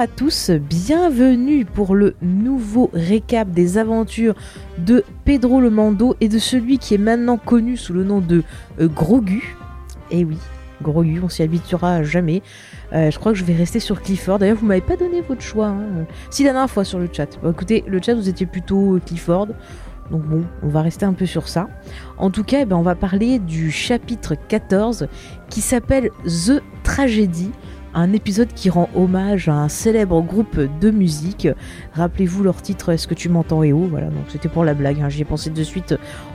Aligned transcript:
À 0.00 0.06
tous, 0.06 0.50
bienvenue 0.50 1.66
pour 1.66 1.94
le 1.94 2.14
nouveau 2.22 2.88
récap 2.94 3.50
des 3.50 3.76
aventures 3.76 4.34
de 4.78 5.04
Pedro 5.26 5.60
le 5.60 5.68
Mando 5.68 6.16
et 6.22 6.30
de 6.30 6.38
celui 6.38 6.78
qui 6.78 6.94
est 6.94 6.98
maintenant 6.98 7.36
connu 7.36 7.76
sous 7.76 7.92
le 7.92 8.02
nom 8.02 8.20
de 8.20 8.42
euh, 8.80 8.88
Grogu. 8.88 9.58
Eh 10.10 10.24
oui, 10.24 10.38
Grogu, 10.80 11.20
on 11.22 11.28
s'y 11.28 11.42
habituera 11.42 12.02
jamais. 12.02 12.40
Euh, 12.94 13.10
je 13.10 13.18
crois 13.18 13.32
que 13.32 13.38
je 13.38 13.44
vais 13.44 13.52
rester 13.52 13.78
sur 13.78 14.00
Clifford. 14.00 14.38
D'ailleurs, 14.38 14.56
vous 14.56 14.64
m'avez 14.64 14.80
pas 14.80 14.96
donné 14.96 15.20
votre 15.20 15.42
choix. 15.42 15.66
hein. 15.66 16.06
Si 16.30 16.44
la 16.44 16.52
dernière 16.52 16.70
fois 16.70 16.84
sur 16.84 16.98
le 16.98 17.10
chat. 17.12 17.38
Bon, 17.42 17.50
écoutez, 17.50 17.84
le 17.86 18.00
chat 18.00 18.14
vous 18.14 18.30
étiez 18.30 18.46
plutôt 18.46 18.94
euh, 18.94 19.02
Clifford. 19.04 19.48
Donc 20.10 20.22
bon, 20.22 20.44
on 20.62 20.68
va 20.68 20.80
rester 20.80 21.04
un 21.04 21.12
peu 21.12 21.26
sur 21.26 21.46
ça. 21.46 21.68
En 22.16 22.30
tout 22.30 22.42
cas, 22.42 22.60
eh 22.62 22.64
ben, 22.64 22.76
on 22.76 22.82
va 22.82 22.94
parler 22.94 23.38
du 23.38 23.70
chapitre 23.70 24.34
14 24.48 25.08
qui 25.50 25.60
s'appelle 25.60 26.08
The 26.24 26.62
Tragedy 26.84 27.50
un 27.94 28.12
épisode 28.12 28.48
qui 28.54 28.70
rend 28.70 28.88
hommage 28.94 29.48
à 29.48 29.54
un 29.54 29.68
célèbre 29.68 30.20
groupe 30.22 30.58
de 30.80 30.90
musique. 30.90 31.48
Rappelez-vous 31.94 32.42
leur 32.44 32.62
titre 32.62 32.90
Est-ce 32.90 33.08
que 33.08 33.14
tu 33.14 33.28
m'entends 33.28 33.62
et 33.62 33.72
où 33.72 33.86
Voilà, 33.86 34.06
donc 34.06 34.24
c'était 34.28 34.48
pour 34.48 34.64
la 34.64 34.74
blague. 34.74 35.00
hein. 35.00 35.08
J'y 35.08 35.22
ai 35.22 35.24
pensé 35.24 35.50
de 35.50 35.62
suite 35.64 35.94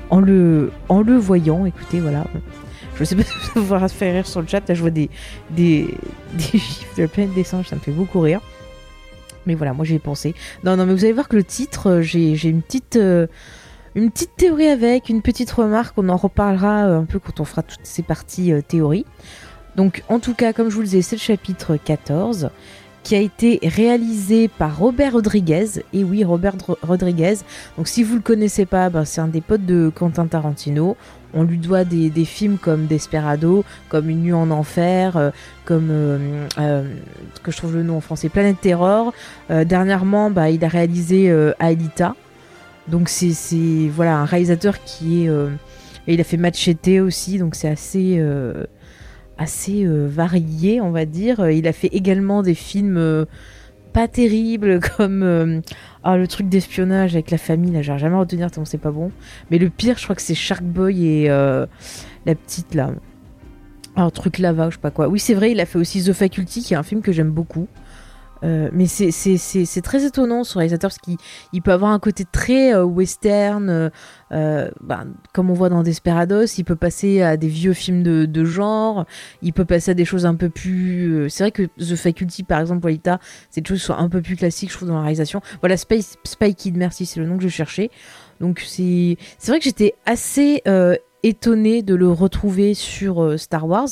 en 0.10 0.20
le, 0.20 0.72
en 0.90 1.02
le 1.02 1.16
voyant. 1.18 1.66
Écoutez, 1.66 2.00
voilà. 2.00 2.26
Je 2.98 3.04
sais 3.04 3.16
pas 3.16 3.24
si 3.24 3.32
ça 3.54 3.60
va 3.62 3.88
faire 3.88 4.14
rire 4.14 4.28
sur 4.28 4.42
le 4.42 4.48
chat. 4.48 4.68
Là, 4.68 4.76
je 4.76 4.82
vois 4.82 4.90
des, 4.92 5.10
des, 5.52 5.88
des 6.34 6.58
gifs 6.60 6.96
de 6.98 7.06
plein 7.06 7.26
de 7.26 7.34
dessins. 7.34 7.64
Ça 7.64 7.76
me 7.76 7.82
fait 7.82 7.92
beaucoup 7.92 8.20
rire. 8.20 8.42
Mais 9.46 9.54
voilà, 9.56 9.74
moi 9.74 9.86
j'y 9.86 9.96
ai 9.96 10.00
pensé. 10.00 10.34
Non, 10.64 10.76
non, 10.76 10.86
mais 10.86 10.94
vous 10.94 11.04
allez 11.06 11.14
voir 11.14 11.28
que 11.28 11.36
le 11.36 11.44
titre, 11.44 11.90
euh, 11.90 12.02
j'ai 12.02 12.50
une 12.50 12.62
petite. 12.62 12.96
euh, 12.96 13.28
une 13.94 14.12
petite 14.12 14.36
théorie 14.36 14.68
avec, 14.68 15.08
une 15.08 15.22
petite 15.22 15.50
remarque, 15.52 15.94
on 15.98 16.10
en 16.10 16.18
reparlera 16.18 16.86
euh, 16.88 17.00
un 17.00 17.06
peu 17.06 17.18
quand 17.18 17.40
on 17.40 17.46
fera 17.46 17.64
toutes 17.64 17.80
ces 17.84 18.02
parties 18.04 18.52
euh, 18.52 18.62
théorie. 18.62 19.06
Donc 19.76 20.04
en 20.10 20.20
tout 20.20 20.34
cas, 20.34 20.54
comme 20.54 20.70
je 20.70 20.76
vous 20.76 20.82
le 20.82 20.88
disais, 20.88 21.02
c'est 21.02 21.16
le 21.16 21.22
chapitre 21.22 21.78
14 21.78 22.50
qui 23.06 23.16
a 23.16 23.20
été 23.20 23.60
réalisé 23.62 24.48
par 24.48 24.80
Robert 24.80 25.14
Rodriguez. 25.14 25.84
Et 25.94 26.04
oui, 26.04 26.24
Robert 26.24 26.56
Rodriguez. 26.82 27.36
Donc 27.78 27.88
si 27.88 28.04
vous 28.04 28.16
le 28.16 28.22
connaissez 28.22 28.66
pas, 28.66 28.90
ben, 28.90 29.06
c'est 29.06 29.22
un 29.22 29.28
des 29.28 29.42
potes 29.42 29.66
de 29.66 29.92
Quentin 29.94 30.26
Tarantino. 30.26 30.98
On 31.36 31.44
lui 31.44 31.60
doit 31.60 31.84
des, 31.84 32.10
films 32.26 32.58
comme 32.58 32.88
Desperado, 32.88 33.64
comme 33.90 34.10
Une 34.10 34.24
nuit 34.24 34.34
en 34.34 34.50
enfer, 34.50 35.18
euh, 35.18 35.30
comme 35.66 35.90
euh, 35.92 36.48
euh, 36.58 36.90
que 37.44 37.52
je 37.52 37.58
trouve 37.58 37.76
le 37.76 37.84
nom 37.84 37.98
en 37.98 38.02
français, 38.02 38.28
Planète 38.28 38.60
Terror. 38.60 39.14
Dernièrement, 39.50 40.32
bah, 40.32 40.50
il 40.50 40.66
a 40.66 40.68
réalisé 40.68 41.32
Aelita. 41.60 42.16
Donc 42.88 43.10
c'est 43.10 43.90
voilà 43.94 44.18
un 44.18 44.26
réalisateur 44.26 44.84
qui 44.84 45.26
est 45.26 45.30
et 46.08 46.14
il 46.14 46.22
a 46.22 46.24
fait 46.24 46.38
Machete 46.38 47.02
aussi, 47.02 47.40
donc 47.40 47.56
c'est 47.56 47.68
assez 47.68 48.24
assez 49.38 49.86
euh, 49.86 50.08
varié, 50.08 50.82
on 50.82 50.92
va 50.92 51.06
dire. 51.06 51.40
Euh, 51.40 51.52
Il 51.52 51.68
a 51.68 51.74
fait 51.74 51.88
également 51.88 52.42
des 52.42 52.56
films 52.56 52.98
euh, 52.98 53.26
pas 53.94 54.08
terribles 54.08 54.80
comme 54.98 55.62
ah, 56.04 56.18
le 56.18 56.28
truc 56.28 56.50
d'espionnage 56.50 57.14
avec 57.16 57.32
la 57.32 57.38
famille, 57.38 57.72
là, 57.72 57.82
j'arrive 57.82 58.02
jamais 58.02 58.16
à 58.16 58.20
retenir 58.20 58.50
c'est 58.66 58.78
pas 58.78 58.92
bon. 58.92 59.12
Mais 59.52 59.58
le 59.58 59.70
pire, 59.70 59.98
je 59.98 60.04
crois 60.04 60.16
que 60.16 60.22
c'est 60.22 60.36
Shark 60.36 60.64
Boy 60.64 61.06
et 61.06 61.28
la 61.28 62.36
petite 62.36 62.76
là. 62.76 62.92
Un 63.98 64.10
truc 64.10 64.40
lava, 64.40 64.70
je 64.70 64.76
sais 64.76 64.82
pas 64.82 64.92
quoi. 64.92 65.08
Oui, 65.08 65.20
c'est 65.20 65.34
vrai, 65.34 65.52
il 65.52 65.60
a 65.62 65.66
fait 65.66 65.80
aussi 65.80 66.04
The 66.04 66.12
Faculty, 66.12 66.62
qui 66.62 66.74
est 66.74 66.78
un 66.78 66.84
film 66.84 67.02
que 67.02 67.14
j'aime 67.14 67.32
beaucoup. 67.32 67.68
Euh, 68.44 68.70
mais 68.74 68.86
c'est- 68.86 69.82
très 69.82 70.06
étonnant 70.06 70.44
ce 70.44 70.58
réalisateur 70.58 70.90
parce 70.90 71.00
qu'il 71.00 71.18
il 71.54 71.62
peut 71.62 71.72
avoir 71.72 71.92
un 71.92 72.00
côté 72.00 72.26
très 72.30 72.74
euh, 72.74 72.84
western, 72.84 73.92
euh, 74.32 74.70
ben, 74.82 75.08
comme 75.34 75.50
on 75.50 75.54
voit 75.54 75.70
dans 75.70 75.84
Desperados, 75.84 76.46
il 76.58 76.64
peut 76.64 76.76
passer 76.76 77.22
à 77.22 77.38
des 77.38 77.48
vieux 77.48 77.74
films 77.74 78.04
de, 78.04 78.26
de 78.26 78.46
genre, 78.46 79.06
il 79.42 79.54
peut 79.54 79.66
passer 79.66 79.92
à 79.92 79.94
des 79.94 80.06
choses 80.06 80.26
un 80.26 80.36
peu 80.36 80.50
plus... 80.50 81.30
c'est 81.30 81.44
vrai 81.44 81.52
que 81.52 81.64
The 81.78 81.96
Faculty, 81.96 82.44
par 82.44 82.60
exemple, 82.60 82.86
Walita, 82.86 83.20
c'est 83.50 83.62
des 83.62 83.68
choses 83.68 83.80
qui 83.80 83.86
sont 83.86 83.94
un 83.94 84.10
peu 84.10 84.22
plus 84.22 84.36
classiques, 84.36 84.72
je 84.72 84.78
trouve, 84.78 84.90
dans 84.90 84.96
la 84.96 85.02
réalisation. 85.02 85.42
Voilà, 85.62 85.78
Spy, 85.78 86.06
Spy 86.24 86.56
Kid, 86.56 86.78
merci, 86.78 87.06
c'est 87.06 87.20
le 87.20 87.26
nom 87.26 87.38
que 87.38 87.44
je 87.44 87.50
cherchais. 87.50 87.90
Donc 88.42 88.64
c'est 88.68 89.18
vrai 89.48 89.60
que 89.60 89.64
j'étais 89.66 89.96
assez 90.06 90.62
étonnée 91.24 91.82
de 91.84 91.96
le 91.96 92.12
retrouver 92.12 92.74
sur 92.74 93.40
Star 93.40 93.68
Wars. 93.68 93.90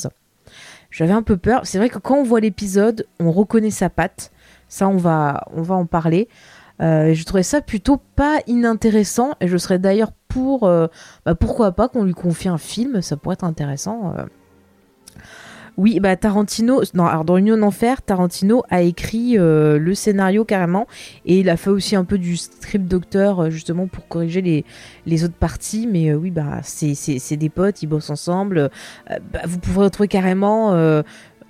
J'avais 0.90 1.12
un 1.12 1.22
peu 1.22 1.36
peur. 1.36 1.62
C'est 1.64 1.78
vrai 1.78 1.88
que 1.88 1.98
quand 1.98 2.18
on 2.18 2.22
voit 2.22 2.38
l'épisode, 2.38 3.06
on 3.18 3.32
reconnaît 3.32 3.70
sa 3.70 3.90
patte. 3.90 4.30
Ça, 4.68 4.88
on 4.88 4.96
va, 4.96 5.44
en 5.52 5.86
parler. 5.86 6.28
Euh, 6.82 7.14
je 7.14 7.24
trouvais 7.24 7.44
ça 7.44 7.60
plutôt 7.60 8.00
pas 8.16 8.38
inintéressant. 8.46 9.32
Et 9.40 9.48
je 9.48 9.56
serais 9.56 9.78
d'ailleurs 9.78 10.12
pour. 10.28 10.64
euh, 10.64 10.88
bah, 11.24 11.34
pourquoi 11.34 11.72
pas 11.72 11.88
qu'on 11.88 12.04
lui 12.04 12.14
confie 12.14 12.48
un 12.48 12.58
film 12.58 13.00
Ça 13.02 13.16
pourrait 13.16 13.34
être 13.34 13.44
intéressant. 13.44 14.14
euh. 14.16 14.24
Oui, 15.76 15.98
bah 15.98 16.14
Tarantino. 16.14 16.82
Non, 16.94 17.06
alors 17.06 17.24
dans 17.24 17.36
Union 17.36 17.60
Enfer, 17.62 18.00
Tarantino 18.00 18.62
a 18.70 18.82
écrit 18.82 19.34
le 19.36 19.92
scénario 19.94 20.44
carrément. 20.44 20.86
Et 21.26 21.40
il 21.40 21.50
a 21.50 21.56
fait 21.56 21.70
aussi 21.70 21.96
un 21.96 22.04
peu 22.04 22.16
du 22.16 22.36
script 22.36 22.86
docteur, 22.86 23.50
justement, 23.50 23.88
pour 23.88 24.06
corriger 24.06 24.64
les, 25.04 25.24
autres 25.24 25.34
parties. 25.34 25.88
Mais 25.90 26.14
oui, 26.14 26.30
bah 26.30 26.60
c'est 26.62 27.36
des 27.36 27.48
potes, 27.48 27.82
ils 27.82 27.88
bossent 27.88 28.10
ensemble. 28.10 28.70
Bah, 29.08 29.40
vous 29.46 29.58
pourrez 29.58 29.86
retrouver 29.86 30.06
carrément. 30.06 31.02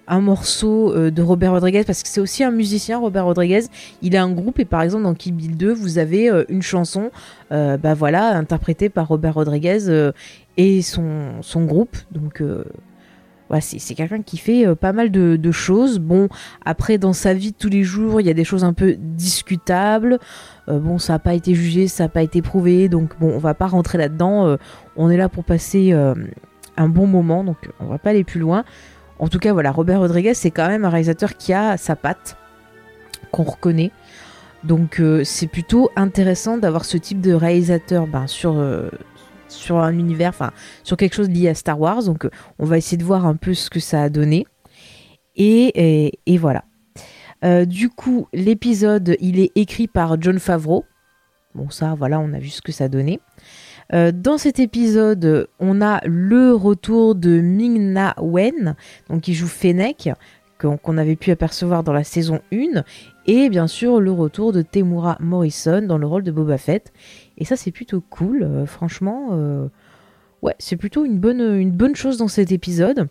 Un 0.06 0.20
morceau 0.20 0.92
euh, 0.92 1.10
de 1.10 1.22
Robert 1.22 1.52
Rodriguez 1.52 1.84
parce 1.84 2.02
que 2.02 2.08
c'est 2.08 2.20
aussi 2.20 2.44
un 2.44 2.50
musicien 2.50 2.98
Robert 2.98 3.24
Rodriguez. 3.24 3.64
Il 4.02 4.16
a 4.16 4.22
un 4.22 4.30
groupe 4.30 4.58
et 4.58 4.64
par 4.64 4.82
exemple 4.82 5.04
dans 5.04 5.14
Kill 5.14 5.34
Bill 5.34 5.56
2 5.56 5.72
vous 5.72 5.98
avez 5.98 6.30
euh, 6.30 6.44
une 6.48 6.62
chanson 6.62 7.10
euh, 7.52 7.76
bah 7.76 7.94
voilà 7.94 8.36
interprétée 8.36 8.88
par 8.88 9.08
Robert 9.08 9.34
Rodriguez 9.34 10.10
et 10.56 10.82
son, 10.82 11.40
groupe. 11.56 11.96
Donc 12.10 12.42
c'est 13.60 13.94
quelqu'un 13.94 14.22
qui 14.22 14.36
fait 14.38 14.74
pas 14.76 14.92
mal 14.92 15.10
de, 15.10 15.52
choses. 15.52 15.98
Bon 15.98 16.28
après 16.64 16.98
dans 16.98 17.12
sa 17.12 17.34
vie 17.34 17.52
de 17.52 17.56
tous 17.56 17.68
les 17.68 17.82
jours 17.82 18.20
il 18.20 18.26
y 18.26 18.30
a 18.30 18.34
des 18.34 18.44
choses 18.44 18.64
un 18.64 18.72
peu 18.72 18.96
discutables. 18.98 20.18
Bon 20.68 20.98
ça 20.98 21.14
n'a 21.14 21.18
pas 21.18 21.34
été 21.34 21.54
jugé 21.54 21.88
ça 21.88 22.04
n'a 22.04 22.08
pas 22.08 22.22
été 22.22 22.42
prouvé. 22.42 22.88
Donc 22.88 23.18
bon 23.20 23.32
on 23.34 23.38
va 23.38 23.54
pas 23.54 23.66
rentrer 23.66 23.98
là 23.98 24.08
dedans 24.08 24.56
on 24.96 25.10
est 25.10 25.16
là 25.16 25.28
pour 25.28 25.44
passer 25.44 25.92
un 25.92 26.88
bon 26.88 27.06
moment. 27.06 27.44
Donc 27.44 27.70
on 27.80 27.86
va 27.86 27.98
pas 27.98 28.10
aller 28.10 28.24
plus 28.24 28.40
loin 28.40 28.64
en 29.18 29.28
tout 29.28 29.38
cas, 29.38 29.52
voilà, 29.52 29.70
Robert 29.70 30.00
Rodriguez, 30.00 30.34
c'est 30.34 30.50
quand 30.50 30.68
même 30.68 30.84
un 30.84 30.90
réalisateur 30.90 31.36
qui 31.36 31.52
a 31.52 31.76
sa 31.76 31.96
patte, 31.96 32.36
qu'on 33.30 33.44
reconnaît. 33.44 33.90
Donc, 34.64 34.98
euh, 34.98 35.24
c'est 35.24 35.46
plutôt 35.46 35.90
intéressant 35.94 36.56
d'avoir 36.56 36.84
ce 36.84 36.96
type 36.96 37.20
de 37.20 37.34
réalisateur 37.34 38.06
ben, 38.06 38.26
sur, 38.26 38.56
euh, 38.56 38.88
sur 39.48 39.78
un 39.78 39.92
univers, 39.92 40.30
enfin, 40.30 40.52
sur 40.82 40.96
quelque 40.96 41.14
chose 41.14 41.28
lié 41.28 41.48
à 41.48 41.54
Star 41.54 41.78
Wars. 41.78 42.04
Donc, 42.04 42.24
euh, 42.24 42.30
on 42.58 42.64
va 42.64 42.78
essayer 42.78 42.96
de 42.96 43.04
voir 43.04 43.26
un 43.26 43.36
peu 43.36 43.52
ce 43.52 43.68
que 43.68 43.80
ça 43.80 44.02
a 44.02 44.08
donné. 44.08 44.46
Et, 45.36 46.38
voilà. 46.38 46.64
Du 47.66 47.90
coup, 47.90 48.26
l'épisode, 48.32 49.16
il 49.20 49.38
est 49.38 49.52
écrit 49.54 49.86
par 49.86 50.20
John 50.20 50.38
Favreau. 50.38 50.86
Bon, 51.54 51.68
ça, 51.68 51.94
voilà, 51.94 52.18
on 52.18 52.32
a 52.32 52.38
vu 52.38 52.48
ce 52.48 52.62
que 52.62 52.72
ça 52.72 52.88
donnait. 52.88 53.20
Euh, 53.94 54.10
dans 54.12 54.38
cet 54.38 54.58
épisode, 54.58 55.48
on 55.60 55.80
a 55.80 56.00
le 56.04 56.52
retour 56.52 57.14
de 57.14 57.40
Ming-Na 57.40 58.14
Wen, 58.20 58.74
qui 59.22 59.34
joue 59.34 59.46
Fennec, 59.46 60.10
qu'on 60.58 60.98
avait 60.98 61.16
pu 61.16 61.30
apercevoir 61.30 61.84
dans 61.84 61.92
la 61.92 62.04
saison 62.04 62.40
1, 62.52 62.82
et 63.26 63.48
bien 63.50 63.66
sûr 63.66 64.00
le 64.00 64.10
retour 64.10 64.52
de 64.52 64.62
Temura 64.62 65.16
Morrison 65.20 65.82
dans 65.82 65.98
le 65.98 66.06
rôle 66.06 66.22
de 66.24 66.32
Boba 66.32 66.58
Fett. 66.58 66.92
Et 67.38 67.44
ça, 67.44 67.56
c'est 67.56 67.70
plutôt 67.70 68.00
cool, 68.00 68.42
euh, 68.42 68.66
franchement. 68.66 69.28
euh, 69.32 69.68
ouais, 70.42 70.54
c'est 70.58 70.76
plutôt 70.76 71.04
une 71.04 71.18
bonne 71.18 71.94
chose 71.94 72.16
dans 72.16 72.28
cet 72.28 72.50
épisode. 72.50 73.08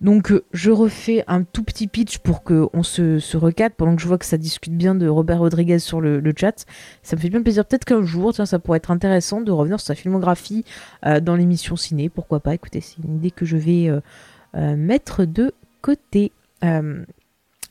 Donc, 0.00 0.32
euh, 0.32 0.44
je 0.52 0.70
refais 0.70 1.24
un 1.26 1.42
tout 1.42 1.62
petit 1.62 1.86
pitch 1.86 2.18
pour 2.18 2.42
qu'on 2.42 2.82
se, 2.82 3.18
se 3.18 3.36
recadre 3.36 3.74
pendant 3.74 3.96
que 3.96 4.02
je 4.02 4.08
vois 4.08 4.18
que 4.18 4.24
ça 4.24 4.36
discute 4.36 4.76
bien 4.76 4.94
de 4.94 5.08
Robert 5.08 5.38
Rodriguez 5.38 5.78
sur 5.78 6.00
le, 6.00 6.22
chat. 6.36 6.64
Ça 7.02 7.16
me 7.16 7.20
fait 7.20 7.28
bien 7.28 7.42
plaisir. 7.42 7.64
Peut-être 7.64 7.84
qu'un 7.84 8.02
jour, 8.02 8.34
ça 8.34 8.58
pourrait 8.58 8.78
être 8.78 8.90
intéressant 8.90 9.40
de 9.40 9.52
revenir 9.52 9.80
sur 9.80 9.86
sa 9.88 9.94
filmographie 9.94 10.64
euh, 11.06 11.20
dans 11.20 11.36
l'émission 11.36 11.76
ciné. 11.76 12.08
Pourquoi 12.08 12.40
pas? 12.40 12.54
Écoutez, 12.54 12.80
c'est 12.80 13.02
une 13.02 13.16
idée 13.16 13.30
que 13.30 13.44
je 13.44 13.56
vais 13.56 13.88
euh, 13.88 14.76
mettre 14.76 15.24
de 15.24 15.52
côté. 15.82 16.32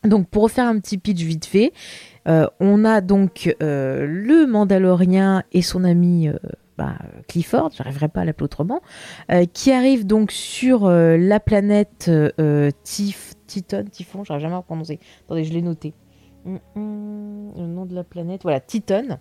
Donc, 0.04 0.28
pour 0.28 0.44
refaire 0.44 0.68
un 0.68 0.80
petit 0.80 0.98
pitch 0.98 1.22
vite 1.22 1.46
fait, 1.46 1.74
on 2.28 2.86
a 2.86 3.02
donc 3.02 3.56
le 3.60 4.46
Mandalorien 4.46 5.44
et 5.52 5.62
son 5.62 5.84
ami 5.84 6.30
bah, 6.78 6.96
Clifford, 7.28 7.72
j'arriverai 7.75 8.10
pas 8.10 8.22
à 8.22 8.25
l'appeler 8.25 8.46
autrement, 8.46 8.81
euh, 9.31 9.46
qui 9.46 9.72
arrive 9.72 10.06
donc 10.06 10.31
sur 10.31 10.86
euh, 10.86 11.18
la 11.18 11.40
planète 11.40 12.10
euh, 12.10 12.72
Titon, 12.84 13.86
Typhon, 13.92 14.24
j'arrive 14.24 14.42
jamais 14.42 14.56
à 14.56 14.62
prononcer. 14.62 15.00
Attendez, 15.25 15.44
je 15.44 15.54
l'ai 15.54 15.62
noté. 15.62 15.94
Mm, 16.46 16.56
mm, 16.75 17.52
le 17.58 17.68
nom 17.68 17.86
de 17.86 17.94
la 17.94 18.04
planète, 18.04 18.42
voilà, 18.44 18.60
Titan, 18.60 19.20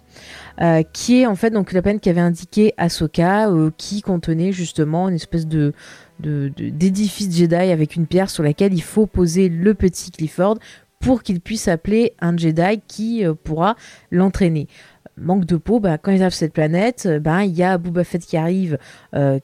euh, 0.61 0.83
qui 0.93 1.21
est 1.21 1.27
en 1.27 1.37
fait 1.37 1.51
donc 1.51 1.73
la 1.73 1.83
planète 1.83 2.01
qui 2.01 2.09
avait 2.11 2.21
indiqué 2.21 2.73
Ahsoka, 2.79 3.49
qui 3.77 4.01
contenait 4.01 4.53
justement 4.53 5.09
une 5.09 5.17
espèce 5.17 5.47
de 5.47 5.73
d'édifice 6.21 7.37
Jedi 7.37 7.55
avec 7.55 7.97
une 7.97 8.07
pierre 8.07 8.31
sur 8.31 8.45
laquelle 8.45 8.73
il 8.73 8.83
faut 8.83 9.07
poser 9.07 9.49
le 9.49 9.75
petit 9.75 10.13
Clifford 10.13 10.59
pour 11.01 11.25
qu'il 11.25 11.41
puisse 11.41 11.67
appeler 11.67 12.15
un 12.21 12.37
Jedi 12.37 12.81
qui 12.87 13.25
pourra 13.43 13.75
l'entraîner. 14.13 14.69
Manque 15.19 15.44
de 15.44 15.56
peau, 15.56 15.79
bah, 15.79 15.99
quand 15.99 16.11
ils 16.11 16.23
arrivent 16.23 16.32
sur 16.32 16.41
cette 16.41 16.55
planète, 16.55 17.09
bah, 17.20 17.44
il 17.44 17.53
y 17.53 17.62
a 17.62 17.79
Boba 17.79 18.05
Fett 18.05 18.25
qui 18.25 18.37
arrive, 18.37 18.79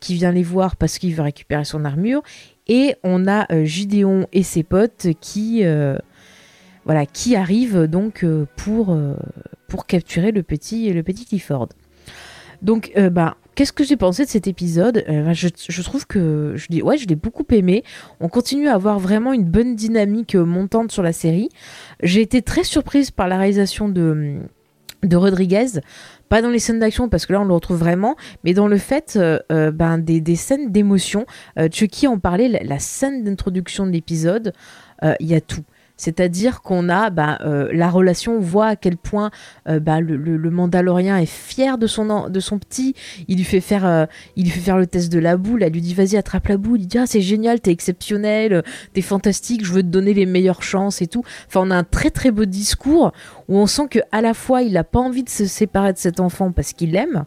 qui 0.00 0.14
vient 0.14 0.32
les 0.32 0.42
voir 0.42 0.76
parce 0.76 0.98
qu'il 0.98 1.14
veut 1.14 1.22
récupérer 1.22 1.64
son 1.64 1.84
armure, 1.84 2.22
et 2.68 2.96
on 3.04 3.28
a 3.28 3.46
Gideon 3.64 4.26
et 4.32 4.42
ses 4.42 4.62
potes 4.62 5.08
qui 5.20 5.64
voilà, 6.88 7.04
qui 7.04 7.36
arrive 7.36 7.82
donc 7.82 8.24
euh, 8.24 8.46
pour, 8.56 8.94
euh, 8.94 9.14
pour 9.68 9.86
capturer 9.86 10.32
le 10.32 10.42
petit, 10.42 10.90
le 10.90 11.02
petit 11.02 11.26
Clifford. 11.26 11.68
Donc, 12.62 12.92
euh, 12.96 13.10
bah, 13.10 13.36
qu'est-ce 13.54 13.74
que 13.74 13.84
j'ai 13.84 13.98
pensé 13.98 14.24
de 14.24 14.30
cet 14.30 14.46
épisode? 14.46 15.04
Bah, 15.06 15.34
je, 15.34 15.82
trouve 15.82 16.06
que 16.06 16.54
je 16.56 16.66
dis 16.70 16.80
ouais, 16.80 16.96
je 16.96 17.06
l'ai 17.06 17.14
beaucoup 17.14 17.44
aimé. 17.50 17.84
On 18.20 18.28
continue 18.30 18.68
à 18.68 18.74
avoir 18.74 18.98
vraiment 18.98 19.34
une 19.34 19.44
bonne 19.44 19.76
dynamique 19.76 20.34
montante 20.34 20.90
sur 20.90 21.02
la 21.02 21.12
série. 21.12 21.50
J'ai 22.02 22.22
été 22.22 22.40
très 22.40 22.64
surprise 22.64 23.10
par 23.10 23.28
la 23.28 23.36
réalisation 23.36 23.90
de, 23.90 24.38
de 25.02 25.16
Rodriguez. 25.16 25.80
Pas 26.28 26.42
dans 26.42 26.50
les 26.50 26.58
scènes 26.58 26.78
d'action 26.78 27.08
parce 27.08 27.26
que 27.26 27.32
là 27.32 27.40
on 27.40 27.44
le 27.44 27.54
retrouve 27.54 27.78
vraiment, 27.78 28.16
mais 28.44 28.52
dans 28.52 28.68
le 28.68 28.78
fait 28.78 29.18
ben, 29.48 29.98
des, 29.98 30.36
scènes 30.36 30.70
d'émotion. 30.70 31.24
Chucky 31.72 32.06
en 32.06 32.18
parlait, 32.18 32.48
la 32.48 32.78
scène 32.78 33.24
d'introduction 33.24 33.86
de 33.86 33.92
l'épisode, 33.92 34.52
il 35.02 35.26
y 35.26 35.34
a 35.34 35.40
tout. 35.40 35.64
C'est-à-dire 35.98 36.62
qu'on 36.62 36.88
a 36.88 37.10
bah, 37.10 37.38
euh, 37.44 37.68
la 37.72 37.90
relation, 37.90 38.36
on 38.36 38.40
voit 38.40 38.68
à 38.68 38.76
quel 38.76 38.96
point 38.96 39.30
euh, 39.68 39.80
bah, 39.80 40.00
le, 40.00 40.16
le, 40.16 40.50
Mandalorien 40.50 41.18
est 41.18 41.26
fier 41.26 41.76
de 41.76 41.86
son, 41.86 42.30
de 42.30 42.40
son 42.40 42.58
petit. 42.58 42.94
Il 43.26 43.36
lui 43.36 43.44
fait 43.44 43.60
faire, 43.60 43.84
euh, 43.84 44.06
il 44.36 44.44
lui 44.44 44.50
fait 44.50 44.60
faire 44.60 44.78
le 44.78 44.86
test 44.86 45.12
de 45.12 45.18
la 45.18 45.36
boule. 45.36 45.62
Elle 45.62 45.72
lui 45.72 45.82
dit 45.82 45.94
vas-y 45.94 46.16
attrape 46.16 46.46
la 46.46 46.56
boule. 46.56 46.80
Il 46.80 46.86
dit 46.86 46.98
ah 46.98 47.06
c'est 47.06 47.20
génial, 47.20 47.60
t'es 47.60 47.72
exceptionnel, 47.72 48.62
t'es 48.94 49.02
fantastique, 49.02 49.66
je 49.66 49.72
veux 49.72 49.82
te 49.82 49.88
donner 49.88 50.14
les 50.14 50.24
meilleures 50.24 50.62
chances 50.62 51.02
et 51.02 51.08
tout. 51.08 51.24
Enfin 51.48 51.60
on 51.64 51.70
a 51.70 51.76
un 51.76 51.84
très 51.84 52.10
très 52.10 52.30
beau 52.30 52.44
discours 52.44 53.12
où 53.48 53.56
on 53.56 53.66
sent 53.66 53.88
que 53.90 53.98
à 54.12 54.20
la 54.22 54.34
fois 54.34 54.62
il 54.62 54.74
n'a 54.74 54.84
pas 54.84 55.00
envie 55.00 55.24
de 55.24 55.28
se 55.28 55.46
séparer 55.46 55.92
de 55.92 55.98
cet 55.98 56.20
enfant 56.20 56.52
parce 56.52 56.72
qu'il 56.72 56.92
l'aime, 56.92 57.24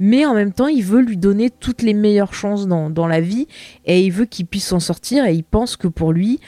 mais 0.00 0.24
en 0.24 0.34
même 0.34 0.52
temps 0.52 0.68
il 0.68 0.82
veut 0.82 1.02
lui 1.02 1.18
donner 1.18 1.50
toutes 1.50 1.82
les 1.82 1.94
meilleures 1.94 2.32
chances 2.32 2.66
dans, 2.66 2.88
dans 2.88 3.06
la 3.06 3.20
vie 3.20 3.46
et 3.84 4.00
il 4.00 4.10
veut 4.10 4.24
qu'il 4.24 4.46
puisse 4.46 4.66
s'en 4.66 4.80
sortir 4.80 5.26
et 5.26 5.34
il 5.34 5.44
pense 5.44 5.76
que 5.76 5.88
pour 5.88 6.12
lui 6.12 6.40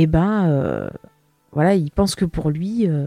eh 0.00 0.06
ben 0.06 0.48
euh, 0.48 0.88
voilà, 1.50 1.74
il 1.74 1.90
pense 1.90 2.14
que 2.14 2.24
pour 2.24 2.50
lui, 2.50 2.88
euh, 2.88 3.06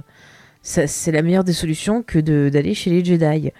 c'est 0.62 1.12
la 1.14 1.22
meilleure 1.22 1.46
des 1.46 1.54
solutions 1.54 2.04
que 2.04 2.20
d'aller 2.50 2.74
chez 2.74 2.90
les 2.90 3.04
Jedi. 3.04 3.52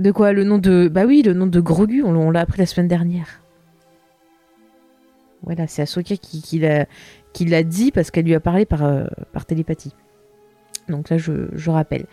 De 0.00 0.10
quoi 0.12 0.32
Le 0.32 0.44
nom 0.44 0.56
de. 0.56 0.88
Bah 0.88 1.04
oui, 1.06 1.20
le 1.22 1.34
nom 1.34 1.46
de 1.46 1.60
Grogu, 1.60 2.02
on, 2.02 2.30
l'a 2.30 2.40
appris 2.40 2.58
la 2.58 2.64
semaine 2.64 2.88
dernière. 2.88 3.42
Voilà, 5.42 5.66
c'est 5.66 5.82
Ahsoka 5.82 6.16
qui, 6.16 6.58
l'a 6.58 7.62
dit 7.62 7.92
parce 7.92 8.10
qu'elle 8.10 8.24
lui 8.24 8.34
a 8.34 8.40
parlé 8.40 8.64
par, 8.64 8.82
euh, 8.82 9.04
par 9.34 9.44
télépathie. 9.44 9.92
Donc 10.88 11.10
là, 11.10 11.18
je, 11.18 11.70
rappelle. 11.70 12.06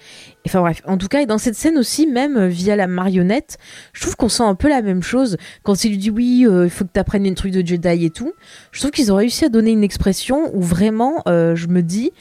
Enfin 0.46 0.62
bref, 0.62 0.82
en 0.86 0.98
tout 0.98 1.08
cas, 1.08 1.22
et 1.22 1.26
dans 1.26 1.38
cette 1.38 1.56
scène 1.56 1.78
aussi, 1.78 2.08
même 2.08 2.38
euh, 2.38 2.48
via 2.48 2.76
la 2.76 2.88
marionnette, 2.88 3.58
je 3.94 4.02
trouve 4.02 4.16
qu'on 4.16 4.30
sent 4.30 4.44
un 4.44 4.56
peu 4.56 4.68
la 4.70 4.82
même 4.82 5.04
chose. 5.04 5.38
Quand 5.64 5.84
il 5.84 5.92
lui 5.92 5.98
dit 5.98 6.10
oui, 6.10 6.46
euh, 6.48 6.66
il 6.66 6.70
faut 6.70 6.86
que 6.86 6.92
tu 6.94 7.00
apprennes 7.00 7.26
une 7.26 7.36
truc 7.36 7.52
de 7.52 7.66
Jedi 7.66 8.06
et 8.06 8.10
tout, 8.10 8.34
je 8.72 8.80
trouve 8.80 8.92
qu'ils 8.92 9.12
ont 9.12 9.16
réussi 9.16 9.46
à 9.46 9.50
donner 9.50 9.72
une 9.72 9.84
expression 9.84 10.50
où 10.56 10.62
vraiment, 10.62 11.22
euh, 11.28 11.56
je 11.56 11.68
me 11.68 11.82
dis 11.82 12.12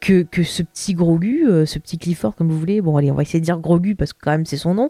que, 0.00 0.22
que 0.22 0.42
ce 0.42 0.62
petit 0.62 0.94
Grogu, 0.94 1.44
ce 1.66 1.78
petit 1.78 1.98
Clifford, 1.98 2.34
comme 2.34 2.48
vous 2.48 2.58
voulez, 2.58 2.80
bon 2.80 2.96
allez, 2.96 3.10
on 3.10 3.14
va 3.14 3.22
essayer 3.22 3.40
de 3.40 3.44
dire 3.44 3.58
Grogu 3.58 3.94
parce 3.94 4.14
que 4.14 4.18
quand 4.22 4.30
même 4.30 4.46
c'est 4.46 4.56
son 4.56 4.72
nom, 4.72 4.88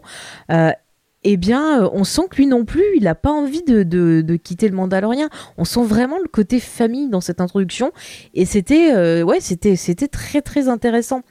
eh 1.23 1.37
bien, 1.37 1.83
euh, 1.83 1.89
on 1.93 2.03
sent 2.03 2.23
que 2.29 2.37
lui 2.37 2.47
non 2.47 2.65
plus, 2.65 2.83
il 2.95 3.03
n'a 3.03 3.13
pas 3.13 3.29
envie 3.29 3.61
de, 3.61 4.35
quitter 4.37 4.67
le 4.67 4.75
Mandalorien. 4.75 5.29
On 5.57 5.65
sent 5.65 5.83
vraiment 5.83 6.17
le 6.17 6.27
côté 6.27 6.59
famille 6.59 7.09
dans 7.09 7.21
cette 7.21 7.41
introduction, 7.41 7.91
et 8.33 8.45
c'était, 8.45 8.93
euh, 8.95 9.21
ouais, 9.21 9.39
c'était, 9.39 9.75
c'était 9.75 10.07
très 10.07 10.41
très 10.41 10.67
intéressant. 10.67 11.21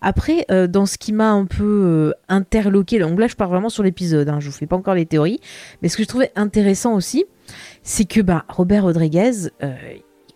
Après, 0.00 0.46
euh, 0.50 0.68
dans 0.68 0.86
ce 0.86 0.96
qui 0.96 1.12
m'a 1.12 1.30
un 1.30 1.46
peu 1.46 2.14
interloqué, 2.28 2.98
donc 3.00 3.18
là, 3.18 3.26
je 3.26 3.34
pars 3.34 3.48
vraiment 3.48 3.68
sur 3.68 3.82
l'épisode. 3.82 4.28
Hein, 4.28 4.38
je 4.40 4.46
vous 4.46 4.52
fais 4.52 4.66
pas 4.66 4.76
encore 4.76 4.94
les 4.94 5.06
théories, 5.06 5.40
mais 5.82 5.88
ce 5.88 5.96
que 5.96 6.04
je 6.04 6.08
trouvais 6.08 6.30
intéressant 6.36 6.94
aussi, 6.94 7.24
c'est 7.82 8.04
que 8.04 8.20
bah, 8.20 8.44
Robert 8.48 8.84
Rodriguez 8.84 9.48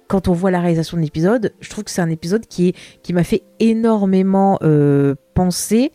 quand 0.09 0.29
on 0.29 0.33
voit 0.33 0.53
la 0.53 0.61
réalisation 0.61 0.97
de 0.97 1.03
l'épisode, 1.03 1.53
je 1.61 1.69
trouve 1.69 1.83
que 1.83 1.91
c'est 1.91 2.01
un 2.01 2.11
épisode 2.11 2.47
qui, 2.47 2.75
qui 3.03 3.13
m'a 3.13 3.25
fait 3.25 3.43
énormément 3.59 4.57
penser 5.35 5.91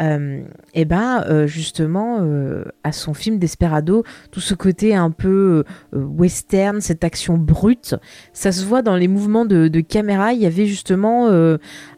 et 0.00 0.84
ben 0.84 1.24
euh, 1.28 1.46
justement 1.46 2.18
euh, 2.20 2.64
à 2.82 2.92
son 2.92 3.14
film 3.14 3.38
Desperado, 3.38 4.04
tout 4.30 4.40
ce 4.40 4.54
côté 4.54 4.94
un 4.94 5.10
peu 5.10 5.64
western, 5.92 6.80
cette 6.80 7.04
action 7.04 7.38
brute, 7.38 7.94
ça 8.32 8.52
se 8.52 8.64
voit 8.64 8.82
dans 8.82 8.96
les 8.96 9.08
mouvements 9.08 9.44
de, 9.44 9.80
caméra. 9.80 10.32
Il 10.32 10.40
y 10.40 10.46
avait 10.46 10.66
justement 10.66 11.28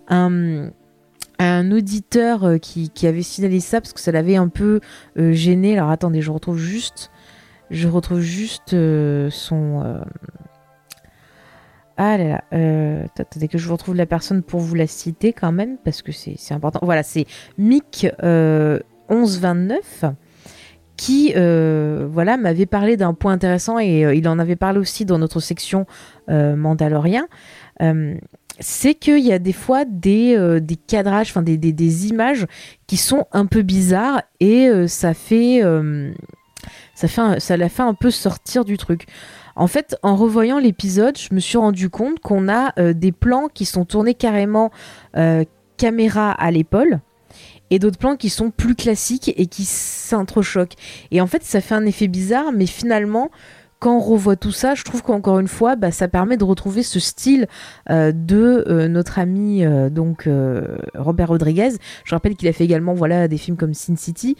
un 0.08 1.70
auditeur 1.70 2.60
qui, 2.60 2.90
qui, 2.90 3.06
avait 3.06 3.22
signalé 3.22 3.60
ça 3.60 3.80
parce 3.80 3.92
que 3.92 4.00
ça 4.00 4.12
l'avait 4.12 4.36
un 4.36 4.48
peu 4.48 4.80
gêné. 5.16 5.78
Alors 5.78 5.90
attendez, 5.90 6.20
je 6.20 6.30
retrouve 6.30 6.58
juste, 6.58 7.10
je 7.70 7.88
retrouve 7.88 8.20
juste 8.20 8.70
son, 9.30 10.00
ah 11.96 12.18
là 12.18 12.24
là, 12.24 12.44
euh, 12.52 13.06
attendez 13.18 13.48
que 13.48 13.56
je 13.56 13.66
vous 13.66 13.72
retrouve 13.72 13.94
la 13.94 14.04
personne 14.04 14.42
pour 14.42 14.60
vous 14.60 14.74
la 14.74 14.86
citer 14.86 15.32
quand 15.32 15.52
même, 15.52 15.78
parce 15.82 16.02
que 16.02 16.12
c'est 16.12 16.52
important. 16.52 16.80
Voilà, 16.82 17.02
c'est 17.02 17.26
Mick 17.56 18.06
1129 18.22 20.04
euh, 20.04 20.10
qui 20.96 21.32
euh, 21.36 22.06
voilà 22.10 22.36
m'avait 22.36 22.66
parlé 22.66 22.96
d'un 22.96 23.14
point 23.14 23.32
intéressant 23.32 23.78
et 23.78 24.16
il 24.16 24.28
en 24.28 24.38
avait 24.38 24.56
parlé 24.56 24.78
aussi 24.78 25.04
dans 25.04 25.18
notre 25.18 25.40
section 25.40 25.86
Mandalorien. 26.28 27.28
c'est 28.60 28.94
qu'il 28.94 29.18
y 29.18 29.32
a 29.32 29.38
des 29.38 29.52
fois 29.52 29.84
des, 29.84 30.60
des 30.60 30.76
cadrages, 30.76 31.30
enfin 31.30 31.42
des, 31.42 32.06
images 32.08 32.46
qui 32.86 32.96
sont 32.96 33.26
un 33.32 33.46
peu 33.46 33.62
bizarres 33.62 34.22
et 34.40 34.70
ça 34.88 35.12
fait 35.12 35.62
ça 36.94 37.08
fait 37.08 37.40
ça 37.40 37.56
la 37.58 37.68
fait 37.68 37.82
un 37.82 37.94
peu 37.94 38.10
sortir 38.10 38.64
du 38.64 38.78
truc. 38.78 39.06
En 39.56 39.66
fait, 39.66 39.96
en 40.02 40.16
revoyant 40.16 40.58
l'épisode, 40.58 41.16
je 41.16 41.34
me 41.34 41.40
suis 41.40 41.56
rendu 41.56 41.88
compte 41.88 42.20
qu'on 42.20 42.48
a 42.48 42.72
euh, 42.78 42.92
des 42.92 43.10
plans 43.10 43.48
qui 43.52 43.64
sont 43.64 43.86
tournés 43.86 44.14
carrément 44.14 44.70
euh, 45.16 45.44
caméra 45.78 46.30
à 46.30 46.50
l'épaule 46.50 47.00
et 47.70 47.78
d'autres 47.78 47.98
plans 47.98 48.16
qui 48.16 48.28
sont 48.28 48.50
plus 48.50 48.74
classiques 48.74 49.32
et 49.34 49.46
qui 49.46 49.64
s'entrechoquent. 49.64 50.76
Et 51.10 51.22
en 51.22 51.26
fait, 51.26 51.42
ça 51.42 51.62
fait 51.62 51.74
un 51.74 51.86
effet 51.86 52.06
bizarre, 52.06 52.52
mais 52.54 52.66
finalement, 52.66 53.30
quand 53.78 53.96
on 53.96 54.00
revoit 54.00 54.36
tout 54.36 54.52
ça, 54.52 54.74
je 54.74 54.84
trouve 54.84 55.02
qu'encore 55.02 55.38
une 55.38 55.48
fois, 55.48 55.74
bah, 55.74 55.90
ça 55.90 56.06
permet 56.06 56.36
de 56.36 56.44
retrouver 56.44 56.82
ce 56.82 57.00
style 57.00 57.46
euh, 57.90 58.12
de 58.12 58.86
notre 58.88 59.18
ami 59.18 59.64
donc 59.90 60.28
Robert 60.94 61.28
Rodriguez. 61.28 61.70
Je 62.04 62.14
rappelle 62.14 62.36
qu'il 62.36 62.48
a 62.48 62.52
fait 62.52 62.64
également 62.64 62.94
voilà 62.94 63.26
des 63.26 63.36
films 63.38 63.56
comme 63.56 63.74
Sin 63.74 63.96
City. 63.96 64.36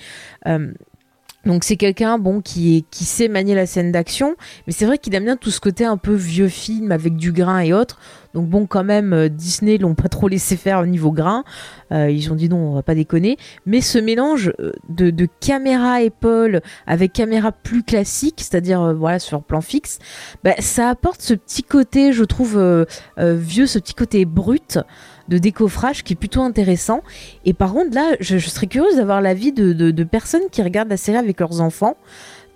Donc 1.47 1.63
c'est 1.63 1.77
quelqu'un 1.77 2.19
bon 2.19 2.41
qui 2.41 2.85
qui 2.91 3.05
sait 3.05 3.29
manier 3.29 3.55
la 3.55 3.67
scène 3.67 3.93
d'action, 3.93 4.35
mais 4.67 4.73
c'est 4.73 4.85
vrai 4.85 4.99
qu'il 4.99 5.15
aime 5.15 5.25
bien 5.25 5.37
tout 5.37 5.53
ce 5.53 5.61
côté 5.61 5.85
un 5.85 5.97
peu 5.97 6.13
vieux 6.13 6.49
film 6.49 6.91
avec 6.91 7.17
du 7.17 7.31
grain 7.33 7.61
et 7.61 7.73
autres. 7.73 7.99
Donc 8.35 8.49
bon 8.49 8.67
quand 8.67 8.85
même 8.85 9.13
euh, 9.13 9.29
Disney 9.29 9.79
l'ont 9.79 9.95
pas 9.95 10.09
trop 10.09 10.29
laissé 10.29 10.57
faire 10.57 10.81
au 10.81 10.87
niveau 10.87 11.13
grain. 11.13 11.45
Euh, 11.93 12.11
ils 12.11 12.33
ont 12.33 12.35
dit 12.35 12.49
non 12.49 12.59
on 12.59 12.75
va 12.75 12.83
pas 12.83 12.97
déconner. 12.97 13.39
Mais 13.65 13.81
ce 13.81 13.99
mélange 13.99 14.53
euh, 14.59 14.73
de, 14.89 15.11
de 15.11 15.29
caméra 15.41 16.03
épaule 16.03 16.61
avec 16.87 17.13
caméra 17.13 17.53
plus 17.53 17.85
classique, 17.85 18.41
c'est-à-dire 18.41 18.93
voilà 18.95 19.21
sur 19.21 19.43
plan 19.43 19.61
fixe, 19.61 20.01
bah, 20.43 20.55
ça 20.59 20.91
apporte 20.91 21.23
ce 21.23 21.33
petit 21.33 21.63
côté 21.63 22.13
je 22.13 22.25
trouve 22.25 22.87
vieux, 23.19 23.67
ce 23.67 23.79
petit 23.79 23.95
côté 23.95 24.25
brut 24.25 24.81
de 25.29 25.39
décoffrage 25.39 26.05
qui 26.05 26.13
est 26.13 26.17
plutôt 26.17 26.43
intéressant. 26.43 27.03
Et 27.45 27.53
par 27.53 27.73
contre, 27.73 27.95
là, 27.95 28.17
je, 28.21 28.39
serais 28.39 28.67
curieuse 28.67 28.97
d'avoir 28.97 29.21
l'avis 29.21 29.53
de, 29.53 29.73
de, 29.73 30.05
personnes 30.05 30.49
qui 30.51 30.63
regardent 30.63 30.91
la 30.91 30.97
série 30.97 31.19
avec 31.19 31.41
leurs 31.41 31.61
enfants. 31.61 31.97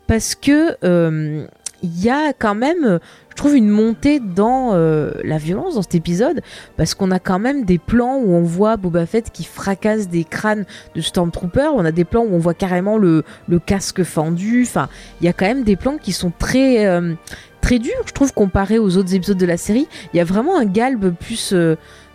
Parce 0.06 0.34
que 0.34 0.76
euh, 0.82 1.46
il 1.82 2.02
y 2.02 2.10
a 2.10 2.32
quand 2.32 2.54
même, 2.54 2.98
je 3.30 3.36
trouve, 3.36 3.56
une 3.56 3.68
montée 3.68 4.20
dans 4.20 4.70
euh, 4.74 5.12
la 5.24 5.38
violence 5.38 5.74
dans 5.74 5.82
cet 5.82 5.94
épisode, 5.94 6.42
parce 6.76 6.94
qu'on 6.94 7.10
a 7.10 7.18
quand 7.18 7.38
même 7.38 7.64
des 7.64 7.78
plans 7.78 8.16
où 8.16 8.32
on 8.32 8.42
voit 8.42 8.76
Boba 8.76 9.06
Fett 9.06 9.30
qui 9.30 9.44
fracasse 9.44 10.08
des 10.08 10.24
crânes 10.24 10.64
de 10.94 11.00
Stormtroopers, 11.00 11.74
on 11.74 11.84
a 11.84 11.92
des 11.92 12.04
plans 12.04 12.22
où 12.22 12.34
on 12.34 12.38
voit 12.38 12.54
carrément 12.54 12.98
le, 12.98 13.24
casque 13.64 14.02
fendu, 14.02 14.64
enfin, 14.66 14.88
il 15.20 15.26
y 15.26 15.28
a 15.28 15.32
quand 15.32 15.46
même 15.46 15.64
des 15.64 15.76
plans 15.76 15.96
qui 15.96 16.12
sont 16.12 16.32
très, 16.36 16.86
euh, 16.86 17.14
très 17.60 17.78
durs, 17.78 18.02
je 18.06 18.12
trouve, 18.12 18.32
comparé 18.32 18.78
aux 18.78 18.96
autres 18.96 19.14
épisodes 19.14 19.38
de 19.38 19.46
la 19.46 19.56
série. 19.56 19.86
Il 20.12 20.16
y 20.16 20.20
a 20.20 20.24
vraiment 20.24 20.58
un 20.58 20.64
galbe 20.64 21.14
plus 21.14 21.54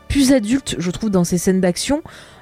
plus 0.07 0.31
adulte, 0.31 0.75
je 0.77 0.91
trouve, 0.91 1.09
dans 1.09 1.23
ces 1.23 1.37
scènes 1.37 1.61
d'action. 1.61 2.01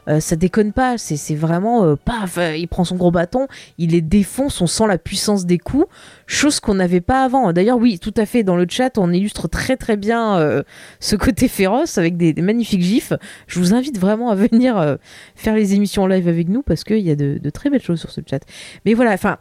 euh, 0.10 0.20
ça 0.20 0.36
déconne 0.36 0.74
pas. 0.74 0.98
C'est 0.98 1.36
vraiment 1.36 1.86
euh, 1.86 1.96
paf, 1.96 2.38
il 2.58 2.68
prend 2.68 2.84
son 2.84 2.96
gros 2.96 3.12
bâton, 3.12 3.48
il 3.78 3.92
les 3.92 4.02
défonce, 4.02 4.60
on 4.62 4.68
sent 4.68 4.88
la 4.88 4.98
puissance 4.98 5.46
des 5.46 5.58
coups, 5.58 5.86
chose 6.28 6.60
qu'on 6.60 6.76
n'avait 6.76 7.02
pas 7.02 7.24
avant. 7.24 7.54
D'ailleurs, 7.54 7.78
oui, 7.78 8.00
tout 8.00 8.14
à 8.18 8.26
fait. 8.26 8.44
Dans 8.44 8.56
le 8.56 8.66
chat, 8.70 8.98
on 8.98 9.12
illustre 9.12 9.48
très 9.48 9.78
très 9.78 9.98
bien 9.98 10.64
ce 11.00 11.16
côté 11.16 11.48
féroce 11.48 11.98
avec 11.98 12.18
des, 12.18 12.34
magnifiques 12.42 12.82
gifs. 12.82 13.14
Je 13.48 13.60
vous 13.60 13.74
invite 13.74 13.98
vraiment 13.98 14.30
à 14.30 14.36
venir 14.36 14.98
faire 15.36 15.56
les 15.56 15.74
émissions 15.74 16.06
live 16.08 16.28
avec 16.28 16.50
nous 16.50 16.62
parce 16.64 16.84
qu'il 16.84 17.00
y 17.00 17.12
a 17.12 17.16
de, 17.16 17.40
de 17.42 17.50
très 17.50 17.70
belles 17.70 17.82
choses 17.82 18.00
sur 18.00 18.12
ce 18.12 18.22
chat. 18.30 18.42
Mais 18.86 18.94
voilà, 18.94 19.14
enfin 19.14 19.38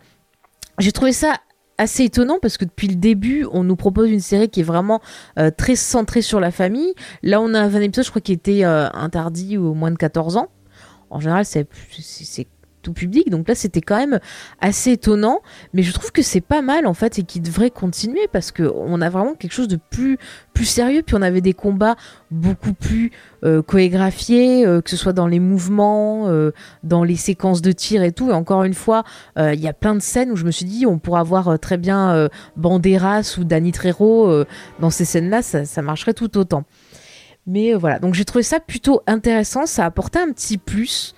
j'ai 0.79 0.93
trouvé 0.93 1.13
ça 1.13 1.37
assez 1.79 2.05
étonnant 2.05 2.39
parce 2.41 2.57
que 2.57 2.65
depuis 2.65 2.89
le 2.89 2.97
début, 2.97 3.47
on 3.53 3.65
nous 3.65 3.77
propose 3.77 4.11
une 4.11 4.21
série 4.21 4.49
qui 4.49 4.61
est 4.61 4.65
vraiment 4.65 5.01
euh, 5.39 5.51
très 5.51 5.77
centrée 5.77 6.23
sur 6.23 6.41
la 6.41 6.51
famille. 6.51 6.95
Là, 7.23 7.41
on 7.41 7.55
a 7.55 7.61
un 7.61 7.81
épisode, 7.81 8.05
je 8.05 8.11
crois, 8.11 8.23
qui 8.23 8.33
était 8.33 8.65
euh, 8.65 8.89
interdit 8.93 9.59
aux 9.59 9.75
moins 9.75 9.91
de 9.91 9.97
14 9.97 10.37
ans. 10.37 10.49
En 11.11 11.21
général, 11.21 11.45
c'est 11.45 11.67
tout 12.83 12.93
public. 12.93 13.31
Donc 13.31 13.49
là, 13.49 13.55
c'était 13.55 13.81
quand 13.81 13.97
même 13.97 14.21
assez 14.61 14.93
étonnant. 14.93 15.41
Mais 15.73 15.83
je 15.83 15.93
trouve 15.93 16.13
que 16.13 16.23
c'est 16.23 16.41
pas 16.41 16.63
mal 16.63 16.87
en 16.87 16.95
fait 16.95 17.19
et 17.19 17.23
qu'il 17.23 17.43
devrait 17.43 17.71
continuer 17.71 18.29
parce 18.33 18.51
que 18.51 18.63
on 18.63 19.01
a 19.01 19.09
vraiment 19.09 19.35
quelque 19.35 19.53
chose 19.53 19.69
de 19.69 19.79
plus 19.91 20.19
plus 20.55 20.65
sérieux. 20.65 21.03
Puis 21.03 21.17
on 21.17 21.23
avait 21.23 21.41
des 21.41 21.55
combats 21.55 21.97
beaucoup 22.31 22.73
plus 22.73 23.13
euh, 23.45 23.63
chorégraphiés, 23.63 24.67
euh, 24.67 24.81
que 24.81 24.91
ce 24.91 24.97
soit 24.97 25.13
dans 25.13 25.27
les 25.27 25.41
mouvements, 25.41 26.29
euh, 26.29 26.53
dans 26.83 27.05
les 27.05 27.17
séquences 27.17 27.63
de 27.63 27.73
tir 27.73 28.03
et 28.03 28.13
tout. 28.13 28.31
Et 28.31 28.35
encore 28.35 28.65
une 28.65 28.75
fois, 28.75 29.05
il 29.37 29.61
y 29.61 29.69
a 29.69 29.73
plein 29.73 29.95
de 29.95 30.01
scènes 30.01 30.31
où 30.31 30.37
je 30.37 30.45
me 30.45 30.51
suis 30.51 30.65
dit 30.65 30.87
on 30.87 30.99
pourrait 30.99 31.21
avoir 31.21 31.59
très 31.59 31.77
bien 31.77 32.29
Banderas 32.57 33.37
ou 33.39 33.45
Danny 33.45 33.73
Trejo 33.73 34.45
dans 34.81 34.91
ces 34.91 35.05
scènes-là, 35.05 35.43
ça 35.43 35.83
marcherait 35.83 36.15
tout 36.15 36.37
autant. 36.39 36.65
Mais 37.47 37.75
voilà, 37.75 37.99
donc 37.99 38.15
j'ai 38.15 38.25
trouvé 38.25 38.45
ça 38.45 38.61
plutôt 38.61 39.03
intéressant, 39.07 39.67
ça 39.67 39.85
apportait 39.85 40.21
un 40.21 40.31
petit 40.33 40.59
plus 40.59 41.15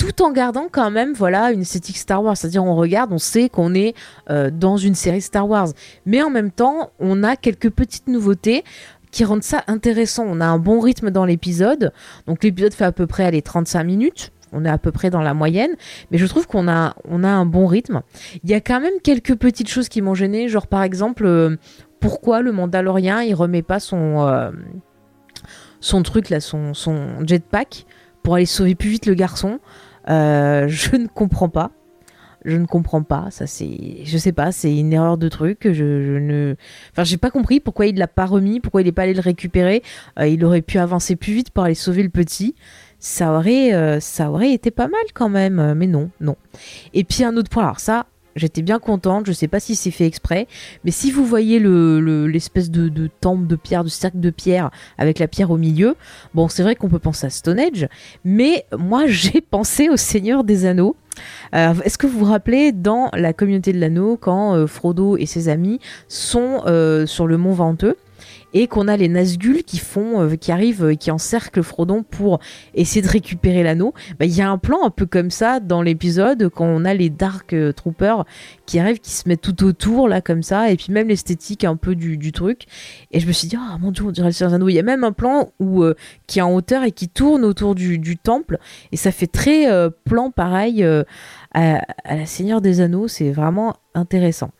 tout 0.00 0.22
en 0.22 0.32
gardant 0.32 0.68
quand 0.72 0.90
même 0.90 1.12
voilà 1.12 1.52
une 1.52 1.60
esthétique 1.60 1.98
Star 1.98 2.24
Wars. 2.24 2.36
C'est-à-dire 2.36 2.64
on 2.64 2.74
regarde, 2.74 3.12
on 3.12 3.18
sait 3.18 3.50
qu'on 3.50 3.74
est 3.74 3.94
euh, 4.30 4.50
dans 4.50 4.78
une 4.78 4.94
série 4.94 5.20
Star 5.20 5.46
Wars, 5.46 5.68
mais 6.06 6.22
en 6.22 6.30
même 6.30 6.50
temps 6.50 6.90
on 6.98 7.22
a 7.22 7.36
quelques 7.36 7.70
petites 7.70 8.08
nouveautés 8.08 8.64
qui 9.10 9.24
rendent 9.24 9.42
ça 9.42 9.62
intéressant. 9.66 10.24
On 10.26 10.40
a 10.40 10.46
un 10.46 10.58
bon 10.58 10.80
rythme 10.80 11.10
dans 11.10 11.26
l'épisode, 11.26 11.92
donc 12.26 12.42
l'épisode 12.42 12.72
fait 12.72 12.84
à 12.84 12.92
peu 12.92 13.06
près 13.06 13.30
les 13.30 13.42
35 13.42 13.84
minutes. 13.84 14.32
On 14.52 14.64
est 14.64 14.70
à 14.70 14.78
peu 14.78 14.90
près 14.90 15.10
dans 15.10 15.20
la 15.20 15.34
moyenne, 15.34 15.70
mais 16.10 16.18
je 16.18 16.26
trouve 16.26 16.46
qu'on 16.46 16.66
a, 16.66 16.96
un 17.06 17.46
bon 17.46 17.66
rythme. 17.66 18.00
Il 18.42 18.50
y 18.50 18.54
a 18.54 18.60
quand 18.60 18.80
même 18.80 18.94
quelques 19.04 19.36
petites 19.36 19.68
choses 19.68 19.88
qui 19.88 20.00
m'ont 20.00 20.14
gêné, 20.14 20.48
genre 20.48 20.66
par 20.66 20.82
exemple, 20.82 21.24
euh, 21.26 21.56
pourquoi 22.00 22.40
le 22.40 22.50
Mandalorien 22.52 23.22
il 23.22 23.34
remet 23.34 23.62
pas 23.62 23.78
son, 23.78 24.26
euh, 24.26 24.50
truc 26.02 26.30
là, 26.30 26.40
son 26.40 26.72
jetpack 27.24 27.86
pour 28.22 28.34
aller 28.34 28.46
sauver 28.46 28.74
plus 28.74 28.88
vite 28.88 29.06
le 29.06 29.14
garçon? 29.14 29.60
Euh, 30.10 30.68
je 30.68 30.96
ne 30.96 31.06
comprends 31.06 31.48
pas. 31.48 31.70
Je 32.44 32.56
ne 32.56 32.66
comprends 32.66 33.02
pas. 33.02 33.28
Ça, 33.30 33.46
c'est, 33.46 34.04
je 34.04 34.18
sais 34.18 34.32
pas, 34.32 34.50
c'est 34.50 34.74
une 34.74 34.92
erreur 34.92 35.18
de 35.18 35.28
truc. 35.28 35.60
Je, 35.64 35.72
je 35.72 36.18
ne, 36.18 36.54
enfin, 36.92 37.04
j'ai 37.04 37.18
pas 37.18 37.30
compris 37.30 37.60
pourquoi 37.60 37.86
il 37.86 37.96
l'a 37.96 38.08
pas 38.08 38.24
remis, 38.24 38.60
pourquoi 38.60 38.80
il 38.80 38.84
n'est 38.86 38.92
pas 38.92 39.02
allé 39.02 39.14
le 39.14 39.20
récupérer. 39.20 39.82
Euh, 40.18 40.26
il 40.26 40.44
aurait 40.44 40.62
pu 40.62 40.78
avancer 40.78 41.16
plus 41.16 41.34
vite 41.34 41.50
pour 41.50 41.64
aller 41.64 41.74
sauver 41.74 42.02
le 42.02 42.08
petit. 42.08 42.54
Ça 42.98 43.32
aurait, 43.32 43.74
euh, 43.74 44.00
ça 44.00 44.30
aurait 44.30 44.52
été 44.52 44.70
pas 44.70 44.88
mal 44.88 45.00
quand 45.14 45.28
même, 45.28 45.74
mais 45.74 45.86
non, 45.86 46.10
non. 46.20 46.36
Et 46.92 47.04
puis 47.04 47.24
un 47.24 47.36
autre 47.36 47.50
point. 47.50 47.64
Alors 47.64 47.80
ça, 47.80 48.06
J'étais 48.36 48.62
bien 48.62 48.78
contente, 48.78 49.26
je 49.26 49.32
sais 49.32 49.48
pas 49.48 49.60
si 49.60 49.74
c'est 49.74 49.90
fait 49.90 50.06
exprès, 50.06 50.46
mais 50.84 50.90
si 50.90 51.10
vous 51.10 51.24
voyez 51.24 51.58
l'espèce 51.58 52.70
le, 52.70 52.90
de, 52.90 53.10
temple 53.20 53.46
de 53.46 53.56
pierre, 53.56 53.84
de 53.84 53.88
cercle 53.88 54.20
de 54.20 54.30
pierre 54.30 54.70
avec 54.98 55.18
la 55.18 55.28
pierre 55.28 55.50
au 55.50 55.56
milieu, 55.56 55.96
bon 56.34 56.48
c'est 56.48 56.62
vrai 56.62 56.76
qu'on 56.76 56.88
peut 56.88 56.98
penser 56.98 57.26
à 57.26 57.30
Stonehenge, 57.30 57.88
mais 58.24 58.64
moi 58.76 59.04
j'ai 59.06 59.40
pensé 59.40 59.88
au 59.88 59.96
Seigneur 59.96 60.44
des 60.44 60.64
Anneaux. 60.64 60.96
Euh, 61.54 61.74
est-ce 61.84 61.98
que 61.98 62.06
vous 62.06 62.20
vous 62.20 62.24
rappelez 62.24 62.72
dans 62.72 63.10
la 63.12 63.32
communauté 63.32 63.72
de 63.72 63.80
l'anneau 63.80 64.16
quand 64.16 64.54
euh, 64.54 64.66
Frodo 64.66 65.16
et 65.16 65.26
ses 65.26 65.48
amis 65.48 65.80
sont 66.08 66.62
euh, 66.66 67.06
sur 67.06 67.26
le 67.26 67.36
mont 67.36 67.52
Venteux? 67.52 67.96
Et 68.54 68.66
qu'on 68.66 68.88
a 68.88 68.96
les 68.96 69.08
Nazgûl 69.08 69.62
qui 69.62 69.78
font, 69.78 70.22
euh, 70.22 70.36
qui 70.36 70.52
arrivent, 70.52 70.84
euh, 70.84 70.94
qui 70.94 71.10
encerclent 71.10 71.62
Frodon 71.62 72.02
pour 72.02 72.40
essayer 72.74 73.02
de 73.02 73.08
récupérer 73.08 73.62
l'anneau. 73.62 73.94
Bah, 74.18 74.26
il 74.26 74.34
y 74.34 74.42
a 74.42 74.50
un 74.50 74.58
plan 74.58 74.84
un 74.84 74.90
peu 74.90 75.06
comme 75.06 75.30
ça 75.30 75.60
dans 75.60 75.82
l'épisode 75.82 76.48
quand 76.48 76.66
on 76.66 76.84
a 76.84 76.94
les 76.94 77.10
Dark 77.10 77.52
euh, 77.52 77.72
Troopers 77.72 78.24
qui 78.66 78.78
arrivent, 78.78 79.00
qui 79.00 79.10
se 79.10 79.28
mettent 79.28 79.40
tout 79.40 79.64
autour 79.64 80.08
là 80.08 80.20
comme 80.20 80.42
ça, 80.42 80.70
et 80.70 80.76
puis 80.76 80.92
même 80.92 81.08
l'esthétique 81.08 81.64
un 81.64 81.76
peu 81.76 81.94
du, 81.94 82.32
truc. 82.32 82.66
Et 83.10 83.20
je 83.20 83.26
me 83.26 83.32
suis 83.32 83.48
dit, 83.48 83.56
ah 83.58 83.76
mon 83.80 83.90
dieu, 83.90 84.04
on 84.04 84.10
dirait 84.10 84.28
le 84.28 84.32
Seigneur 84.32 84.50
des 84.50 84.54
Anneaux. 84.56 84.68
Il 84.68 84.74
y 84.74 84.78
a 84.78 84.84
même 84.84 85.04
un 85.04 85.12
plan 85.12 85.52
où 85.58 85.84
qui 86.26 86.38
est 86.38 86.42
en 86.42 86.54
hauteur 86.54 86.84
et 86.84 86.92
qui 86.92 87.08
tourne 87.08 87.44
autour 87.44 87.74
du, 87.74 88.16
temple, 88.16 88.58
et 88.92 88.96
ça 88.96 89.10
fait 89.10 89.26
très 89.26 89.66
plan 90.04 90.30
pareil 90.30 90.84
à 90.84 91.80
la 92.08 92.26
Seigneur 92.26 92.60
des 92.60 92.80
Anneaux. 92.80 93.08
C'est 93.08 93.32
vraiment 93.32 93.74
intéressant. 93.94 94.50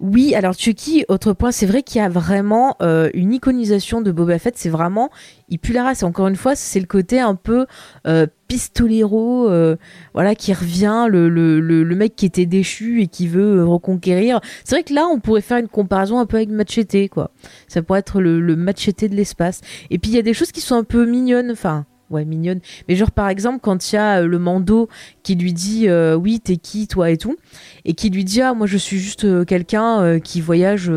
Oui, 0.00 0.34
alors 0.34 0.54
Chucky, 0.54 1.04
autre 1.08 1.32
point, 1.32 1.52
c'est 1.52 1.66
vrai 1.66 1.84
qu'il 1.84 2.00
y 2.00 2.04
a 2.04 2.08
vraiment 2.08 2.76
euh, 2.82 3.10
une 3.14 3.32
iconisation 3.32 4.00
de 4.00 4.10
Boba 4.10 4.40
Fett, 4.40 4.54
c'est 4.56 4.68
vraiment, 4.68 5.08
il 5.48 5.60
pue 5.60 5.72
la 5.72 5.84
race. 5.84 6.02
encore 6.02 6.26
une 6.26 6.36
fois, 6.36 6.56
c'est 6.56 6.80
le 6.80 6.86
côté 6.86 7.20
un 7.20 7.36
peu 7.36 7.66
euh, 8.06 8.26
pistolero, 8.48 9.48
euh, 9.48 9.76
voilà, 10.12 10.34
qui 10.34 10.52
revient, 10.52 11.06
le, 11.08 11.28
le, 11.28 11.60
le, 11.60 11.96
mec 11.96 12.16
qui 12.16 12.26
était 12.26 12.44
déchu 12.44 13.02
et 13.02 13.06
qui 13.06 13.28
veut 13.28 13.64
reconquérir. 13.64 14.40
C'est 14.64 14.74
vrai 14.74 14.82
que 14.82 14.92
là, 14.92 15.06
on 15.06 15.20
pourrait 15.20 15.40
faire 15.40 15.58
une 15.58 15.68
comparaison 15.68 16.18
un 16.18 16.26
peu 16.26 16.38
avec 16.38 16.50
Machete, 16.50 17.08
quoi. 17.08 17.30
Ça 17.68 17.80
pourrait 17.80 18.00
être 18.00 18.20
le, 18.20 18.40
le 18.40 18.56
Machete 18.56 19.04
de 19.04 19.14
l'espace. 19.14 19.60
Et 19.90 19.98
puis 19.98 20.10
il 20.10 20.16
y 20.16 20.18
a 20.18 20.22
des 20.22 20.34
choses 20.34 20.50
qui 20.50 20.60
sont 20.60 20.74
un 20.74 20.84
peu 20.84 21.06
mignonnes, 21.06 21.52
enfin 21.52 21.86
ouais 22.10 22.24
mignonne. 22.24 22.60
Mais 22.88 22.96
genre 22.96 23.10
par 23.10 23.28
exemple 23.28 23.58
quand 23.62 23.92
il 23.92 23.96
y 23.96 23.98
a 23.98 24.20
euh, 24.20 24.26
le 24.26 24.38
Mando 24.38 24.88
qui 25.22 25.34
lui 25.34 25.52
dit 25.52 25.88
euh, 25.88 26.14
oui 26.14 26.40
t'es 26.40 26.56
qui 26.56 26.86
toi 26.86 27.10
et 27.10 27.16
tout 27.16 27.36
et 27.84 27.94
qui 27.94 28.10
lui 28.10 28.24
dit 28.24 28.42
ah 28.42 28.54
moi 28.54 28.66
je 28.66 28.76
suis 28.76 28.98
juste 28.98 29.24
euh, 29.24 29.44
quelqu'un 29.44 30.18
qui 30.20 30.40
voyage 30.40 30.90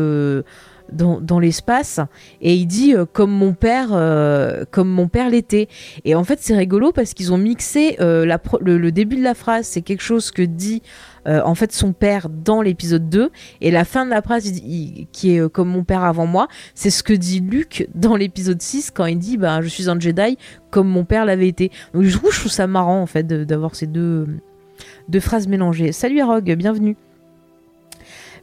dans, 0.92 1.20
dans 1.20 1.38
l'espace 1.38 2.00
et 2.40 2.54
il 2.54 2.66
dit 2.66 2.94
comme 3.12 3.30
mon 3.30 3.52
père 3.52 3.88
comme 4.70 4.88
mon 4.88 5.08
père 5.08 5.30
l'était. 5.30 5.68
Et 6.04 6.14
en 6.14 6.24
fait 6.24 6.38
c'est 6.40 6.56
rigolo 6.56 6.92
parce 6.92 7.14
qu'ils 7.14 7.32
ont 7.32 7.38
mixé 7.38 7.96
la, 7.98 8.40
le, 8.60 8.78
le, 8.78 8.92
début 8.92 9.16
de 9.16 9.22
la 9.22 9.34
phrase. 9.34 9.66
C'est 9.66 9.82
quelque 9.82 10.02
chose 10.02 10.30
que 10.30 10.42
dit 10.42 10.82
euh, 11.26 11.42
en 11.44 11.54
fait 11.54 11.72
son 11.72 11.92
père 11.92 12.28
dans 12.28 12.62
l'épisode 12.62 13.08
2 13.08 13.30
et 13.60 13.70
la 13.70 13.84
fin 13.84 14.04
de 14.04 14.10
la 14.10 14.22
phrase 14.22 14.50
qui 14.50 15.34
est 15.34 15.40
euh, 15.40 15.48
comme 15.48 15.68
mon 15.68 15.84
père 15.84 16.04
avant 16.04 16.26
moi, 16.26 16.48
c'est 16.74 16.90
ce 16.90 17.02
que 17.02 17.12
dit 17.12 17.40
Luke 17.40 17.88
dans 17.94 18.16
l'épisode 18.16 18.60
6 18.60 18.90
quand 18.90 19.06
il 19.06 19.18
dit 19.18 19.36
bah 19.36 19.60
je 19.62 19.68
suis 19.68 19.88
un 19.88 19.98
Jedi 19.98 20.38
comme 20.70 20.88
mon 20.88 21.04
père 21.04 21.24
l'avait 21.24 21.48
été. 21.48 21.70
Donc 21.94 22.04
je 22.04 22.16
trouve, 22.16 22.32
ça 22.32 22.66
marrant 22.66 23.00
en 23.00 23.06
fait 23.06 23.26
d'avoir 23.26 23.74
ces 23.74 23.86
deux, 23.86 24.26
deux 25.08 25.20
phrases 25.20 25.48
mélangées. 25.48 25.92
Salut 25.92 26.20
Arog, 26.20 26.44
bienvenue. 26.54 26.96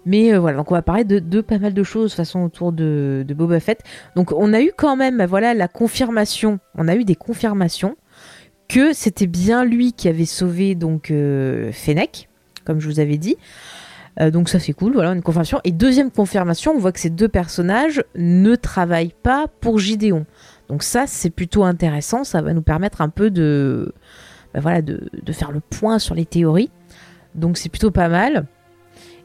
Mais 0.05 0.34
euh, 0.34 0.39
voilà, 0.39 0.58
donc 0.58 0.72
on 0.72 0.75
va 0.75 0.84
parler 0.84 1.03
de, 1.03 1.41
pas 1.41 1.58
mal 1.58 1.74
de 1.74 1.84
choses 1.84 2.12
de 2.12 2.15
façon 2.15 2.41
autour 2.41 2.72
de, 2.72 3.25
Boba 3.29 3.60
Fett. 3.60 3.82
Donc 4.15 4.32
on 4.32 4.53
a 4.53 4.62
eu 4.62 4.72
quand 4.75 4.96
même, 4.96 5.25
voilà, 5.25 5.53
la 5.53 5.67
confirmation. 5.67 6.60
On 6.77 6.88
a 6.88 6.96
eu 6.96 7.05
des 7.05 7.15
confirmations 7.15 7.96
que 8.67 8.94
c'était 8.94 9.27
bien 9.27 9.63
lui 9.63 9.94
qui 9.94 10.08
avait 10.08 10.25
sauvé 10.25 10.75
donc 10.75 11.13
Fennec 11.72 12.27
comme 12.66 12.80
je 12.80 12.88
vous 12.88 13.00
avais 13.00 13.18
dit. 13.18 13.38
Euh, 14.22 14.32
donc 14.32 14.50
ça 14.50 14.60
c'est 14.60 14.74
cool, 14.74 14.94
voilà 14.94 15.12
une 15.12 15.22
confirmation. 15.22 15.60
Et 15.64 15.72
deuxième 15.72 16.12
confirmation, 16.12 16.74
on 16.74 16.80
voit 16.80 16.92
que 16.92 17.00
ces 17.00 17.10
deux 17.10 17.28
personnages 17.28 18.04
ne 18.16 18.56
travaillent 18.56 19.16
pas 19.24 19.48
pour 19.60 19.80
Gideon. 19.80 20.26
Donc 20.70 20.84
ça 20.84 21.06
c'est 21.08 21.30
plutôt 21.30 21.64
intéressant, 21.64 22.24
ça 22.24 22.42
va 22.42 22.54
nous 22.54 22.62
permettre 22.62 23.02
un 23.02 23.10
peu 23.10 23.30
de, 23.30 23.94
bah 24.54 24.60
voilà, 24.62 24.82
de, 24.82 25.10
faire 25.32 25.52
le 25.52 25.60
point 25.60 26.00
sur 26.00 26.16
les 26.16 26.26
théories. 26.26 26.72
Donc 27.36 27.58
c'est 27.58 27.70
plutôt 27.70 27.92
pas 27.92 28.08
mal. 28.08 28.46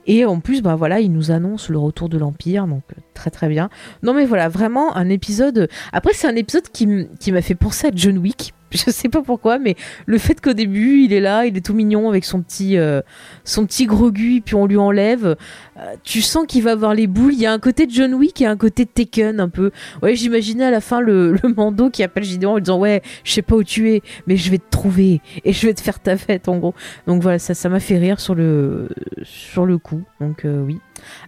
Et 0.07 0.25
en 0.25 0.41
plus, 0.41 0.63
bah 0.63 0.75
voilà, 0.77 0.99
il 0.99 1.13
nous 1.13 1.31
annonce 1.31 1.69
le 1.69 1.79
retour 1.79 2.09
de 2.09 2.17
l'Empire, 2.19 2.67
donc 2.67 2.83
euh, 2.93 3.01
très 3.15 3.31
très 3.31 3.49
bien. 3.49 3.71
Non 4.03 4.13
mais 4.13 4.25
voilà, 4.25 4.49
vraiment 4.49 4.97
un 4.97 5.09
épisode. 5.09 5.69
Après 5.93 6.13
c'est 6.15 6.27
un 6.27 6.37
épisode 6.37 6.69
qui 6.73 7.33
m'a 7.33 7.43
fait 7.43 7.55
penser 7.55 7.89
à 7.89 7.91
John 7.95 8.19
Wick 8.19 8.55
je 8.87 8.91
sais 8.91 9.09
pas 9.09 9.23
pourquoi, 9.23 9.59
mais 9.59 9.77
le 10.07 10.19
fait 10.19 10.41
qu'au 10.41 10.53
début 10.53 11.03
il 11.03 11.13
est 11.13 11.21
là, 11.21 11.47
il 11.47 11.57
est 11.57 11.65
tout 11.65 11.75
mignon 11.75 12.09
avec 12.09 12.25
son 12.25 12.41
petit, 12.43 12.79
euh, 12.79 13.03
son 13.45 13.67
petit 13.67 13.87
gros 13.87 14.13
gu, 14.13 14.43
puis 14.45 14.55
on 14.55 14.67
lui 14.67 14.77
enlève, 14.77 15.37
euh, 15.79 15.95
tu 16.05 16.23
sens 16.23 16.47
qu'il 16.47 16.63
va 16.63 16.73
avoir 16.73 16.95
les 16.95 17.07
boules. 17.07 17.35
Il 17.35 17.41
y 17.41 17.47
a 17.47 17.53
un 17.53 17.59
côté 17.59 17.87
John 17.89 18.15
Wick 18.15 18.41
et 18.41 18.47
un 18.47 18.57
côté 18.57 18.85
de 18.85 18.91
Taken 18.91 19.41
un 19.41 19.49
peu. 19.49 19.71
Ouais, 20.03 20.15
j'imaginais 20.15 20.65
à 20.65 20.71
la 20.71 20.81
fin 20.81 21.01
le, 21.01 21.33
le 21.43 21.55
Mando 21.55 21.91
qui 21.91 22.03
appelle 22.03 22.25
Gideon 22.25 22.55
en 22.55 22.59
disant 22.59 22.79
ouais, 22.79 23.03
je 23.25 23.33
sais 23.33 23.43
pas 23.43 23.57
où 23.57 23.65
tu 23.65 23.91
es, 23.91 24.03
mais 24.27 24.37
je 24.37 24.51
vais 24.51 24.59
te 24.59 24.71
trouver 24.71 25.21
et 25.45 25.53
je 25.53 25.67
vais 25.67 25.75
te 25.75 25.81
faire 25.81 25.99
ta 25.99 26.17
fête 26.17 26.49
en 26.49 26.59
gros. 26.59 26.75
Donc 27.07 27.23
voilà, 27.23 27.39
ça, 27.39 27.55
ça 27.55 27.69
m'a 27.69 27.81
fait 27.81 27.99
rire 27.99 28.21
sur 28.21 28.35
le, 28.35 28.89
sur 29.23 29.67
le 29.67 29.79
coup. 29.79 30.03
Donc 30.21 30.45
euh, 30.45 30.63
oui. 30.63 30.79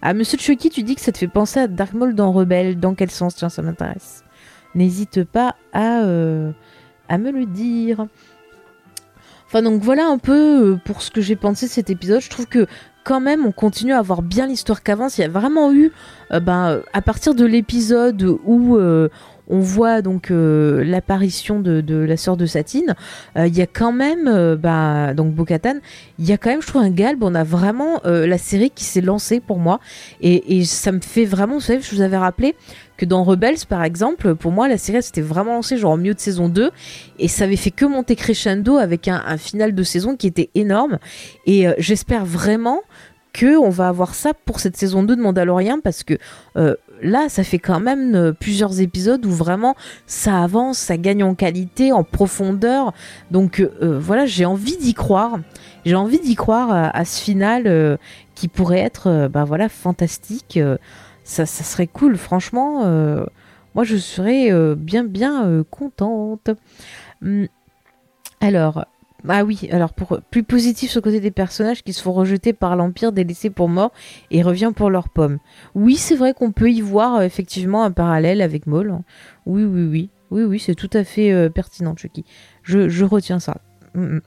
Ah, 0.01 0.13
Monsieur 0.13 0.37
Chucky, 0.37 0.69
tu 0.69 0.83
dis 0.83 0.95
que 0.95 1.01
ça 1.01 1.11
te 1.11 1.17
fait 1.17 1.27
penser 1.27 1.59
à 1.59 1.67
Dark 1.67 1.93
Maul 1.93 2.15
dans 2.15 2.31
Rebelle. 2.31 2.79
Dans 2.79 2.93
quel 2.93 3.11
sens? 3.11 3.35
Tiens, 3.35 3.49
ça 3.49 3.61
m'intéresse. 3.61 4.23
N'hésite 4.75 5.23
pas 5.23 5.55
à 5.71 6.03
à 7.09 7.17
me 7.17 7.31
le 7.31 7.45
dire. 7.45 8.07
Enfin 9.47 9.61
donc 9.61 9.81
voilà 9.81 10.07
un 10.07 10.17
peu 10.17 10.71
euh, 10.71 10.79
pour 10.83 11.01
ce 11.01 11.11
que 11.11 11.21
j'ai 11.21 11.35
pensé 11.35 11.67
de 11.67 11.71
cet 11.71 11.89
épisode. 11.89 12.21
Je 12.21 12.29
trouve 12.29 12.47
que 12.47 12.65
quand 13.03 13.19
même 13.19 13.45
on 13.45 13.51
continue 13.51 13.93
à 13.93 13.99
avoir 13.99 14.21
bien 14.21 14.47
l'histoire 14.47 14.81
qu'avance. 14.81 15.17
Il 15.17 15.21
y 15.21 15.25
a 15.25 15.29
vraiment 15.29 15.71
eu, 15.71 15.91
euh, 16.31 16.39
ben, 16.39 16.81
à 16.91 17.01
partir 17.01 17.35
de 17.35 17.45
l'épisode 17.45 18.23
où 18.45 18.77
euh, 18.77 19.09
on 19.47 19.59
voit 19.59 20.01
donc 20.01 20.31
euh, 20.31 20.83
l'apparition 20.83 21.59
de, 21.59 21.83
la 21.95 22.17
sœur 22.17 22.37
de 22.37 22.45
Satine, 22.45 22.95
euh, 23.37 23.47
il 23.47 23.55
y 23.55 23.61
a 23.61 23.67
quand 23.67 23.91
même, 23.91 24.27
euh, 24.27 24.55
bah, 24.55 25.13
donc 25.13 25.33
Bokatan, 25.33 25.75
il 26.19 26.25
y 26.25 26.31
a 26.31 26.37
quand 26.37 26.49
même, 26.49 26.61
je 26.61 26.67
trouve, 26.67 26.81
un 26.81 26.89
galbe. 26.89 27.23
On 27.23 27.35
a 27.35 27.43
vraiment 27.43 28.01
la 28.03 28.37
série 28.37 28.69
qui 28.69 28.83
s'est 28.83 29.01
lancée 29.01 29.39
pour 29.39 29.57
moi. 29.57 29.79
Et, 30.21 30.63
ça 30.65 30.91
me 30.91 30.99
fait 30.99 31.25
vraiment, 31.25 31.55
vous 31.55 31.61
savez, 31.61 31.81
je 31.81 31.95
vous 31.95 32.01
avais 32.01 32.17
rappelé 32.17 32.55
que 32.97 33.05
dans 33.05 33.23
Rebels, 33.23 33.65
par 33.67 33.83
exemple, 33.83 34.35
pour 34.35 34.51
moi, 34.51 34.67
la 34.67 34.77
série 34.77 35.01
s'était 35.03 35.21
vraiment 35.21 35.53
lancée 35.53 35.77
genre 35.77 35.93
au 35.93 35.97
milieu 35.97 36.13
de 36.13 36.19
saison 36.19 36.47
2 36.47 36.71
et 37.19 37.27
ça 37.27 37.45
avait 37.45 37.55
fait 37.55 37.71
que 37.71 37.85
monter 37.85 38.15
crescendo 38.15 38.77
avec 38.77 39.07
un, 39.07 39.37
final 39.37 39.73
de 39.73 39.83
saison 39.83 40.15
qui 40.15 40.27
était 40.27 40.49
énorme. 40.55 40.99
Et 41.45 41.67
j'espère 41.77 42.25
vraiment 42.25 42.81
que 43.33 43.57
on 43.57 43.69
va 43.69 43.87
avoir 43.87 44.13
ça 44.13 44.33
pour 44.33 44.59
cette 44.59 44.77
saison 44.77 45.03
2 45.03 45.15
de 45.15 45.21
Mandalorian 45.21 45.79
parce 45.83 46.03
que 46.03 46.17
là, 47.01 47.29
ça 47.29 47.43
fait 47.43 47.59
quand 47.59 47.79
même 47.79 48.15
euh, 48.15 48.31
plusieurs 48.33 48.79
épisodes 48.81 49.25
où 49.25 49.31
vraiment 49.31 49.75
ça 50.07 50.41
avance, 50.41 50.77
ça 50.77 50.97
gagne 50.97 51.23
en 51.23 51.35
qualité, 51.35 51.91
en 51.91 52.03
profondeur. 52.03 52.93
Donc 53.31 53.59
euh, 53.59 53.71
euh, 53.81 53.99
voilà, 53.99 54.25
j'ai 54.25 54.45
envie 54.45 54.77
d'y 54.77 54.93
croire. 54.93 55.39
J'ai 55.85 55.95
envie 55.95 56.19
d'y 56.19 56.35
croire 56.35 56.71
à, 56.71 57.03
ce 57.03 57.21
final 57.21 57.99
qui 58.35 58.47
pourrait 58.47 58.79
être, 58.79 59.27
bah 59.27 59.43
voilà, 59.43 59.67
fantastique. 59.67 60.57
Ça, 61.25 61.45
ça, 61.45 61.63
serait 61.65 61.87
cool, 61.87 62.15
franchement. 62.15 62.85
moi, 63.75 63.83
je 63.83 63.97
serais 63.97 64.49
bien, 64.77 65.03
bien 65.03 65.65
contente. 65.69 66.51
Hum, 67.21 67.47
alors, 68.39 68.85
ah 69.29 69.43
oui, 69.43 69.69
alors 69.71 69.93
pour 69.93 70.19
plus 70.29 70.43
positif 70.43 70.95
le 70.95 71.01
côté 71.01 71.19
des 71.19 71.31
personnages 71.31 71.83
qui 71.83 71.93
se 71.93 72.01
font 72.01 72.11
rejeter 72.11 72.51
par 72.53 72.75
l'Empire, 72.75 73.11
délaissés 73.11 73.49
pour 73.49 73.69
mort 73.69 73.91
et 74.31 74.41
revient 74.41 74.71
pour 74.75 74.89
leurs 74.89 75.09
pommes. 75.09 75.39
Oui, 75.75 75.95
c'est 75.95 76.15
vrai 76.15 76.33
qu'on 76.33 76.51
peut 76.51 76.71
y 76.71 76.81
voir 76.81 77.15
euh, 77.15 77.21
effectivement 77.21 77.83
un 77.83 77.91
parallèle 77.91 78.41
avec 78.41 78.67
Maul. 78.67 78.99
Oui, 79.45 79.63
oui, 79.63 79.87
oui. 79.89 80.09
Oui, 80.31 80.43
oui, 80.43 80.59
c'est 80.59 80.75
tout 80.75 80.89
à 80.93 81.03
fait 81.03 81.31
euh, 81.31 81.49
pertinent, 81.49 81.95
Chucky. 81.95 82.25
je 82.63 83.05
retiens 83.05 83.39
ça. 83.39 83.61
Mm, 83.95 84.01
mm. 84.01 84.21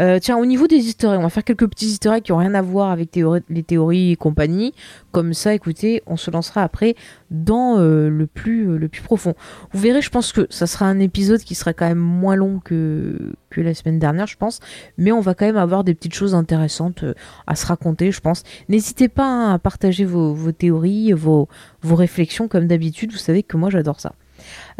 Euh, 0.00 0.18
tiens, 0.20 0.36
au 0.36 0.46
niveau 0.46 0.66
des 0.66 0.76
easter 0.76 1.06
on 1.06 1.22
va 1.22 1.30
faire 1.30 1.44
quelques 1.44 1.66
petits 1.68 1.86
easter 1.86 2.20
qui 2.22 2.32
ont 2.32 2.36
rien 2.36 2.54
à 2.54 2.62
voir 2.62 2.90
avec 2.90 3.18
les 3.48 3.62
théories 3.62 4.12
et 4.12 4.16
compagnie. 4.16 4.74
Comme 5.12 5.32
ça, 5.32 5.54
écoutez, 5.54 6.02
on 6.06 6.16
se 6.16 6.30
lancera 6.30 6.62
après 6.62 6.94
dans 7.30 7.78
euh, 7.78 8.08
le, 8.08 8.26
plus, 8.26 8.68
euh, 8.68 8.78
le 8.78 8.88
plus 8.88 9.02
profond. 9.02 9.34
Vous 9.72 9.80
verrez, 9.80 10.02
je 10.02 10.10
pense 10.10 10.32
que 10.32 10.46
ça 10.50 10.66
sera 10.66 10.86
un 10.86 10.98
épisode 10.98 11.40
qui 11.40 11.54
sera 11.54 11.72
quand 11.72 11.86
même 11.86 11.98
moins 11.98 12.36
long 12.36 12.60
que, 12.60 13.34
la 13.56 13.72
semaine 13.72 13.98
dernière, 13.98 14.26
je 14.26 14.36
pense. 14.36 14.60
Mais 14.98 15.12
on 15.12 15.20
va 15.20 15.32
quand 15.32 15.46
même 15.46 15.56
avoir 15.56 15.82
des 15.82 15.94
petites 15.94 16.12
choses 16.12 16.34
intéressantes 16.34 17.06
à 17.46 17.56
se 17.56 17.64
raconter, 17.64 18.12
je 18.12 18.20
pense. 18.20 18.42
N'hésitez 18.68 19.08
pas 19.08 19.24
hein, 19.24 19.54
à 19.54 19.58
partager 19.58 20.04
vos, 20.04 20.52
théories, 20.52 21.12
vos 21.12 21.48
réflexions, 21.82 22.48
comme 22.48 22.66
d'habitude. 22.66 23.12
Vous 23.12 23.18
savez 23.18 23.42
que 23.42 23.56
moi, 23.56 23.70
j'adore 23.70 23.98
ça. 23.98 24.12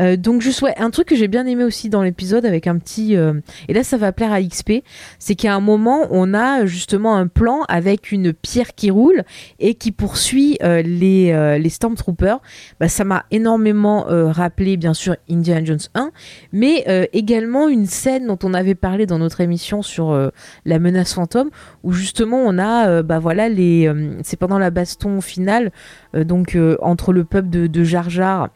Euh, 0.01 0.17
donc 0.17 0.43
je 0.43 0.51
souhaite 0.51 0.75
un 0.79 0.91
truc 0.91 1.09
que 1.09 1.17
j'ai 1.17 1.29
bien 1.29 1.47
aimé 1.47 1.65
aussi 1.65 1.89
dans 1.89 2.03
l'épisode 2.03 2.45
avec 2.45 2.67
un 2.67 2.79
petit 2.79 3.17
euh, 3.17 3.35
et 3.69 3.73
là 3.73 3.83
ça 3.83 3.97
va 3.97 4.13
plaire 4.13 4.33
à 4.33 4.43
XP, 4.43 4.83
c'est 5.19 5.35
qu'à 5.35 5.55
un 5.55 5.61
moment 5.61 6.07
on 6.11 6.35
a 6.35 6.67
justement 6.67 7.17
un 7.17 7.27
plan 7.27 7.63
avec 7.69 8.13
une 8.13 8.33
pierre 8.33 8.75
qui 8.75 8.91
roule 8.91 9.25
et 9.59 9.75
qui 9.75 9.93
poursuit 9.93 10.59
euh, 10.63 10.83
les 10.83 11.27
les 11.59 11.69
Stormtroopers. 11.69 12.41
Bah, 12.81 12.89
ça 12.89 13.05
m'a 13.05 13.25
énormément 13.31 14.07
rappelé 14.09 14.77
bien 14.77 14.95
sûr 14.95 15.17
Indiana 15.31 15.65
Jones 15.65 15.79
1, 15.95 16.11
mais 16.53 17.09
également 17.13 17.69
une 17.69 17.87
scène 17.87 18.27
dont 18.27 18.39
on 18.43 18.55
avait 18.55 18.75
parlé 18.75 19.07
dans 19.07 19.19
notre 19.19 19.41
émission 19.41 19.83
sur 19.83 20.31
la 20.65 20.79
menace 20.79 21.15
fantôme 21.15 21.51
où 21.83 21.93
justement 21.93 22.39
on 22.39 22.59
a 22.59 23.03
bah 23.03 23.19
voilà 23.19 23.49
les 23.49 23.91
c'est 24.23 24.37
pendant 24.37 24.59
la 24.59 24.71
baston 24.71 25.21
finale 25.21 25.73
donc 26.15 26.57
entre 26.81 27.13
le 27.13 27.25
peuple 27.25 27.49
de, 27.49 27.67
de 27.67 27.85
Jar 27.85 28.11
Jar 28.11 28.49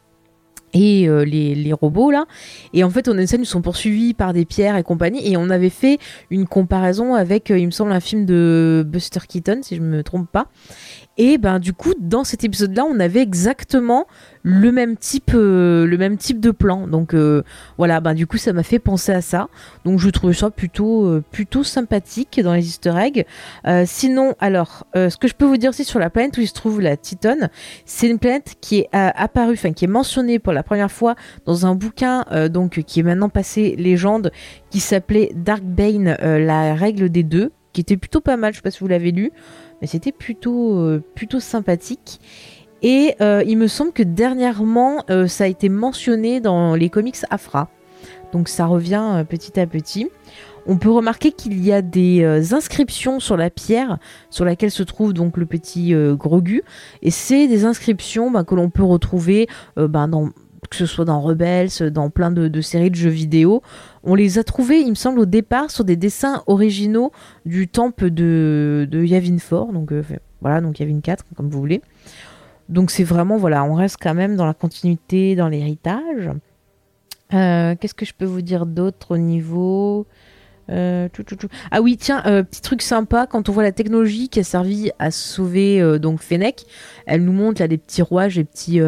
et 0.73 1.09
euh, 1.09 1.25
les, 1.25 1.55
les, 1.55 1.73
robots 1.73 2.11
là. 2.11 2.27
Et 2.73 2.85
en 2.85 2.91
fait 2.91 3.09
on 3.09 3.27
scène 3.27 3.43
ils 3.43 3.47
sont 3.47 3.63
poursuivis 3.63 4.15
par 4.15 4.33
des 4.33 4.45
pierres 4.45 4.77
et 4.77 4.83
compagnie. 4.83 5.27
Et 5.31 5.37
on 5.37 5.51
avait 5.51 5.71
fait 5.71 5.99
une 6.31 6.47
comparaison 6.47 7.15
avec 7.15 7.51
euh, 7.51 7.59
il 7.59 7.67
me 7.67 7.71
semble 7.71 7.93
un 7.93 8.01
film 8.01 8.25
de 8.27 8.85
Buster 8.87 9.21
Keaton 9.29 9.61
si 9.63 9.77
je 9.77 9.83
me 9.83 10.03
trompe 10.03 10.31
pas 10.31 10.47
et 11.23 11.37
ben 11.37 11.59
du 11.59 11.75
coup, 11.75 11.93
dans 12.01 12.25
cet 12.25 12.45
épisode-là, 12.45 12.87
on 12.87 12.99
avait 12.99 13.21
exactement 13.21 14.07
le 14.43 14.73
même 14.73 14.97
type, 14.97 15.33
euh, 15.35 15.85
le 15.85 15.99
même 15.99 16.17
type 16.17 16.41
de 16.41 16.51
plan. 16.51 16.87
Donc 16.87 17.13
euh, 17.13 17.43
voilà, 17.77 18.01
ben 18.01 18.15
du 18.15 18.27
coup, 18.27 18.39
ça 18.39 18.55
m'a 18.55 18.63
fait 18.63 18.79
penser 18.79 19.13
à 19.13 19.21
ça. 19.21 19.49
Donc 19.85 19.99
je 19.99 20.09
trouvais 20.09 20.33
ça 20.33 20.49
plutôt, 20.49 21.05
euh, 21.05 21.23
plutôt 21.31 21.63
sympathique 21.63 22.41
dans 22.43 22.55
les 22.55 22.67
Easter 22.67 22.95
eggs. 22.97 23.27
sinon, 23.85 24.35
alors, 24.41 24.87
ce 24.95 25.15
que 25.19 25.29
je 25.29 25.35
peux 25.35 25.45
vous 25.45 25.59
dire 25.59 25.69
aussi 25.69 25.85
sur 25.85 25.99
la 25.99 26.09
planète 26.09 26.39
où 26.39 26.41
il 26.41 26.49
se 26.49 26.55
trouve 26.55 26.81
la 26.81 26.97
Titan, 26.97 27.37
c'est 27.85 28.09
une 28.09 28.19
planète 28.19 28.55
qui 28.63 28.79
est 28.79 28.89
apparue, 28.93 29.53
enfin 29.53 29.75
qui 29.75 29.85
est 29.85 29.89
mentionnée 29.89 30.39
pour 30.39 30.55
la 30.55 30.63
première 30.63 30.91
fois 30.91 31.17
dans 31.45 31.67
un 31.67 31.75
bouquin, 31.75 32.25
donc 32.49 32.81
qui 32.81 33.01
est 33.01 33.03
maintenant 33.03 33.29
passé 33.29 33.77
légende, 33.77 34.33
qui 34.71 34.81
s'appelait 34.81 35.33
Dark 35.35 35.65
Bane, 35.65 36.17
la 36.19 36.75
règle 36.75 37.11
des 37.11 37.25
deux, 37.25 37.53
qui 37.75 37.83
était 37.83 37.99
plutôt 37.99 38.23
pas 38.23 38.39
mal. 38.39 38.55
Je 38.55 38.59
sais 38.59 38.63
pas 38.63 38.71
si 38.71 38.81
vous 38.81 38.89
l'avez 38.89 39.13
lu 39.13 39.33
mais 39.81 39.87
c'était 39.87 40.13
plutôt, 40.13 40.79
euh, 40.79 41.03
plutôt 41.15 41.41
sympathique. 41.41 42.21
Et 42.83 43.15
euh, 43.21 43.43
il 43.47 43.59
me 43.59 43.67
semble 43.67 43.93
que 43.93 44.03
dernièrement, 44.03 45.05
euh, 45.11 45.27
ça 45.27 45.45
a 45.45 45.47
été 45.47 45.69
mentionné 45.69 46.41
dans 46.41 46.75
les 46.75 46.89
comics 46.89 47.17
Afra. 47.31 47.69
Donc 48.33 48.49
ça 48.49 48.67
revient 48.67 49.25
petit 49.29 49.59
à 49.59 49.67
petit. 49.67 50.09
On 50.67 50.77
peut 50.77 50.91
remarquer 50.91 51.33
qu'il 51.33 51.63
y 51.65 51.73
a 51.73 51.83
des 51.83 52.55
inscriptions 52.55 53.19
sur 53.19 53.37
la 53.37 53.51
pierre 53.51 53.99
sur 54.29 54.45
laquelle 54.45 54.71
se 54.71 54.83
trouve 54.83 55.13
donc 55.13 55.37
le 55.37 55.47
petit 55.47 55.95
Grogu. 56.13 56.63
Et 57.03 57.11
c'est 57.11 57.49
des 57.49 57.65
inscriptions 57.65 58.31
bah, 58.31 58.45
que 58.45 58.55
l'on 58.55 58.71
peut 58.71 58.85
retrouver 58.85 59.49
bah, 59.77 60.07
dans 60.07 60.31
que 60.69 60.77
ce 60.77 60.87
soit 60.87 61.05
dans 61.05 61.21
Rebels, 61.21 61.91
dans 61.91 62.11
plein 62.11 62.31
de, 62.31 62.61
séries 62.61 62.91
de 62.91 62.97
jeux 62.97 63.11
vidéo. 63.11 63.63
On 64.05 64.15
les 64.15 64.39
a 64.39 64.45
trouvés, 64.45 64.81
il 64.81 64.91
me 64.91 64.95
semble, 64.95 65.21
au 65.21 65.27
départ 65.27 65.71
sur 65.71 65.85
des 65.85 65.97
dessins 65.97 66.43
originaux 66.47 67.13
du 67.47 67.69
temple 67.69 68.11
de, 68.11 68.87
Yavin 68.93 69.37
4. 69.39 69.73
Donc 69.73 69.93
euh, 69.93 70.03
voilà, 70.41 70.61
donc 70.61 70.81
Yavin 70.81 71.01
4, 71.01 71.25
comme 71.35 71.49
vous 71.49 71.59
voulez. 71.59 71.81
Donc 72.69 72.91
c'est 72.91 73.05
vraiment, 73.05 73.37
voilà, 73.37 73.65
on 73.65 73.75
reste 73.75 73.97
quand 74.01 74.15
même 74.15 74.37
dans 74.37 74.47
la 74.47 74.55
continuité, 74.55 75.35
dans 75.35 75.49
l'héritage. 75.49 76.31
Euh, 77.33 77.75
qu'est-ce 77.79 77.95
que 77.95 78.05
je 78.05 78.15
peux 78.15 78.25
vous 78.25 78.43
dire 78.43 78.67
d'autre 78.67 79.13
au 79.13 79.19
niveau 79.19 80.07
euh, 80.69 81.09
Ah 81.71 81.81
oui, 81.81 81.97
tiens, 81.97 82.23
petit 82.23 82.61
truc 82.61 82.83
sympa, 82.83 83.27
quand 83.27 83.49
on 83.49 83.53
voit 83.53 83.63
la 83.63 83.73
technologie 83.73 84.29
qui 84.29 84.41
a 84.41 84.45
servi 84.45 84.91
à 84.99 85.11
sauver 85.11 85.83
Fennec, 86.19 86.65
elle 87.07 87.25
nous 87.25 87.33
montre 87.33 87.61
là 87.61 87.69
des 87.69 87.79
petits 87.79 88.03
rouages 88.03 88.39
et 88.39 88.45
petits 88.45 88.81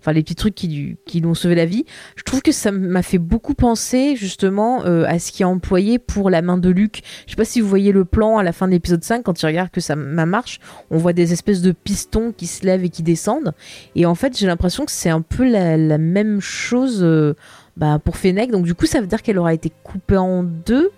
enfin 0.00 0.12
les 0.12 0.22
petits 0.22 0.34
trucs 0.34 0.54
qui, 0.54 0.96
qui 1.06 1.20
lui 1.20 1.26
ont 1.26 1.34
sauvé 1.34 1.54
la 1.54 1.66
vie. 1.66 1.84
Je 2.16 2.22
trouve 2.22 2.42
que 2.42 2.52
ça 2.52 2.72
m'a 2.72 3.02
fait 3.02 3.18
beaucoup 3.18 3.54
penser 3.54 4.16
justement 4.16 4.84
euh, 4.84 5.04
à 5.06 5.18
ce 5.18 5.32
qui 5.32 5.42
est 5.42 5.46
employé 5.46 5.98
pour 5.98 6.30
la 6.30 6.42
main 6.42 6.58
de 6.58 6.70
Luc. 6.70 7.02
Je 7.26 7.32
sais 7.32 7.36
pas 7.36 7.44
si 7.44 7.60
vous 7.60 7.68
voyez 7.68 7.92
le 7.92 8.04
plan 8.04 8.38
à 8.38 8.42
la 8.42 8.52
fin 8.52 8.66
de 8.66 8.72
l'épisode 8.72 9.04
5 9.04 9.22
quand 9.22 9.42
il 9.42 9.46
regarde 9.46 9.70
que 9.70 9.80
ça 9.80 9.96
marche, 9.96 10.60
on 10.90 10.98
voit 10.98 11.12
des 11.12 11.32
espèces 11.32 11.62
de 11.62 11.72
pistons 11.72 12.32
qui 12.36 12.46
se 12.46 12.64
lèvent 12.64 12.84
et 12.84 12.88
qui 12.88 13.02
descendent. 13.02 13.52
Et 13.94 14.06
en 14.06 14.14
fait, 14.14 14.36
j'ai 14.36 14.46
l'impression 14.46 14.84
que 14.84 14.92
c'est 14.92 15.10
un 15.10 15.22
peu 15.22 15.48
la, 15.48 15.98
même 15.98 16.40
chose 16.40 17.00
euh, 17.02 17.34
bah, 17.76 18.00
pour 18.02 18.16
Fennec. 18.16 18.50
Donc 18.50 18.64
du 18.64 18.74
coup, 18.74 18.86
ça 18.86 19.00
veut 19.00 19.06
dire 19.06 19.22
qu'elle 19.22 19.38
aura 19.38 19.54
été 19.54 19.70
coupée 19.82 20.16
en 20.16 20.42
deux, 20.42 20.90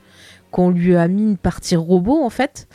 qu'on 0.50 0.70
lui 0.70 0.96
a 0.96 1.08
mis 1.08 1.22
une 1.22 1.36
partie 1.36 1.76
robot 1.76 2.22
en 2.22 2.30
fait. 2.30 2.68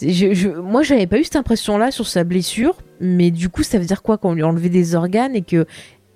Je, 0.00 0.48
moi, 0.60 0.82
j'avais 0.82 1.06
pas 1.06 1.18
eu 1.18 1.24
cette 1.24 1.36
impression-là 1.36 1.90
sur 1.90 2.06
sa 2.06 2.24
blessure, 2.24 2.76
mais 3.00 3.30
du 3.30 3.48
coup, 3.48 3.62
ça 3.62 3.78
veut 3.78 3.84
dire 3.84 4.02
quoi 4.02 4.18
qu'on 4.18 4.34
lui 4.34 4.42
a 4.42 4.46
enlevé 4.46 4.68
des 4.68 4.94
organes 4.94 5.34
et 5.34 5.42
que 5.42 5.66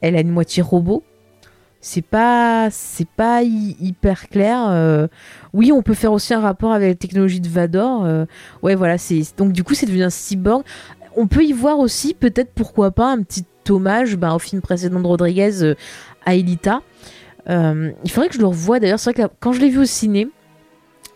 elle 0.01 0.17
a 0.17 0.21
une 0.21 0.31
moitié 0.31 0.63
robot? 0.63 1.03
C'est 1.87 2.03
pas, 2.03 2.69
c'est 2.71 3.07
pas 3.07 3.43
hyper 3.43 4.31
clair. 4.31 4.69
Euh. 4.71 5.07
Oui, 5.53 5.71
on 5.71 5.83
peut 5.83 5.93
faire 5.93 6.13
aussi 6.13 6.33
un 6.33 6.41
rapport 6.41 6.73
avec 6.73 6.89
la 6.89 6.95
technologie 6.95 7.41
de 7.41 7.49
Vador. 7.49 8.07
Euh. 8.07 8.25
Ouais, 8.63 8.75
voilà. 8.75 8.97
Donc 9.37 9.53
du 9.53 9.65
coup, 9.65 9.75
c'est 9.75 9.85
devenu 9.85 10.03
un 10.03 10.11
cyborg. 10.11 10.63
On 11.15 11.27
peut 11.27 11.45
y 11.45 11.53
voir 11.53 11.79
aussi, 11.79 12.15
peut-être 12.15 12.53
pourquoi 12.55 12.91
pas, 12.91 13.13
un 13.13 13.23
petit 13.23 13.45
hommage 13.69 14.17
bah, 14.17 14.35
au 14.35 14.39
film 14.39 14.63
précédent 14.63 14.99
de 14.99 15.07
Rodriguez 15.07 15.63
euh, 15.63 15.75
à 16.25 16.35
Elita. 16.35 16.81
il 17.47 18.11
faudrait 18.11 18.29
que 18.29 18.35
je 18.35 18.41
le 18.41 18.47
revoie. 18.47 18.81
D'ailleurs, 18.81 18.99
c'est 18.99 19.13
vrai 19.13 19.29
que 19.29 19.35
quand 19.41 19.53
je 19.53 19.61
l'ai 19.61 19.69
vu 19.69 19.81
au 19.81 19.85
ciné 19.85 20.29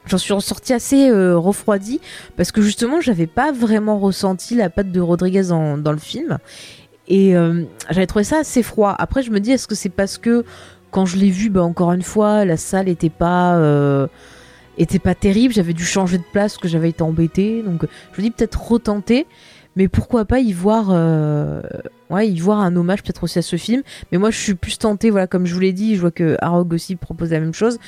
j'en 0.09 0.19
suis 0.19 0.33
ressortie 0.33 0.73
assez 0.73 1.11
euh, 1.11 1.37
refroidie 1.37 2.01
parce 2.37 2.53
que 2.53 2.63
justement 2.63 3.01
j'avais 3.01 3.27
pas 3.27 3.53
vraiment 3.53 3.99
ressenti 3.99 4.55
la 4.55 4.71
patte 4.71 4.91
de 4.91 5.01
Rodriguez 5.01 5.45
dans, 5.49 5.77
le 5.77 5.99
film. 5.99 6.39
Et 7.07 7.37
euh, 7.37 7.65
j'avais 7.91 8.07
trouvé 8.07 8.25
ça 8.25 8.39
assez 8.39 8.63
froid. 8.63 8.95
Après 8.99 9.23
je 9.23 9.31
me 9.31 9.41
dis 9.41 9.53
est-ce 9.53 9.69
que 9.69 9.75
c'est 9.75 9.89
parce 9.89 10.19
que 10.19 10.45
quand 10.91 11.05
je 11.05 11.17
l'ai 11.17 11.31
vu, 11.31 11.51
bah, 11.51 11.63
encore 11.63 11.93
une 11.93 12.03
fois 12.03 12.45
la 12.45 12.57
salle 12.57 12.89
était 12.89 13.11
pas 13.11 13.57
euh, 13.57 14.07
était 14.79 14.99
pas 14.99 15.15
terrible, 15.15 15.53
j'avais 15.53 15.75
dû 15.75 15.85
changer 15.85 16.19
de 16.19 16.25
place 16.33 16.57
que 16.57 16.69
j'avais 16.69 16.91
été 16.91 17.03
embêtée. 17.03 17.63
Donc 17.63 17.87
je 18.13 18.21
me 18.21 18.27
dis 18.27 18.31
peut-être 18.31 18.71
retenter. 18.71 19.27
Mais 19.77 19.87
pourquoi 19.87 20.25
pas 20.25 20.41
y 20.41 20.53
voir 20.53 20.89
ouais, 22.11 22.29
y 22.29 22.41
voir 22.41 22.59
un 22.59 22.75
hommage 22.75 23.03
peut-être 23.03 23.23
aussi 23.25 23.39
à 23.39 23.43
ce 23.43 23.57
film. 23.57 23.83
Mais 24.11 24.19
moi 24.19 24.31
je 24.31 24.39
suis 24.39 24.55
plus 24.55 24.79
tentée 24.79 25.11
voilà 25.11 25.27
comme 25.29 25.47
je 25.47 25.55
vous 25.55 25.61
l'ai 25.61 25.73
dit 25.73 25.95
je 25.95 26.01
vois 26.01 26.11
que 26.11 26.37
Arog 26.41 26.73
aussi 26.73 26.97
propose 26.97 27.31
la 27.31 27.39
même 27.39 27.55
chose 27.55 27.79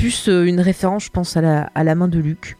plus 0.00 0.28
euh, 0.28 0.44
une 0.44 0.60
référence, 0.60 1.04
je 1.04 1.10
pense, 1.10 1.36
à 1.36 1.42
la, 1.42 1.94
main 1.94 2.08
de 2.08 2.18
Luc. 2.18 2.56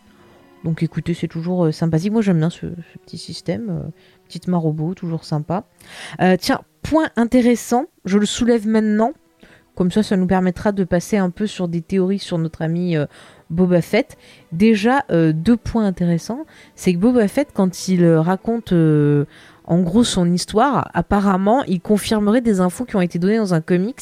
Donc 0.62 0.82
écoutez, 0.82 1.14
c'est 1.14 1.26
toujours 1.26 1.64
euh, 1.64 1.72
sympathique. 1.72 2.12
Moi 2.12 2.20
j'aime 2.20 2.38
bien 2.38 2.50
ce, 2.50 2.66
petit 3.06 3.16
système. 3.16 3.70
Euh, 3.70 3.90
petite 4.28 4.46
main 4.46 4.58
robot, 4.58 4.94
toujours 4.94 5.24
sympa. 5.24 5.64
tiens, 6.38 6.60
points 6.82 7.08
intéressants, 7.16 7.86
je 8.04 8.18
le 8.18 8.26
soulève 8.26 8.68
maintenant. 8.68 9.12
Comme 9.74 9.90
ça, 9.90 10.02
ça 10.02 10.16
nous 10.16 10.26
permettra 10.26 10.72
de 10.72 10.84
passer 10.84 11.16
un 11.16 11.30
peu 11.30 11.46
sur 11.46 11.66
des 11.66 11.80
théories 11.80 12.18
sur 12.18 12.36
notre 12.36 12.60
ami 12.60 12.96
Boba 13.48 13.80
Fett. 13.80 14.18
Déjà, 14.52 15.04
deux 15.10 15.56
points 15.56 15.86
intéressants. 15.86 16.44
C'est 16.74 16.92
que 16.92 16.98
Boba 16.98 17.26
Fett, 17.26 17.48
quand 17.54 17.88
il 17.88 18.06
raconte 18.06 18.74
en 19.70 19.82
gros 19.82 20.02
son 20.02 20.32
histoire, 20.32 20.90
apparemment, 20.94 21.62
il 21.62 21.80
confirmerait 21.80 22.40
des 22.40 22.58
infos 22.58 22.84
qui 22.84 22.96
ont 22.96 23.00
été 23.00 23.20
données 23.20 23.36
dans 23.36 23.54
un 23.54 23.60
comics 23.60 24.00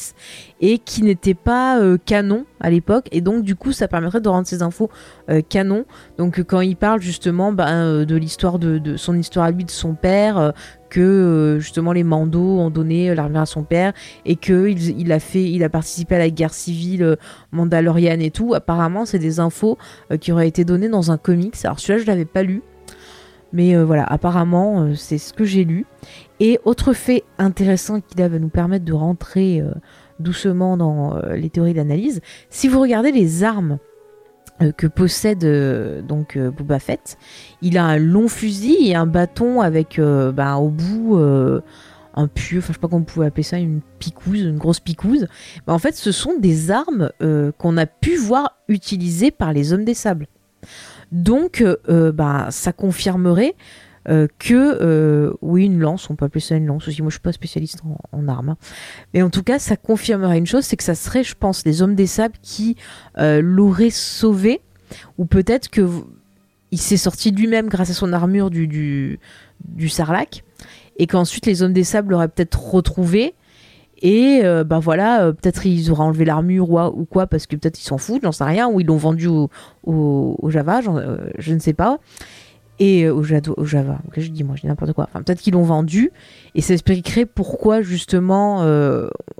et 0.61 0.79
qui 0.79 1.03
n'étaient 1.03 1.35
pas 1.35 1.79
euh, 1.79 1.99
canon 2.03 2.45
à 2.59 2.71
l'époque. 2.71 3.07
Et 3.11 3.21
donc, 3.21 3.43
du 3.43 3.55
coup, 3.55 3.71
ça 3.71 3.87
permettrait 3.87 4.19
de 4.19 4.29
rendre 4.29 4.47
ces 4.47 4.63
infos 4.63 4.89
euh, 5.29 5.43
canon. 5.47 5.85
Donc, 6.17 6.41
quand 6.41 6.61
il 6.61 6.75
parle 6.75 7.01
justement 7.01 7.51
ben, 7.51 7.67
euh, 7.67 8.05
de 8.05 8.15
l'histoire 8.15 8.57
de, 8.57 8.97
son 8.97 9.15
histoire 9.15 9.45
à 9.45 9.51
lui, 9.51 9.63
de 9.63 9.69
son 9.69 9.93
père, 9.93 10.53
que 10.89 11.57
justement 11.59 11.91
les 11.91 12.03
Mandos 12.03 12.57
ont 12.57 12.71
donné 12.71 13.13
l'armure 13.13 13.41
à 13.41 13.45
son 13.45 13.61
père 13.61 13.93
et 14.25 14.35
que 14.35 14.67
il, 14.67 15.11
a 15.11 15.19
fait, 15.19 15.43
il 15.43 15.63
a 15.63 15.69
participé 15.69 16.15
à 16.15 16.17
la 16.17 16.31
guerre 16.31 16.51
civile 16.51 17.15
mandalorienne 17.51 18.23
et 18.23 18.31
tout. 18.31 18.55
Apparemment, 18.55 19.05
c'est 19.05 19.19
des 19.19 19.39
infos 19.39 19.77
qui 20.19 20.31
auraient 20.31 20.47
été 20.47 20.65
données 20.65 20.89
dans 20.89 21.11
un 21.11 21.19
comics. 21.19 21.53
Alors 21.63 21.79
celui-là, 21.79 22.01
je 22.01 22.07
l'avais 22.07 22.25
pas 22.25 22.41
lu. 22.41 22.63
Mais 23.53 23.75
euh, 23.75 23.83
voilà, 23.83 24.03
apparemment, 24.03 24.81
euh, 24.83 24.95
c'est 24.95 25.17
ce 25.17 25.33
que 25.33 25.43
j'ai 25.43 25.63
lu. 25.63 25.85
Et 26.39 26.59
autre 26.65 26.93
fait 26.93 27.23
intéressant 27.37 28.01
qui 28.01 28.15
va 28.17 28.29
nous 28.29 28.49
permettre 28.49 28.85
de 28.85 28.93
rentrer 28.93 29.61
euh, 29.61 29.71
doucement 30.19 30.77
dans 30.77 31.17
les 31.31 31.49
théories 31.49 31.73
d'analyse, 31.73 32.19
si 32.49 32.67
vous 32.67 32.81
regardez 32.81 33.11
les 33.13 33.43
armes 33.45 33.77
que 34.75 34.85
possède 34.85 35.45
donc 36.05 36.37
Boba 36.37 36.79
Fett, 36.79 37.17
il 37.61 37.77
a 37.77 37.85
un 37.85 37.97
long 37.97 38.27
fusil 38.27 38.89
et 38.89 38.95
un 38.95 39.05
bâton 39.05 39.61
avec 39.61 39.97
ben, 39.97 40.57
au 40.57 40.67
bout 40.67 41.17
un 41.17 42.27
pieu, 42.27 42.57
enfin 42.57 42.67
je 42.67 42.73
sais 42.73 42.79
pas 42.79 42.89
comment 42.89 42.99
on 42.99 43.05
pouvait 43.05 43.27
appeler 43.27 43.43
ça, 43.43 43.59
une 43.59 43.79
picouse, 43.99 44.41
une 44.41 44.57
grosse 44.57 44.81
picouse. 44.81 45.27
Ben, 45.65 45.73
en 45.73 45.79
fait, 45.79 45.95
ce 45.95 46.11
sont 46.11 46.37
des 46.37 46.69
armes 46.69 47.11
qu'on 47.57 47.77
a 47.77 47.85
pu 47.85 48.17
voir 48.17 48.57
utilisées 48.67 49.31
par 49.31 49.53
les 49.53 49.71
hommes 49.71 49.85
des 49.85 49.93
sables. 49.93 50.27
Donc, 51.11 51.61
euh, 51.61 51.77
euh, 51.89 52.11
bah, 52.11 52.47
ça 52.51 52.73
confirmerait 52.73 53.55
euh, 54.07 54.27
que 54.39 55.35
oui 55.41 55.65
une 55.65 55.79
lance 55.79 56.09
on 56.09 56.15
peut 56.15 56.23
appeler 56.23 56.39
ça 56.39 56.55
une 56.55 56.67
lance 56.67 56.87
aussi 56.87 57.01
moi 57.01 57.09
je 57.09 57.15
suis 57.15 57.21
pas 57.21 57.33
spécialiste 57.33 57.81
en, 58.13 58.27
armes 58.29 58.49
hein. 58.49 58.57
mais 59.13 59.21
en 59.21 59.29
tout 59.29 59.43
cas 59.43 59.59
ça 59.59 59.75
confirmerait 59.75 60.37
une 60.37 60.47
chose 60.47 60.63
c'est 60.63 60.77
que 60.77 60.85
ça 60.85 60.95
serait 60.95 61.21
je 61.21 61.35
pense 61.35 61.65
les 61.65 61.81
hommes 61.81 61.95
des 61.95 62.07
sables 62.07 62.35
qui 62.41 62.77
l'auraient 63.17 63.89
sauvé 63.89 64.61
ou 65.17 65.25
peut-être 65.25 65.69
que 65.69 65.85
il 66.71 66.79
s'est 66.79 66.97
sorti 66.97 67.31
lui-même 67.31 67.67
grâce 67.67 67.89
à 67.89 67.93
son 67.93 68.13
armure 68.13 68.49
du, 68.49 68.67
du, 68.67 69.19
du 69.65 69.89
sarlac 69.89 70.45
et 70.97 71.05
qu'ensuite 71.05 71.45
les 71.45 71.61
hommes 71.61 71.73
des 71.73 71.83
sables 71.83 72.11
l'auraient 72.11 72.29
peut-être 72.29 72.73
retrouvé 72.73 73.35
et 74.01 74.41
bah 74.65 74.79
voilà, 74.79 75.23
euh, 75.23 75.33
peut-être 75.33 75.65
ils 75.65 75.91
auraient 75.91 76.03
enlevé 76.03 76.25
l'armure 76.25 76.69
ou, 76.69 77.05
quoi, 77.05 77.27
parce 77.27 77.47
que 77.47 77.55
peut-être 77.55 77.79
ils 77.79 77.85
s'en 77.85 77.97
foutent, 77.97 78.23
j'en 78.23 78.31
sais 78.31 78.43
rien, 78.43 78.69
ou 78.69 78.79
ils 78.79 78.85
l'ont 78.85 78.97
vendu 78.97 79.27
au, 79.27 80.49
Java, 80.49 80.81
euh, 80.87 81.29
je 81.37 81.53
ne 81.53 81.59
sais 81.59 81.73
pas. 81.73 81.99
Et 82.81 83.09
au, 83.09 83.19
au, 83.19 83.65
Java, 83.65 83.99
ok, 84.07 84.13
je 84.19 84.29
dis 84.29 84.45
moi, 84.45 84.55
je 84.55 84.61
dis 84.61 84.67
n'importe 84.67 84.93
quoi. 84.93 85.09
Enfin, 85.09 85.21
peut-être 85.21 85.41
qu'ils 85.41 85.53
l'ont 85.53 85.63
vendu, 85.63 86.11
et 86.55 86.61
ça 86.61 86.71
expliquerait 86.71 87.25
pourquoi 87.25 87.81
justement 87.81 88.63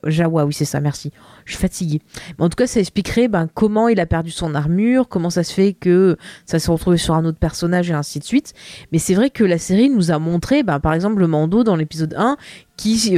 Jawa, 0.03 0.45
oui 0.45 0.53
c'est 0.53 0.65
ça, 0.65 0.81
merci. 0.81 1.11
Je 1.45 1.53
suis 1.53 1.61
fatiguée. 1.61 2.01
Mais 2.37 2.43
en 2.43 2.49
tout 2.49 2.57
cas, 2.57 2.67
ça 2.67 2.81
expliquerait 2.81 3.29
ben, 3.29 3.47
comment 3.53 3.87
il 3.87 4.01
a 4.01 4.05
perdu 4.05 4.29
son 4.29 4.55
armure, 4.55 5.07
comment 5.07 5.29
ça 5.29 5.43
se 5.43 5.53
fait 5.53 5.71
que 5.71 6.17
ça 6.45 6.59
s'est 6.59 6.69
retrouvé 6.69 6.97
sur 6.97 7.13
un 7.13 7.23
autre 7.23 7.39
personnage 7.39 7.89
et 7.89 7.93
ainsi 7.93 8.19
de 8.19 8.25
suite. 8.25 8.53
Mais 8.91 8.99
c'est 8.99 9.13
vrai 9.13 9.29
que 9.29 9.45
la 9.45 9.57
série 9.57 9.89
nous 9.89 10.11
a 10.11 10.19
montré, 10.19 10.63
ben, 10.63 10.81
par 10.81 10.93
exemple, 10.93 11.19
le 11.19 11.27
Mando 11.27 11.63
dans 11.63 11.77
l'épisode 11.77 12.15
1, 12.17 12.35
qui 12.75 13.17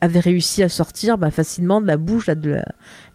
avait 0.00 0.20
réussi 0.20 0.62
à 0.62 0.68
sortir 0.68 1.18
bah, 1.18 1.30
facilement 1.30 1.80
de 1.80 1.86
la 1.86 1.96
bouche 1.96 2.26
de, 2.26 2.60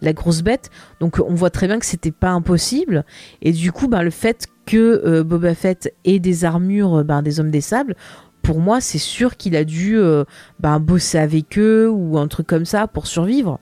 la, 0.02 0.14
grosse 0.14 0.42
bête. 0.42 0.70
Donc 1.00 1.20
on 1.20 1.34
voit 1.34 1.50
très 1.50 1.68
bien 1.68 1.80
que 1.80 1.86
c'était 1.86 2.12
pas 2.12 2.32
impossible. 2.32 3.06
Et 3.42 3.52
du 3.52 3.72
coup, 3.72 3.88
bah, 3.88 4.04
le 4.04 4.10
fait 4.10 4.48
que 4.66 5.02
euh, 5.06 5.24
Boba 5.24 5.56
Fett 5.56 5.94
ait 6.06 6.20
des 6.20 6.46
armures 6.46 7.04
bah, 7.04 7.22
des 7.22 7.40
hommes 7.40 7.52
des 7.52 7.62
sables, 7.62 7.96
pour 8.44 8.60
moi, 8.60 8.82
c'est 8.82 9.00
sûr 9.00 9.38
qu'il 9.38 9.56
a 9.56 9.64
dû 9.64 9.98
euh, 9.98 10.26
bosser 10.60 11.18
avec 11.18 11.58
eux 11.58 11.90
ou 11.90 12.18
un 12.20 12.28
truc 12.28 12.46
comme 12.46 12.66
ça 12.66 12.88
pour 12.88 13.08
survivre. 13.08 13.60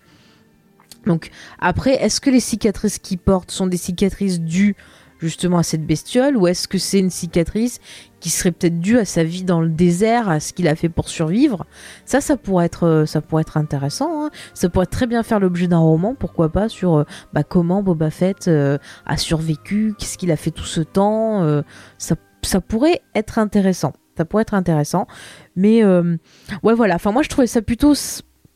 Donc 1.05 1.29
après, 1.59 1.93
est-ce 2.03 2.19
que 2.19 2.29
les 2.29 2.39
cicatrices 2.39 2.99
qu'il 2.99 3.19
porte 3.19 3.51
sont 3.51 3.67
des 3.67 3.77
cicatrices 3.77 4.41
dues 4.41 4.75
justement 5.21 5.59
à 5.59 5.63
cette 5.63 5.85
bestiole 5.85 6.35
ou 6.35 6.47
est-ce 6.47 6.67
que 6.67 6.77
c'est 6.77 6.99
une 6.99 7.09
cicatrice 7.09 7.79
qui 8.19 8.29
serait 8.29 8.51
peut-être 8.51 8.79
due 8.79 8.97
à 8.97 9.05
sa 9.05 9.23
vie 9.23 9.43
dans 9.43 9.61
le 9.61 9.69
désert, 9.69 10.29
à 10.29 10.39
ce 10.39 10.53
qu'il 10.53 10.67
a 10.67 10.75
fait 10.75 10.89
pour 10.89 11.09
survivre? 11.09 11.65
Ça, 12.05 12.21
ça 12.21 12.37
pourrait 12.37 12.65
être, 12.65 12.85
euh, 12.85 13.05
ça 13.05 13.21
pourrait 13.21 13.41
être 13.41 13.57
intéressant. 13.57 14.25
Hein. 14.25 14.31
ça 14.53 14.69
pourrait 14.69 14.87
très 14.87 15.07
bien 15.07 15.23
faire 15.23 15.39
l'objet 15.39 15.67
d'un 15.67 15.79
roman, 15.79 16.15
pourquoi 16.15 16.49
pas, 16.49 16.69
sur 16.69 16.97
euh, 16.97 17.03
bah, 17.33 17.43
comment 17.43 17.83
Boba 17.83 18.09
Fett 18.09 18.47
euh, 18.47 18.77
a 19.05 19.17
survécu, 19.17 19.93
qu'est-ce 19.97 20.17
qu'il 20.17 20.31
a 20.31 20.35
fait 20.35 20.51
tout 20.51 20.65
ce 20.65 20.81
temps. 20.81 21.61
ça, 21.97 22.15
ça 22.41 22.61
pourrait 22.61 23.01
être 23.15 23.39
intéressant. 23.39 23.93
Ça 24.17 24.25
pourrait 24.25 24.41
être 24.41 24.53
intéressant. 24.53 25.07
Mais 25.55 25.83
ouais, 25.85 26.73
voilà. 26.73 26.95
Enfin, 26.95 27.11
moi, 27.11 27.21
je 27.21 27.29
trouvais 27.29 27.47
ça 27.47 27.61
plutôt 27.61 27.93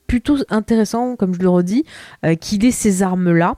plutôt 0.07 0.37
intéressant, 0.49 1.15
comme 1.15 1.33
je 1.33 1.39
le 1.39 1.49
redis, 1.49 1.83
qu'il 2.39 2.65
ait 2.65 2.71
ces 2.71 3.03
armes-là. 3.03 3.57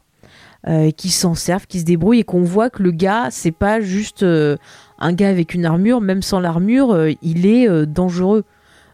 Euh, 0.68 0.92
qui 0.92 1.10
s'en 1.10 1.34
servent, 1.34 1.66
qui 1.66 1.80
se 1.80 1.86
débrouillent 1.86 2.20
et 2.20 2.24
qu'on 2.26 2.42
voit 2.42 2.70
que 2.70 2.84
le 2.84 2.92
gars, 2.92 3.30
c'est 3.32 3.54
pas 3.54 3.80
juste 3.80 4.24
euh, 4.24 4.58
un 5.00 5.14
gars 5.14 5.30
avec 5.30 5.54
une 5.54 5.66
armure, 5.66 6.02
même 6.02 6.22
sans 6.22 6.42
l'armure, 6.42 6.92
euh, 6.92 7.12
il 7.22 7.46
est 7.46 7.86
dangereux. 7.86 8.44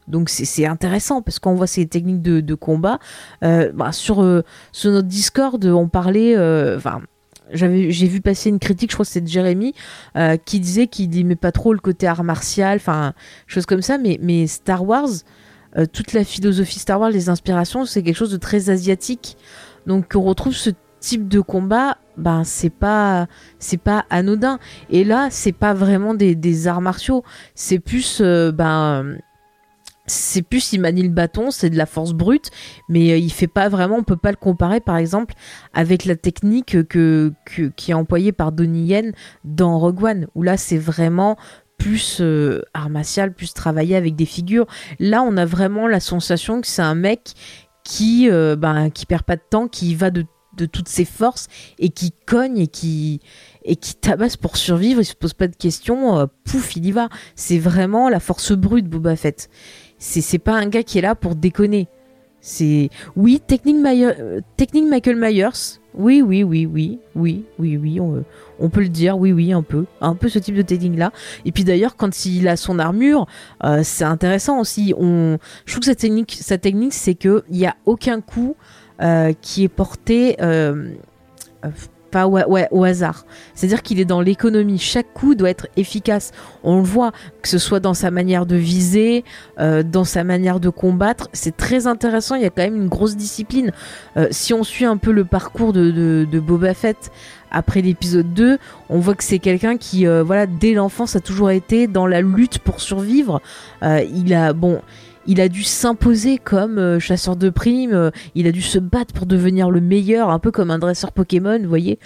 Donc 0.07 0.29
c'est 0.29 0.67
intéressant 0.67 1.23
parce 1.23 1.39
qu'on 1.39 1.55
voit 1.55 1.65
ces 1.65 1.87
techniques 1.87 2.21
de, 2.21 2.55
combat. 2.55 2.99
Bah, 3.41 3.91
sur, 3.93 4.43
sur 4.73 4.91
notre 4.91 5.07
Discord, 5.07 5.63
on 5.65 5.87
parlait. 5.87 6.37
Enfin, 6.75 7.01
j'ai 7.53 8.07
vu 8.07 8.19
passer 8.19 8.49
une 8.49 8.59
critique, 8.59 8.91
je 8.91 8.97
crois 8.97 9.05
que 9.05 9.11
c'était 9.11 9.25
de 9.25 9.31
Jérémy, 9.31 9.73
qui 10.43 10.59
disait 10.59 10.87
qu'il 10.87 11.09
n'aimait 11.09 11.37
pas 11.37 11.53
trop 11.53 11.71
le 11.71 11.79
côté 11.79 12.05
art 12.05 12.25
martial, 12.25 12.75
enfin, 12.75 13.13
chose 13.47 13.65
comme 13.65 13.81
ça. 13.81 13.97
Mais, 13.97 14.19
mais 14.21 14.45
Star 14.45 14.85
Wars, 14.85 15.07
toute 15.93 16.11
la 16.11 16.25
philosophie 16.25 16.79
Star 16.79 16.99
Wars, 16.99 17.09
les 17.09 17.29
inspirations, 17.29 17.85
c'est 17.85 18.03
quelque 18.03 18.17
chose 18.17 18.31
de 18.31 18.37
très 18.37 18.69
asiatique. 18.69 19.37
Donc 19.87 20.11
on 20.15 20.21
retrouve 20.21 20.53
ce 20.53 20.69
type 21.03 21.27
de 21.27 21.41
combat, 21.41 21.97
ben 22.17 22.43
c'est 22.45 22.69
pas 22.69 23.27
c'est 23.59 23.77
pas 23.77 24.05
anodin. 24.09 24.57
Et 24.89 25.03
là, 25.03 25.27
c'est 25.29 25.51
pas 25.51 25.73
vraiment 25.73 26.13
des, 26.13 26.67
arts 26.67 26.81
martiaux, 26.81 27.23
c'est 27.55 27.79
plus 27.79 28.21
euh, 28.21 28.51
ben 28.53 29.17
c'est 30.05 30.41
plus 30.41 30.71
il 30.71 30.79
manie 30.79 31.03
le 31.03 31.09
bâton, 31.09 31.51
c'est 31.51 31.69
de 31.69 31.77
la 31.77 31.85
force 31.85 32.13
brute, 32.13 32.51
mais 32.87 33.11
euh, 33.11 33.17
il 33.17 33.31
fait 33.31 33.47
pas 33.47 33.67
vraiment, 33.67 33.97
on 33.97 34.03
peut 34.03 34.17
pas 34.17 34.31
le 34.31 34.37
comparer 34.37 34.79
par 34.79 34.95
exemple 34.95 35.33
avec 35.73 36.05
la 36.05 36.15
technique 36.15 36.87
que, 36.87 37.33
qui 37.75 37.91
est 37.91 37.93
employée 37.93 38.31
par 38.31 38.53
Donnie 38.53 38.85
Yen 38.87 39.11
dans 39.43 39.77
Rogue 39.79 40.03
One, 40.03 40.27
où 40.35 40.43
là 40.43 40.55
c'est 40.55 40.77
vraiment 40.77 41.37
plus 41.77 42.19
euh, 42.21 42.61
art 42.73 42.89
martial, 42.89 43.33
plus 43.33 43.53
travaillé 43.53 43.97
avec 43.97 44.15
des 44.15 44.25
figures. 44.25 44.67
Là, 44.99 45.21
on 45.21 45.35
a 45.35 45.45
vraiment 45.45 45.87
la 45.87 45.99
sensation 45.99 46.61
que 46.61 46.67
c'est 46.67 46.81
un 46.81 46.95
mec 46.95 47.33
qui 47.83 48.29
ben, 48.29 48.89
qui 48.89 49.05
perd 49.05 49.23
pas 49.23 49.35
de 49.35 49.41
temps, 49.49 49.67
qui 49.67 49.93
va 49.93 50.09
de 50.09 50.25
de 50.57 50.65
toutes 50.65 50.89
ses 50.89 51.05
forces 51.05 51.47
et 51.79 51.89
qui 51.89 52.13
cogne 52.25 52.57
et 52.57 52.67
qui 52.67 53.21
et 53.65 53.75
qui 53.75 53.95
tabasse 53.95 54.37
pour 54.37 54.57
survivre, 54.57 55.01
il 55.01 55.05
se 55.05 55.15
pose 55.15 55.33
pas 55.33 55.47
de 55.47 55.55
questions, 55.55 56.19
euh, 56.19 56.25
pouf, 56.43 56.75
il 56.75 56.85
y 56.85 56.91
va. 56.91 57.09
C'est 57.35 57.59
vraiment 57.59 58.09
la 58.09 58.19
force 58.19 58.51
brute 58.51 58.87
Boba 58.87 59.15
Fett. 59.15 59.49
C'est 59.97 60.21
c'est 60.21 60.39
pas 60.39 60.53
un 60.53 60.67
gars 60.67 60.83
qui 60.83 60.97
est 60.97 61.01
là 61.01 61.15
pour 61.15 61.35
déconner. 61.35 61.87
C'est 62.45 62.89
oui, 63.15 63.39
technique, 63.39 63.77
euh, 63.85 64.41
Michael 64.89 65.15
Myers. 65.15 65.79
Oui, 65.93 66.21
oui, 66.21 66.43
oui, 66.43 66.65
oui, 66.65 66.99
oui, 67.15 67.45
oui, 67.57 67.77
oui, 67.77 67.99
on, 68.59 68.69
peut 68.69 68.81
le 68.81 68.89
dire, 68.89 69.17
oui, 69.17 69.31
oui, 69.31 69.53
un 69.53 69.61
peu, 69.61 69.85
un 70.01 70.13
peu 70.13 70.27
ce 70.27 70.39
type 70.39 70.55
de 70.55 70.61
technique 70.61 70.97
là. 70.97 71.13
Et 71.45 71.53
puis 71.53 71.63
d'ailleurs, 71.63 71.95
quand 71.95 72.25
il 72.25 72.49
a 72.49 72.57
son 72.57 72.79
armure, 72.79 73.27
euh, 73.63 73.79
c'est 73.83 74.03
intéressant 74.03 74.59
aussi. 74.59 74.93
On, 74.97 75.37
je 75.65 75.71
trouve 75.71 75.79
que 75.79 75.85
sa 75.85 75.95
technique, 75.95 76.37
technique, 76.61 76.93
c'est 76.93 77.15
que 77.15 77.45
il 77.49 77.57
y 77.57 77.65
a 77.65 77.77
aucun 77.85 78.19
coup 78.19 78.57
qui 79.41 79.63
est 79.63 79.69
porté 79.69 80.37
euh, 80.41 80.89
euh, 81.65 81.69
pas 82.11 82.27
au 82.27 82.83
hasard. 82.83 83.25
C'est-à-dire 83.55 83.81
qu'il 83.81 83.99
est 83.99 84.05
dans 84.05 84.21
l'économie. 84.21 84.77
Chaque 84.77 85.11
coup 85.15 85.33
doit 85.33 85.49
être 85.49 85.65
efficace. 85.77 86.31
On 86.63 86.77
le 86.77 86.83
voit, 86.83 87.11
que 87.41 87.47
ce 87.47 87.57
soit 87.57 87.79
dans 87.79 87.95
sa 87.95 88.11
manière 88.11 88.45
de 88.45 88.55
viser, 88.55 89.23
dans 89.57 90.03
sa 90.03 90.23
manière 90.23 90.59
de 90.59 90.69
combattre. 90.69 91.27
C'est 91.33 91.57
très 91.57 91.87
intéressant. 91.87 92.35
Il 92.35 92.43
y 92.43 92.45
a 92.45 92.51
quand 92.51 92.61
même 92.61 92.75
une 92.75 92.87
grosse 92.87 93.17
discipline. 93.17 93.71
si 94.29 94.53
on 94.53 94.63
suit 94.63 94.85
un 94.85 94.97
peu 94.97 95.11
le 95.11 95.25
parcours 95.25 95.73
de, 95.73 95.89
de 95.89 96.39
Boba 96.39 96.75
Fett 96.75 97.11
après 97.49 97.81
l'épisode 97.81 98.31
2, 98.31 98.59
on 98.89 98.99
voit 98.99 99.15
que 99.15 99.23
c'est 99.23 99.39
quelqu'un 99.39 99.77
qui, 99.77 100.05
voilà, 100.05 100.45
dès 100.45 100.73
l'enfance 100.73 101.15
a 101.15 101.19
toujours 101.19 101.49
été 101.49 101.87
dans 101.87 102.05
la 102.05 102.21
lutte 102.21 102.59
pour 102.59 102.79
survivre. 102.79 103.41
il 103.81 104.35
a, 104.35 104.53
bon, 104.53 104.81
il 105.27 105.41
a 105.41 105.49
dû 105.49 105.63
s'imposer 105.63 106.37
comme 106.37 106.77
euh, 106.77 106.99
chasseur 106.99 107.35
de 107.35 107.49
primes, 107.49 107.93
euh, 107.93 108.11
il 108.35 108.47
a 108.47 108.51
dû 108.51 108.61
se 108.61 108.79
battre 108.79 109.13
pour 109.13 109.25
devenir 109.25 109.69
le 109.69 109.81
meilleur, 109.81 110.29
un 110.29 110.39
peu 110.39 110.51
comme 110.51 110.71
un 110.71 110.79
dresseur 110.79 111.11
Pokémon, 111.11 111.59
vous 111.59 111.69
voyez. 111.69 111.99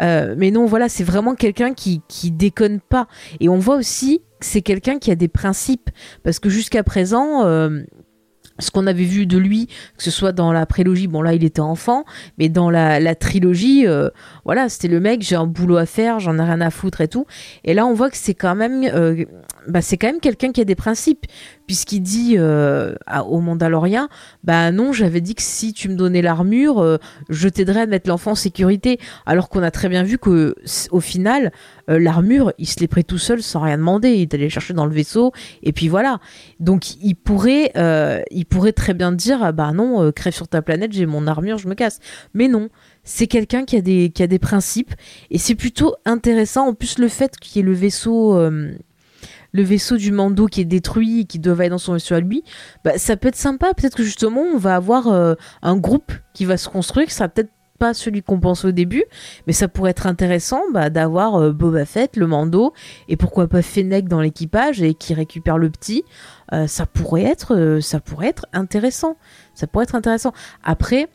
Euh, 0.00 0.34
mais 0.36 0.50
non, 0.50 0.66
voilà, 0.66 0.88
c'est 0.88 1.04
vraiment 1.04 1.34
quelqu'un 1.34 1.74
qui, 1.74 2.02
qui 2.08 2.30
déconne 2.30 2.80
pas. 2.80 3.08
Et 3.40 3.48
on 3.48 3.58
voit 3.58 3.76
aussi 3.76 4.20
que 4.40 4.46
c'est 4.46 4.62
quelqu'un 4.62 4.98
qui 4.98 5.10
a 5.10 5.14
des 5.14 5.28
principes, 5.28 5.90
parce 6.22 6.38
que 6.38 6.48
jusqu'à 6.48 6.82
présent, 6.82 7.44
ce 8.58 8.70
qu'on 8.70 8.86
avait 8.86 9.04
vu 9.04 9.26
de 9.26 9.38
lui, 9.38 9.66
que 9.96 10.02
ce 10.02 10.10
soit 10.10 10.32
dans 10.32 10.52
la 10.52 10.66
prélogie, 10.66 11.06
bon 11.06 11.22
là 11.22 11.34
il 11.34 11.44
était 11.44 11.60
enfant, 11.60 12.04
mais 12.38 12.48
dans 12.48 12.70
la, 12.70 13.14
trilogie, 13.14 13.86
euh, 13.86 14.10
voilà, 14.44 14.68
c'était 14.68 14.88
le 14.88 15.00
mec, 15.00 15.22
j'ai 15.22 15.36
un 15.36 15.46
boulot 15.46 15.76
à 15.76 15.86
faire, 15.86 16.20
j'en 16.20 16.38
ai 16.38 16.42
rien 16.42 16.60
à 16.60 16.70
foutre 16.70 17.00
et 17.00 17.08
tout. 17.08 17.26
Et 17.64 17.74
là 17.74 17.86
on 17.86 17.94
voit 17.94 18.10
que 18.10 18.16
c'est 18.16 18.34
quand 18.34 18.54
même, 18.54 18.84
bah, 19.68 19.82
c'est 19.82 19.96
quand 19.96 20.08
même 20.08 20.20
quelqu'un 20.20 20.52
qui 20.52 20.60
a 20.60 20.64
des 20.64 20.74
principes, 20.74 21.26
puisqu'il 21.66 22.00
dit 22.00 22.34
euh, 22.38 22.94
au 23.26 23.40
Mandalorien, 23.40 24.08
bah 24.42 24.72
non, 24.72 24.92
j'avais 24.92 25.20
dit 25.20 25.34
que 25.34 25.42
si 25.42 25.72
tu 25.72 25.88
me 25.88 25.94
donnais 25.94 26.22
l'armure, 26.22 26.98
je 27.28 27.48
t'aiderais 27.48 27.82
à 27.82 27.86
mettre 27.86 28.08
l'enfant 28.08 28.32
en 28.32 28.34
sécurité, 28.34 28.98
alors 29.26 29.48
qu'on 29.48 29.62
a 29.62 29.70
très 29.70 29.88
bien 29.88 30.02
vu 30.02 30.18
que 30.18 30.54
au 30.90 31.00
final, 31.00 31.52
l'armure, 31.88 32.52
il 32.58 32.66
se 32.66 32.80
l'est 32.80 32.88
pris 32.88 33.04
tout 33.04 33.18
seul 33.18 33.42
sans 33.42 33.60
rien 33.60 33.76
demander, 33.76 34.12
il 34.12 34.22
est 34.22 34.34
allé 34.34 34.48
chercher 34.48 34.72
dans 34.72 34.86
le 34.86 34.94
vaisseau, 34.94 35.32
et 35.62 35.72
puis 35.72 35.88
voilà. 35.88 36.20
Donc 36.58 36.96
il 37.02 37.14
pourrait, 37.14 37.72
il 38.30 38.46
pourrait 38.46 38.72
très 38.72 38.94
bien 38.94 39.12
dire 39.12 39.42
ah 39.42 39.52
bah 39.52 39.72
non, 39.72 40.02
euh, 40.02 40.12
crève 40.12 40.34
sur 40.34 40.48
ta 40.48 40.62
planète, 40.62 40.92
j'ai 40.92 41.06
mon 41.06 41.26
armure, 41.26 41.58
je 41.58 41.68
me 41.68 41.74
casse. 41.74 42.00
Mais 42.34 42.48
non, 42.48 42.68
c'est 43.04 43.26
quelqu'un 43.26 43.64
qui 43.64 43.76
a 43.76 43.80
des 43.80 44.10
qui 44.10 44.22
a 44.22 44.26
des 44.26 44.38
principes 44.38 44.94
et 45.30 45.38
c'est 45.38 45.54
plutôt 45.54 45.94
intéressant. 46.04 46.68
En 46.68 46.74
plus, 46.74 46.98
le 46.98 47.08
fait 47.08 47.36
qu'il 47.38 47.56
y 47.56 47.60
ait 47.60 47.66
le 47.66 47.74
vaisseau 47.74 48.36
euh, 48.36 48.72
le 49.52 49.62
vaisseau 49.62 49.96
du 49.96 50.12
Mando 50.12 50.46
qui 50.46 50.60
est 50.60 50.66
détruit, 50.66 51.26
qui 51.26 51.38
doit 51.38 51.54
aller 51.54 51.68
dans 51.68 51.78
son 51.78 51.94
vaisseau 51.94 52.14
à 52.14 52.20
lui, 52.20 52.44
bah, 52.84 52.98
ça 52.98 53.16
peut 53.16 53.28
être 53.28 53.36
sympa. 53.36 53.72
Peut-être 53.74 53.96
que 53.96 54.02
justement, 54.02 54.42
on 54.42 54.58
va 54.58 54.74
avoir 54.76 55.08
euh, 55.08 55.34
un 55.62 55.76
groupe 55.76 56.12
qui 56.34 56.44
va 56.44 56.56
se 56.56 56.68
construire, 56.68 57.06
qui 57.06 57.14
sera 57.14 57.28
peut-être 57.28 57.50
pas 57.78 57.94
celui 57.94 58.22
qu'on 58.22 58.40
pense 58.40 58.64
au 58.64 58.72
début, 58.72 59.04
mais 59.46 59.52
ça 59.52 59.68
pourrait 59.68 59.92
être 59.92 60.06
intéressant 60.06 60.60
bah, 60.72 60.90
d'avoir 60.90 61.52
Boba 61.52 61.84
Fett, 61.84 62.16
le 62.16 62.26
Mando, 62.26 62.72
et 63.08 63.16
pourquoi 63.16 63.46
pas 63.46 63.62
Fennec 63.62 64.08
dans 64.08 64.20
l'équipage 64.20 64.82
et 64.82 64.94
qui 64.94 65.14
récupère 65.14 65.58
le 65.58 65.70
petit. 65.70 66.04
Euh, 66.52 66.64
euh, 66.64 66.66
ça 66.66 66.86
pourrait 66.86 67.24
être 67.24 68.46
intéressant. 68.52 69.16
Ça 69.54 69.66
pourrait 69.66 69.84
être 69.84 69.94
intéressant. 69.94 70.32
Après, 70.62 71.08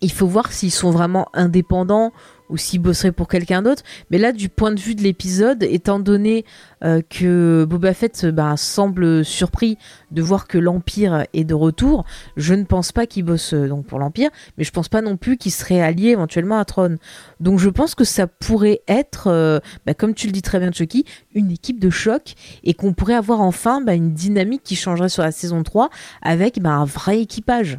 il 0.00 0.12
faut 0.12 0.26
voir 0.26 0.52
s'ils 0.52 0.70
sont 0.70 0.90
vraiment 0.90 1.28
indépendants 1.34 2.12
ou 2.48 2.56
s'ils 2.56 2.80
bosseraient 2.80 3.12
pour 3.12 3.28
quelqu'un 3.28 3.62
d'autre. 3.62 3.82
Mais 4.10 4.18
là, 4.18 4.32
du 4.32 4.48
point 4.48 4.72
de 4.72 4.80
vue 4.80 4.94
de 4.94 5.02
l'épisode, 5.02 5.62
étant 5.62 5.98
donné 5.98 6.44
euh, 6.84 7.02
que 7.08 7.66
Boba 7.68 7.94
Fett 7.94 8.26
bah, 8.26 8.56
semble 8.56 9.24
surpris 9.24 9.78
de 10.10 10.22
voir 10.22 10.46
que 10.46 10.58
l'Empire 10.58 11.24
est 11.34 11.44
de 11.44 11.54
retour, 11.54 12.04
je 12.36 12.54
ne 12.54 12.64
pense 12.64 12.92
pas 12.92 13.06
qu'il 13.06 13.24
bosse 13.24 13.54
euh, 13.54 13.68
donc 13.68 13.86
pour 13.86 13.98
l'Empire, 13.98 14.30
mais 14.56 14.64
je 14.64 14.70
pense 14.70 14.88
pas 14.88 15.02
non 15.02 15.16
plus 15.16 15.36
qu'il 15.36 15.52
serait 15.52 15.80
allié 15.80 16.10
éventuellement 16.10 16.58
à 16.58 16.64
Tron. 16.64 16.96
Donc 17.40 17.58
je 17.58 17.68
pense 17.68 17.94
que 17.94 18.04
ça 18.04 18.26
pourrait 18.26 18.82
être, 18.88 19.26
euh, 19.28 19.58
bah, 19.86 19.94
comme 19.94 20.14
tu 20.14 20.26
le 20.26 20.32
dis 20.32 20.42
très 20.42 20.60
bien 20.60 20.70
Chucky, 20.70 21.04
une 21.34 21.50
équipe 21.50 21.80
de 21.80 21.90
choc 21.90 22.34
et 22.64 22.74
qu'on 22.74 22.92
pourrait 22.92 23.14
avoir 23.14 23.40
enfin 23.40 23.80
bah, 23.80 23.94
une 23.94 24.12
dynamique 24.12 24.62
qui 24.62 24.76
changerait 24.76 25.08
sur 25.08 25.22
la 25.22 25.32
saison 25.32 25.62
3 25.62 25.90
avec 26.22 26.58
un 26.64 26.84
vrai 26.84 27.20
équipage. 27.20 27.78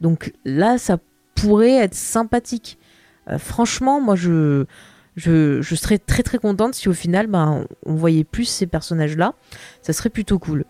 Donc 0.00 0.32
là, 0.44 0.78
ça 0.78 0.98
pourrait 1.34 1.76
être 1.76 1.94
sympathique. 1.94 2.78
Euh, 3.30 3.38
franchement, 3.38 4.00
moi, 4.00 4.14
je, 4.14 4.64
je, 5.16 5.60
serais 5.74 5.98
très 5.98 6.22
très 6.22 6.38
contente 6.38 6.74
si 6.74 6.88
au 6.88 6.92
final, 6.92 7.26
ben, 7.26 7.66
on 7.84 7.94
voyait 7.94 8.24
plus 8.24 8.44
ces 8.44 8.66
personnages-là. 8.66 9.34
Ça 9.82 9.92
serait 9.92 10.10
plutôt 10.10 10.38
cool. 10.38 10.64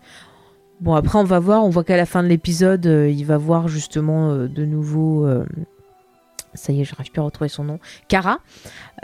Bon, 0.79 0.93
après, 0.93 1.17
on 1.17 1.23
va 1.23 1.39
voir. 1.39 1.63
On 1.63 1.69
voit 1.69 1.83
qu'à 1.83 1.97
la 1.97 2.05
fin 2.05 2.23
de 2.23 2.27
l'épisode, 2.27 2.85
euh, 2.85 3.09
il 3.09 3.25
va 3.25 3.37
voir 3.37 3.67
justement 3.67 4.31
euh, 4.31 4.47
de 4.47 4.65
nouveau 4.65 5.27
ça 6.57 6.73
y 6.73 6.81
est, 6.81 6.83
je 6.83 6.93
n'arrive 6.93 7.11
plus 7.11 7.21
à 7.21 7.23
retrouver 7.23 7.49
son 7.49 7.63
nom, 7.63 7.79
Kara. 8.07 8.39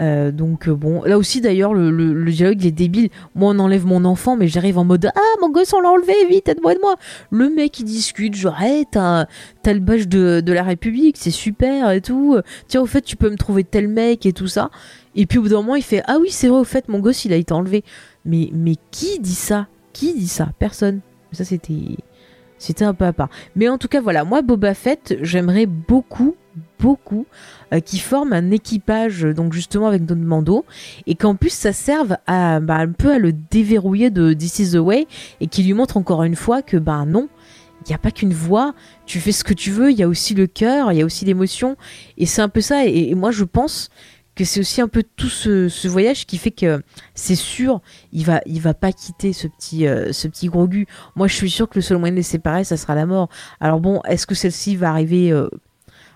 Euh, 0.02 0.32
donc 0.32 0.68
euh, 0.68 0.74
bon, 0.74 1.04
là 1.04 1.18
aussi 1.18 1.40
d'ailleurs, 1.40 1.74
le, 1.74 2.24
dialogue 2.32 2.62
il 2.62 2.68
est 2.68 2.72
débile. 2.72 3.10
Moi, 3.36 3.54
on 3.56 3.60
enlève 3.60 3.86
mon 3.86 4.06
enfant, 4.06 4.36
mais 4.36 4.48
j'arrive 4.48 4.78
en 4.78 4.84
mode 4.84 5.10
Ah, 5.16 5.40
mon 5.42 5.50
gosse, 5.50 5.74
on 5.74 5.80
l'a 5.80 5.90
enlevé, 5.90 6.14
vite, 6.30 6.50
aide-moi, 6.50 6.74
aide-moi. 6.74 6.96
Le 7.32 7.50
mec, 7.50 7.80
il 7.80 7.86
discute, 7.86 8.36
genre, 8.36 8.60
hey, 8.60 8.86
t'as, 8.90 9.26
le 9.66 9.80
badge 9.80 10.08
de, 10.08 10.52
la 10.52 10.64
République, 10.64 11.18
c'est 11.18 11.32
super 11.32 11.92
et 11.92 12.02
tout. 12.02 12.38
Tiens, 12.68 12.82
au 12.82 12.86
fait, 12.86 13.02
tu 13.02 13.16
peux 13.16 13.30
me 13.30 13.38
trouver 13.38 13.64
tel 13.64 13.88
mec 13.88 14.26
et 14.26 14.34
tout 14.34 14.48
ça. 14.48 14.70
Et 15.16 15.26
puis 15.26 15.38
au 15.38 15.44
bout 15.44 15.50
d'un 15.50 15.58
moment, 15.58 15.76
il 15.76 15.84
fait 15.84 16.04
Ah 16.08 16.18
oui, 16.20 16.30
c'est 16.32 16.48
vrai, 16.48 16.60
au 16.60 16.64
fait, 16.64 16.90
mon 16.90 17.00
gosse, 17.00 17.26
il 17.26 17.34
a 17.34 17.36
été 17.36 17.54
enlevé. 17.54 17.84
Mais, 18.26 18.50
mais 18.54 18.76
qui 18.92 19.20
dit 19.20 19.36
ça? 19.36 19.68
Qui 19.94 20.14
dit 20.14 20.28
ça? 20.28 20.50
Personne. 20.60 21.02
Ça, 21.32 21.46
c'était. 21.46 21.98
C'était 22.58 22.86
un 22.86 22.94
peu 22.94 23.04
à 23.04 23.12
part. 23.12 23.30
Mais 23.58 23.68
en 23.68 23.78
tout 23.78 23.90
cas, 23.90 24.00
voilà, 24.00 24.24
moi, 24.24 24.42
Boba 24.42 24.74
Fett, 24.74 25.18
j'aimerais 25.22 25.66
beaucoup 25.66 26.36
beaucoup, 26.80 27.26
euh, 27.74 27.80
qui 27.80 28.00
forment 28.00 28.34
un 28.34 28.52
équipage, 28.52 29.22
donc 29.22 29.54
justement 29.54 29.88
avec 29.88 30.02
notre 30.02 30.22
Mando, 30.22 30.66
et 31.08 31.16
qu'en 31.16 31.36
plus 31.36 31.54
ça 31.54 31.74
serve 31.74 32.18
à, 32.28 32.60
bah, 32.60 32.76
un 32.76 32.92
peu 32.92 33.12
à 33.12 33.20
le 33.20 33.34
déverrouiller 33.34 34.10
de 34.10 34.34
This 34.34 34.60
is 34.60 34.72
the 34.72 34.80
way, 34.80 35.08
et 35.40 35.48
qui 35.48 35.64
lui 35.64 35.74
montre 35.74 35.98
encore 35.98 36.24
une 36.24 36.36
fois 36.36 36.62
que, 36.62 36.78
ben 36.78 37.06
non, 37.06 37.30
il 37.86 37.90
n'y 37.90 37.96
a 37.96 38.00
pas 38.00 38.12
qu'une 38.12 38.34
voix, 38.34 38.74
tu 39.06 39.20
fais 39.20 39.32
ce 39.32 39.44
que 39.44 39.54
tu 39.54 39.72
veux, 39.72 39.92
il 39.92 39.98
y 39.98 40.04
a 40.04 40.08
aussi 40.08 40.34
le 40.34 40.48
cœur, 40.48 40.92
il 40.92 40.98
y 40.98 41.02
a 41.02 41.06
aussi 41.06 41.26
l'émotion, 41.26 41.76
et 42.18 42.26
c'est 42.26 42.42
un 42.42 42.50
peu 42.50 42.62
ça, 42.62 42.86
et, 42.86 43.14
moi 43.16 43.32
je 43.32 43.44
pense 43.44 43.90
que 44.36 44.46
c'est 44.46 44.60
aussi 44.60 44.82
un 44.82 44.88
peu 44.88 45.04
tout 45.16 45.30
ce, 45.30 45.88
voyage 45.88 46.26
qui 46.26 46.38
fait 46.38 46.52
que 46.52 46.82
c'est 47.14 47.36
sûr, 47.36 47.82
il 48.12 48.26
va, 48.26 48.42
il 48.46 48.62
va 48.62 48.74
pas 48.74 48.92
quitter 48.92 49.32
ce 49.32 49.48
petit, 49.48 49.86
euh, 49.86 50.12
ce 50.12 50.28
petit 50.28 50.48
gros 50.48 50.68
gu. 50.68 50.88
Moi, 51.16 51.28
je 51.28 51.36
suis 51.36 51.52
sûr 51.52 51.70
que 51.70 51.76
le 51.76 51.84
seul 51.84 52.00
moyen 52.00 52.14
de 52.14 52.18
les 52.18 52.24
séparer, 52.24 52.64
ça 52.64 52.76
sera 52.76 52.96
la 52.96 53.06
mort. 53.06 53.30
Alors 53.60 53.80
bon, 53.80 54.02
est-ce 54.08 54.26
que 54.26 54.34
celle-ci 54.34 54.76
va 54.76 54.90
arriver 54.90 55.32
euh, 55.32 55.50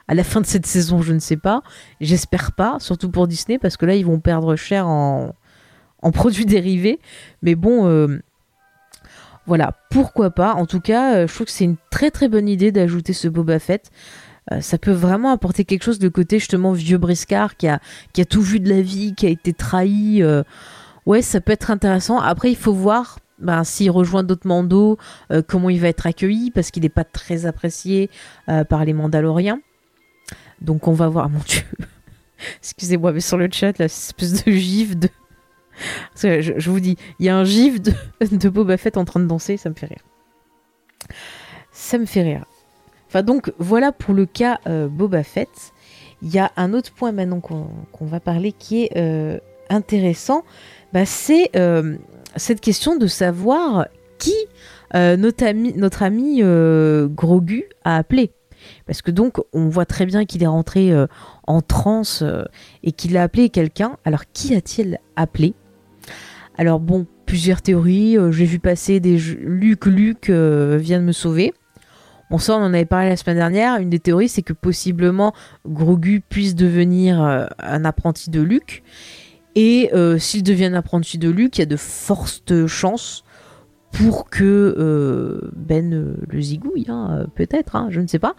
à 0.08 0.16
la 0.16 0.24
fin 0.24 0.42
de 0.42 0.46
cette 0.46 0.66
saison, 0.66 1.02
je 1.02 1.14
ne 1.14 1.20
sais 1.20 1.38
pas. 1.38 1.64
J'espère 2.00 2.54
pas, 2.54 2.78
surtout 2.80 3.10
pour 3.10 3.28
Disney, 3.28 3.60
parce 3.60 3.78
que 3.78 3.86
là, 3.86 3.96
ils 3.96 4.06
vont 4.06 4.20
perdre 4.20 4.56
cher 4.56 4.88
en, 4.88 5.34
produits 6.14 6.46
dérivés. 6.46 7.00
Mais 7.42 7.56
bon, 7.56 7.88
euh, 7.88 8.20
voilà, 9.46 9.74
pourquoi 9.92 10.30
pas? 10.30 10.54
En 10.54 10.66
tout 10.66 10.80
cas, 10.80 11.16
euh, 11.16 11.28
je 11.28 11.34
trouve 11.34 11.48
que 11.48 11.52
c'est 11.52 11.66
une 11.66 11.78
très 11.90 12.12
très 12.12 12.30
bonne 12.30 12.48
idée 12.48 12.72
d'ajouter 12.72 13.14
ce 13.14 13.28
Boba 13.28 13.60
Fett. 13.60 13.92
Euh, 14.54 14.62
ça 14.62 14.78
peut 14.78 14.92
vraiment 14.92 15.32
apporter 15.32 15.66
quelque 15.66 15.84
chose 15.84 16.00
de 16.00 16.08
côté 16.08 16.40
justement 16.40 16.72
vieux 16.72 16.98
briscard 16.98 17.58
qui 17.58 17.68
a, 17.68 17.80
tout 18.30 18.42
vu 18.42 18.62
de 18.62 18.70
la 18.70 18.82
vie, 18.82 19.14
qui 19.14 19.26
a 19.26 19.30
été 19.30 19.52
trahi. 19.52 20.24
ouais, 21.06 21.22
ça 21.22 21.42
peut 21.42 21.52
être 21.52 21.70
intéressant. 21.70 22.18
Après, 22.20 22.50
il 22.50 22.58
faut 22.58 22.74
voir 22.74 23.20
ben, 23.40 23.66
s'il 23.66 23.92
rejoint 23.92 24.24
d'autres 24.24 24.48
mandos, 24.48 24.98
comment 25.48 25.70
il 25.70 25.82
va 25.82 25.90
être 25.90 26.08
accueilli, 26.08 26.50
parce 26.50 26.72
qu'il 26.72 26.84
n'est 26.84 26.90
pas 26.90 27.04
très 27.04 27.46
apprécié 27.46 28.10
par 28.70 28.86
les 28.86 28.94
Mandaloriens. 28.94 29.60
Donc 30.62 30.88
on 30.88 30.94
va 30.94 31.08
voir, 31.08 31.30
mon 31.30 31.40
dieu. 31.40 31.62
Excusez-moi, 32.60 33.12
mais 33.14 33.20
sur 33.20 33.38
le 33.38 33.50
chat, 33.52 33.78
la 33.80 33.86
espèce 33.86 34.44
de 34.44 34.52
gif 34.52 34.98
de. 34.98 35.10
Je, 36.16 36.70
vous 36.70 36.80
dis, 36.80 36.98
il 37.20 37.26
y 37.26 37.30
a 37.30 37.38
un 37.38 37.44
gif 37.44 37.82
de, 38.22 38.50
Boba 38.50 38.78
Fett 38.78 38.98
en 38.98 39.06
train 39.06 39.20
de 39.20 39.28
danser, 39.28 39.58
ça 39.58 39.70
me 39.70 39.76
fait 39.76 39.88
rire. 39.88 40.04
Ça 41.72 41.98
me 41.98 42.06
fait 42.06 42.24
rire. 42.24 42.46
Enfin, 43.08 43.24
donc 43.24 43.54
voilà 43.58 43.92
pour 43.92 44.14
le 44.14 44.26
cas 44.26 44.60
euh, 44.68 44.88
Boba 44.88 45.24
Fett. 45.24 45.74
Il 46.22 46.34
y 46.34 46.40
a 46.40 46.52
un 46.58 46.74
autre 46.74 46.92
point 46.92 47.12
maintenant 47.12 47.40
qu'on 47.40 48.06
va 48.06 48.20
parler 48.20 48.52
qui 48.52 48.84
est 48.84 48.98
euh, 48.98 49.38
intéressant. 49.70 50.44
Bah, 50.92 51.06
c'est 51.06 51.52
euh, 51.56 51.96
cette 52.36 52.60
question 52.60 52.96
de 52.96 53.08
savoir 53.08 53.88
qui 54.18 54.36
notre 54.94 56.02
ami 56.02 56.42
Grogu 57.14 57.66
a 57.84 57.98
appelé. 57.98 58.32
Parce 58.88 59.02
que 59.02 59.12
donc, 59.12 59.38
on 59.54 59.68
voit 59.68 59.86
très 59.86 60.06
bien 60.06 60.26
qu'il 60.26 60.42
est 60.42 60.48
rentré 60.48 60.92
euh, 60.92 61.08
en 61.46 61.62
transe 61.62 62.22
euh, 62.24 62.46
et 62.84 62.94
qu'il 62.94 63.18
a 63.18 63.24
appelé 63.24 63.50
quelqu'un. 63.50 63.98
Alors, 64.06 64.24
qui 64.32 64.56
a-t-il 64.56 64.98
appelé? 65.18 65.54
Alors, 66.58 66.80
bon, 66.80 67.06
plusieurs 67.26 67.62
théories. 67.62 68.18
Euh, 68.18 68.32
j'ai 68.32 68.46
vu 68.46 68.60
passer 68.60 69.02
des. 69.02 69.18
Luc, 69.18 69.86
Luc 69.86 70.30
vient 70.30 71.00
de 71.00 71.06
me 71.06 71.12
sauver. 71.12 71.54
Bon, 72.32 72.38
ça, 72.38 72.56
on 72.56 72.62
en 72.62 72.74
avait 72.74 72.86
parlé 72.86 73.10
la 73.10 73.18
semaine 73.18 73.38
dernière. 73.38 73.76
Une 73.78 73.90
des 73.90 74.00
théories, 74.00 74.30
c'est 74.30 74.42
que 74.42 74.54
possiblement 74.54 75.34
Grogu 75.66 76.22
puisse 76.22 76.56
devenir 76.56 77.22
un 77.22 77.86
apprenti 77.86 78.30
de 78.30 78.42
Luc. 78.42 78.84
Et 79.56 79.90
s'il 80.20 80.44
devient 80.44 80.66
un 80.66 80.74
apprenti 80.74 81.18
de 81.18 81.30
Luc, 81.30 81.58
il 81.58 81.62
y 81.62 81.64
a 81.64 81.68
de 81.68 81.78
fortes 81.78 82.68
chances 82.68 83.24
pour 83.92 84.30
que 84.30 84.76
euh, 84.78 85.52
Ben 85.56 85.94
euh, 85.94 86.18
le 86.28 86.42
zigouille, 86.42 86.86
hein, 86.90 87.20
euh, 87.20 87.28
peut-être, 87.34 87.76
hein, 87.76 87.88
je 87.90 88.02
ne 88.02 88.08
sais 88.08 88.20
pas. 88.20 88.36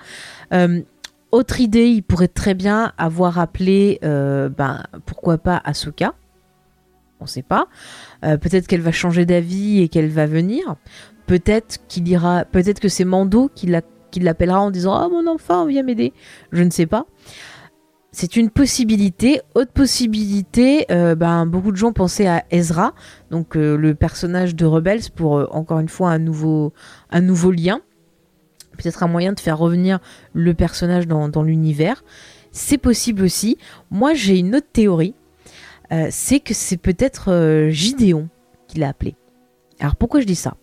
autre 1.31 1.61
idée, 1.61 1.89
il 1.89 2.03
pourrait 2.03 2.29
très 2.29 2.55
bien 2.55 2.93
avoir 2.97 3.39
appelé, 3.39 3.99
ben, 4.03 4.83
pourquoi 5.05 5.39
pas 5.39 5.61
Asuka. 5.65 6.15
On 7.21 7.25
ne 7.25 7.29
sait 7.29 7.43
pas. 7.43 7.67
peut-être 8.23 8.67
qu'elle 8.67 8.81
va 8.81 8.93
changer 8.93 9.27
d'avis 9.27 9.83
et 9.83 9.89
qu'elle 9.89 10.09
va 10.09 10.27
venir. 10.27 10.77
Peut-être 11.27 11.81
qu'il 11.89 12.09
ira, 12.09 12.45
peut-être 12.45 12.81
que 12.81 12.89
c'est 12.89 13.05
Mando 13.05 13.51
qui 13.53 13.67
l'appellera 14.21 14.61
en 14.61 14.71
disant 14.71 14.95
Ah 14.95 15.09
mon 15.09 15.27
enfant, 15.27 15.67
viens 15.67 15.83
m'aider. 15.83 16.15
Je 16.53 16.63
ne 16.63 16.71
sais 16.71 16.87
pas. 16.87 17.07
C'est 18.11 18.37
une 18.37 18.51
possibilité. 18.51 19.41
Autre 19.55 19.71
possibilité, 19.71 20.87
euh, 20.91 21.15
ben, 21.15 21.45
beaucoup 21.45 21.73
de 21.73 21.77
gens 21.77 21.93
pensaient 21.93 22.27
à 22.27 22.45
Ezra, 22.51 22.95
donc 23.31 23.55
euh, 23.55 23.77
le 23.77 23.95
personnage 23.95 24.55
de 24.55 24.65
Rebels, 24.65 25.11
pour 25.15 25.39
euh, 25.39 25.47
encore 25.51 25.79
une 25.79 25.91
fois 25.91 26.11
un 26.11 26.19
nouveau, 26.19 26.73
un 27.11 27.21
nouveau 27.21 27.51
lien. 27.51 27.81
Peut-être 28.79 29.03
un 29.03 29.09
moyen 29.09 29.33
de 29.33 29.41
faire 29.41 29.59
revenir 29.59 29.99
le 30.33 30.55
personnage 30.55 31.07
dans, 31.07 31.43
l'univers. 31.43 32.05
C'est 32.53 32.79
possible 32.79 33.23
aussi. 33.23 33.59
Moi, 33.91 34.15
j'ai 34.15 34.39
une 34.39 34.55
autre 34.55 34.69
théorie. 34.73 35.15
c'est 36.11 36.39
que 36.39 36.55
c'est 36.55 36.77
peut-être 36.77 37.69
Gideon 37.71 38.29
qui 38.69 38.79
l'a 38.79 38.91
appelé. 38.91 39.17
Alors 39.81 39.97
pourquoi 39.97 40.21
je 40.21 40.27
dis 40.27 40.37
ça? 40.37 40.55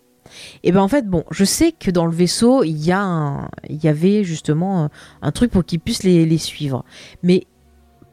Et 0.62 0.72
ben 0.72 0.80
en 0.80 0.88
fait, 0.88 1.06
bon, 1.06 1.24
je 1.30 1.44
sais 1.44 1.72
que 1.72 1.90
dans 1.90 2.06
le 2.06 2.12
vaisseau, 2.12 2.64
il 2.64 2.76
y, 2.76 2.88
y 2.88 3.88
avait 3.88 4.24
justement 4.24 4.90
un, 5.22 5.32
truc 5.32 5.50
pour 5.50 5.64
qu'ils 5.64 5.80
puissent 5.80 6.02
les, 6.02 6.38
suivre. 6.38 6.84
Mais 7.22 7.46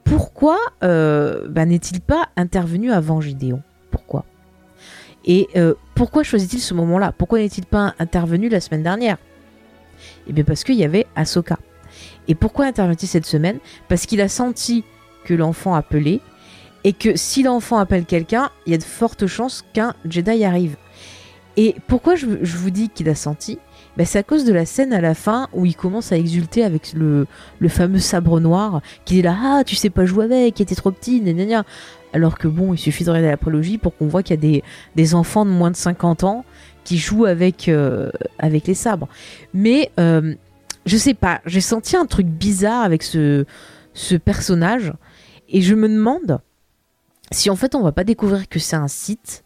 pourquoi 0.03 0.57
euh, 0.83 1.47
ben, 1.47 1.69
n'est-il 1.69 2.01
pas 2.01 2.29
intervenu 2.35 2.91
avant 2.91 3.21
Gideon 3.21 3.61
Pourquoi? 3.91 4.25
Et 5.25 5.47
euh, 5.55 5.73
pourquoi 5.95 6.23
choisit-il 6.23 6.59
ce 6.59 6.73
moment-là? 6.73 7.13
Pourquoi 7.17 7.39
n'est-il 7.39 7.65
pas 7.65 7.95
intervenu 7.99 8.49
la 8.49 8.59
semaine 8.59 8.83
dernière? 8.83 9.17
Eh 10.27 10.33
bien 10.33 10.43
parce 10.43 10.63
qu'il 10.63 10.75
y 10.75 10.83
avait 10.83 11.07
Ahsoka. 11.15 11.57
Et 12.27 12.35
pourquoi 12.35 12.65
intervient-il 12.65 13.07
cette 13.07 13.25
semaine? 13.25 13.59
Parce 13.87 14.05
qu'il 14.05 14.21
a 14.21 14.27
senti 14.27 14.83
que 15.25 15.33
l'enfant 15.33 15.75
appelait 15.75 16.19
et 16.83 16.93
que 16.93 17.15
si 17.15 17.43
l'enfant 17.43 17.77
appelle 17.77 18.05
quelqu'un, 18.05 18.49
il 18.65 18.71
y 18.71 18.75
a 18.75 18.77
de 18.77 18.83
fortes 18.83 19.27
chances 19.27 19.63
qu'un 19.73 19.93
Jedi 20.05 20.43
arrive. 20.43 20.75
Et 21.55 21.75
pourquoi 21.87 22.15
je, 22.15 22.25
vous 22.25 22.69
dis 22.71 22.89
qu'il 22.89 23.09
a 23.09 23.15
senti 23.15 23.59
ben, 23.95 24.05
C'est 24.05 24.19
à 24.19 24.23
cause 24.23 24.43
de 24.43 24.53
la 24.53 24.65
scène 24.65 24.91
à 24.91 25.01
la 25.01 25.13
fin 25.13 25.47
où 25.53 25.65
il 25.65 25.75
commence 25.75 26.11
à 26.11 26.17
exulter 26.17 26.63
avec 26.63 26.93
le, 26.93 27.27
fameux 27.67 27.99
sabre 27.99 28.39
noir, 28.39 28.81
qui 29.05 29.19
est 29.19 29.21
là, 29.21 29.37
ah, 29.39 29.63
tu 29.63 29.75
sais 29.75 29.89
pas 29.89 30.05
jouer 30.05 30.25
avec, 30.25 30.55
qui 30.55 30.63
était 30.63 30.75
trop 30.75 30.91
petit, 30.91 31.21
gna, 31.21 31.63
Alors 32.11 32.37
que 32.37 32.47
bon, 32.47 32.73
il 32.73 32.77
suffit 32.77 33.03
de 33.03 33.09
regarder 33.09 33.29
la 33.29 33.37
prélogie 33.37 33.77
pour 33.77 33.95
qu'on 33.95 34.07
voit 34.07 34.23
qu'il 34.23 34.43
y 34.43 34.57
a 34.57 34.61
des, 34.95 35.15
enfants 35.15 35.45
de 35.45 35.51
moins 35.51 35.71
de 35.71 35.75
50 35.75 36.23
ans 36.23 36.43
qui 36.83 36.97
jouent 36.97 37.25
avec, 37.25 37.69
euh, 37.69 38.09
les 38.41 38.73
sabres. 38.73 39.07
Mais 39.53 39.91
euh, 39.99 40.33
je 40.85 40.97
sais 40.97 41.13
pas, 41.13 41.41
j'ai 41.45 41.61
senti 41.61 41.95
un 41.95 42.05
truc 42.05 42.25
bizarre 42.25 42.83
avec 42.83 43.03
ce, 43.03 43.45
ce 43.93 44.15
personnage. 44.15 44.91
Et 45.49 45.61
je 45.61 45.75
me 45.75 45.87
demande 45.87 46.39
si 47.31 47.49
en 47.49 47.55
fait 47.55 47.75
on 47.75 47.81
va 47.81 47.91
pas 47.91 48.03
découvrir 48.03 48.49
que 48.49 48.59
c'est 48.59 48.75
un 48.75 48.87
site. 48.87 49.43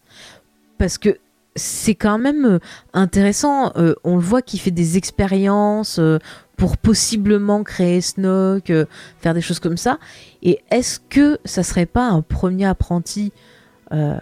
Parce 0.78 0.98
que 0.98 1.17
c'est 1.58 1.96
quand 1.96 2.17
même 2.17 2.46
euh, 2.46 2.60
intéressant. 2.93 3.72
Euh, 3.76 3.96
on 4.04 4.15
le 4.15 4.22
voit 4.22 4.41
qu'il 4.41 4.60
fait 4.60 4.72
des 4.72 4.98
expériences 4.98 6.00
euh, 6.00 6.20
pour 6.56 6.78
possiblement 6.78 7.63
créer 7.63 8.02
Snoke, 8.02 8.72
faire 9.20 9.34
des 9.34 9.41
choses 9.41 9.60
comme 9.60 9.78
ça. 9.78 10.00
Et 10.41 10.60
est-ce 10.72 11.00
que 11.00 11.39
ça 11.46 11.63
serait 11.63 11.86
pas 11.86 12.08
un 12.08 12.22
premier 12.22 12.65
apprenti 12.65 13.32
bah, 13.91 14.20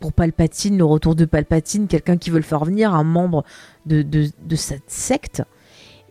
pour 0.00 0.12
Palpatine, 0.12 0.76
le 0.76 0.84
retour 0.84 1.14
de 1.14 1.24
Palpatine, 1.24 1.86
quelqu'un 1.86 2.16
qui 2.16 2.30
veut 2.30 2.38
le 2.38 2.42
faire 2.42 2.64
venir, 2.64 2.92
un 2.92 3.04
membre 3.04 3.44
de, 3.86 4.04
cette 4.56 4.90
secte 4.90 5.42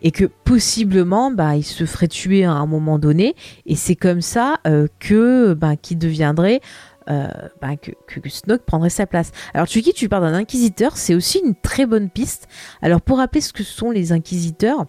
et 0.00 0.10
que 0.12 0.24
possiblement 0.24 1.30
bah, 1.30 1.56
il 1.56 1.62
se 1.62 1.84
ferait 1.84 2.08
tuer 2.08 2.44
à 2.44 2.52
un 2.52 2.66
moment 2.66 2.98
donné 2.98 3.36
et 3.66 3.76
c'est 3.76 3.96
comme 3.96 4.22
ça 4.22 4.60
que 4.98 5.52
bah, 5.52 5.76
qui 5.76 5.94
deviendrait 5.94 6.62
euh, 7.10 7.28
bah, 7.60 7.76
que, 7.76 7.92
que, 8.06 8.28
Snoke 8.28 8.62
prendrait 8.62 8.90
sa 8.90 9.06
place. 9.06 9.32
Alors 9.54 9.66
tu 9.66 9.80
dis 9.80 9.92
tu 9.92 10.08
parles 10.08 10.24
d'un 10.24 10.34
inquisiteur, 10.34 10.96
c'est 10.96 11.14
aussi 11.14 11.40
une 11.44 11.54
très 11.54 11.86
bonne 11.86 12.10
piste. 12.10 12.48
Alors 12.80 13.00
pour 13.00 13.18
rappeler 13.18 13.40
ce 13.40 13.52
que 13.52 13.64
sont 13.64 13.90
les 13.90 14.12
inquisiteurs, 14.12 14.86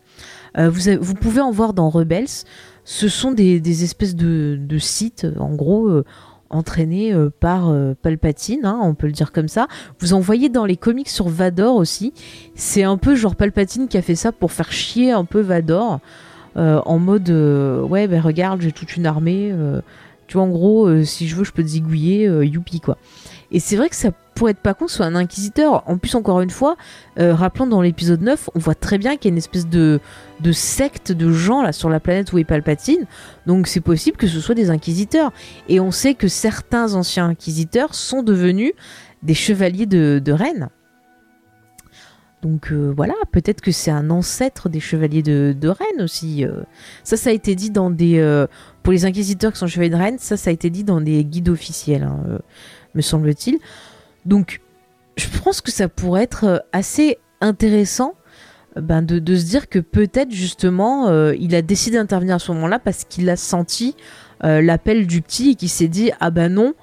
euh, 0.57 0.69
vous, 0.69 1.13
pouvez 1.15 1.41
en 1.41 1.51
voir 1.51 1.73
dans 1.73 1.89
Rebels. 1.89 2.27
Ce 2.85 3.07
sont 3.07 3.31
des, 3.31 3.83
espèces 3.83 4.15
de, 4.15 4.77
sites, 4.77 5.25
en 5.39 5.55
gros, 5.55 5.87
euh, 5.87 6.03
par 7.39 7.69
euh, 7.69 7.95
Palpatine, 8.01 8.65
hein, 8.65 8.79
on 8.81 8.93
peut 8.93 9.07
le 9.07 9.13
dire 9.13 9.31
comme 9.31 9.47
ça. 9.47 9.67
Vous 9.99 10.13
en 10.13 10.19
voyez 10.19 10.49
dans 10.49 10.65
les 10.65 10.77
comics 10.77 11.09
sur 11.09 11.29
Vador 11.29 11.75
aussi. 11.75 12.13
C'est 12.55 12.83
un 12.83 12.97
peu 12.97 13.15
genre 13.15 13.35
Palpatine 13.35 13.87
qui 13.87 13.97
a 13.97 14.01
fait 14.01 14.15
ça 14.15 14.31
pour 14.31 14.51
faire 14.51 14.71
chier 14.71 15.11
un 15.11 15.25
peu 15.25 15.41
Vador. 15.41 15.99
En 16.55 16.99
mode 16.99 17.31
ouais 17.31 18.07
ben 18.07 18.21
regarde 18.21 18.61
j'ai 18.61 18.71
toute 18.71 18.95
une 18.95 19.07
armée 19.07 19.51
tu 20.27 20.35
vois 20.35 20.43
en 20.43 20.49
gros 20.49 21.03
si 21.03 21.27
je 21.27 21.35
veux 21.35 21.43
je 21.43 21.51
peux 21.51 21.63
te 21.63 21.67
zigouiller 21.67 22.25
youpi 22.43 22.79
quoi 22.79 22.97
et 23.53 23.59
c'est 23.59 23.75
vrai 23.75 23.87
que 23.87 23.95
ça 23.95 24.09
pourrait 24.33 24.51
être 24.51 24.59
pas 24.59 24.73
con 24.73 24.87
soit 24.87 25.05
un 25.05 25.13
inquisiteur. 25.13 25.83
En 25.87 25.99
plus, 25.99 26.15
encore 26.15 26.41
une 26.41 26.49
fois, 26.49 26.75
euh, 27.19 27.35
rappelons 27.35 27.67
dans 27.67 27.81
l'épisode 27.81 28.21
9, 28.21 28.49
on 28.55 28.59
voit 28.59 28.73
très 28.73 28.97
bien 28.97 29.15
qu'il 29.15 29.25
y 29.25 29.27
a 29.27 29.33
une 29.33 29.37
espèce 29.37 29.67
de, 29.67 29.99
secte 30.51 31.11
de 31.11 31.31
gens 31.31 31.61
là 31.61 31.71
sur 31.71 31.87
la 31.87 31.99
planète 31.99 32.33
où 32.33 32.39
est 32.39 32.43
Palpatine. 32.43 33.05
Donc 33.45 33.67
c'est 33.67 33.79
possible 33.79 34.17
que 34.17 34.27
ce 34.27 34.39
soit 34.39 34.55
des 34.55 34.71
inquisiteurs. 34.71 35.31
Et 35.69 35.79
on 35.79 35.91
sait 35.91 36.15
que 36.15 36.27
certains 36.27 36.95
anciens 36.95 37.27
inquisiteurs 37.27 37.93
sont 37.93 38.23
devenus 38.23 38.73
des 39.21 39.35
chevaliers 39.35 39.85
de, 39.85 40.19
de 40.23 40.31
Rennes. 40.31 40.69
Donc 42.41 42.71
euh, 42.71 42.91
voilà, 42.93 43.13
peut-être 43.31 43.61
que 43.61 43.71
c'est 43.71 43.91
un 43.91 44.09
ancêtre 44.09 44.67
des 44.67 44.81
chevaliers 44.81 45.23
de, 45.23 45.55
de 45.57 45.67
Rennes 45.69 46.01
aussi. 46.01 46.43
Euh. 46.43 46.63
Ça, 47.03 47.17
ça 47.17 47.29
a 47.29 47.33
été 47.33 47.53
dit 47.53 47.69
dans 47.69 47.91
des... 47.91 48.19
pour 48.83 48.93
les 48.93 49.05
inquisiteurs 49.05 49.53
qui 49.53 49.59
sont 49.59 49.67
chevaliers 49.67 49.89
de 49.89 49.95
Rennes, 49.95 50.19
ça, 50.19 50.37
ça 50.37 50.49
a 50.49 50.53
été 50.53 50.69
dit 50.69 50.83
dans 50.83 51.01
des 51.01 51.23
guides 51.23 51.49
officiels. 51.49 52.03
Hein 52.03 52.39
me 52.95 53.01
semble-t-il. 53.01 53.59
Donc, 54.25 54.61
je 55.17 55.27
pense 55.43 55.61
que 55.61 55.71
ça 55.71 55.87
pourrait 55.87 56.23
être 56.23 56.43
euh, 56.45 56.57
assez 56.71 57.17
intéressant 57.41 58.15
euh, 58.77 58.81
ben, 58.81 59.01
de, 59.01 59.35
se 59.35 59.45
dire 59.45 59.69
que 59.69 59.79
peut-être 59.79 60.31
justement 60.31 61.07
euh, 61.07 61.35
il 61.39 61.53
a 61.55 61.61
décidé 61.61 61.97
d'intervenir 61.97 62.35
à 62.35 62.39
ce 62.39 62.51
moment-là 62.51 62.79
parce 62.79 63.03
qu'il 63.03 63.29
a 63.29 63.35
senti 63.35 63.95
l'appel 64.45 65.07
du 65.07 65.21
petit 65.21 65.51
et 65.51 65.55
qu'il 65.55 65.69
s'est 65.69 65.87
dit 65.87 66.11
ah 66.19 66.29
ben 66.29 66.51
non 66.51 66.73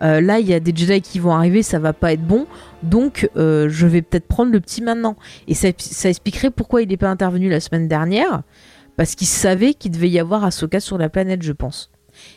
là 0.00 0.38
il 0.38 0.48
y 0.48 0.54
a 0.54 0.60
des 0.60 0.74
Jedi 0.74 1.02
qui 1.02 1.18
vont 1.18 1.32
arriver 1.32 1.62
ça 1.62 1.78
va 1.78 1.92
pas 1.92 2.14
être 2.14 2.26
bon 2.26 2.46
donc 2.82 3.28
je 3.36 3.86
vais 3.86 4.00
peut-être 4.00 4.26
prendre 4.26 4.50
le 4.50 4.58
petit 4.58 4.80
maintenant 4.80 5.16
et 5.46 5.52
ça 5.52 5.68
expliquerait 6.08 6.50
pourquoi 6.50 6.80
il 6.80 6.88
n'est 6.88 6.96
pas 6.96 7.10
intervenu 7.10 7.50
la 7.50 7.60
semaine 7.60 7.88
dernière 7.88 8.40
parce 8.96 9.14
qu'il 9.14 9.26
savait 9.26 9.74
qu'il 9.74 9.92
devait 9.92 10.10
y 10.10 10.18
avoir 10.18 10.44
Ahsoka 10.44 10.80
sur 10.80 10.98
la 10.98 11.08
planète 11.08 11.42
je 11.42 11.52
pense 11.52 11.90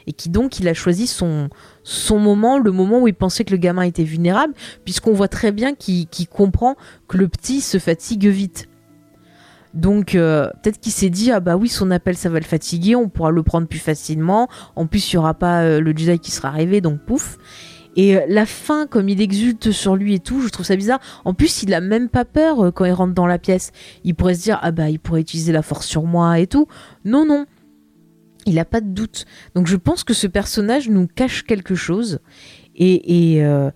et 0.07 0.13
qui 0.13 0.29
donc 0.29 0.59
il 0.59 0.67
a 0.67 0.73
choisi 0.73 1.07
son, 1.07 1.49
son 1.83 2.19
moment, 2.19 2.57
le 2.57 2.71
moment 2.71 3.01
où 3.01 3.07
il 3.07 3.13
pensait 3.13 3.43
que 3.43 3.51
le 3.51 3.57
gamin 3.57 3.83
était 3.83 4.03
vulnérable, 4.03 4.53
puisqu'on 4.85 5.13
voit 5.13 5.27
très 5.27 5.51
bien 5.51 5.75
qu'il 5.75 6.07
comprend 6.29 6.75
que 7.07 7.17
le 7.17 7.27
petit 7.27 7.61
se 7.61 7.77
fatigue 7.77 8.27
vite. 8.27 8.69
Donc 9.73 10.13
euh, 10.13 10.49
peut-être 10.61 10.79
qu'il 10.79 10.91
s'est 10.91 11.09
dit 11.09 11.31
ah 11.31 11.39
bah 11.39 11.57
oui 11.57 11.67
son 11.67 11.89
appel 11.89 12.15
ça 12.15 12.29
va 12.29 12.39
le 12.39 12.45
fatiguer, 12.45 12.95
on 12.95 13.09
pourra 13.09 13.31
le 13.31 13.41
prendre 13.41 13.67
plus 13.67 13.79
facilement. 13.79 14.47
En 14.75 14.85
plus 14.85 15.11
il 15.11 15.15
y 15.15 15.17
aura 15.17 15.33
pas 15.33 15.63
euh, 15.63 15.79
le 15.79 15.97
Jedi 15.97 16.19
qui 16.19 16.29
sera 16.29 16.49
arrivé 16.49 16.79
donc 16.79 16.99
pouf. 16.99 17.39
Et 17.95 18.15
euh, 18.17 18.21
la 18.27 18.45
fin 18.45 18.87
comme 18.87 19.09
il 19.09 19.21
exulte 19.21 19.71
sur 19.71 19.95
lui 19.95 20.15
et 20.15 20.19
tout, 20.19 20.41
je 20.41 20.49
trouve 20.49 20.65
ça 20.65 20.75
bizarre. 20.75 20.99
En 21.25 21.33
plus 21.33 21.63
il 21.63 21.73
a 21.73 21.81
même 21.81 22.09
pas 22.09 22.25
peur 22.25 22.73
quand 22.73 22.85
il 22.85 22.93
rentre 22.93 23.13
dans 23.13 23.27
la 23.27 23.39
pièce. 23.39 23.71
Il 24.03 24.15
pourrait 24.15 24.35
se 24.35 24.43
dire 24.43 24.59
ah 24.61 24.71
bah 24.71 24.89
il 24.89 24.99
pourrait 24.99 25.21
utiliser 25.21 25.51
la 25.51 25.61
force 25.61 25.87
sur 25.87 26.03
moi 26.03 26.39
et 26.39 26.47
tout. 26.47 26.67
Non 27.05 27.25
non, 27.25 27.45
il 28.45 28.55
n'a 28.55 28.65
pas 28.65 28.81
de 28.81 28.89
doute. 28.89 29.25
Donc 29.55 29.67
je 29.67 29.75
pense 29.75 30.03
que 30.03 30.13
ce 30.13 30.27
personnage 30.27 30.89
nous 30.89 31.07
cache 31.07 31.43
quelque 31.43 31.75
chose. 31.75 32.19
Et, 32.75 33.43
euh, 33.43 33.69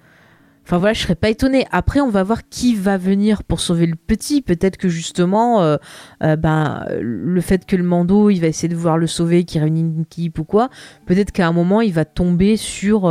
enfin 0.65 0.77
voilà, 0.77 0.93
je 0.93 1.01
serais 1.01 1.15
pas 1.15 1.30
étonnée. 1.30 1.67
Après, 1.71 2.01
on 2.01 2.10
va 2.10 2.23
voir 2.23 2.49
qui 2.49 2.75
va 2.75 2.97
venir 2.97 3.43
pour 3.43 3.60
sauver 3.60 3.86
le 3.86 3.95
petit. 3.95 4.41
Peut-être 4.41 4.77
que 4.77 4.89
justement, 4.89 5.62
euh, 5.62 5.77
euh, 6.23 6.36
ben 6.36 6.86
le 6.99 7.41
fait 7.41 7.65
que 7.65 7.75
le 7.75 7.84
Mando, 7.84 8.30
il 8.30 8.39
va 8.39 8.47
essayer 8.47 8.67
de 8.67 8.75
voir 8.75 8.97
le 8.97 9.08
sauver, 9.08 9.43
qu'il 9.43 9.62
réunit 9.62 9.82
une 9.82 10.01
équipe 10.01 10.39
ou 10.39 10.43
quoi. 10.43 10.69
Peut-être 11.06 11.32
qu'à 11.32 11.47
un 11.47 11.53
moment, 11.53 11.82
il 11.82 11.93
va 11.93 12.06
tomber 12.06 12.58
sur 12.58 13.08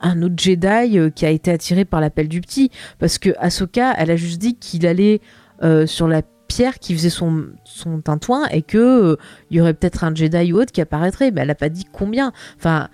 un 0.00 0.22
autre 0.22 0.34
Jedi 0.38 0.98
qui 1.14 1.26
a 1.26 1.30
été 1.30 1.50
attiré 1.50 1.84
par 1.84 2.00
l'appel 2.00 2.28
du 2.28 2.40
petit. 2.40 2.70
Parce 2.98 3.18
que 3.18 3.30
Ahsoka, 3.38 3.94
elle 3.98 4.10
a 4.10 4.16
juste 4.16 4.40
dit 4.40 4.56
qu'il 4.56 4.86
allait 4.86 5.20
sur 5.86 6.08
la 6.08 6.22
Pierre 6.50 6.80
qui 6.80 6.94
faisait 6.94 7.10
son, 7.10 7.44
son 7.64 8.00
tintouin 8.00 8.46
et 8.48 8.62
que 8.62 8.76
euh, 8.76 9.16
il 9.50 9.56
y 9.56 9.60
aurait 9.60 9.72
peut-être 9.72 10.02
un 10.02 10.12
Jedi 10.12 10.52
ou 10.52 10.60
autre 10.60 10.72
qui 10.72 10.80
apparaîtrait, 10.80 11.30
mais 11.30 11.42
elle 11.42 11.50
a 11.50 11.54
pas 11.54 11.68
dit 11.68 11.84
combien. 11.90 12.32
Enfin, 12.56 12.88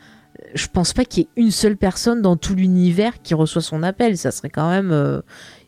je 0.55 0.67
pense 0.67 0.93
pas 0.93 1.07
qu'il 1.07 1.23
y 1.23 1.27
ait 1.27 1.43
une 1.43 1.51
seule 1.51 1.79
personne 1.79 2.21
dans 2.21 2.37
tout 2.37 2.55
l'univers 2.55 3.23
qui 3.23 3.33
reçoit 3.33 3.63
son 3.63 3.83
appel. 3.83 4.19
Ça 4.19 4.31
serait 4.31 4.51
quand 4.51 4.69
même 4.69 4.93
euh, 4.93 5.23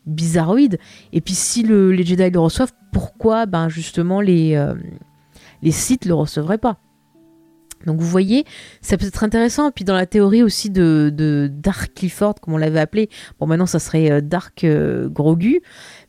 bizarroïde. 0.05 0.79
Et 1.15 1.23
puis 1.23 1.33
si 1.33 1.63
les 1.63 2.05
Jedi 2.05 2.29
le 2.31 2.39
reçoivent, 2.39 2.73
pourquoi 2.93 3.47
ben 3.47 3.71
justement 3.71 4.21
les, 4.21 4.55
euh, 4.55 4.75
les 5.63 5.73
Sith 5.73 6.05
le 6.05 6.13
recevraient 6.13 6.59
pas? 6.59 6.77
Donc 7.87 8.01
vous 8.01 8.07
voyez, 8.07 8.45
ça 8.81 8.97
peut 8.97 9.07
être 9.07 9.25
intéressant. 9.25 9.71
Puis 9.71 9.85
dans 9.85 9.95
la 9.95 10.07
théorie 10.07 10.43
aussi 10.43 10.71
de, 10.71 11.13
de 11.15 11.51
Dark 11.53 11.95
Clifford, 11.95 12.37
comme 12.41 12.55
on 12.55 12.59
l'avait 12.59 12.81
appelé, 12.81 13.09
bon 13.39 13.47
maintenant 13.47 13.67
ça 13.67 13.79
serait 13.79 14.23
Dark 14.23 14.65
Grogu, 14.65 15.61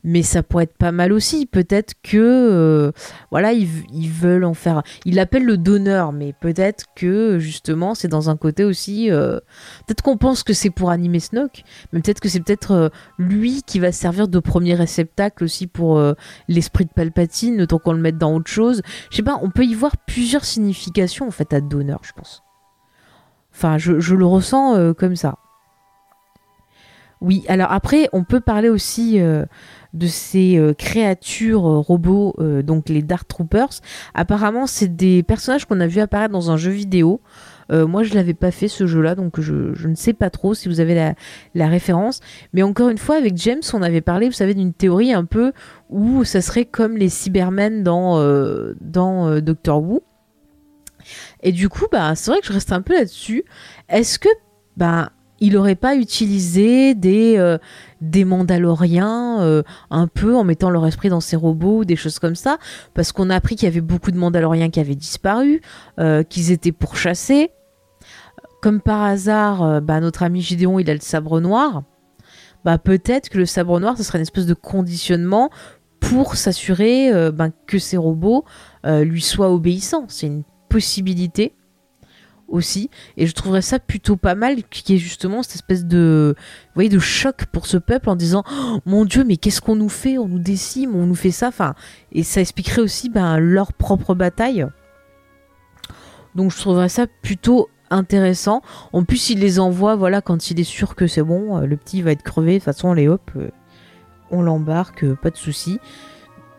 mais 0.04 0.24
ça 0.24 0.44
pourrait 0.44 0.64
être 0.64 0.78
pas 0.78 0.92
mal 0.92 1.12
aussi. 1.12 1.46
Peut-être 1.46 1.94
que 2.04 2.18
euh, 2.18 2.92
voilà, 3.32 3.52
ils, 3.52 3.68
veulent 4.10 4.46
en 4.46 4.54
faire. 4.54 4.84
Ils 5.06 5.16
l'appellent 5.16 5.46
le 5.46 5.58
donneur, 5.58 6.14
mais 6.14 6.34
peut-être 6.34 6.86
que 6.96 7.40
justement 7.40 7.96
c'est 7.96 8.08
dans 8.08 8.30
un 8.30 8.38
côté 8.38 8.64
aussi. 8.64 9.12
Euh, 9.12 9.40
peut-être 9.86 10.02
qu'on 10.02 10.18
pense 10.18 10.44
que 10.44 10.54
c'est 10.54 10.70
pour 10.70 10.90
animer 10.90 11.20
Snoke, 11.20 11.64
mais 11.92 12.02
peut-être 12.02 12.20
que 12.20 12.30
c'est 12.30 12.40
peut-être 12.40 12.72
euh, 12.72 12.90
lui 13.18 13.62
qui 13.64 13.80
va 13.80 13.92
servir 13.92 14.28
de 14.28 14.40
premier 14.40 14.76
réceptacle 14.76 15.44
aussi 15.44 15.68
pour 15.68 16.02
l'esprit 16.48 16.86
de 16.86 16.92
Palpatine, 16.92 17.62
autant 17.62 17.80
qu'on 17.80 17.94
le 17.94 18.00
mette 18.00 18.18
dans 18.18 18.34
autre 18.34 18.50
chose. 18.50 18.82
Je 19.12 19.18
sais 19.18 19.24
pas, 19.24 19.40
on 19.42 19.50
peut 19.50 19.66
y 19.66 19.74
voir 19.74 19.98
plusieurs 19.98 20.46
significations 20.46 21.28
en 21.28 21.32
fait 21.32 21.54
à 21.54 21.62
donneur, 21.62 22.00
je 22.04 22.14
pense. 22.14 22.44
Enfin, 23.54 23.78
je, 23.78 24.00
je 24.00 24.16
le 24.16 24.26
ressens 24.26 24.94
comme 24.94 25.16
ça. 25.16 25.36
Oui, 27.22 27.44
alors 27.50 27.72
après, 27.72 28.08
on 28.14 28.24
peut 28.24 28.40
parler 28.40 28.70
aussi 28.70 29.20
de 29.94 30.08
ces 30.08 30.58
euh, 30.58 30.74
créatures 30.74 31.68
euh, 31.68 31.80
robots, 31.80 32.36
euh, 32.40 32.62
donc 32.62 32.90
les 32.90 33.02
Dark 33.02 33.28
Troopers. 33.28 33.82
Apparemment, 34.14 34.68
c'est 34.68 34.96
des 34.96 35.24
personnages 35.24 35.66
qu'on 35.66 35.80
a 35.80 35.88
vu 35.88 36.00
apparaître 36.00 36.32
dans 36.32 36.52
un 36.52 36.58
jeu 36.58 36.72
vidéo. 36.72 37.22
Moi, 37.72 38.02
je 38.02 38.16
l'avais 38.16 38.34
pas 38.34 38.50
fait 38.50 38.68
ce 38.68 38.88
jeu-là, 38.88 39.14
donc 39.14 39.40
je, 39.40 39.88
ne 39.88 39.94
sais 39.94 40.14
pas 40.14 40.32
trop 40.32 40.56
si 40.56 40.68
vous 40.68 40.80
avez 40.80 41.14
la, 41.54 41.68
référence. 41.68 42.20
Mais 42.52 42.64
encore 42.64 42.90
une 42.90 42.98
fois, 42.98 43.16
avec 43.16 43.38
James, 43.38 43.62
on 43.74 43.84
avait 43.84 44.02
parlé, 44.02 44.26
vous 44.26 44.34
savez, 44.34 44.56
d'une 44.56 44.74
théorie 44.74 45.14
un 45.14 45.24
peu 45.24 45.52
où 45.92 46.24
ça 46.24 46.42
serait 46.42 46.66
comme 46.66 46.98
les 46.98 47.10
Cybermen 47.10 47.84
dans, 47.84 48.18
dans 48.82 49.40
Doctor 49.40 49.84
Who. 49.84 50.02
Et 51.44 51.52
du 51.52 51.70
coup, 51.70 51.86
bah, 51.92 52.16
c'est 52.16 52.32
vrai 52.32 52.40
que 52.40 52.48
je 52.48 52.54
reste 52.54 52.72
un 52.72 52.82
peu 52.82 52.96
là-dessus. 52.96 53.44
Est-ce 53.88 54.18
que, 54.18 54.30
bah, 54.76 55.12
il 55.42 55.58
aurait 55.58 55.76
pas 55.76 55.96
utilisé 55.96 56.96
des, 56.96 57.38
euh, 57.38 57.58
Mandaloriens 58.26 59.42
euh, 59.42 59.64
un 59.90 60.08
peu 60.08 60.36
en 60.36 60.44
mettant 60.44 60.70
leur 60.70 60.86
esprit 60.86 61.10
dans 61.10 61.22
ses 61.22 61.36
robots, 61.36 61.86
des 61.86 61.96
choses 61.96 62.20
comme 62.20 62.36
ça, 62.36 62.58
parce 62.94 63.12
qu'on 63.12 63.30
a 63.30 63.36
appris 63.36 63.56
qu'il 63.56 63.68
y 63.68 63.72
avait 63.72 63.82
beaucoup 63.82 64.12
de 64.12 64.18
Mandaloriens 64.18 64.70
qui 64.70 64.80
avaient 64.80 64.96
disparu, 64.96 65.62
euh, 66.00 66.24
qu'ils 66.24 66.52
étaient 66.52 66.72
pourchassés. 66.72 67.52
Comme 68.62 68.82
par 68.82 69.04
hasard, 69.04 69.82
bah, 69.82 70.02
notre 70.02 70.24
ami 70.24 70.42
Gideon, 70.42 70.80
il 70.80 70.90
a 70.90 70.94
le 70.94 71.00
sabre 71.00 71.40
noir. 71.40 71.84
Bah, 72.66 72.78
peut-être 72.78 73.30
que 73.30 73.38
le 73.38 73.46
sabre 73.46 73.80
noir, 73.80 73.98
ce 73.98 74.04
serait 74.04 74.18
une 74.18 74.24
espèce 74.24 74.46
de 74.46 74.54
conditionnement 74.54 75.50
pour 76.02 76.36
s'assurer 76.36 77.10
bah, 77.32 77.48
que 77.68 77.80
ces 77.80 77.96
robots 77.96 78.44
lui 78.84 79.22
soient 79.22 79.50
obéissants. 79.50 80.06
C'est 80.10 80.28
une 80.28 80.44
possibilité 80.68 81.54
aussi. 82.50 82.90
Et 83.18 83.28
je 83.28 83.34
trouverais 83.34 83.62
ça 83.62 83.80
plutôt 83.80 84.16
pas 84.16 84.36
mal 84.36 84.64
qui 84.70 84.96
est 84.96 84.98
justement 84.98 85.44
cette 85.44 85.56
espèce 85.56 85.86
de 85.86 86.36
de 86.78 87.00
choc 87.00 87.46
pour 87.52 87.66
ce 87.66 87.76
peuple 87.76 88.10
en 88.10 88.16
disant 88.16 88.44
oh, 88.50 88.80
mon 88.86 89.04
dieu 89.04 89.26
mais 89.26 89.38
qu'est-ce 89.38 89.62
qu'on 89.62 89.76
nous 89.76 89.90
fait? 89.90 90.18
On 90.18 90.28
nous 90.28 90.40
décime 90.40 90.96
on 90.96 91.06
nous 91.06 91.16
fait 91.16 91.32
ça. 91.32 91.50
Enfin 91.50 91.76
et 92.12 92.24
ça 92.24 92.42
expliquerait 92.42 92.82
aussi 92.82 93.10
ben, 93.10 93.38
leur 93.38 93.74
propre 93.74 94.16
bataille. 94.16 94.66
Donc 96.36 96.52
je 96.52 96.58
trouverais 96.58 96.90
ça 96.90 97.08
plutôt 97.22 97.70
intéressant. 97.90 98.62
En 98.94 99.04
plus 99.04 99.30
il 99.30 99.40
les 99.40 99.60
envoie 99.60 99.96
voilà 99.96 100.22
quand 100.22 100.52
il 100.52 100.60
est 100.60 100.64
sûr 100.64 100.96
que 100.96 101.08
c'est 101.08 101.24
bon 101.24 101.58
euh, 101.58 101.66
le 101.66 101.78
petit 101.78 102.02
va 102.02 102.12
être 102.12 102.24
crevé. 102.24 102.54
De 102.54 102.58
toute 102.58 102.66
façon 102.66 102.94
les 102.94 103.08
hop 103.08 103.30
euh, 103.36 103.50
on 104.32 104.42
l'embarque 104.42 105.04
euh, 105.04 105.16
pas 105.16 105.32
de 105.32 105.38
souci 105.38 105.80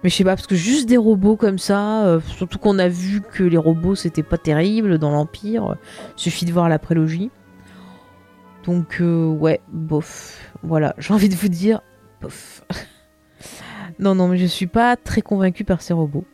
mais 0.02 0.10
je 0.10 0.16
sais 0.16 0.24
pas, 0.24 0.34
parce 0.34 0.46
que 0.46 0.54
juste 0.54 0.88
des 0.88 0.96
robots 0.96 1.36
comme 1.36 1.58
ça, 1.58 2.06
euh, 2.06 2.20
surtout 2.36 2.58
qu'on 2.58 2.78
a 2.78 2.88
vu 2.88 3.20
que 3.20 3.42
les 3.42 3.58
robots 3.58 3.94
c'était 3.94 4.22
pas 4.22 4.38
terrible 4.38 4.98
dans 4.98 5.10
l'Empire, 5.10 5.76
suffit 6.16 6.46
de 6.46 6.52
voir 6.52 6.68
la 6.68 6.78
prélogie. 6.78 7.30
Donc, 8.64 8.98
euh, 9.00 9.26
ouais, 9.26 9.60
bof. 9.72 10.38
Voilà, 10.62 10.94
j'ai 10.98 11.12
envie 11.12 11.28
de 11.28 11.34
vous 11.34 11.48
dire, 11.48 11.80
bof. 12.22 12.64
non, 13.98 14.14
non, 14.14 14.28
mais 14.28 14.38
je 14.38 14.46
suis 14.46 14.66
pas 14.66 14.96
très 14.96 15.22
convaincu 15.22 15.64
par 15.64 15.82
ces 15.82 15.92
robots. 15.92 16.24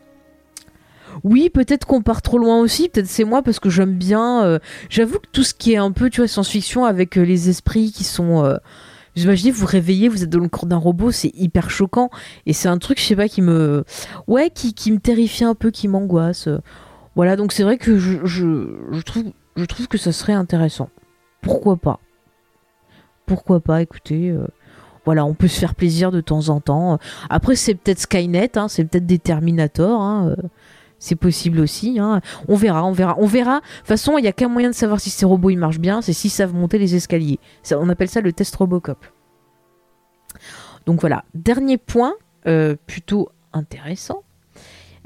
Oui, 1.24 1.48
peut-être 1.48 1.86
qu'on 1.86 2.02
part 2.02 2.20
trop 2.20 2.36
loin 2.36 2.60
aussi, 2.60 2.88
peut-être 2.90 3.06
c'est 3.06 3.24
moi 3.24 3.42
parce 3.42 3.58
que 3.58 3.70
j'aime 3.70 3.94
bien. 3.94 4.44
Euh, 4.44 4.58
j'avoue 4.90 5.18
que 5.18 5.28
tout 5.32 5.44
ce 5.44 5.54
qui 5.54 5.72
est 5.72 5.78
un 5.78 5.90
peu, 5.90 6.10
tu 6.10 6.20
vois, 6.20 6.28
science-fiction 6.28 6.84
avec 6.84 7.16
les 7.16 7.48
esprits 7.48 7.90
qui 7.90 8.04
sont 8.04 8.58
vous 9.16 9.22
imaginez, 9.24 9.50
vous 9.50 9.66
réveillez, 9.66 10.08
vous 10.08 10.22
êtes 10.22 10.30
dans 10.30 10.38
le 10.38 10.48
corps 10.48 10.66
d'un 10.66 10.76
robot, 10.76 11.10
c'est 11.10 11.32
hyper 11.34 11.70
choquant. 11.70 12.10
Et 12.44 12.52
c'est 12.52 12.68
un 12.68 12.78
truc, 12.78 13.00
je 13.00 13.04
sais 13.04 13.16
pas, 13.16 13.28
qui 13.28 13.42
me. 13.42 13.84
Ouais, 14.26 14.50
qui, 14.50 14.74
qui 14.74 14.92
me 14.92 14.98
terrifie 14.98 15.44
un 15.44 15.54
peu, 15.54 15.70
qui 15.70 15.88
m'angoisse. 15.88 16.48
Voilà, 17.14 17.36
donc 17.36 17.52
c'est 17.52 17.62
vrai 17.62 17.78
que 17.78 17.96
je, 17.98 18.24
je, 18.24 19.00
trouve, 19.00 19.32
je 19.56 19.64
trouve 19.64 19.88
que 19.88 19.96
ça 19.96 20.12
serait 20.12 20.34
intéressant. 20.34 20.90
Pourquoi 21.40 21.76
pas? 21.76 21.98
Pourquoi 23.24 23.60
pas, 23.60 23.80
écoutez. 23.80 24.30
Euh, 24.30 24.46
voilà, 25.06 25.24
on 25.24 25.34
peut 25.34 25.48
se 25.48 25.58
faire 25.58 25.74
plaisir 25.74 26.10
de 26.10 26.20
temps 26.20 26.50
en 26.50 26.60
temps. 26.60 26.98
Après, 27.30 27.56
c'est 27.56 27.74
peut-être 27.74 28.00
Skynet, 28.00 28.58
hein, 28.58 28.68
c'est 28.68 28.84
peut-être 28.84 29.06
des 29.06 29.18
Terminator. 29.18 30.00
Hein, 30.00 30.34
euh, 30.38 30.48
c'est 30.99 31.16
possible 31.16 31.61
aussi. 31.61 31.99
Hein. 31.99 32.20
On 32.49 32.57
verra, 32.57 32.84
on 32.84 32.92
verra, 32.92 33.16
on 33.18 33.26
verra. 33.26 33.57
De 33.57 33.78
toute 33.78 33.86
façon, 33.86 34.18
il 34.18 34.22
n'y 34.22 34.28
a 34.28 34.32
qu'un 34.32 34.49
moyen 34.49 34.70
de 34.70 34.74
savoir 34.74 35.01
si 35.01 35.11
ces 35.11 35.26
robots 35.26 35.51
ils 35.51 35.59
marchent 35.59 35.78
bien, 35.78 36.03
c'est 36.03 36.12
s'ils 36.12 36.30
savent 36.30 36.55
monter 36.55 36.78
les 36.78 36.94
escaliers. 36.94 37.38
on 37.72 37.88
appelle 37.88 38.09
ça 38.09 38.20
le 38.20 38.32
test 38.32 38.55
Robocop. 38.57 39.05
Donc 40.86 41.01
voilà. 41.01 41.24
Dernier 41.34 41.78
point, 41.78 42.14
euh, 42.47 42.76
plutôt 42.86 43.28
intéressant, 43.53 44.22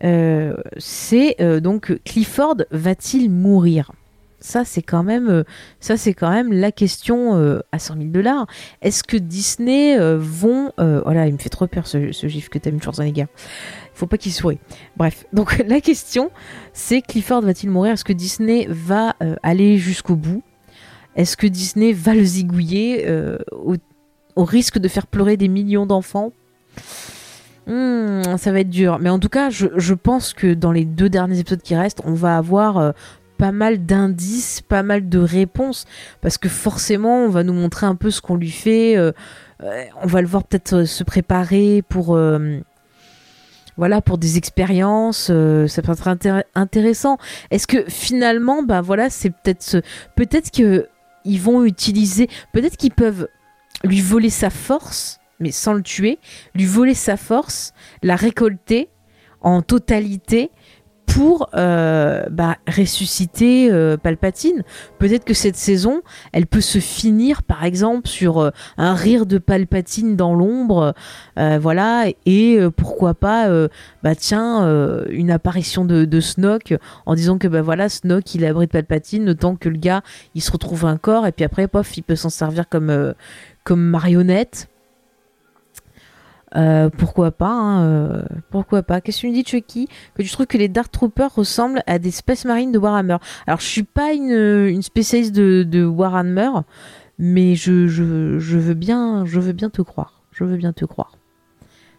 euh, 0.04 0.54
c'est 0.76 1.36
euh, 1.40 1.60
donc 1.60 1.98
Clifford 2.04 2.56
va-t-il 2.70 3.30
mourir? 3.30 3.92
Ça 4.42 4.64
c'est 4.64 4.82
quand 4.82 5.02
même 5.02 5.44
la 6.50 6.72
question 6.72 7.60
à 7.72 7.78
100 7.78 7.96
000 7.96 8.06
dollars 8.08 8.46
est-ce 8.80 9.04
que 9.04 9.18
Disney 9.18 9.98
vont 10.16 10.72
voilà 10.78 11.26
il 11.26 11.34
me 11.34 11.38
fait 11.38 11.50
trop 11.50 11.66
peur 11.66 11.86
ce, 11.86 12.10
ce 12.12 12.26
gif 12.26 12.48
que 12.48 12.58
t'as 12.58 12.70
mis 12.70 12.80
Schwarzenegger 12.80 13.26
faut 14.00 14.06
pas 14.06 14.18
qu'il 14.18 14.32
sourit. 14.32 14.58
Bref, 14.96 15.26
donc 15.32 15.62
la 15.66 15.80
question, 15.80 16.30
c'est 16.72 17.02
Clifford 17.02 17.42
va-t-il 17.42 17.70
mourir? 17.70 17.92
Est-ce 17.92 18.04
que 18.04 18.12
Disney 18.12 18.66
va 18.68 19.14
euh, 19.22 19.36
aller 19.42 19.76
jusqu'au 19.76 20.16
bout? 20.16 20.42
Est-ce 21.16 21.36
que 21.36 21.46
Disney 21.46 21.92
va 21.92 22.14
le 22.14 22.24
zigouiller 22.24 23.04
euh, 23.06 23.38
au, 23.52 24.44
risque 24.44 24.78
de 24.78 24.88
faire 24.88 25.06
pleurer 25.06 25.36
des 25.36 25.48
millions 25.48 25.86
d'enfants? 25.86 26.32
Hmm, 27.66 28.22
Ça 28.38 28.52
va 28.52 28.60
être 28.60 28.70
dur. 28.70 28.98
Mais 29.00 29.10
en 29.10 29.18
tout 29.18 29.28
cas, 29.28 29.50
je, 29.50 29.94
pense 29.94 30.32
que 30.32 30.54
dans 30.54 30.72
les 30.72 30.84
deux 30.84 31.10
derniers 31.10 31.38
épisodes 31.38 31.60
qui 31.60 31.76
restent, 31.76 32.00
on 32.04 32.14
va 32.14 32.38
avoir 32.38 32.78
euh, 32.78 32.92
pas 33.36 33.52
mal 33.52 33.84
d'indices, 33.84 34.62
pas 34.62 34.82
mal 34.82 35.08
de 35.08 35.18
réponses, 35.18 35.84
parce 36.22 36.38
que 36.38 36.48
forcément, 36.48 37.24
on 37.24 37.28
va 37.28 37.42
nous 37.42 37.52
montrer 37.52 37.86
un 37.86 37.96
peu 37.96 38.10
ce 38.10 38.20
qu'on 38.20 38.36
lui 38.36 38.50
fait. 38.50 38.96
on 39.58 40.06
va 40.06 40.22
le 40.22 40.26
voir 40.28 40.44
peut-être 40.44 40.84
se 40.84 41.04
préparer 41.04 41.82
pour 41.88 42.16
voilà 43.76 44.00
pour 44.00 44.18
des 44.18 44.36
expériences 44.36 45.28
euh, 45.30 45.66
ça 45.66 45.82
peut 45.82 45.92
être 45.92 46.08
intéressant. 46.54 47.18
Est-ce 47.50 47.66
que 47.66 47.84
finalement 47.88 48.62
bah 48.62 48.80
voilà 48.80 49.10
c'est 49.10 49.30
peut-être 49.30 49.82
peut-être 50.16 50.50
que 50.50 50.88
ils 51.24 51.40
vont 51.40 51.64
utiliser 51.64 52.28
peut-être 52.52 52.76
qu'ils 52.76 52.92
peuvent 52.92 53.28
lui 53.84 54.00
voler 54.00 54.30
sa 54.30 54.50
force 54.50 55.20
mais 55.38 55.50
sans 55.50 55.74
le 55.74 55.82
tuer 55.82 56.18
lui 56.54 56.66
voler 56.66 56.94
sa 56.94 57.16
force 57.16 57.72
la 58.02 58.16
récolter 58.16 58.88
en 59.42 59.62
totalité 59.62 60.50
pour 61.10 61.50
euh, 61.54 62.24
bah, 62.30 62.56
ressusciter 62.68 63.70
euh, 63.70 63.96
Palpatine. 63.96 64.62
Peut-être 64.98 65.24
que 65.24 65.34
cette 65.34 65.56
saison, 65.56 66.02
elle 66.32 66.46
peut 66.46 66.60
se 66.60 66.78
finir, 66.78 67.42
par 67.42 67.64
exemple, 67.64 68.06
sur 68.08 68.38
euh, 68.38 68.50
un 68.78 68.94
rire 68.94 69.26
de 69.26 69.38
Palpatine 69.38 70.14
dans 70.16 70.34
l'ombre, 70.34 70.94
voilà, 71.36 72.06
et 72.26 72.58
pourquoi 72.76 73.14
pas, 73.14 73.48
bah 74.02 74.14
tiens, 74.14 75.04
une 75.08 75.30
apparition 75.30 75.84
de, 75.84 76.04
de, 76.04 76.20
Snoke 76.20 76.74
en 77.06 77.14
disant 77.14 77.38
que 77.38 77.48
bah 77.48 77.62
voilà, 77.62 77.88
Snoke 77.88 78.34
il 78.34 78.44
abrite 78.44 78.70
Palpatine, 78.70 79.24
le 79.24 79.34
temps 79.34 79.56
que 79.56 79.68
le 79.68 79.78
gars 79.78 80.02
il 80.34 80.42
se 80.42 80.52
retrouve 80.52 80.84
un 80.84 80.96
corps, 80.96 81.26
et 81.26 81.32
puis 81.32 81.44
après, 81.44 81.66
pof, 81.66 81.96
il 81.96 82.02
peut 82.02 82.16
s'en 82.16 82.30
servir 82.30 82.68
comme 82.68 83.14
comme 83.64 83.82
marionnette. 83.82 84.69
Euh, 86.56 86.90
pourquoi 86.90 87.30
pas 87.30 87.50
hein, 87.50 87.84
euh, 87.84 88.22
Pourquoi 88.50 88.82
pas 88.82 89.00
Qu'est-ce 89.00 89.18
que 89.18 89.20
tu 89.22 89.28
me 89.28 89.34
dis, 89.34 89.44
Chucky 89.44 89.88
Que 90.14 90.22
tu 90.22 90.30
trouves 90.30 90.46
que 90.46 90.58
les 90.58 90.68
Dark 90.68 90.90
Troopers 90.90 91.32
ressemblent 91.34 91.82
à 91.86 91.98
des 91.98 92.10
Space 92.10 92.44
Marines 92.44 92.72
de 92.72 92.78
Warhammer? 92.78 93.18
Alors, 93.46 93.60
je 93.60 93.66
suis 93.66 93.84
pas 93.84 94.12
une, 94.12 94.82
spécialiste 94.82 95.32
de, 95.34 95.84
Warhammer, 95.84 96.50
mais 97.18 97.54
je, 97.54 97.72
veux 97.72 98.74
bien, 98.74 99.24
je 99.26 99.38
veux 99.40 99.52
bien 99.52 99.70
te 99.70 99.82
croire. 99.82 100.22
Je 100.32 100.44
veux 100.44 100.56
bien 100.56 100.72
te 100.72 100.84
croire. 100.84 101.12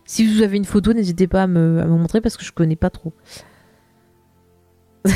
Si 0.05 0.27
vous 0.27 0.41
avez 0.41 0.57
une 0.57 0.65
photo, 0.65 0.93
n'hésitez 0.93 1.27
pas 1.27 1.43
à 1.43 1.47
me, 1.47 1.79
à 1.81 1.85
montrer 1.85 2.21
parce 2.21 2.35
que 2.35 2.43
je 2.43 2.51
connais 2.51 2.75
pas 2.75 2.89
trop. 2.89 3.13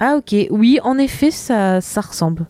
ah 0.00 0.16
ok, 0.16 0.34
oui, 0.50 0.78
en 0.82 0.98
effet, 0.98 1.30
ça, 1.30 1.80
ça 1.80 2.00
ressemble. 2.02 2.46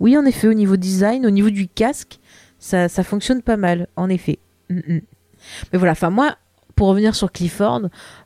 Oui, 0.00 0.18
en 0.18 0.24
effet, 0.24 0.48
au 0.48 0.54
niveau 0.54 0.76
design, 0.76 1.24
au 1.24 1.30
niveau 1.30 1.50
du 1.50 1.68
casque, 1.68 2.18
ça, 2.62 3.02
fonctionne 3.02 3.42
pas 3.42 3.56
mal, 3.56 3.88
en 3.96 4.08
effet. 4.08 4.38
Mm, 4.70 4.78
mm. 4.78 5.00
Mais 5.72 5.78
voilà, 5.78 5.92
enfin 5.92 6.10
moi, 6.10 6.36
pour 6.76 6.86
revenir 6.86 7.14
sur 7.14 7.32
Clifford, 7.32 7.82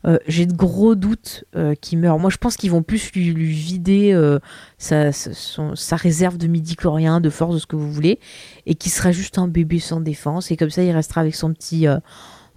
euh, 0.06 0.18
j'ai 0.28 0.46
de 0.46 0.52
gros 0.52 0.94
doutes 0.94 1.44
euh, 1.56 1.74
qu'il 1.74 1.98
meurt. 1.98 2.20
Moi, 2.20 2.30
je 2.30 2.36
pense 2.36 2.56
qu'ils 2.56 2.70
vont 2.70 2.82
plus 2.82 3.12
lui, 3.14 3.32
vider 3.50 4.12
euh, 4.12 4.38
sa, 4.78 5.10
sa, 5.12 5.96
réserve 5.96 6.36
de 6.36 6.46
midi-chlorien, 6.46 7.20
de 7.20 7.30
force, 7.30 7.54
de 7.54 7.58
ce 7.58 7.66
que 7.66 7.76
vous 7.76 7.90
voulez, 7.90 8.20
et 8.66 8.74
qu'il 8.74 8.92
sera 8.92 9.10
juste 9.10 9.38
un 9.38 9.48
bébé 9.48 9.78
sans 9.78 10.00
défense. 10.00 10.50
Et 10.50 10.56
comme 10.56 10.70
ça, 10.70 10.82
il 10.82 10.92
restera 10.92 11.22
avec 11.22 11.34
son 11.34 11.52
petit, 11.54 11.86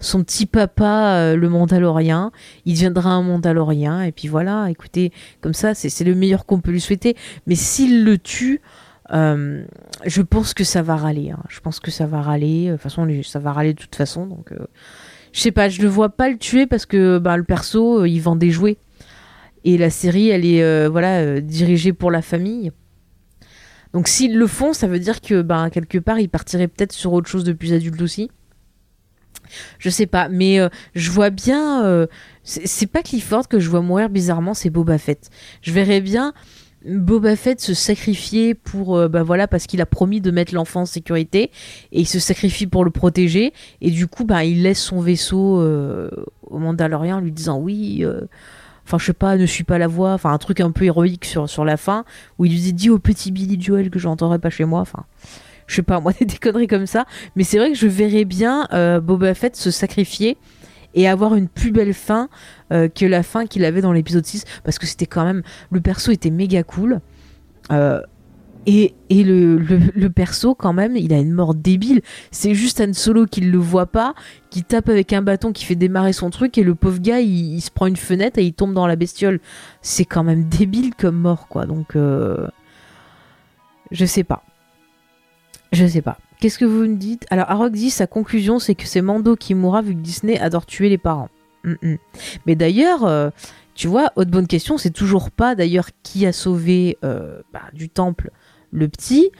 son 0.00 0.22
petit 0.22 0.44
papa, 0.44 1.34
le 1.34 1.48
Mandalorien. 1.48 2.30
Il 2.66 2.74
deviendra 2.74 3.10
un 3.10 3.22
Mandalorien. 3.22 4.02
Et 4.02 4.12
puis 4.12 4.28
voilà, 4.28 4.68
écoutez, 4.68 5.12
comme 5.40 5.54
ça, 5.54 5.74
c'est 5.74 6.04
le 6.04 6.14
meilleur 6.14 6.44
qu'on 6.44 6.60
peut 6.60 6.72
lui 6.72 6.80
souhaiter. 6.80 7.16
Mais 7.46 7.54
s'il 7.54 8.04
le 8.04 8.18
tue, 8.18 8.60
euh, 9.12 9.64
je 10.06 10.22
pense 10.22 10.54
que 10.54 10.64
ça 10.64 10.82
va 10.82 10.96
râler. 10.96 11.30
Hein. 11.30 11.42
Je 11.48 11.60
pense 11.60 11.80
que 11.80 11.90
ça 11.90 12.06
va 12.06 12.20
râler. 12.20 12.66
De 12.66 12.72
toute 12.72 12.82
façon, 12.82 13.08
ça 13.24 13.38
va 13.38 13.52
râler 13.52 13.74
de 13.74 13.80
toute 13.80 13.96
façon. 13.96 14.26
Donc, 14.26 14.52
euh, 14.52 14.66
je 15.32 15.40
sais 15.40 15.52
pas, 15.52 15.68
je 15.68 15.82
le 15.82 15.88
vois 15.88 16.10
pas 16.10 16.28
le 16.28 16.38
tuer 16.38 16.66
parce 16.66 16.86
que 16.86 17.18
bah, 17.18 17.36
le 17.36 17.44
perso, 17.44 18.02
euh, 18.02 18.08
il 18.08 18.20
vend 18.20 18.36
des 18.36 18.50
jouets. 18.50 18.78
Et 19.64 19.76
la 19.76 19.90
série, 19.90 20.30
elle 20.30 20.46
est 20.46 20.88
voilà 20.88 21.38
dirigée 21.38 21.92
pour 21.92 22.10
la 22.10 22.22
famille. 22.22 22.72
Donc, 23.92 24.08
s'ils 24.08 24.38
le 24.38 24.46
font, 24.46 24.72
ça 24.72 24.86
veut 24.86 24.98
dire 24.98 25.20
que 25.20 25.42
bah, 25.42 25.68
quelque 25.70 25.98
part, 25.98 26.18
ils 26.18 26.30
partiraient 26.30 26.68
peut-être 26.68 26.92
sur 26.92 27.12
autre 27.12 27.28
chose 27.28 27.44
de 27.44 27.52
plus 27.52 27.74
adulte 27.74 28.00
aussi. 28.00 28.30
Je 29.78 29.90
sais 29.90 30.06
pas, 30.06 30.30
mais 30.30 30.60
je 30.94 31.10
vois 31.10 31.28
bien. 31.28 32.06
c'est 32.42 32.86
pas 32.86 33.02
Clifford 33.02 33.48
que 33.48 33.60
je 33.60 33.68
vois 33.68 33.82
mourir 33.82 34.08
bizarrement, 34.08 34.54
c'est 34.54 34.70
Boba 34.70 34.96
Fett. 34.96 35.28
Je 35.60 35.72
verrais 35.72 36.00
bien 36.00 36.32
Boba 36.84 37.36
Fett 37.36 37.60
se 37.60 37.74
sacrifier 37.74 38.54
pour, 38.54 38.96
euh, 38.96 39.08
bah 39.08 39.22
voilà, 39.22 39.46
parce 39.46 39.66
qu'il 39.66 39.80
a 39.80 39.86
promis 39.86 40.20
de 40.20 40.30
mettre 40.30 40.54
l'enfant 40.54 40.82
en 40.82 40.86
sécurité 40.86 41.50
et 41.92 42.00
il 42.00 42.06
se 42.06 42.18
sacrifie 42.18 42.66
pour 42.66 42.84
le 42.84 42.90
protéger 42.90 43.52
et 43.80 43.90
du 43.90 44.06
coup, 44.06 44.24
bah 44.24 44.44
il 44.44 44.62
laisse 44.62 44.80
son 44.80 45.00
vaisseau 45.00 45.60
euh, 45.60 46.10
au 46.42 46.58
Mandalorien 46.58 47.18
en 47.18 47.20
lui 47.20 47.32
disant 47.32 47.58
oui. 47.58 48.00
euh, 48.02 48.22
Enfin, 48.86 48.98
je 48.98 49.04
sais 49.04 49.12
pas, 49.12 49.36
ne 49.36 49.46
suis 49.46 49.62
pas 49.62 49.78
la 49.78 49.86
voix. 49.86 50.14
Enfin, 50.14 50.32
un 50.32 50.38
truc 50.38 50.58
un 50.58 50.72
peu 50.72 50.84
héroïque 50.84 51.24
sur, 51.24 51.48
sur 51.48 51.64
la 51.64 51.76
fin 51.76 52.04
où 52.38 52.44
il 52.44 52.50
lui 52.50 52.58
dit 52.58 52.72
dis 52.72 52.90
au 52.90 52.98
petit 52.98 53.30
Billy 53.30 53.60
Joel 53.60 53.88
que 53.88 54.00
je 54.00 54.06
l'entendrai 54.06 54.40
pas 54.40 54.50
chez 54.50 54.64
moi. 54.64 54.80
Enfin, 54.80 55.04
je 55.68 55.76
sais 55.76 55.82
pas, 55.82 56.00
moi, 56.00 56.12
des 56.18 56.38
conneries 56.38 56.66
comme 56.66 56.86
ça. 56.86 57.04
Mais 57.36 57.44
c'est 57.44 57.58
vrai 57.58 57.70
que 57.70 57.78
je 57.78 57.86
verrais 57.86 58.24
bien 58.24 58.66
Boba 59.00 59.34
Fett 59.34 59.54
se 59.54 59.70
sacrifier 59.70 60.38
et 60.94 61.08
avoir 61.08 61.34
une 61.34 61.48
plus 61.48 61.72
belle 61.72 61.94
fin 61.94 62.28
euh, 62.72 62.88
que 62.88 63.06
la 63.06 63.22
fin 63.22 63.46
qu'il 63.46 63.64
avait 63.64 63.80
dans 63.80 63.92
l'épisode 63.92 64.24
6 64.26 64.44
parce 64.64 64.78
que 64.78 64.86
c'était 64.86 65.06
quand 65.06 65.24
même 65.24 65.42
le 65.70 65.80
perso 65.80 66.12
était 66.12 66.30
méga 66.30 66.62
cool. 66.62 67.00
Euh, 67.70 68.00
et, 68.66 68.94
et 69.08 69.24
le, 69.24 69.56
le, 69.56 70.10
perso 70.10 70.54
quand 70.54 70.74
même 70.74 70.94
il 70.94 71.14
a 71.14 71.18
une 71.18 71.32
mort 71.32 71.54
débile. 71.54 72.02
C'est 72.30 72.54
juste 72.54 72.80
Han 72.80 72.92
Solo 72.92 73.24
qui 73.24 73.40
le 73.40 73.58
voit 73.58 73.86
pas 73.86 74.14
qui 74.50 74.64
tape 74.64 74.88
avec 74.88 75.12
un 75.12 75.22
bâton 75.22 75.52
qui 75.52 75.64
fait 75.64 75.76
démarrer 75.76 76.12
son 76.12 76.28
truc 76.30 76.58
et 76.58 76.62
le 76.62 76.74
pauvre 76.74 76.98
gars 77.00 77.20
il, 77.20 77.54
il 77.54 77.60
se 77.60 77.70
prend 77.70 77.86
une 77.86 77.96
fenêtre 77.96 78.38
et 78.38 78.44
il 78.44 78.52
tombe 78.52 78.74
dans 78.74 78.86
la 78.86 78.96
bestiole. 78.96 79.40
C'est 79.80 80.04
quand 80.04 80.24
même 80.24 80.44
débile 80.48 80.94
comme 80.94 81.16
mort 81.16 81.48
quoi. 81.48 81.64
Donc 81.64 81.96
euh, 81.96 82.48
je 83.90 84.04
sais 84.04 84.24
pas 84.24 84.44
je 85.72 85.86
sais 85.86 86.02
pas 86.02 86.18
Qu'est-ce 86.40 86.58
que 86.58 86.64
vous 86.64 86.84
me 86.86 86.96
dites? 86.96 87.26
Alors, 87.28 87.50
Arok 87.50 87.72
dit 87.72 87.90
sa 87.90 88.06
conclusion, 88.06 88.58
c'est 88.58 88.74
que 88.74 88.86
c'est 88.86 89.02
Mando 89.02 89.36
qui 89.36 89.54
mourra 89.54 89.82
vu 89.82 89.94
que 89.94 90.00
Disney 90.00 90.38
adore 90.40 90.64
tuer 90.64 90.88
les 90.88 90.96
parents. 90.96 91.28
Mais 92.46 92.54
d'ailleurs, 92.56 93.04
euh, 93.04 93.28
tu 93.74 93.88
vois, 93.88 94.10
autre 94.16 94.30
bonne 94.30 94.46
question, 94.46 94.78
c'est 94.78 94.90
toujours 94.90 95.30
pas 95.30 95.54
d'ailleurs 95.54 95.90
qui 96.02 96.24
a 96.26 96.32
sauvé 96.32 96.96
euh, 97.04 97.42
bah, 97.52 97.60
du 97.74 97.90
temple 97.90 98.30
le 98.72 98.88
petit, 98.88 99.30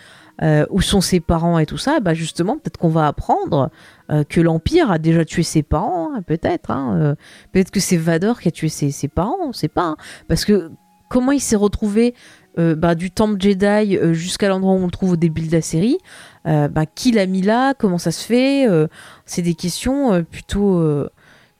euh, 0.43 0.67
où 0.69 0.83
sont 0.83 1.01
ses 1.01 1.21
parents 1.21 1.59
et 1.59 1.65
tout 1.65 1.79
ça. 1.79 2.01
Bah 2.01 2.13
justement, 2.13 2.59
peut-être 2.59 2.77
qu'on 2.77 2.89
va 2.91 3.07
apprendre 3.07 3.71
que 4.29 4.41
l'Empire 4.43 4.91
a 4.91 4.99
déjà 4.99 5.25
tué 5.25 5.43
ses 5.43 5.63
parents, 5.63 6.13
hein, 6.15 6.21
peut-être. 6.21 6.71
hein, 6.71 7.15
peut-être 7.53 7.71
que 7.71 7.81
c'est 7.81 7.97
Vador 7.97 8.41
qui 8.41 8.49
a 8.49 8.51
tué 8.51 8.69
ses, 8.69 8.91
ses 8.91 9.09
parents, 9.09 9.39
on 9.41 9.53
sait 9.55 9.69
pas. 9.69 9.85
hein. 9.85 9.97
parce 10.29 10.45
que 10.45 10.71
comment 11.09 11.33
il 11.33 11.41
s'est 11.41 11.57
retrouvé 11.57 12.15
euh, 12.59 12.75
bah, 12.75 12.95
du 12.95 13.11
temple 13.11 13.41
Jedi 13.41 13.97
euh, 13.97 14.13
jusqu'à 14.13 14.49
l'endroit 14.49 14.73
où 14.73 14.79
on 14.79 14.87
le 14.87 14.91
trouve 14.91 15.13
au 15.13 15.17
début 15.17 15.43
de 15.43 15.53
la 15.53 15.63
série. 15.63 15.99
Euh, 16.47 16.69
bah, 16.69 16.87
qui 16.87 17.13
l'a 17.13 17.27
mis 17.27 17.43
là, 17.43 17.75
comment 17.75 17.99
ça 17.99 18.11
se 18.11 18.25
fait, 18.25 18.67
c'est 19.27 19.43
des 19.43 19.55
questions 19.55 20.25
plutôt, 20.25 20.83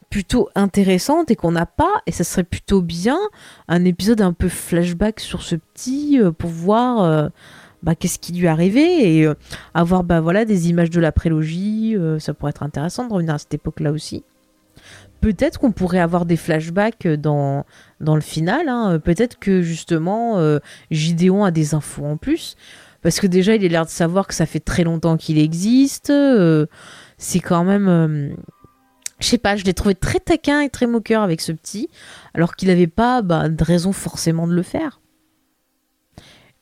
plutôt 0.09 0.49
intéressantes 0.55 1.31
et 1.31 1.37
qu'on 1.37 1.53
n'a 1.53 1.67
pas, 1.67 1.93
et 2.07 2.13
ça 2.13 2.25
serait 2.25 2.45
plutôt 2.45 2.81
bien 2.81 3.19
un 3.69 3.85
épisode 3.85 4.23
un 4.23 4.33
peu 4.33 4.49
flashback 4.49 5.21
sur 5.21 5.43
ce 5.43 5.57
petit 5.57 6.19
pour 6.39 6.51
voir 6.51 7.31
bah, 7.83 7.95
qu'est-ce 7.95 8.19
qui 8.19 8.33
lui 8.33 8.47
est 8.47 8.49
arrivé 8.49 9.19
et 9.19 9.29
avoir 9.75 10.03
bah, 10.03 10.21
voilà, 10.21 10.47
des 10.47 10.71
images 10.71 10.91
de 10.91 11.01
la 11.01 11.13
prélogie, 11.13 11.97
ça 12.19 12.33
pourrait 12.33 12.51
être 12.51 12.63
intéressant 12.63 13.07
de 13.07 13.13
revenir 13.13 13.35
à 13.35 13.39
cette 13.39 13.55
époque-là 13.55 13.93
aussi. 13.93 14.25
Peut-être 15.21 15.59
qu'on 15.59 15.73
pourrait 15.73 16.01
avoir 16.01 16.25
des 16.25 16.37
flashbacks 16.37 17.07
dans, 17.07 17.65
dans 18.01 18.15
le 18.15 18.21
final, 18.21 18.69
hein. 18.69 18.99
peut-être 18.99 19.39
que 19.39 19.61
justement 19.63 20.39
euh, 20.39 20.59
Gideon 20.91 21.45
a 21.45 21.51
des 21.51 21.75
infos 21.75 22.05
en 22.05 22.17
plus. 22.17 22.57
Parce 23.03 23.19
que 23.21 23.27
déjà, 23.27 23.55
il 23.55 23.65
a 23.65 23.69
l'air 23.69 23.87
de 23.87 23.91
savoir 23.91 24.27
que 24.27 24.35
ça 24.35 24.47
fait 24.47 24.61
très 24.61 24.85
longtemps 24.85 25.17
qu'il 25.17 25.39
existe. 25.39 26.11
euh, 26.11 26.67
c'est 27.19 27.41
quand 27.41 27.65
même. 27.65 27.89
euh, 27.89 28.31
je 29.21 29.27
sais 29.27 29.39
pas, 29.39 29.57
je 29.57 29.65
l'ai 29.65 29.75
trouvé 29.75 29.95
très 29.95 30.19
taquin 30.19 30.61
et 30.61 30.71
très 30.71 30.87
moqueur 30.87 31.23
avec 31.23 31.41
ce 31.41 31.53
petit, 31.53 31.89
alors 32.35 32.57
qu'il 32.57 32.69
n'avait 32.69 32.87
pas 32.87 33.23
bah, 33.23 33.49
de 33.49 33.65
raison 33.65 33.93
forcément 33.93 34.47
de 34.47 34.55
le 34.55 34.63
faire. 34.63 35.01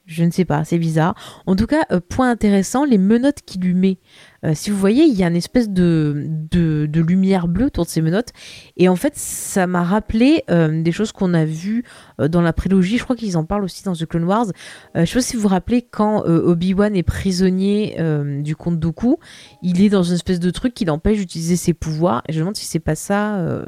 Je 0.09 0.25
ne 0.25 0.31
sais 0.31 0.47
pas, 0.47 0.65
c'est 0.65 0.79
bizarre. 0.79 1.15
En 1.45 1.55
tout 1.55 1.67
cas, 1.67 1.85
euh, 1.93 2.01
point 2.01 2.31
intéressant, 2.31 2.87
les 2.87 2.97
menottes 2.97 3.43
qu'il 3.45 3.61
lui 3.61 3.75
met. 3.75 3.99
Euh, 4.43 4.53
si 4.55 4.71
vous 4.71 4.79
voyez, 4.79 5.05
il 5.05 5.15
y 5.15 5.23
a 5.23 5.27
une 5.27 5.37
espèce 5.37 5.69
de, 5.69 6.25
de, 6.51 7.01
lumière 7.03 7.47
bleue 7.47 7.67
autour 7.67 7.85
de 7.85 7.91
ces 7.91 8.01
menottes. 8.01 8.31
Et 8.79 8.89
en 8.89 8.97
fait, 8.97 9.15
ça 9.17 9.67
m'a 9.67 9.85
rappelé 9.85 10.45
euh, 10.51 10.83
des 10.83 10.93
choses 10.93 11.13
qu'on 11.13 11.35
a 11.35 11.45
vues 11.45 11.85
dans 12.19 12.41
la 12.41 12.55
prélogie. 12.55 12.97
Je 12.97 13.05
crois 13.05 13.17
qu'ils 13.17 13.37
en 13.37 13.45
parlent 13.45 13.65
aussi 13.65 13.85
dans 13.85 13.93
The 13.93 14.07
Clone 14.07 14.25
Wars. 14.25 14.47
Je 14.95 15.05
sais 15.05 15.15
pas 15.15 15.21
si 15.21 15.37
vous 15.37 15.43
vous 15.43 15.49
rappelez 15.49 15.83
quand 15.83 16.25
Obi-Wan 16.25 16.97
est 16.97 17.03
prisonnier 17.03 17.97
du 18.43 18.57
comte 18.57 18.81
Dooku, 18.81 19.19
il 19.63 19.83
est 19.83 19.91
dans 19.91 20.03
une 20.03 20.15
espèce 20.15 20.41
de 20.41 20.51
truc 20.51 20.73
qui 20.73 20.87
l'empêche 20.87 21.19
d'utiliser 21.19 21.57
ses 21.57 21.75
pouvoirs. 21.75 22.23
Et 22.29 22.33
je 22.33 22.39
me 22.39 22.41
demande 22.45 22.57
si 22.57 22.65
c'est 22.65 22.81
pas 22.81 22.95
ça, 22.95 23.63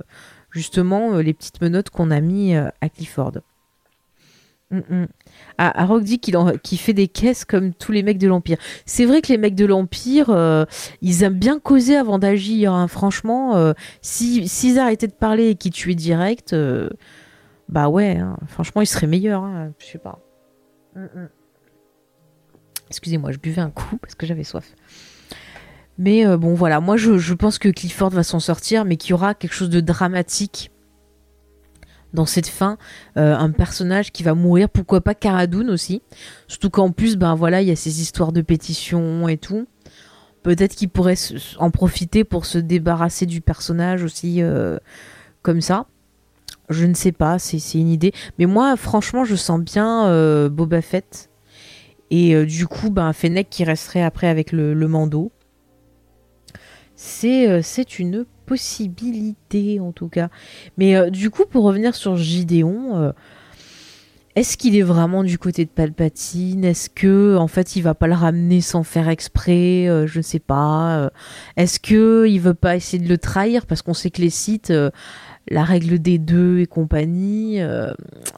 justement, 0.50 1.18
les 1.18 1.34
petites 1.34 1.60
menottes 1.60 1.90
qu'on 1.90 2.10
a 2.10 2.20
mis 2.20 2.54
à 2.54 2.88
Clifford. 2.88 3.32
Mm, 4.70 4.82
mm. 4.88 5.06
Arok 5.58 6.02
dit 6.02 6.18
qu'il 6.20 6.36
en- 6.36 6.56
qu'il 6.56 6.78
fait 6.78 6.94
des 6.94 7.06
caisses 7.08 7.44
comme 7.44 7.74
tous 7.74 7.92
les 7.92 8.02
mecs 8.02 8.18
de 8.18 8.26
l'Empire. 8.28 8.56
C'est 8.86 9.04
vrai 9.04 9.20
que 9.20 9.28
les 9.28 9.36
mecs 9.38 9.54
de 9.54 9.66
l'Empire, 9.66 10.30
euh, 10.30 10.64
ils 11.02 11.22
aiment 11.22 11.38
bien 11.38 11.58
causer 11.58 11.96
avant 11.96 12.18
d'agir. 12.18 12.72
hein. 12.72 12.88
Franchement, 12.88 13.56
euh, 13.56 13.72
si- 14.00 14.48
s'ils 14.48 14.78
arrêtaient 14.78 15.06
de 15.06 15.12
parler 15.12 15.48
et 15.50 15.54
qu'ils 15.56 15.72
tuaient 15.72 15.94
direct, 15.94 16.52
euh, 16.54 16.88
bah 17.68 17.88
ouais, 17.88 18.16
hein. 18.16 18.36
franchement, 18.48 18.80
ils 18.80 18.86
seraient 18.86 19.06
meilleurs. 19.06 19.42
hein. 19.44 19.72
Je 19.78 19.86
sais 19.86 19.98
pas. 19.98 20.18
Mm, 20.96 21.00
mm. 21.02 21.28
Excusez-moi, 22.88 23.30
je 23.32 23.38
buvais 23.38 23.60
un 23.60 23.70
coup 23.70 23.96
parce 23.98 24.14
que 24.14 24.26
j'avais 24.26 24.44
soif. 24.44 24.74
Mais 25.98 26.26
euh, 26.26 26.36
bon, 26.38 26.54
voilà, 26.54 26.80
moi 26.80 26.96
je 26.96 27.34
pense 27.34 27.58
que 27.58 27.68
Clifford 27.68 28.10
va 28.10 28.22
s'en 28.22 28.40
sortir, 28.40 28.84
mais 28.86 28.96
qu'il 28.96 29.10
y 29.10 29.12
aura 29.12 29.34
quelque 29.34 29.52
chose 29.52 29.68
de 29.70 29.80
dramatique 29.80 30.70
dans 32.14 32.26
cette 32.26 32.48
fin. 32.48 32.78
Euh, 33.16 33.36
un 33.36 33.50
personnage 33.50 34.12
qui 34.12 34.22
va 34.22 34.34
mourir, 34.34 34.68
pourquoi 34.68 35.00
pas 35.00 35.14
Cara 35.14 35.46
Dune 35.46 35.70
aussi. 35.70 36.02
Surtout 36.48 36.70
qu'en 36.70 36.90
plus, 36.90 37.16
ben 37.16 37.34
voilà, 37.34 37.62
il 37.62 37.68
y 37.68 37.70
a 37.70 37.76
ces 37.76 38.00
histoires 38.00 38.32
de 38.32 38.40
pétitions 38.40 39.28
et 39.28 39.36
tout. 39.36 39.66
Peut-être 40.42 40.74
qu'il 40.74 40.88
pourrait 40.88 41.16
en 41.58 41.70
profiter 41.70 42.24
pour 42.24 42.46
se 42.46 42.58
débarrasser 42.58 43.26
du 43.26 43.40
personnage 43.40 44.02
aussi 44.02 44.42
euh, 44.42 44.78
comme 45.42 45.60
ça. 45.60 45.86
Je 46.68 46.86
ne 46.86 46.94
sais 46.94 47.12
pas, 47.12 47.38
c'est 47.38 47.58
une 47.78 47.88
idée. 47.88 48.12
Mais 48.38 48.46
moi, 48.46 48.76
franchement, 48.76 49.24
je 49.24 49.34
sens 49.34 49.60
bien 49.60 50.06
euh, 50.06 50.48
Boba 50.48 50.82
Fett. 50.82 51.28
Et 52.12 52.44
du 52.44 52.66
coup, 52.66 52.90
ben, 52.90 53.12
Fennec 53.12 53.48
qui 53.50 53.62
resterait 53.62 54.02
après 54.02 54.26
avec 54.26 54.50
le, 54.50 54.74
le 54.74 54.88
Mando. 54.88 55.30
C'est 56.96 57.62
c'est 57.62 58.00
une 58.00 58.26
possibilité, 58.50 59.78
en 59.78 59.92
tout 59.92 60.08
cas. 60.08 60.28
Mais 60.76 60.96
euh, 60.96 61.08
du 61.08 61.30
coup, 61.30 61.44
pour 61.48 61.62
revenir 61.62 61.94
sur 61.94 62.16
Gideon, 62.16 62.96
euh, 62.96 63.12
est-ce 64.34 64.56
qu'il 64.56 64.74
est 64.74 64.82
vraiment 64.82 65.22
du 65.22 65.38
côté 65.38 65.64
de 65.64 65.70
Palpatine? 65.70 66.64
Est-ce 66.64 66.90
que, 66.90 67.36
en 67.36 67.46
fait, 67.46 67.76
il 67.76 67.82
va 67.82 67.94
pas 67.94 68.08
le 68.08 68.14
ramener 68.14 68.60
sans 68.60 68.82
faire 68.82 69.08
exprès? 69.08 69.86
Euh, 69.88 70.08
Je 70.08 70.18
ne 70.18 70.22
sais 70.24 70.40
pas. 70.40 71.12
Est-ce 71.56 71.78
que 71.78 72.26
il 72.28 72.40
veut 72.40 72.54
pas 72.54 72.74
essayer 72.74 73.00
de 73.00 73.08
le 73.08 73.18
trahir? 73.18 73.66
Parce 73.66 73.82
qu'on 73.82 73.94
sait 73.94 74.10
que 74.10 74.20
les 74.20 74.30
sites, 74.30 74.72
la 75.48 75.62
règle 75.62 76.00
des 76.00 76.18
deux 76.18 76.58
et 76.58 76.66
compagnie, 76.66 77.60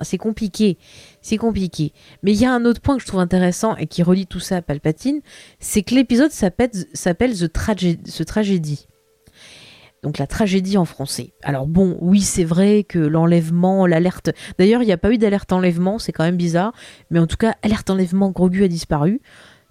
c'est 0.02 0.18
compliqué. 0.18 0.76
C'est 1.22 1.38
compliqué. 1.38 1.94
Mais 2.22 2.32
il 2.32 2.38
y 2.38 2.44
a 2.44 2.52
un 2.52 2.66
autre 2.66 2.82
point 2.82 2.96
que 2.96 3.02
je 3.02 3.06
trouve 3.06 3.20
intéressant 3.20 3.76
et 3.76 3.86
qui 3.86 4.02
relie 4.02 4.26
tout 4.26 4.40
ça 4.40 4.56
à 4.56 4.62
Palpatine, 4.62 5.20
c'est 5.58 5.82
que 5.82 5.94
l'épisode 5.94 6.32
s'appelle 6.32 7.32
The 7.32 8.24
Tragedy. 8.26 8.88
Donc 10.02 10.18
la 10.18 10.26
tragédie 10.26 10.76
en 10.78 10.84
français. 10.84 11.32
Alors 11.44 11.66
bon, 11.68 11.96
oui, 12.00 12.20
c'est 12.22 12.44
vrai 12.44 12.82
que 12.82 12.98
l'enlèvement, 12.98 13.86
l'alerte. 13.86 14.30
D'ailleurs, 14.58 14.82
il 14.82 14.86
n'y 14.86 14.92
a 14.92 14.98
pas 14.98 15.12
eu 15.12 15.18
d'alerte 15.18 15.52
enlèvement, 15.52 16.00
c'est 16.00 16.10
quand 16.10 16.24
même 16.24 16.36
bizarre. 16.36 16.72
Mais 17.10 17.20
en 17.20 17.28
tout 17.28 17.36
cas, 17.36 17.54
alerte 17.62 17.88
enlèvement, 17.88 18.30
Grogu 18.30 18.64
a 18.64 18.68
disparu. 18.68 19.20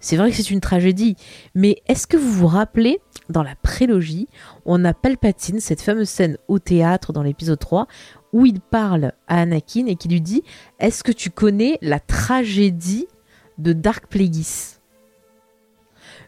C'est 0.00 0.16
vrai 0.16 0.30
que 0.30 0.36
c'est 0.36 0.50
une 0.50 0.60
tragédie. 0.60 1.16
Mais 1.54 1.82
est-ce 1.86 2.06
que 2.06 2.16
vous 2.16 2.32
vous 2.32 2.46
rappelez, 2.46 2.98
dans 3.28 3.42
la 3.42 3.54
prélogie, 3.62 4.26
on 4.64 4.84
a 4.86 4.94
Palpatine, 4.94 5.60
cette 5.60 5.82
fameuse 5.82 6.08
scène 6.08 6.38
au 6.48 6.58
théâtre 6.58 7.12
dans 7.12 7.22
l'épisode 7.22 7.58
3, 7.58 7.86
où 8.32 8.46
il 8.46 8.60
parle 8.60 9.12
à 9.28 9.42
Anakin 9.42 9.86
et 9.86 9.96
qui 9.96 10.08
lui 10.08 10.22
dit 10.22 10.42
Est-ce 10.80 11.04
que 11.04 11.12
tu 11.12 11.28
connais 11.30 11.78
la 11.82 12.00
tragédie 12.00 13.06
de 13.58 13.74
Dark 13.74 14.06
Plagueis? 14.06 14.78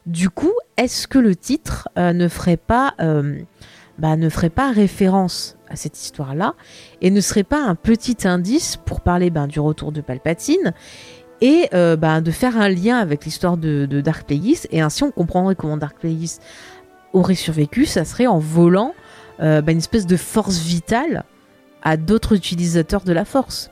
Du 0.07 0.29
coup, 0.29 0.53
est-ce 0.77 1.09
que 1.09 1.19
le 1.19 1.35
titre 1.35 1.89
euh, 1.97 2.13
ne 2.13 2.29
ferait 2.29 2.59
pas. 2.59 2.93
euh, 3.01 3.41
bah, 3.99 4.17
ne 4.17 4.29
ferait 4.29 4.51
pas 4.51 4.73
référence 4.73 5.57
à 5.69 5.77
cette 5.77 6.01
histoire-là 6.01 6.55
et 7.01 7.11
ne 7.11 7.21
serait 7.21 7.45
pas 7.45 7.63
un 7.63 7.75
petit 7.75 8.27
indice 8.27 8.77
pour 8.85 9.01
parler 9.01 9.31
ben, 9.31 9.47
du 9.47 9.61
retour 9.61 9.93
de 9.93 10.01
Palpatine 10.01 10.73
et 11.41 11.69
euh, 11.75 11.97
ben, 11.97 12.21
de 12.21 12.31
faire 12.31 12.57
un 12.59 12.69
lien 12.69 12.99
avec 12.99 13.25
l'histoire 13.25 13.57
de, 13.57 13.87
Dark 13.87 14.27
Plagueis. 14.27 14.67
Et 14.71 14.81
ainsi 14.81 15.03
on 15.05 15.11
comprendrait 15.11 15.55
comment 15.55 15.77
Dark 15.77 15.99
Plagueis 15.99 16.39
aurait 17.13 17.35
survécu, 17.35 17.87
ça 17.87 18.05
serait 18.05 18.27
en 18.27 18.39
volant 18.39 18.95
euh, 19.41 19.61
ben, 19.61 19.73
une 19.73 19.79
espèce 19.79 20.07
de 20.07 20.17
force 20.17 20.59
vitale 20.59 21.25
à 21.83 21.97
d'autres 21.97 22.35
utilisateurs 22.35 23.03
de 23.03 23.13
la 23.13 23.25
force. 23.25 23.71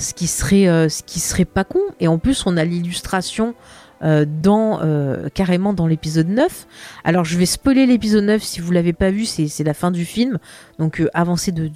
Ce 0.00 0.14
qui 0.14 0.26
serait 0.26 0.66
euh, 0.66 0.88
ce 0.88 1.04
qui 1.04 1.20
serait 1.20 1.44
pas 1.44 1.62
con. 1.62 1.80
Et 2.00 2.08
en 2.08 2.18
plus 2.18 2.44
on 2.46 2.56
a 2.56 2.64
l'illustration 2.64 3.54
euh, 4.02 4.26
dans 4.26 4.80
carrément 5.34 5.72
dans 5.72 5.86
l'épisode 5.86 6.28
9. 6.28 6.66
Alors 7.04 7.24
je 7.24 7.38
vais 7.38 7.46
spoiler 7.46 7.86
l'épisode 7.86 8.24
9 8.24 8.42
si 8.42 8.60
vous 8.60 8.72
l'avez 8.72 8.92
pas 8.92 9.10
vu, 9.10 9.24
c'est 9.24 9.64
la 9.64 9.74
fin 9.74 9.90
du 9.90 10.04
film, 10.04 10.38
donc 10.78 11.02
avancé 11.14 11.52
de 11.52 11.70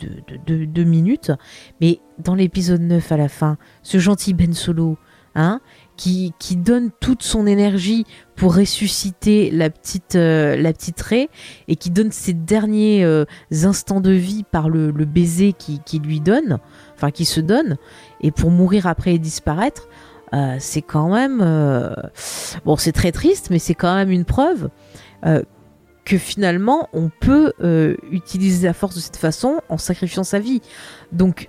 deux 0.46 0.84
minutes. 0.84 1.32
Mais 1.80 2.00
dans 2.18 2.34
l'épisode 2.34 2.82
9 2.82 3.12
à 3.12 3.16
la 3.16 3.28
fin, 3.28 3.56
ce 3.82 3.98
gentil 3.98 4.34
Ben 4.34 4.52
Solo, 4.52 4.98
hein, 5.34 5.60
qui, 5.96 6.32
qui, 6.38 6.56
donne 6.56 6.90
toute 7.00 7.22
son 7.22 7.46
énergie 7.46 8.06
pour 8.36 8.56
ressusciter 8.56 9.50
la 9.50 9.70
petite, 9.70 10.14
la 10.14 10.72
petite 10.72 11.00
Ray 11.00 11.28
et 11.68 11.76
qui 11.76 11.90
donne 11.90 12.10
ses 12.10 12.32
derniers 12.32 13.06
instants 13.50 14.00
de 14.00 14.10
vie 14.10 14.44
par 14.50 14.68
le, 14.68 14.90
baiser 14.92 15.52
qui, 15.52 15.80
qui, 15.84 15.98
lui 15.98 16.20
donne, 16.20 16.58
enfin 16.94 17.10
qui 17.10 17.24
se 17.24 17.40
donne, 17.40 17.76
et 18.20 18.30
pour 18.30 18.50
mourir 18.50 18.86
après 18.86 19.14
et 19.14 19.18
disparaître, 19.18 19.88
euh, 20.32 20.56
c'est 20.58 20.82
quand 20.82 21.08
même 21.08 21.40
euh, 21.42 21.94
bon, 22.64 22.76
c'est 22.76 22.92
très 22.92 23.12
triste, 23.12 23.48
mais 23.50 23.58
c'est 23.58 23.74
quand 23.74 23.94
même 23.94 24.10
une 24.10 24.24
preuve 24.24 24.70
euh, 25.26 25.42
que 26.04 26.18
finalement 26.18 26.88
on 26.92 27.10
peut 27.20 27.52
utiliser 28.10 28.66
la 28.66 28.72
force 28.72 28.94
de 28.94 29.00
cette 29.00 29.16
façon 29.16 29.60
en 29.68 29.78
sacrifiant 29.78 30.24
sa 30.24 30.38
vie. 30.38 30.60
Donc 31.12 31.48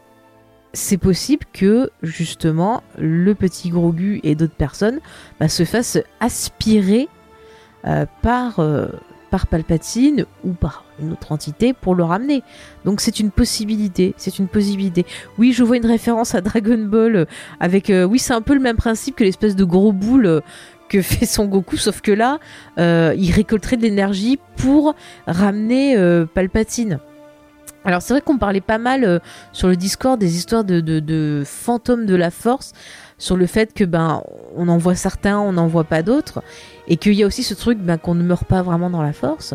c'est 0.73 0.97
possible 0.97 1.45
que 1.51 1.89
justement 2.03 2.83
le 2.97 3.33
petit 3.33 3.69
Grogu 3.69 4.19
et 4.23 4.35
d'autres 4.35 4.55
personnes 4.55 4.99
bah, 5.39 5.49
se 5.49 5.65
fassent 5.65 5.99
aspirer 6.19 7.07
par 8.21 8.59
par 9.31 9.47
Palpatine 9.47 10.25
ou 10.43 10.51
par 10.51 10.83
une 11.01 11.13
autre 11.13 11.31
entité 11.31 11.73
pour 11.73 11.95
le 11.95 12.03
ramener. 12.03 12.43
Donc 12.85 13.01
c'est 13.01 13.19
une 13.19 13.31
possibilité, 13.31 14.13
c'est 14.17 14.37
une 14.37 14.47
possibilité. 14.47 15.05
Oui, 15.39 15.53
je 15.53 15.63
vois 15.63 15.77
une 15.77 15.85
référence 15.85 16.35
à 16.35 16.41
Dragon 16.41 16.77
Ball 16.77 17.15
euh, 17.15 17.25
avec 17.59 17.89
euh, 17.89 18.03
oui, 18.03 18.19
c'est 18.19 18.33
un 18.33 18.41
peu 18.41 18.53
le 18.53 18.59
même 18.59 18.75
principe 18.75 19.15
que 19.15 19.23
l'espèce 19.23 19.55
de 19.55 19.63
gros 19.63 19.93
boule 19.93 20.25
euh, 20.27 20.41
que 20.89 21.01
fait 21.01 21.25
Son 21.25 21.45
Goku, 21.45 21.77
sauf 21.77 22.01
que 22.01 22.11
là, 22.11 22.39
il 22.77 23.31
récolterait 23.31 23.77
de 23.77 23.83
l'énergie 23.83 24.37
pour 24.57 24.93
ramener 25.25 25.95
Palpatine. 26.33 26.99
Alors 27.85 28.01
c'est 28.01 28.13
vrai 28.13 28.21
qu'on 28.21 28.37
parlait 28.37 28.59
pas 28.59 28.77
mal 28.77 29.21
sur 29.53 29.69
le 29.69 29.77
Discord 29.77 30.19
des 30.19 30.35
histoires 30.35 30.65
de, 30.65 31.43
fantômes 31.45 32.05
de 32.05 32.15
la 32.15 32.29
force, 32.29 32.73
sur 33.21 33.37
le 33.37 33.45
fait 33.45 33.71
que 33.75 33.83
ben 33.83 34.23
on 34.55 34.67
en 34.67 34.79
voit 34.79 34.95
certains, 34.95 35.37
on 35.37 35.53
n'en 35.53 35.67
voit 35.67 35.83
pas 35.83 36.01
d'autres, 36.01 36.41
et 36.87 36.97
qu'il 36.97 37.13
y 37.13 37.21
a 37.21 37.27
aussi 37.27 37.43
ce 37.43 37.53
truc 37.53 37.77
ben, 37.77 37.99
qu'on 37.99 38.15
ne 38.15 38.23
meurt 38.23 38.45
pas 38.45 38.63
vraiment 38.63 38.89
dans 38.89 39.03
la 39.03 39.13
force. 39.13 39.53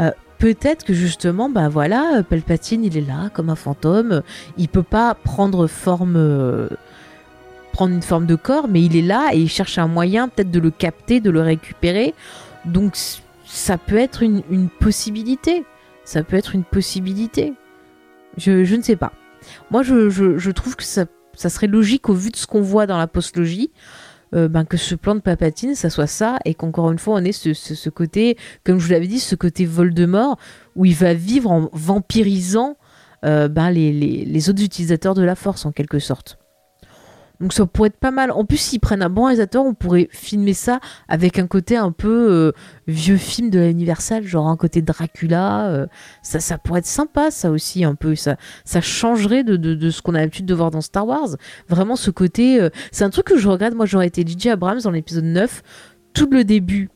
Euh, 0.00 0.10
peut-être 0.38 0.84
que 0.84 0.92
justement, 0.92 1.48
ben 1.48 1.68
voilà, 1.68 2.24
Palpatine, 2.28 2.84
il 2.84 2.98
est 2.98 3.06
là 3.06 3.30
comme 3.32 3.50
un 3.50 3.54
fantôme, 3.54 4.22
il 4.58 4.68
peut 4.68 4.82
pas 4.82 5.14
prendre 5.14 5.68
forme, 5.68 6.16
euh, 6.16 6.68
prendre 7.72 7.94
une 7.94 8.02
forme 8.02 8.26
de 8.26 8.34
corps, 8.34 8.66
mais 8.66 8.82
il 8.82 8.96
est 8.96 9.02
là 9.02 9.30
et 9.32 9.38
il 9.38 9.48
cherche 9.48 9.78
un 9.78 9.86
moyen 9.86 10.28
peut-être 10.28 10.50
de 10.50 10.58
le 10.58 10.72
capter, 10.72 11.20
de 11.20 11.30
le 11.30 11.40
récupérer. 11.40 12.14
Donc 12.64 12.96
ça 13.44 13.78
peut 13.78 13.98
être 13.98 14.24
une, 14.24 14.68
possibilité. 14.80 15.64
Ça 16.04 16.24
peut 16.24 16.36
être 16.36 16.56
une 16.56 16.64
possibilité. 16.64 17.52
Je, 18.38 18.74
ne 18.74 18.82
sais 18.82 18.96
pas. 18.96 19.12
Moi, 19.70 19.84
je, 19.84 20.50
trouve 20.50 20.74
que 20.74 20.82
ça, 20.82 21.04
ça, 21.36 21.48
serait 21.48 21.66
logique 21.66 22.08
au 22.08 22.14
vu 22.14 22.30
de 22.30 22.36
ce 22.36 22.46
qu'on 22.46 22.60
voit 22.60 22.86
dans 22.86 22.98
la 22.98 23.06
postlogie. 23.06 23.70
Euh, 24.34 24.48
ben, 24.48 24.64
que 24.64 24.76
ce 24.76 24.96
plan 24.96 25.14
de 25.14 25.20
Papatine, 25.20 25.76
ça 25.76 25.90
soit 25.90 26.08
ça, 26.08 26.38
et 26.44 26.54
qu'encore 26.54 26.90
une 26.90 26.98
fois, 26.98 27.14
on 27.14 27.24
ait 27.24 27.30
ce, 27.30 27.88
côté, 27.88 28.36
comme 28.64 28.80
je 28.80 28.86
vous 28.86 28.92
l'avais 28.92 29.06
dit, 29.06 29.20
ce 29.20 29.36
côté 29.36 29.64
Voldemort, 29.64 30.38
où 30.74 30.84
il 30.84 30.94
va 30.94 31.14
vivre 31.14 31.52
en 31.52 31.70
vampirisant 31.72 32.76
euh, 33.24 33.46
ben, 33.46 33.70
les, 33.70 34.50
autres 34.50 34.62
utilisateurs 34.62 35.14
de 35.14 35.22
la 35.22 35.36
force, 35.36 35.64
en 35.66 35.72
quelque 35.72 36.00
sorte. 36.00 36.38
Donc 37.40 37.52
ça 37.52 37.66
pourrait 37.66 37.88
être 37.88 37.98
pas 37.98 38.10
mal. 38.10 38.30
En 38.30 38.44
plus, 38.44 38.58
s'ils 38.58 38.80
prennent 38.80 39.02
un 39.02 39.10
bon 39.10 39.24
réalisateur, 39.24 39.64
on 39.64 39.74
pourrait 39.74 40.08
filmer 40.12 40.54
ça 40.54 40.80
avec 41.08 41.38
un 41.38 41.46
côté 41.46 41.76
un 41.76 41.90
peu 41.90 42.30
euh, 42.30 42.52
vieux 42.86 43.16
film 43.16 43.50
de 43.50 43.58
l'Universal, 43.58 44.24
genre 44.24 44.48
un 44.48 44.56
côté 44.56 44.82
Dracula. 44.82 45.66
Euh, 45.66 45.86
ça, 46.22 46.40
ça 46.40 46.58
pourrait 46.58 46.80
être 46.80 46.86
sympa, 46.86 47.30
ça 47.30 47.50
aussi, 47.50 47.84
un 47.84 47.94
peu. 47.94 48.14
Ça, 48.14 48.36
ça 48.64 48.80
changerait 48.80 49.42
de, 49.44 49.90
ce 49.90 50.00
qu'on 50.00 50.14
a 50.14 50.20
l'habitude 50.20 50.46
de 50.46 50.54
voir 50.54 50.70
dans 50.70 50.80
Star 50.80 51.06
Wars. 51.06 51.36
Vraiment, 51.68 51.96
ce 51.96 52.10
côté. 52.10 52.60
Euh, 52.60 52.70
c'est 52.92 53.04
un 53.04 53.10
truc 53.10 53.26
que 53.26 53.36
je 53.36 53.48
regrette. 53.48 53.74
Moi, 53.74 53.86
j'aurais 53.86 54.06
été 54.06 54.24
J.J. 54.26 54.50
Abrams 54.50 54.80
dans 54.80 54.90
l'épisode 54.90 55.24
9. 55.24 55.62
Tout 56.12 56.30
le 56.30 56.44
début, 56.44 56.90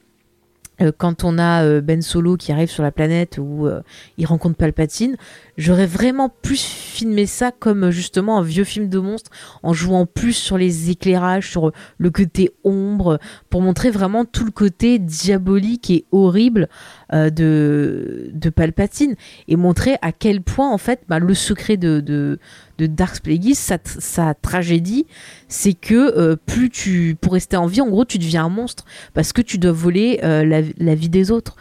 quand 0.97 1.25
on 1.25 1.39
a 1.39 1.65
euh, 1.65 1.81
Ben 1.81 2.03
Solo 2.03 2.37
qui 2.37 2.53
arrive 2.53 2.71
sur 2.71 2.83
la 2.83 2.93
planète 2.93 3.39
où 3.41 3.67
euh, 3.67 3.81
il 4.17 4.27
rencontre 4.27 4.57
Palpatine, 4.57 5.17
j'aurais 5.57 5.87
vraiment 5.87 6.29
plus 6.29 6.63
filmé 6.63 7.27
ça 7.27 7.51
comme 7.51 7.91
justement 7.91 8.39
un 8.39 8.43
vieux 8.43 8.65
film 8.65 8.89
de 8.89 8.99
monstre 8.99 9.31
en 9.63 9.73
jouant 9.73 10.07
plus 10.07 10.33
sur 10.33 10.59
les 10.59 10.91
éclairages, 10.91 11.51
sur 11.51 11.73
le 11.99 12.11
côté 12.11 12.51
ombre, 12.65 13.19
pour 13.51 13.63
montrer 13.63 13.91
vraiment 13.91 14.25
tout 14.25 14.45
le 14.45 14.51
côté 14.51 14.99
diabolique 14.99 15.91
et 15.91 16.05
horrible 16.13 16.69
de, 17.13 18.31
de 18.33 18.51
Palpatine 18.51 19.17
et 19.49 19.57
montrer 19.57 19.97
à 20.03 20.13
quel 20.13 20.43
point 20.43 20.71
en 20.71 20.79
fait 20.79 21.03
bah, 21.09 21.19
le 21.19 21.35
secret 21.35 21.77
de, 21.77 22.01
de, 22.01 22.39
de 22.79 22.87
Dark 22.87 23.23
Plagueis, 23.23 23.55
sa, 23.55 24.35
tragédie, 24.35 25.07
c'est 25.49 25.75
que 25.75 25.95
euh, 25.95 26.37
plus 26.37 26.71
tu, 26.71 27.17
pour 27.21 27.33
rester 27.33 27.57
en 27.57 27.67
vie, 27.67 27.81
en 27.81 27.89
gros, 27.89 28.05
tu 28.05 28.19
deviens 28.19 28.47
un 28.47 28.49
monstre 28.49 28.85
parce 29.15 29.33
que 29.33 29.43
tu 29.43 29.59
dois 29.59 29.73
voler 29.73 30.21
euh, 30.23 30.45
la, 30.79 30.95
vie 30.95 31.09
des 31.09 31.31
autres. 31.31 31.57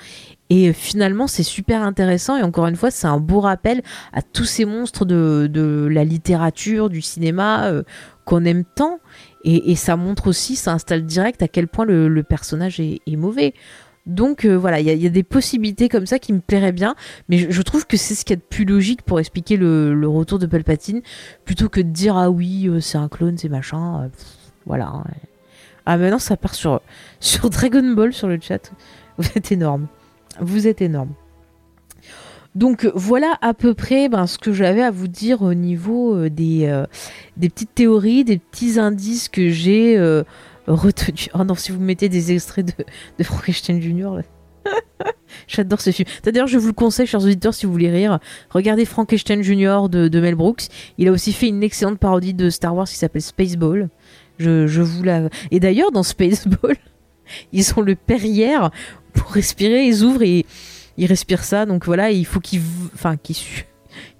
Et 0.49 0.71
finalement, 0.71 1.27
c'est 1.27 1.43
super 1.43 1.81
intéressant. 1.81 2.37
Et 2.37 2.43
encore 2.43 2.67
une 2.67 2.77
fois, 2.77 2.91
c'est 2.91 3.07
un 3.07 3.19
beau 3.19 3.41
rappel 3.41 3.81
à 4.13 4.21
tous 4.21 4.45
ces 4.45 4.63
monstres 4.63 5.03
de, 5.03 5.89
la 5.91 6.05
littérature, 6.05 6.89
du 6.89 7.01
cinéma 7.01 7.65
euh, 7.65 7.83
qu'on 8.23 8.45
aime 8.45 8.63
tant. 8.63 8.99
Et, 9.43 9.75
ça 9.75 9.95
montre 9.95 10.27
aussi, 10.27 10.57
ça 10.57 10.73
installe 10.73 11.05
direct 11.05 11.41
à 11.41 11.47
quel 11.47 11.69
point 11.69 11.85
le, 11.85 12.21
personnage 12.23 12.81
est 12.81 13.15
mauvais. 13.15 13.53
Donc 14.07 14.45
euh, 14.45 14.55
voilà, 14.55 14.79
il 14.79 14.87
y, 14.87 15.05
a 15.05 15.09
des 15.09 15.23
possibilités 15.23 15.89
comme 15.89 16.05
ça 16.05 16.17
qui 16.17 16.31
me 16.31 16.39
plairaient 16.39 16.71
bien, 16.71 16.95
mais 17.27 17.51
je, 17.51 17.61
trouve 17.61 17.85
que 17.85 17.97
c'est 17.97 18.15
ce 18.15 18.23
qu'il 18.23 18.35
y 18.35 18.39
a 18.39 18.41
de 18.41 18.41
plus 18.41 18.63
logique 18.63 19.01
pour 19.01 19.19
expliquer 19.19 19.57
le, 19.57 20.07
retour 20.07 20.39
de 20.39 20.45
Palpatine, 20.45 21.01
plutôt 21.43 21.67
que 21.67 21.81
de 21.81 21.89
dire 21.89 22.15
ah 22.15 22.31
oui, 22.31 22.67
euh, 22.69 22.79
c'est 22.79 22.97
un 22.97 23.09
clone, 23.09 23.37
c'est 23.37 23.49
machin. 23.49 24.03
Euh, 24.03 24.07
voilà. 24.65 24.87
Hein. 24.87 25.03
Ah 25.85 25.97
maintenant 25.97 26.19
ça 26.19 26.37
part 26.37 26.55
sur, 27.19 27.49
Dragon 27.49 27.93
Ball 27.93 28.13
sur 28.13 28.29
le 28.29 28.39
chat. 28.41 28.71
Vous 29.17 29.27
êtes 29.35 29.51
énorme. 29.51 29.87
Vous 30.39 30.67
êtes 30.67 30.81
énorme. 30.81 31.09
Donc 32.55 32.89
voilà 32.95 33.37
à 33.41 33.53
peu 33.53 33.73
près 33.73 34.07
ben, 34.07 34.25
ce 34.25 34.37
que 34.37 34.53
j'avais 34.53 34.81
à 34.81 34.89
vous 34.89 35.07
dire 35.07 35.41
au 35.41 35.53
niveau 35.53 36.27
des 36.29 36.85
petites 37.39 37.75
théories, 37.75 38.23
des 38.23 38.39
petits 38.39 38.79
indices 38.79 39.29
que 39.29 39.49
j'ai 39.49 39.95
retenu. 40.67 41.27
Oh 41.33 41.43
non, 41.43 41.55
si 41.55 41.71
vous 41.71 41.79
mettez 41.79 42.09
des 42.09 42.31
extraits 42.31 42.65
de, 42.65 42.85
de 43.17 43.23
Frankenstein 43.23 43.81
Junior, 43.81 44.19
J'adore 45.47 45.81
ce 45.81 45.91
film. 45.91 46.07
D'ailleurs, 46.23 46.47
je 46.47 46.57
vous 46.57 46.67
le 46.67 46.73
conseille, 46.73 47.07
chers 47.07 47.23
auditeurs, 47.23 47.53
si 47.53 47.65
vous 47.65 47.71
voulez 47.71 47.89
rire, 47.89 48.19
regardez 48.49 48.85
Frankenstein 48.85 49.41
Junior 49.41 49.89
de, 49.89 50.19
Mel 50.19 50.35
Brooks. 50.35 50.67
Il 50.97 51.07
a 51.07 51.11
aussi 51.11 51.33
fait 51.33 51.47
une 51.47 51.63
excellente 51.63 51.99
parodie 51.99 52.33
de 52.33 52.49
Star 52.49 52.75
Wars 52.75 52.87
qui 52.87 52.95
s'appelle 52.95 53.21
Spaceball. 53.21 53.89
Je, 54.39 54.67
je 54.67 54.81
vous 54.81 55.03
la. 55.03 55.29
Et 55.51 55.59
d'ailleurs, 55.59 55.91
dans 55.91 56.03
Spaceball, 56.03 56.75
ils 57.53 57.73
ont 57.77 57.81
le 57.81 57.95
perrière 57.95 58.71
pour 59.13 59.31
respirer. 59.31 59.85
Ils 59.85 60.03
ouvrent 60.03 60.23
et 60.23 60.45
ils 60.97 61.05
respirent 61.05 61.43
ça. 61.43 61.65
Donc 61.65 61.85
voilà, 61.85 62.11
il 62.11 62.25
faut 62.25 62.39
qu'ils, 62.39 62.61
enfin, 62.93 63.17
qu'ils 63.17 63.37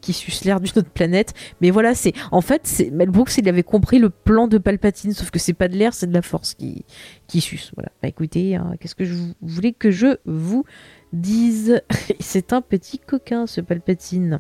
qui 0.08 0.14
suce 0.14 0.46
l'air 0.46 0.62
d'une 0.62 0.72
autre 0.78 0.90
planète. 0.90 1.34
Mais 1.60 1.70
voilà, 1.70 1.94
c'est 1.94 2.14
en 2.32 2.40
fait, 2.40 2.62
c'est 2.64 2.92
Mel 2.92 3.10
Brooks, 3.10 3.38
il 3.38 3.50
avait 3.50 3.64
compris 3.64 4.00
le 4.00 4.10
plan 4.10 4.48
de 4.48 4.58
Palpatine, 4.58 5.12
sauf 5.12 5.32
que 5.32 5.40
c'est 5.40 5.52
pas 5.52 5.68
de 5.68 5.76
l'air, 5.76 5.94
c'est 5.94 6.08
de 6.08 6.14
la 6.14 6.22
force 6.22 6.54
qui, 6.54 6.86
qui 7.28 7.42
suce. 7.42 7.72
Voilà. 7.76 7.90
Bah, 8.02 8.08
écoutez, 8.08 8.56
hein, 8.56 8.72
qu'est-ce 8.80 8.96
que 8.96 9.04
je 9.04 9.16
voulais 9.42 9.74
que 9.74 9.92
je 9.92 10.18
vous 10.26 10.64
dise? 11.12 11.82
C'est 12.22 12.54
un 12.54 12.62
petit 12.62 13.00
coquin, 13.00 13.48
ce 13.48 13.60
Palpatine. 13.60 14.40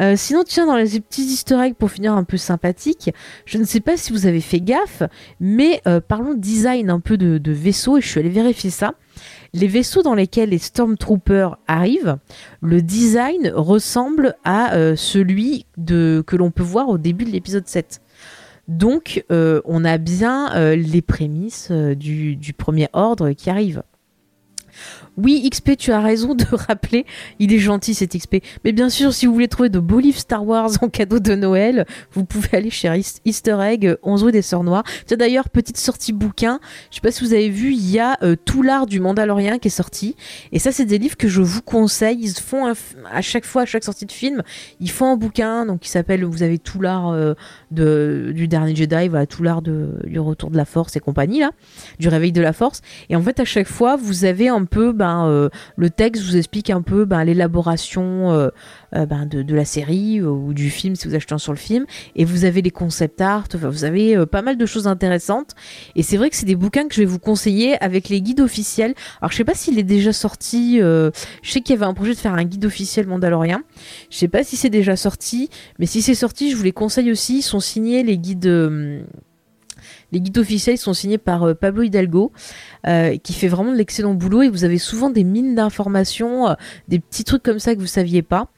Euh, 0.00 0.14
sinon, 0.16 0.42
tiens, 0.44 0.66
dans 0.66 0.76
les 0.76 1.00
petits 1.00 1.22
easter 1.22 1.60
eggs 1.60 1.74
pour 1.74 1.90
finir 1.90 2.14
un 2.14 2.24
peu 2.24 2.36
sympathique, 2.36 3.10
je 3.44 3.58
ne 3.58 3.64
sais 3.64 3.80
pas 3.80 3.96
si 3.96 4.12
vous 4.12 4.26
avez 4.26 4.40
fait 4.40 4.60
gaffe, 4.60 5.02
mais 5.38 5.82
euh, 5.86 6.00
parlons 6.00 6.34
design 6.34 6.90
un 6.90 7.00
peu 7.00 7.16
de, 7.16 7.38
de 7.38 7.52
vaisseau 7.52 7.98
et 7.98 8.00
je 8.00 8.08
suis 8.08 8.18
allée 8.20 8.28
vérifier 8.28 8.70
ça. 8.70 8.94
Les 9.52 9.66
vaisseaux 9.66 10.02
dans 10.02 10.14
lesquels 10.14 10.50
les 10.50 10.58
Stormtroopers 10.58 11.58
arrivent, 11.66 12.18
le 12.60 12.82
design 12.82 13.50
ressemble 13.54 14.36
à 14.44 14.74
euh, 14.74 14.94
celui 14.94 15.66
que 15.76 16.36
l'on 16.36 16.50
peut 16.50 16.62
voir 16.62 16.88
au 16.88 16.98
début 16.98 17.24
de 17.24 17.30
l'épisode 17.30 17.66
7. 17.66 18.00
Donc, 18.68 19.24
euh, 19.32 19.60
on 19.64 19.84
a 19.84 19.98
bien 19.98 20.54
euh, 20.54 20.76
les 20.76 21.02
prémices 21.02 21.72
du, 21.72 22.36
du, 22.36 22.52
premier 22.52 22.88
ordre 22.92 23.32
qui 23.32 23.50
arrivent. 23.50 23.82
Oui, 25.16 25.48
XP, 25.48 25.76
tu 25.76 25.92
as 25.92 26.00
raison 26.00 26.34
de 26.34 26.44
rappeler, 26.52 27.06
il 27.38 27.52
est 27.52 27.58
gentil 27.58 27.94
cet 27.94 28.16
XP. 28.16 28.36
Mais 28.64 28.72
bien 28.72 28.88
sûr, 28.88 29.12
si 29.12 29.26
vous 29.26 29.32
voulez 29.32 29.48
trouver 29.48 29.68
de 29.68 29.78
beaux 29.78 30.00
livres 30.00 30.18
Star 30.18 30.46
Wars 30.46 30.70
en 30.82 30.88
cadeau 30.88 31.18
de 31.18 31.34
Noël, 31.34 31.86
vous 32.12 32.24
pouvez 32.24 32.48
aller 32.56 32.70
chez 32.70 32.90
Easter 33.24 33.58
Egg, 33.60 33.96
11 34.02 34.24
rue 34.24 34.32
des 34.32 34.42
Sœurs 34.42 34.64
Noires. 34.64 34.84
C'est 35.06 35.16
d'ailleurs, 35.16 35.48
petite 35.48 35.76
sortie 35.76 36.12
bouquin. 36.12 36.60
Je 36.90 36.96
sais 36.96 37.00
pas 37.00 37.10
si 37.10 37.24
vous 37.24 37.32
avez 37.32 37.50
vu, 37.50 37.72
il 37.72 37.90
y 37.90 37.98
a 37.98 38.16
euh, 38.22 38.36
tout 38.44 38.62
l'art 38.62 38.86
du 38.86 39.00
Mandalorien 39.00 39.58
qui 39.58 39.68
est 39.68 39.70
sorti. 39.70 40.16
Et 40.52 40.58
ça, 40.58 40.72
c'est 40.72 40.84
des 40.84 40.98
livres 40.98 41.16
que 41.16 41.28
je 41.28 41.42
vous 41.42 41.62
conseille. 41.62 42.18
Ils 42.20 42.34
font 42.34 42.72
à 43.10 43.22
chaque 43.22 43.44
fois, 43.44 43.62
à 43.62 43.66
chaque 43.66 43.84
sortie 43.84 44.06
de 44.06 44.12
film, 44.12 44.42
ils 44.80 44.90
font 44.90 45.06
un 45.06 45.16
bouquin, 45.16 45.66
donc 45.66 45.80
qui 45.80 45.88
s'appelle 45.88 46.24
Vous 46.24 46.42
avez 46.42 46.58
tout 46.58 46.80
l'art 46.80 47.08
euh, 47.08 47.34
du 47.70 48.48
dernier 48.48 48.74
Jedi, 48.74 49.08
voilà, 49.08 49.26
tout 49.26 49.42
l'art 49.42 49.62
du 49.62 50.18
retour 50.18 50.50
de 50.50 50.56
la 50.56 50.64
Force 50.64 50.96
et 50.96 51.00
compagnie, 51.00 51.40
là, 51.40 51.50
du 51.98 52.08
réveil 52.08 52.32
de 52.32 52.42
la 52.42 52.52
Force. 52.52 52.82
Et 53.08 53.16
en 53.16 53.22
fait, 53.22 53.40
à 53.40 53.44
chaque 53.44 53.68
fois, 53.68 53.96
vous 53.96 54.24
avez 54.24 54.48
un 54.48 54.64
peu, 54.64 54.92
ben, 54.92 55.50
le 55.76 55.90
texte 55.90 56.22
vous 56.24 56.36
explique 56.36 56.70
un 56.70 56.82
peu 56.82 57.04
ben, 57.04 57.24
l'élaboration 57.24 58.50
ben, 58.92 59.26
de, 59.26 59.54
la 59.54 59.64
série 59.64 60.22
ou 60.22 60.52
du 60.54 60.70
film 60.70 60.96
si 60.96 61.08
vous 61.08 61.14
achetez 61.14 61.34
un 61.34 61.38
sur 61.38 61.52
le 61.52 61.58
film. 61.58 61.86
Et 62.16 62.24
vous 62.24 62.44
avez 62.44 62.62
les 62.62 62.70
concept 62.70 63.20
art, 63.20 63.46
vous 63.54 63.84
avez 63.84 64.24
pas 64.26 64.42
mal 64.42 64.56
de 64.56 64.66
choses 64.66 64.86
intéressantes. 64.86 65.54
Et 65.96 66.02
c'est 66.02 66.16
vrai 66.16 66.30
que 66.30 66.36
c'est 66.36 66.46
des 66.46 66.56
bouquins 66.56 66.88
que 66.88 66.94
je 66.94 67.00
vais 67.00 67.06
vous 67.06 67.18
conseiller 67.18 67.82
avec 67.82 68.08
les 68.08 68.20
guides 68.20 68.40
officiels. 68.40 68.94
Alors, 69.20 69.30
je 69.32 69.36
sais 69.36 69.44
pas 69.44 69.54
s'il 69.54 69.78
est 69.78 69.84
déjà 69.84 70.12
sorti. 70.12 70.78
je 70.78 71.10
sais 71.42 71.60
qu'il 71.60 71.74
y 71.74 71.78
avait 71.78 71.86
un 71.86 71.94
projet 71.94 72.12
de 72.12 72.18
faire 72.18 72.34
un 72.34 72.44
guide 72.44 72.64
officiel 72.64 73.06
mandalorien. 73.06 73.62
Je 74.10 74.16
sais 74.16 74.28
pas 74.28 74.44
si 74.44 74.56
c'est 74.56 74.70
déjà 74.70 74.96
sorti, 74.96 75.50
mais 75.78 75.86
si 75.86 76.02
c'est 76.02 76.14
sorti, 76.14 76.50
je 76.50 76.56
vous 76.56 76.64
les 76.64 76.72
conseille 76.72 77.10
aussi. 77.10 77.38
Ils 77.38 77.42
sont 77.42 77.60
signés 77.60 78.02
les 78.02 78.18
guides. 78.18 78.46
Euh, 80.10 80.12
les 80.12 80.20
guides 80.20 80.38
officiels 80.38 80.78
sont 80.78 80.94
signés 80.94 81.18
par 81.18 81.44
euh, 81.44 81.54
Pablo 81.54 81.82
Hidalgo, 81.82 82.32
euh, 82.86 83.16
qui 83.18 83.32
fait 83.32 83.48
vraiment 83.48 83.72
de 83.72 83.76
l'excellent 83.76 84.14
boulot 84.14 84.42
et 84.42 84.48
vous 84.48 84.64
avez 84.64 84.78
souvent 84.78 85.10
des 85.10 85.24
mines 85.24 85.54
d'informations, 85.54 86.56
des 86.88 86.98
petits 86.98 87.24
trucs 87.24 87.42
comme 87.42 87.58
ça 87.58 87.74
que 87.74 87.80
vous 87.80 87.86
saviez 87.86 88.22
pas. 88.22 88.48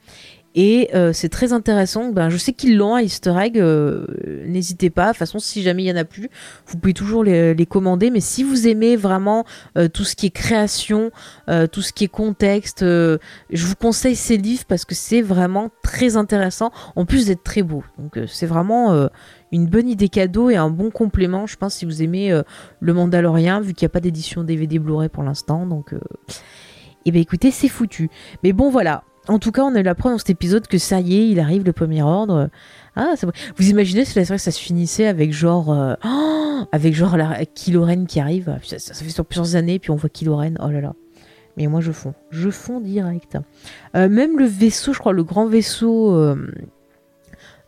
Et 0.55 0.91
euh, 0.95 1.13
c'est 1.13 1.29
très 1.29 1.53
intéressant. 1.53 2.11
Ben, 2.11 2.29
je 2.29 2.37
sais 2.37 2.53
qu'ils 2.53 2.77
l'ont 2.77 2.95
à 2.95 3.03
Easter 3.03 3.35
egg. 3.41 3.59
Euh, 3.59 4.07
n'hésitez 4.47 4.91
pas. 4.91 5.07
De 5.07 5.09
toute 5.11 5.19
façon, 5.19 5.39
si 5.39 5.63
jamais 5.63 5.85
il 5.85 5.87
y 5.87 5.93
en 5.93 5.97
a 5.97 6.05
plus, 6.05 6.29
vous 6.67 6.79
pouvez 6.79 6.93
toujours 6.93 7.25
les, 7.25 7.67
commander. 7.67 8.11
Mais 8.11 8.21
si 8.21 8.43
vous 8.43 8.69
aimez 8.69 8.97
vraiment 8.97 9.45
euh, 9.79 9.89
tout 9.89 10.05
ce 10.05 10.15
qui 10.15 10.27
est 10.27 10.31
création, 10.31 11.11
tout 11.71 11.83
ce 11.83 11.93
qui 11.93 12.05
est 12.05 12.09
contexte, 12.09 12.81
je 12.83 13.67
vous 13.67 13.75
conseille 13.77 14.17
ces 14.17 14.37
livres 14.37 14.65
parce 14.67 14.85
que 14.85 14.95
c'est 14.95 15.23
vraiment 15.23 15.71
très 15.83 16.17
intéressant. 16.17 16.71
En 16.97 17.05
plus 17.05 17.27
d'être 17.27 17.43
très 17.43 17.63
beau. 17.63 17.83
Donc 17.99 18.19
c'est 18.29 18.47
vraiment 18.47 19.09
une 19.53 19.67
bonne 19.67 19.89
idée 19.89 20.09
cadeau 20.09 20.51
et 20.51 20.57
un 20.57 20.71
bon 20.71 20.91
complément. 20.91 21.47
Je 21.47 21.57
pense 21.57 21.75
si 21.75 21.85
vous 21.85 22.03
aimez 22.03 22.41
le 22.81 22.95
Mandalorien, 22.95 23.61
vu 23.61 23.75
qu'il 23.75 23.85
n'y 23.87 23.91
a 23.91 23.93
pas 23.93 24.01
d'édition 24.01 24.45
DVD 24.45 24.79
Blu-ray 24.79 25.09
pour 25.09 25.23
l'instant. 25.23 25.67
Donc, 25.67 25.95
eh 27.05 27.13
ben 27.13 27.21
écoutez, 27.21 27.51
c'est 27.51 27.69
foutu. 27.69 28.11
Mais 28.43 28.53
bon, 28.53 28.71
voilà. 28.71 29.05
En 29.29 29.39
tout 29.39 29.53
cas, 29.53 29.63
on 29.63 29.75
a 29.77 29.81
eu 29.81 29.85
la 29.85 29.95
preuve 29.95 30.13
dans 30.13 30.19
cet 30.19 30.31
épisode 30.31 30.67
que 30.67 30.79
ça 30.79 31.01
y 31.01 31.17
est, 31.17 31.29
il 31.29 31.39
arrive 31.39 31.65
le 31.65 31.73
premier 31.73 32.03
ordre. 32.03 32.51
Ah, 32.97 33.15
Vous 33.57 33.71
imaginez 33.71 34.05
si 34.05 34.25
ça 34.25 34.39
se 34.39 34.61
finissait 34.61 35.07
avec 35.07 35.33
genre, 35.33 35.73
euh, 35.73 35.95
avec 36.73 36.95
genre 36.95 37.17
la 37.17 37.45
qui 37.45 38.21
arrive. 38.21 38.59
Ça, 38.65 38.95
fait 38.95 39.11
sur 39.11 39.25
plusieurs 39.25 39.55
années, 39.55 39.79
puis 39.79 39.91
on 39.91 39.97
voit 39.97 40.09
Kylo 40.11 40.35
Oh 40.35 40.69
là 40.71 40.81
là. 40.81 40.95
Mais 41.57 41.67
moi, 41.69 41.81
je 41.81 41.93
fonds. 41.93 42.15
Je 42.31 42.51
fonds 42.51 42.81
direct. 42.81 43.39
Euh, 43.95 44.09
même 44.09 44.39
le 44.39 44.47
vaisseau, 44.47 44.93
je 44.93 44.99
crois, 44.99 45.13
le 45.13 45.23
grand 45.23 45.47
vaisseau. 45.47 46.15
Euh, 46.17 46.51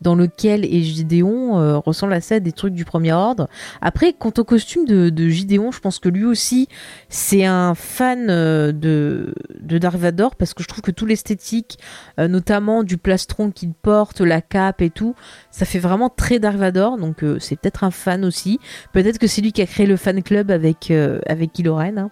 dans 0.05 0.14
lequel 0.14 0.66
et 0.66 0.82
Gideon 0.82 1.59
euh, 1.59 1.78
ressemble 1.78 2.12
à 2.12 2.40
des 2.40 2.52
trucs 2.52 2.74
du 2.74 2.84
premier 2.84 3.12
ordre. 3.12 3.48
Après, 3.80 4.12
quant 4.12 4.32
au 4.36 4.44
costume 4.44 4.84
de, 4.84 5.09
de 5.09 5.28
Gideon, 5.28 5.72
je 5.72 5.80
pense 5.80 5.98
que 5.98 6.11
lui 6.11 6.26
aussi, 6.26 6.68
c'est 7.09 7.46
un 7.46 7.74
fan 7.74 8.26
euh, 8.28 8.70
de, 8.70 9.34
de 9.61 9.78
Dark 9.78 9.96
Vador 9.96 10.36
parce 10.36 10.52
que 10.52 10.62
je 10.62 10.68
trouve 10.68 10.82
que 10.82 10.90
tout 10.90 11.07
l'esthétique, 11.07 11.78
euh, 12.20 12.28
notamment 12.28 12.84
du 12.84 12.98
plastron 12.98 13.50
qu'il 13.50 13.72
porte, 13.72 14.20
la 14.20 14.42
cape 14.42 14.82
et 14.82 14.90
tout, 14.90 15.14
ça 15.50 15.64
fait 15.64 15.78
vraiment 15.78 16.11
très 16.11 16.38
Dark 16.38 16.57
Vador. 16.57 16.98
Donc 16.98 17.24
c'est 17.40 17.59
peut-être 17.59 17.82
un 17.82 17.90
fan 17.90 18.26
aussi. 18.26 18.61
Peut-être 18.92 19.18
que 19.18 19.26
c'est 19.26 19.40
lui 19.40 19.52
qui 19.52 19.62
a 19.62 19.66
créé 19.66 19.86
le 19.86 19.96
fan 19.96 20.22
club 20.22 20.50
avec 20.50 20.90
avec. 21.26 21.61
Hein. 21.66 22.11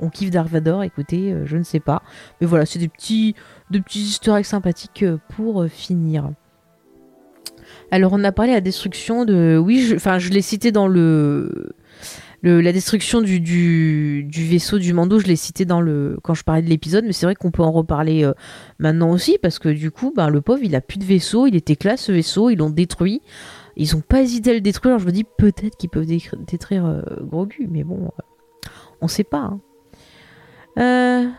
On 0.00 0.10
kiffe 0.10 0.30
Dark 0.30 0.48
Vador, 0.48 0.82
écoutez, 0.82 1.36
je 1.44 1.56
ne 1.56 1.62
sais 1.62 1.80
pas. 1.80 2.02
Mais 2.40 2.46
voilà, 2.48 2.66
c'est 2.66 2.80
des 2.80 2.88
petits, 2.88 3.36
de 3.70 3.78
petits 3.78 4.00
historiques 4.00 4.46
sympathiques 4.46 5.04
pour 5.28 5.66
finir. 5.68 6.30
Alors 7.90 8.12
on 8.12 8.22
a 8.24 8.32
parlé 8.32 8.52
de 8.52 8.56
la 8.56 8.60
destruction 8.60 9.24
de... 9.24 9.58
Oui, 9.62 9.92
enfin 9.94 10.18
je, 10.18 10.30
l'ai 10.30 10.42
cité 10.42 10.72
dans 10.72 10.86
le... 10.86 11.72
la 12.42 12.72
destruction 12.72 13.22
du, 13.22 13.40
du, 13.40 14.44
vaisseau 14.44 14.78
du 14.78 14.92
Mando, 14.92 15.18
je 15.18 15.26
l'ai 15.26 15.36
cité 15.36 15.64
dans 15.64 15.80
le 15.80 16.18
quand 16.22 16.34
je 16.34 16.44
parlais 16.44 16.62
de 16.62 16.68
l'épisode, 16.68 17.04
mais 17.06 17.12
c'est 17.12 17.26
vrai 17.26 17.34
qu'on 17.34 17.50
peut 17.50 17.62
en 17.62 17.72
reparler 17.72 18.24
euh, 18.24 18.34
maintenant 18.78 19.10
aussi 19.10 19.38
parce 19.40 19.58
que 19.58 19.70
du 19.70 19.90
coup, 19.90 20.12
ben, 20.14 20.28
le 20.28 20.40
pauvre, 20.42 20.62
il 20.62 20.76
a 20.76 20.80
plus 20.80 20.98
de 20.98 21.04
vaisseau, 21.04 21.46
il 21.46 21.56
était 21.56 21.76
classe 21.76 22.02
ce 22.02 22.12
vaisseau, 22.12 22.50
ils 22.50 22.58
l'ont 22.58 22.70
détruit. 22.70 23.22
Ils 23.76 23.96
ont 23.96 24.00
pas 24.00 24.22
hésité 24.22 24.50
à 24.50 24.54
le 24.54 24.60
détruire. 24.60 24.94
Alors 24.94 25.00
je 25.00 25.06
me 25.06 25.12
dis 25.12 25.24
peut-être 25.24 25.76
qu'ils 25.76 25.90
peuvent 25.90 26.06
détruire 26.06 26.84
euh, 26.84 27.02
Grogu, 27.22 27.68
mais 27.70 27.84
bon, 27.84 28.06
euh, 28.06 28.68
on 29.00 29.08
sait 29.08 29.24
pas. 29.24 29.54
Hein. 30.76 31.32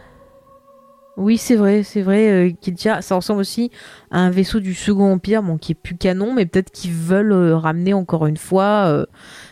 Euh, 1.18 1.22
oui, 1.22 1.38
c'est 1.38 1.56
vrai, 1.56 1.84
c'est 1.84 2.02
vrai 2.02 2.30
euh, 2.30 2.74
tient. 2.76 3.02
Ça 3.02 3.16
ressemble 3.16 3.42
aussi 3.42 3.72
à 4.12 4.20
un 4.20 4.30
vaisseau 4.30 4.60
du 4.60 4.74
Second 4.74 5.14
Empire, 5.14 5.44
bon, 5.44 5.58
qui 5.58 5.74
est 5.74 5.76
plus 5.76 5.96
canon, 5.96 6.34
mais 6.34 6.46
peut-être 6.46 6.72
qu'ils 6.72 6.94
veulent 6.94 7.32
euh, 7.32 7.58
ramener 7.58 7.94
encore 7.94 8.26
une 8.26 8.38
fois 8.38 8.86
euh, 8.88 9.06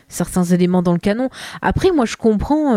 certains 0.07 0.43
éléments 0.43 0.81
dans 0.81 0.93
le 0.93 0.99
canon. 0.99 1.29
Après, 1.61 1.91
moi, 1.91 2.05
je 2.05 2.17
comprends. 2.17 2.71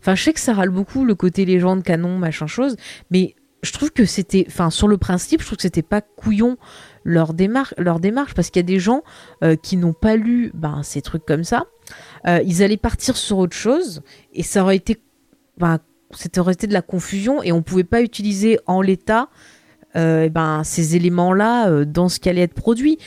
Enfin, 0.00 0.14
je 0.14 0.22
sais 0.22 0.32
que 0.32 0.40
ça 0.40 0.54
râle 0.54 0.70
beaucoup 0.70 1.04
le 1.04 1.14
côté 1.14 1.44
légende, 1.44 1.82
canon, 1.82 2.18
machin 2.18 2.46
chose, 2.46 2.76
mais 3.10 3.34
je 3.62 3.72
trouve 3.72 3.90
que 3.90 4.04
c'était, 4.04 4.44
enfin, 4.46 4.70
sur 4.70 4.86
le 4.86 4.98
principe, 4.98 5.40
je 5.40 5.46
trouve 5.46 5.56
que 5.56 5.62
c'était 5.62 5.82
pas 5.82 6.00
couillon 6.00 6.56
leur 7.02 7.34
démarche, 7.34 7.74
leur 7.78 7.98
démarche, 7.98 8.34
parce 8.34 8.50
qu'il 8.50 8.60
y 8.60 8.64
a 8.64 8.66
des 8.66 8.78
gens 8.78 9.02
qui 9.62 9.76
n'ont 9.76 9.92
pas 9.92 10.14
lu, 10.14 10.52
ben, 10.54 10.82
ces 10.84 11.02
trucs 11.02 11.26
comme 11.26 11.42
ça. 11.42 11.64
ils 12.26 12.62
allaient 12.62 12.76
partir 12.76 13.16
sur 13.16 13.38
autre 13.38 13.56
chose, 13.56 14.02
et 14.32 14.44
ça 14.44 14.62
aurait 14.62 14.76
été, 14.76 15.00
ben, 15.56 15.78
c'était 16.12 16.40
resté 16.40 16.66
de 16.66 16.72
la 16.72 16.82
confusion 16.82 17.42
et 17.42 17.52
on 17.52 17.62
pouvait 17.62 17.84
pas 17.84 18.02
utiliser 18.02 18.58
en 18.66 18.80
l'état 18.80 19.28
euh, 19.96 20.24
eh 20.26 20.30
ben, 20.30 20.62
ces 20.64 20.96
éléments-là 20.96 21.68
euh, 21.68 21.84
dans 21.84 22.08
ce 22.08 22.20
qui 22.20 22.28
allait 22.28 22.42
être 22.42 22.54
produit. 22.54 22.98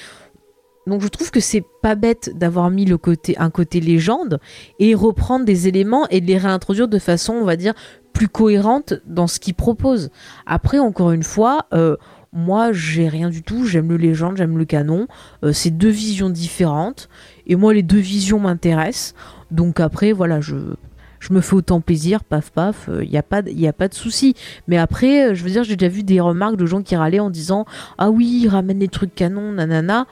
Donc 0.88 1.02
je 1.02 1.08
trouve 1.08 1.30
que 1.30 1.40
c'est 1.40 1.64
pas 1.82 1.94
bête 1.94 2.32
d'avoir 2.36 2.72
mis 2.72 2.86
le 2.86 2.98
côté, 2.98 3.38
un 3.38 3.52
côté 3.52 3.80
légende 3.80 4.40
et 4.80 4.96
reprendre 4.96 5.46
des 5.46 5.68
éléments 5.68 6.08
et 6.10 6.22
de 6.22 6.26
les 6.26 6.38
réintroduire 6.38 6.88
de 6.88 6.98
façon, 6.98 7.34
on 7.34 7.46
va 7.46 7.56
dire, 7.56 7.74
plus 8.14 8.28
cohérente 8.28 8.96
dans 9.06 9.28
ce 9.28 9.40
qu'ils 9.40 9.54
proposent. 9.54 10.10
Après, 10.48 10.80
encore 10.80 11.12
une 11.12 11.24
fois, 11.24 11.68
euh, 11.74 11.98
moi 12.34 12.72
j'ai 12.72 13.08
rien 13.08 13.30
du 13.30 13.44
tout, 13.44 13.66
j'aime 13.66 13.90
le 13.90 13.98
légende, 13.98 14.38
j'aime 14.38 14.58
le 14.58 14.66
canon. 14.66 15.08
c'est 15.52 15.70
deux 15.70 15.90
visions 15.90 16.30
différentes 16.30 17.10
et 17.46 17.56
moi 17.56 17.74
les 17.74 17.84
deux 17.84 18.00
visions 18.00 18.40
m'intéressent. 18.40 19.14
Donc 19.52 19.80
après, 19.80 20.14
voilà, 20.14 20.42
je 20.42 20.56
je 21.22 21.34
me 21.34 21.40
fais 21.40 21.54
autant 21.54 21.80
plaisir, 21.80 22.24
paf 22.24 22.50
paf, 22.50 22.86
il 22.88 22.94
euh, 22.94 23.06
n'y 23.06 23.18
a 23.18 23.24
pas, 23.24 23.42
a 23.42 23.74
pas 23.74 23.88
de 23.88 23.94
souci. 23.94 24.36
Mais 24.68 24.78
après, 24.78 25.30
euh, 25.30 25.36
je 25.36 25.44
veux 25.44 25.52
dire, 25.52 25.64
j'ai 25.64 25.76
déjà 25.76 25.90
vu 25.90 26.04
des 26.04 26.20
remarques 26.20 26.58
de 26.58 26.66
gens 26.66 26.82
qui 26.82 26.96
râlaient 26.96 27.20
en 27.20 27.30
disant 27.30 27.66
ah 28.00 28.10
oui, 28.10 28.48
ramène 28.50 28.80
des 28.80 28.88
trucs 28.88 29.14
canons, 29.14 29.54
nanana. 29.54 30.08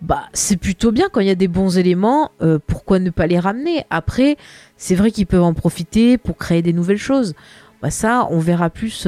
Bah, 0.00 0.22
c'est 0.32 0.56
plutôt 0.56 0.92
bien 0.92 1.08
quand 1.12 1.20
il 1.20 1.26
y 1.26 1.30
a 1.30 1.34
des 1.34 1.46
bons 1.46 1.76
éléments. 1.76 2.30
Euh, 2.40 2.58
pourquoi 2.66 2.98
ne 2.98 3.10
pas 3.10 3.26
les 3.26 3.38
ramener? 3.38 3.84
Après, 3.90 4.38
c'est 4.78 4.94
vrai 4.94 5.10
qu'ils 5.10 5.26
peuvent 5.26 5.42
en 5.42 5.52
profiter 5.52 6.16
pour 6.16 6.38
créer 6.38 6.62
des 6.62 6.72
nouvelles 6.72 6.96
choses. 6.96 7.34
Bah 7.82 7.90
ça, 7.90 8.26
on 8.30 8.38
verra 8.38 8.70
plus. 8.70 9.06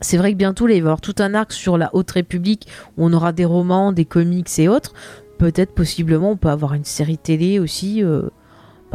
c'est 0.00 0.16
vrai 0.16 0.32
que 0.32 0.36
bientôt, 0.36 0.66
là, 0.66 0.74
il 0.74 0.82
va 0.82 0.86
y 0.86 0.88
avoir 0.88 1.00
tout 1.00 1.14
un 1.18 1.34
arc 1.34 1.52
sur 1.52 1.78
la 1.78 1.94
Haute 1.94 2.10
République 2.10 2.66
où 2.96 3.06
on 3.06 3.12
aura 3.12 3.30
des 3.32 3.44
romans, 3.44 3.92
des 3.92 4.04
comics 4.04 4.58
et 4.58 4.68
autres. 4.68 4.92
Peut-être, 5.38 5.72
possiblement, 5.72 6.32
on 6.32 6.36
peut 6.36 6.48
avoir 6.48 6.74
une 6.74 6.84
série 6.84 7.18
télé 7.18 7.60
aussi 7.60 8.02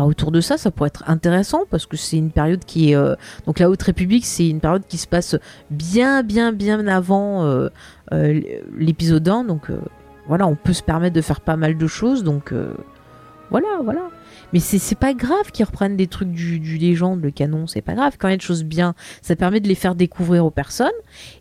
bah, 0.02 0.08
autour 0.08 0.32
de 0.32 0.42
ça, 0.42 0.58
ça 0.58 0.72
pourrait 0.72 0.88
être 0.88 1.04
intéressant 1.08 1.66
parce 1.70 1.86
que 1.86 1.96
c'est 1.96 2.18
une 2.18 2.32
période 2.32 2.66
qui 2.66 2.92
est 2.92 2.96
euh, 2.96 3.14
donc 3.46 3.60
la 3.60 3.70
Haute 3.70 3.84
République, 3.84 4.26
c'est 4.26 4.50
une 4.50 4.60
période 4.60 4.82
qui 4.88 4.98
se 4.98 5.06
passe 5.06 5.36
bien, 5.70 6.24
bien, 6.24 6.54
bien 6.54 6.88
avant 6.88 7.46
euh, 7.46 7.70
euh, 8.12 8.42
l'épisode 8.76 9.28
1. 9.28 9.44
Donc 9.44 9.72
voilà, 10.28 10.48
on 10.48 10.56
peut 10.56 10.74
se 10.74 10.82
permettre 10.82 11.16
de 11.16 11.22
faire 11.22 11.42
pas 11.42 11.56
mal 11.56 11.78
de 11.78 11.88
choses. 11.88 12.24
Donc 12.24 12.52
voilà, 13.52 13.68
voilà. 13.84 14.10
Mais 14.54 14.60
c'est 14.60 14.98
pas 14.98 15.14
grave 15.14 15.52
qu'ils 15.54 15.66
reprennent 15.66 15.96
des 15.96 16.08
trucs 16.08 16.32
du, 16.32 16.58
légende, 16.78 17.22
le 17.22 17.32
canon, 17.32 17.68
c'est 17.68 17.82
pas 17.82 17.94
grave. 17.94 18.16
Quand 18.18 18.28
il 18.28 18.32
y 18.32 18.34
a 18.34 18.38
des 18.38 18.44
choses 18.44 18.64
bien, 18.64 18.96
ça 19.22 19.36
permet 19.36 19.60
de 19.60 19.68
les 19.68 19.76
faire 19.76 19.96
découvrir 19.96 20.46
aux 20.46 20.52
personnes. 20.52 20.90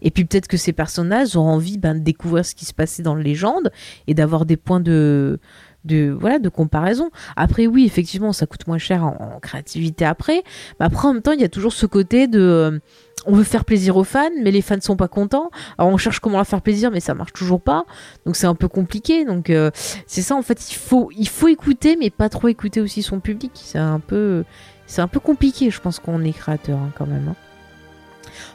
Et 0.02 0.10
puis 0.10 0.24
peut-être 0.24 0.48
que 0.48 0.56
ces 0.56 0.72
personnages 0.72 1.34
auront 1.34 1.48
envie 1.48 1.78
ben, 1.78 1.94
de 1.94 2.00
découvrir 2.00 2.44
ce 2.44 2.54
qui 2.54 2.66
se 2.66 2.74
passait 2.74 3.02
dans 3.02 3.14
le 3.14 3.22
légende 3.22 3.72
et 4.06 4.14
d'avoir 4.14 4.44
des 4.44 4.56
points 4.56 4.80
de 4.80 5.40
de 5.84 6.16
voilà 6.18 6.38
de 6.38 6.48
comparaison. 6.48 7.10
Après 7.36 7.66
oui, 7.66 7.84
effectivement, 7.84 8.32
ça 8.32 8.46
coûte 8.46 8.66
moins 8.66 8.78
cher 8.78 9.04
en, 9.04 9.38
créativité 9.40 10.04
après, 10.04 10.42
mais 10.78 10.86
après 10.86 11.08
en 11.08 11.14
même 11.14 11.22
temps, 11.22 11.32
il 11.32 11.40
y 11.40 11.44
a 11.44 11.48
toujours 11.48 11.72
ce 11.72 11.86
côté 11.86 12.26
de 12.26 12.40
euh, 12.40 12.78
on 13.26 13.34
veut 13.34 13.44
faire 13.44 13.64
plaisir 13.64 13.96
aux 13.96 14.04
fans, 14.04 14.30
mais 14.42 14.50
les 14.50 14.62
fans 14.62 14.80
sont 14.80 14.96
pas 14.96 15.08
contents. 15.08 15.50
Alors 15.78 15.92
on 15.92 15.96
cherche 15.96 16.20
comment 16.20 16.36
leur 16.36 16.46
faire 16.46 16.62
plaisir, 16.62 16.90
mais 16.90 17.00
ça 17.00 17.14
marche 17.14 17.32
toujours 17.32 17.60
pas. 17.60 17.84
Donc 18.26 18.36
c'est 18.36 18.46
un 18.46 18.54
peu 18.54 18.68
compliqué. 18.68 19.24
Donc 19.24 19.50
euh, 19.50 19.70
c'est 20.06 20.22
ça 20.22 20.36
en 20.36 20.42
fait, 20.42 20.70
il 20.70 20.76
faut 20.76 21.10
il 21.16 21.28
faut 21.28 21.48
écouter, 21.48 21.96
mais 21.96 22.10
pas 22.10 22.28
trop 22.28 22.48
écouter 22.48 22.80
aussi 22.80 23.02
son 23.02 23.20
public. 23.20 23.52
C'est 23.54 23.78
un 23.78 24.00
peu 24.00 24.44
c'est 24.86 25.02
un 25.02 25.08
peu 25.08 25.20
compliqué, 25.20 25.70
je 25.70 25.80
pense 25.80 25.98
qu'on 25.98 26.24
est 26.24 26.32
créateur 26.32 26.78
hein, 26.78 26.90
quand 26.96 27.06
même. 27.06 27.28
Hein. 27.28 27.49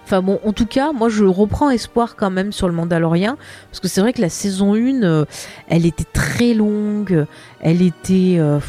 Enfin 0.06 0.22
bon, 0.22 0.39
en 0.45 0.53
tout 0.53 0.68
cas, 0.68 0.91
moi 0.91 1.10
je 1.10 1.26
reprends 1.26 1.72
espoir 1.72 2.16
quand 2.16 2.30
même 2.30 2.51
sur 2.51 2.68
le 2.68 2.76
Mandalorien, 2.76 3.38
parce 3.72 3.80
que 3.80 3.88
c'est 3.88 4.01
vrai 4.01 4.14
que 4.14 4.22
la 4.22 4.30
saison 4.30 4.76
1, 4.76 5.01
euh, 5.01 5.26
elle 5.68 5.88
était 5.88 6.06
très 6.06 6.53
longue, 6.53 7.26
elle 7.60 7.82
était... 7.82 8.36
Euh, 8.38 8.60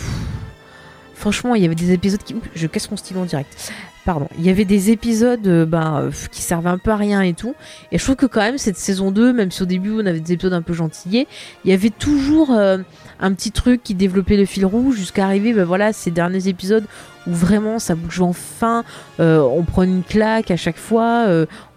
franchement, 1.15 1.55
il 1.55 1.63
y 1.63 1.67
avait 1.67 1.75
des 1.75 1.93
épisodes 1.93 2.23
qui. 2.23 2.35
Je 2.55 2.67
casse 2.67 2.91
mon 2.91 2.97
stylo 2.97 3.21
en 3.21 3.25
direct. 3.27 3.71
Pardon. 4.07 4.29
Il 4.39 4.47
y 4.47 4.51
avait 4.51 4.65
des 4.65 4.93
épisodes 4.93 5.45
euh, 5.49 5.67
ben, 5.67 6.01
euh, 6.01 6.11
qui 6.31 6.41
servaient 6.41 6.71
un 6.71 6.79
peu 6.79 6.93
à 6.93 6.97
rien 6.97 7.23
et 7.23 7.35
tout. 7.35 7.57
Et 7.91 7.99
je 7.99 8.05
trouve 8.05 8.15
que 8.15 8.27
quand 8.27 8.41
même, 8.41 8.57
cette 8.57 8.77
saison 8.77 9.11
2, 9.11 9.33
même 9.33 9.51
si 9.51 9.65
au 9.65 9.67
début 9.67 9.91
on 9.91 10.07
avait 10.07 10.21
des 10.21 10.35
épisodes 10.35 10.53
un 10.53 10.63
peu 10.63 10.75
gentillés, 10.75 11.27
il 11.65 11.73
y 11.73 11.75
avait 11.75 11.91
toujours 11.91 12.53
euh, 12.53 12.79
un 13.19 13.33
petit 13.33 13.51
truc 13.51 13.83
qui 13.83 13.97
développait 13.97 14.37
le 14.37 14.45
fil 14.45 14.65
rouge 14.65 14.95
jusqu'à 14.95 15.25
arriver, 15.25 15.53
ben 15.53 15.65
voilà, 15.65 15.93
ces 15.93 16.13
derniers 16.13 16.47
épisodes 16.47 16.85
où 17.27 17.33
vraiment 17.33 17.81
ça 17.81 17.97
bouge 17.97 18.21
enfin, 18.21 18.85
on 19.19 19.65
prend 19.65 19.83
une 19.83 20.05
claque 20.05 20.53
à 20.53 20.57
chaque 20.57 20.77
fois, 20.77 21.27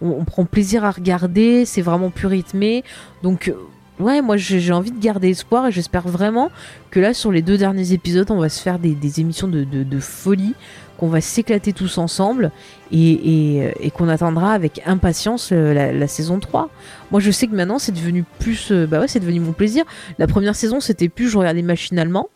on, 0.00 0.24
prend 0.24 0.44
plaisir 0.44 0.84
à 0.84 0.92
regarder, 0.92 1.64
c'est 1.64 1.82
vraiment 1.82 2.10
plus 2.10 2.28
rythmé. 2.28 2.84
Donc 3.24 3.52
ouais, 3.98 4.22
moi 4.22 4.36
j'ai 4.36 4.72
envie 4.72 4.92
de 4.92 5.00
garder 5.00 5.30
espoir 5.30 5.66
et 5.66 5.72
j'espère 5.72 6.06
vraiment 6.06 6.52
que 6.92 7.00
là 7.00 7.14
sur 7.14 7.32
les 7.32 7.42
deux 7.42 7.58
derniers 7.58 7.92
épisodes, 7.92 8.30
on 8.30 8.38
va 8.38 8.48
se 8.48 8.62
faire 8.62 8.78
des, 8.78 9.20
émissions 9.20 9.48
de 9.48 10.00
folie 10.00 10.54
qu'on 11.00 11.08
va 11.08 11.22
s'éclater 11.22 11.72
tous 11.72 11.96
ensemble 11.96 12.52
et, 12.92 13.72
qu'on 13.94 14.08
attendra 14.08 14.52
avec 14.52 14.82
impatience 14.84 15.48
euh, 15.50 15.72
la, 15.72 16.06
saison 16.06 16.38
3. 16.38 16.68
Moi 17.10 17.20
je 17.20 17.30
sais 17.30 17.46
que 17.46 17.54
maintenant 17.54 17.78
c'est 17.78 17.92
devenu 17.92 18.22
plus... 18.38 18.70
Euh, 18.70 18.86
bah 18.86 19.00
ouais 19.00 19.08
c'est 19.08 19.18
devenu 19.18 19.40
mon 19.40 19.52
plaisir. 19.52 19.84
La 20.18 20.26
première 20.26 20.54
saison 20.54 20.78
c'était 20.78 21.08
plus 21.08 21.30
je 21.30 21.38
regardais 21.38 21.62
machinalement. 21.62 22.28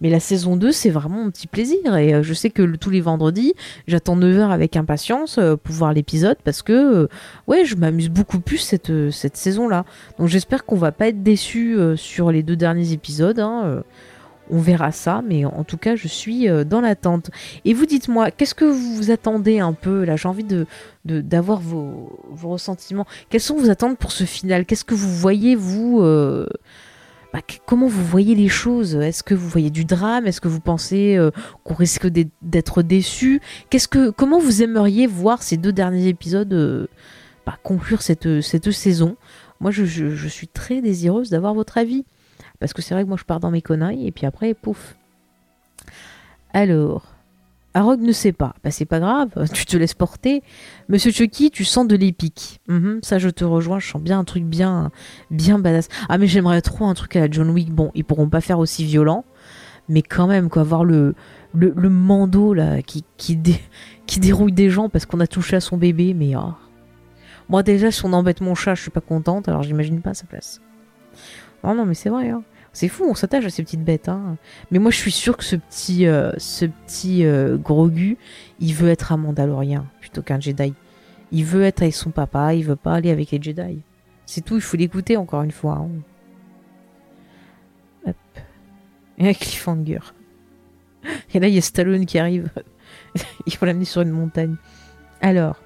Mais 0.00 0.10
la 0.10 0.18
saison 0.18 0.56
2, 0.56 0.72
c'est 0.72 0.90
vraiment 0.90 1.22
mon 1.22 1.30
petit 1.30 1.46
plaisir. 1.46 1.96
Et 1.96 2.12
euh, 2.12 2.24
je 2.24 2.34
sais 2.34 2.50
que 2.50 2.74
tous 2.74 2.90
les 2.90 3.00
vendredis, 3.00 3.54
j'attends 3.86 4.16
9h 4.16 4.50
avec 4.50 4.76
impatience 4.76 5.38
pour 5.62 5.74
voir 5.74 5.92
l'épisode 5.92 6.38
parce 6.42 6.62
que, 6.62 7.08
ouais, 7.46 7.64
je 7.64 7.76
m'amuse 7.76 8.08
beaucoup 8.08 8.40
plus 8.40 8.58
cette, 8.58 8.92
cette 9.12 9.36
saison-là. 9.36 9.84
Donc 10.18 10.26
j'espère 10.26 10.64
qu'on 10.64 10.74
va 10.74 10.90
pas 10.90 11.06
être 11.06 11.22
déçus 11.22 11.78
sur 11.94 12.32
les 12.32 12.42
deux 12.42 12.56
derniers 12.56 12.90
épisodes. 12.90 13.38
Hein, 13.38 13.84
on 14.50 14.58
verra 14.58 14.92
ça, 14.92 15.22
mais 15.26 15.44
en 15.44 15.64
tout 15.64 15.76
cas, 15.76 15.96
je 15.96 16.08
suis 16.08 16.48
euh, 16.48 16.64
dans 16.64 16.80
l'attente. 16.80 17.30
Et 17.64 17.74
vous 17.74 17.86
dites-moi, 17.86 18.30
qu'est-ce 18.30 18.54
que 18.54 18.64
vous 18.64 19.10
attendez 19.10 19.60
un 19.60 19.72
peu 19.72 20.04
Là, 20.04 20.16
j'ai 20.16 20.28
envie 20.28 20.44
de 20.44 20.66
d'avoir 21.04 21.60
vos, 21.60 22.20
ressentiments. 22.42 23.06
Quelles 23.28 23.40
sont 23.40 23.56
vos 23.56 23.70
attentes 23.70 23.98
pour 23.98 24.12
ce 24.12 24.24
final? 24.24 24.66
Qu'est-ce 24.66 24.84
que 24.84 24.94
vous 24.94 25.12
voyez, 25.12 25.56
vous 25.56 26.00
euh, 26.00 26.46
bah, 27.32 27.40
Comment 27.66 27.88
vous 27.88 28.04
voyez 28.04 28.34
les 28.36 28.48
choses? 28.48 28.94
Est-ce 28.94 29.24
que 29.24 29.34
vous 29.34 29.48
voyez 29.48 29.70
du 29.70 29.84
drame? 29.84 30.26
Est-ce 30.26 30.40
que 30.40 30.48
vous 30.48 30.60
pensez 30.60 31.16
euh, 31.16 31.30
qu'on 31.64 31.74
risque 31.74 32.06
d'être 32.06 32.82
déçu? 32.82 33.40
Que, 33.70 34.10
Comment 34.10 34.38
vous 34.38 34.62
aimeriez 34.62 35.08
voir 35.08 35.42
ces 35.42 35.56
deux 35.56 35.72
derniers 35.72 36.06
épisodes 36.06 36.88
bah, 37.46 37.58
conclure 37.64 38.02
cette, 38.02 38.40
cette 38.40 38.70
saison? 38.70 39.16
Moi, 39.60 39.70
je 39.72 40.28
suis 40.28 40.48
très 40.48 40.82
désireuse 40.82 41.30
d'avoir 41.30 41.54
votre 41.54 41.78
avis. 41.78 42.04
Parce 42.62 42.74
que 42.74 42.80
c'est 42.80 42.94
vrai 42.94 43.02
que 43.02 43.08
moi 43.08 43.16
je 43.18 43.24
pars 43.24 43.40
dans 43.40 43.50
mes 43.50 43.60
conneries 43.60 44.06
et 44.06 44.12
puis 44.12 44.24
après, 44.24 44.54
pouf. 44.54 44.94
Alors, 46.52 47.12
Arog 47.74 48.00
ne 48.00 48.12
sait 48.12 48.30
pas. 48.30 48.54
Bah 48.62 48.70
c'est 48.70 48.84
pas 48.84 49.00
grave, 49.00 49.30
tu 49.52 49.66
te 49.66 49.76
laisses 49.76 49.94
porter. 49.94 50.44
Monsieur 50.88 51.10
Chucky, 51.10 51.50
tu 51.50 51.64
sens 51.64 51.88
de 51.88 51.96
l'épique. 51.96 52.60
Mhm, 52.68 53.00
ça 53.02 53.18
je 53.18 53.30
te 53.30 53.44
rejoins, 53.44 53.80
je 53.80 53.90
sens 53.90 54.00
bien 54.00 54.20
un 54.20 54.22
truc 54.22 54.44
bien, 54.44 54.92
bien 55.32 55.58
badass. 55.58 55.88
Ah 56.08 56.18
mais 56.18 56.28
j'aimerais 56.28 56.62
trop 56.62 56.86
un 56.86 56.94
truc 56.94 57.16
à 57.16 57.18
la 57.18 57.28
John 57.28 57.50
Wick. 57.50 57.72
Bon, 57.72 57.90
ils 57.96 58.04
pourront 58.04 58.28
pas 58.28 58.40
faire 58.40 58.60
aussi 58.60 58.84
violent, 58.84 59.24
mais 59.88 60.02
quand 60.02 60.28
même 60.28 60.48
quoi, 60.48 60.62
voir 60.62 60.84
le 60.84 61.16
le, 61.52 61.74
le 61.76 61.90
mando 61.90 62.54
là 62.54 62.80
qui 62.80 63.02
qui, 63.16 63.40
qui 64.06 64.20
dérouille 64.20 64.52
des 64.52 64.70
gens 64.70 64.88
parce 64.88 65.04
qu'on 65.04 65.18
a 65.18 65.26
touché 65.26 65.56
à 65.56 65.60
son 65.60 65.78
bébé, 65.78 66.14
mais 66.14 66.36
oh. 66.36 66.54
moi 67.48 67.64
déjà 67.64 67.90
si 67.90 68.04
on 68.04 68.12
embête 68.12 68.40
mon 68.40 68.54
chat, 68.54 68.76
je 68.76 68.82
suis 68.82 68.92
pas 68.92 69.00
contente, 69.00 69.48
alors 69.48 69.64
j'imagine 69.64 70.00
pas 70.00 70.14
sa 70.14 70.26
place. 70.26 70.60
Non 71.64 71.74
non 71.74 71.86
mais 71.86 71.94
c'est 71.94 72.08
vrai. 72.08 72.30
Hein. 72.30 72.44
C'est 72.72 72.88
fou, 72.88 73.04
on 73.08 73.14
s'attache 73.14 73.44
à 73.44 73.50
ces 73.50 73.62
petites 73.62 73.84
bêtes. 73.84 74.08
Hein. 74.08 74.36
Mais 74.70 74.78
moi, 74.78 74.90
je 74.90 74.96
suis 74.96 75.12
sûr 75.12 75.36
que 75.36 75.44
ce 75.44 75.56
petit, 75.56 76.06
euh, 76.06 76.32
ce 76.38 76.64
petit 76.64 77.24
euh, 77.24 77.58
Grogu, 77.58 78.16
il 78.60 78.74
veut 78.74 78.88
être 78.88 79.12
un 79.12 79.18
Mandalorien 79.18 79.86
plutôt 80.00 80.22
qu'un 80.22 80.40
Jedi. 80.40 80.72
Il 81.32 81.44
veut 81.44 81.62
être 81.62 81.82
avec 81.82 81.94
son 81.94 82.10
papa, 82.10 82.54
il 82.54 82.64
veut 82.64 82.76
pas 82.76 82.94
aller 82.94 83.10
avec 83.10 83.30
les 83.30 83.42
Jedi. 83.42 83.80
C'est 84.24 84.42
tout, 84.42 84.56
il 84.56 84.62
faut 84.62 84.76
l'écouter 84.76 85.16
encore 85.16 85.42
une 85.42 85.50
fois. 85.50 85.74
Hein. 85.74 85.88
Hop. 88.06 88.16
Et 89.18 89.28
un 89.28 89.34
cliffhanger. 89.34 90.00
Et 91.34 91.40
là, 91.40 91.48
il 91.48 91.54
y 91.54 91.58
a 91.58 91.62
Stallone 91.62 92.06
qui 92.06 92.18
arrive. 92.18 92.48
il 93.46 93.54
faut 93.54 93.66
l'amener 93.66 93.84
sur 93.84 94.00
une 94.00 94.10
montagne. 94.10 94.56
Alors. 95.20 95.60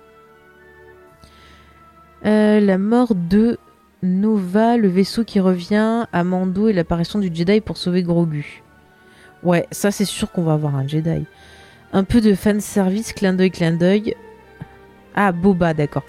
Euh, 2.25 2.59
la 2.59 2.79
mort 2.79 3.15
de 3.15 3.59
Nova, 4.07 4.77
le 4.77 4.89
vaisseau 4.89 5.25
qui 5.25 5.41
revient, 5.41 6.07
à 6.13 6.25
Mando 6.25 6.69
et 6.69 6.73
l'apparition 6.73 7.19
du 7.19 7.31
Jedi 7.33 7.61
pour 7.61 7.77
sauver 7.77 8.03
Grogu. 8.03 8.63
Ouais, 9.43 9.67
ça 9.71 9.91
c'est 9.91 10.05
sûr 10.05 10.33
qu'on 10.33 10.43
va 10.43 10.55
avoir 10.55 10.77
un 10.77 10.87
Jedi. 10.87 11.27
Un 11.93 12.05
peu 12.05 12.21
de 12.21 12.35
fan 12.35 12.61
service, 12.61 13.13
clin 13.13 13.33
d'œil, 13.33 13.51
clin 13.51 13.73
d'œil. 13.73 14.15
Ah, 15.15 15.33
Boba, 15.33 15.75
d'accord. 15.75 16.05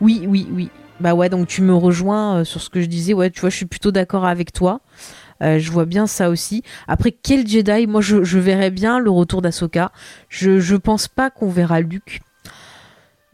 Oui, 0.00 0.24
oui, 0.26 0.48
oui. 0.52 0.70
Bah 1.00 1.14
ouais, 1.14 1.28
donc 1.28 1.48
tu 1.48 1.62
me 1.62 1.74
rejoins 1.74 2.38
euh, 2.38 2.44
sur 2.44 2.60
ce 2.60 2.70
que 2.70 2.80
je 2.80 2.86
disais. 2.86 3.14
Ouais, 3.14 3.30
tu 3.30 3.40
vois, 3.40 3.50
je 3.50 3.56
suis 3.56 3.66
plutôt 3.66 3.90
d'accord 3.90 4.24
avec 4.24 4.52
toi. 4.52 4.80
Euh, 5.42 5.58
je 5.58 5.72
vois 5.72 5.86
bien 5.86 6.06
ça 6.06 6.30
aussi. 6.30 6.62
Après, 6.86 7.10
quel 7.10 7.46
Jedi? 7.46 7.86
Moi, 7.86 8.00
je, 8.00 8.38
verrais 8.38 8.70
bien 8.70 8.98
le 9.00 9.10
retour 9.10 9.42
d'Asoka. 9.42 9.90
Je, 10.28 10.60
je 10.60 10.76
pense 10.76 11.08
pas 11.08 11.30
qu'on 11.30 11.48
verra 11.48 11.80
Luke. 11.80 12.20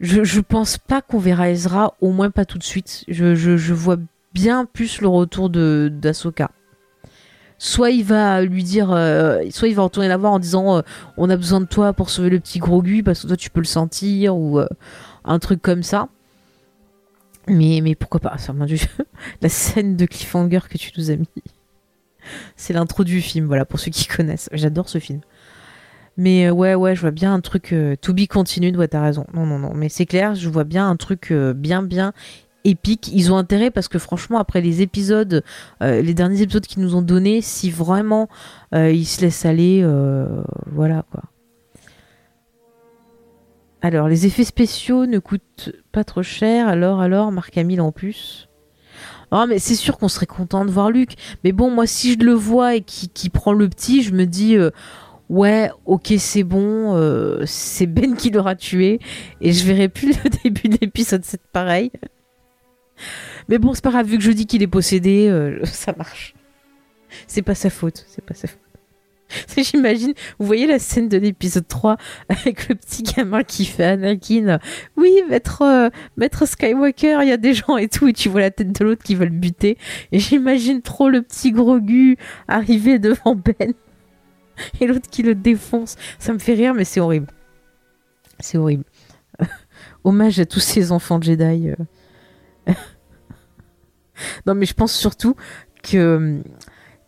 Je, 0.01 0.39
pense 0.39 0.79
pas 0.79 1.01
qu'on 1.01 1.19
verra 1.19 1.51
Ezra, 1.51 1.93
au 2.01 2.11
moins 2.11 2.31
pas 2.31 2.43
tout 2.43 2.57
de 2.57 2.63
suite. 2.63 3.05
Je, 3.07 3.73
vois 3.73 3.97
bien 4.33 4.65
plus 4.65 4.99
le 4.99 5.07
retour 5.07 5.49
d'Asoka. 5.49 6.49
Soit 7.59 7.91
il 7.91 8.03
va 8.03 8.41
lui 8.41 8.63
dire, 8.63 8.91
euh, 8.91 9.43
soit 9.51 9.67
il 9.67 9.75
va 9.75 9.83
retourner 9.83 10.07
la 10.07 10.17
voir 10.17 10.33
en 10.33 10.39
disant 10.39 10.77
euh, 10.77 10.81
on 11.17 11.29
a 11.29 11.37
besoin 11.37 11.61
de 11.61 11.67
toi 11.67 11.93
pour 11.93 12.09
sauver 12.09 12.31
le 12.31 12.39
petit 12.39 12.57
Grogu 12.57 13.03
parce 13.03 13.21
que 13.21 13.27
toi 13.27 13.37
tu 13.37 13.51
peux 13.51 13.59
le 13.59 13.67
sentir 13.67 14.35
ou 14.35 14.57
euh, 14.57 14.67
un 15.25 15.37
truc 15.37 15.61
comme 15.61 15.83
ça. 15.83 16.09
Mais, 17.47 17.81
mais 17.83 17.93
pourquoi 17.93 18.19
pas? 18.19 18.35
La 19.41 19.49
scène 19.49 19.95
de 19.95 20.07
cliffhanger 20.07 20.61
que 20.67 20.79
tu 20.79 20.91
nous 20.97 21.11
as 21.11 21.17
mis. 21.17 21.27
C'est 22.55 22.73
l'intro 22.73 23.03
du 23.03 23.21
film, 23.21 23.45
voilà, 23.45 23.65
pour 23.65 23.79
ceux 23.79 23.91
qui 23.91 24.07
connaissent. 24.07 24.49
J'adore 24.53 24.89
ce 24.89 24.97
film. 24.97 25.21
Mais 26.21 26.45
euh, 26.45 26.51
ouais, 26.51 26.75
ouais, 26.75 26.95
je 26.95 27.01
vois 27.01 27.09
bien 27.09 27.33
un 27.33 27.39
truc. 27.39 27.73
Euh, 27.73 27.95
to 27.99 28.13
be 28.13 28.27
continued, 28.27 28.77
ouais, 28.77 28.87
t'as 28.87 29.01
raison. 29.01 29.25
Non, 29.33 29.47
non, 29.47 29.57
non. 29.57 29.73
Mais 29.73 29.89
c'est 29.89 30.05
clair, 30.05 30.35
je 30.35 30.49
vois 30.49 30.65
bien 30.65 30.87
un 30.87 30.95
truc 30.95 31.31
euh, 31.31 31.51
bien, 31.51 31.81
bien 31.81 32.13
épique. 32.63 33.09
Ils 33.11 33.33
ont 33.33 33.37
intérêt 33.37 33.71
parce 33.71 33.87
que 33.87 33.97
franchement, 33.97 34.37
après 34.37 34.61
les 34.61 34.83
épisodes, 34.83 35.43
les 35.81 36.13
derniers 36.13 36.43
épisodes 36.43 36.63
qu'ils 36.63 36.83
nous 36.83 36.95
ont 36.95 37.01
donnés, 37.01 37.41
si 37.41 37.71
vraiment 37.71 38.29
ils 38.71 39.07
se 39.07 39.21
laissent 39.21 39.47
aller, 39.47 39.83
voilà 40.67 41.03
quoi. 41.09 41.23
Alors, 43.81 44.07
les 44.07 44.27
effets 44.27 44.43
spéciaux 44.43 45.07
ne 45.07 45.17
coûtent 45.17 45.71
pas 45.91 46.03
trop 46.03 46.21
cher. 46.21 46.67
Alors, 46.67 47.01
alors, 47.01 47.31
Marc 47.31 47.57
Hamill 47.57 47.81
en 47.81 47.91
plus. 47.91 48.47
Oh, 49.31 49.45
mais 49.49 49.57
c'est 49.57 49.73
sûr 49.73 49.97
qu'on 49.97 50.07
serait 50.07 50.27
content 50.27 50.63
de 50.63 50.69
voir 50.69 50.91
Luc. 50.91 51.15
Mais 51.43 51.53
bon, 51.53 51.71
moi, 51.71 51.87
si 51.87 52.13
je 52.13 52.19
le 52.19 52.33
vois 52.33 52.75
et 52.75 52.81
qui 52.81 53.29
prend 53.31 53.53
le 53.53 53.67
petit, 53.69 54.03
je 54.03 54.13
me 54.13 54.27
dis, 54.27 54.55
ouais, 55.31 55.71
ok, 55.85 56.13
c'est 56.19 56.43
bon, 56.43 56.95
euh, 56.95 57.43
c'est 57.45 57.87
Ben 57.87 58.15
qui 58.15 58.29
l'aura 58.29 58.55
tué, 58.55 58.99
et 59.39 59.53
je 59.53 59.65
verrai 59.65 59.89
plus 59.89 60.09
le 60.23 60.29
début 60.43 60.67
de 60.67 60.77
l'épisode 60.81 61.23
7 61.23 61.41
pareil. 61.51 61.91
Mais 63.49 63.57
bon, 63.57 63.73
c'est 63.73 63.83
pas 63.83 63.91
grave, 63.91 64.05
vu 64.07 64.17
que 64.17 64.23
je 64.23 64.31
dis 64.31 64.45
qu'il 64.45 64.61
est 64.61 64.67
possédé, 64.67 65.27
euh, 65.29 65.59
ça 65.63 65.93
marche. 65.97 66.35
C'est 67.27 67.41
pas 67.41 67.55
sa 67.55 67.69
faute, 67.69 68.05
c'est 68.07 68.23
pas 68.23 68.33
sa 68.35 68.47
faute. 68.47 68.59
J'imagine, 69.57 70.13
vous 70.39 70.45
voyez 70.45 70.67
la 70.67 70.77
scène 70.77 71.07
de 71.07 71.17
l'épisode 71.17 71.65
3 71.65 71.95
avec 72.27 72.67
le 72.67 72.75
petit 72.75 73.03
gamin 73.03 73.43
qui 73.43 73.63
fait 73.63 73.85
Anakin. 73.85 74.59
Oui, 74.97 75.21
maître, 75.29 75.61
euh, 75.61 75.89
maître 76.17 76.45
Skywalker, 76.45 77.19
il 77.21 77.29
y 77.29 77.31
a 77.31 77.37
des 77.37 77.53
gens 77.53 77.77
et 77.77 77.87
tout, 77.87 78.09
et 78.09 78.13
tu 78.13 78.27
vois 78.27 78.41
la 78.41 78.51
tête 78.51 78.77
de 78.77 78.83
l'autre 78.83 79.03
qui 79.03 79.15
va 79.15 79.23
le 79.23 79.31
buter. 79.31 79.77
Et 80.11 80.19
j'imagine 80.19 80.81
trop 80.81 81.07
le 81.07 81.21
petit 81.21 81.53
Grogu 81.53 82.17
arriver 82.49 82.99
devant 82.99 83.35
Ben. 83.35 83.73
et 84.79 84.87
l'autre 84.87 85.09
qui 85.09 85.23
le 85.23 85.35
défonce. 85.35 85.95
Ça 86.19 86.33
me 86.33 86.39
fait 86.39 86.53
rire, 86.53 86.73
mais 86.73 86.85
c'est 86.85 86.99
horrible. 86.99 87.27
C'est 88.39 88.57
horrible. 88.57 88.83
Hommage 90.03 90.39
à 90.39 90.45
tous 90.45 90.59
ces 90.59 90.91
enfants 90.91 91.21
Jedi. 91.21 91.69
Euh. 91.69 92.73
non, 94.45 94.55
mais 94.55 94.65
je 94.65 94.73
pense 94.73 94.93
surtout 94.93 95.35
que 95.83 96.41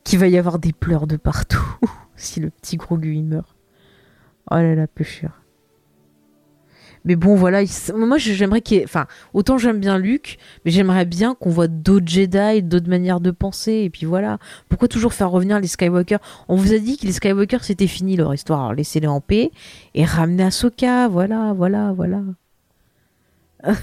qu'il 0.03 0.19
va 0.19 0.27
y 0.27 0.37
avoir 0.37 0.59
des 0.59 0.73
pleurs 0.73 1.07
de 1.07 1.15
partout 1.15 1.63
si 2.15 2.39
le 2.39 2.49
petit 2.49 2.77
Grogu 2.77 3.15
il 3.15 3.23
meurt. 3.23 3.55
Oh 4.51 4.55
là 4.55 4.75
là, 4.75 4.87
peu. 4.87 5.05
Mais 7.05 7.15
bon, 7.15 7.35
voilà, 7.35 7.63
moi 7.95 8.17
j'aimerais 8.17 8.61
qu'il 8.61 8.79
y 8.79 8.83
Enfin, 8.83 9.07
autant 9.33 9.57
j'aime 9.57 9.79
bien 9.79 9.97
Luke, 9.97 10.37
mais 10.63 10.71
j'aimerais 10.71 11.05
bien 11.05 11.35
qu'on 11.35 11.49
voit 11.49 11.67
d'autres 11.67 12.07
Jedi, 12.07 12.63
d'autres 12.63 12.89
manières 12.89 13.19
de 13.19 13.31
penser, 13.31 13.81
et 13.85 13.89
puis 13.89 14.05
voilà. 14.05 14.37
Pourquoi 14.69 14.87
toujours 14.87 15.13
faire 15.13 15.29
revenir 15.29 15.59
les 15.59 15.67
Skywalker? 15.67 16.17
On 16.47 16.55
vous 16.55 16.73
a 16.73 16.77
dit 16.77 16.97
que 16.97 17.05
les 17.05 17.11
Skywalker 17.11 17.59
c'était 17.61 17.87
fini 17.87 18.15
leur 18.15 18.33
histoire, 18.33 18.73
laissez-les 18.73 19.07
en 19.07 19.19
paix, 19.19 19.51
et 19.95 20.05
ramener 20.05 20.43
Ahsoka, 20.43 21.07
voilà, 21.09 21.53
voilà, 21.53 21.91
voilà. 21.91 22.21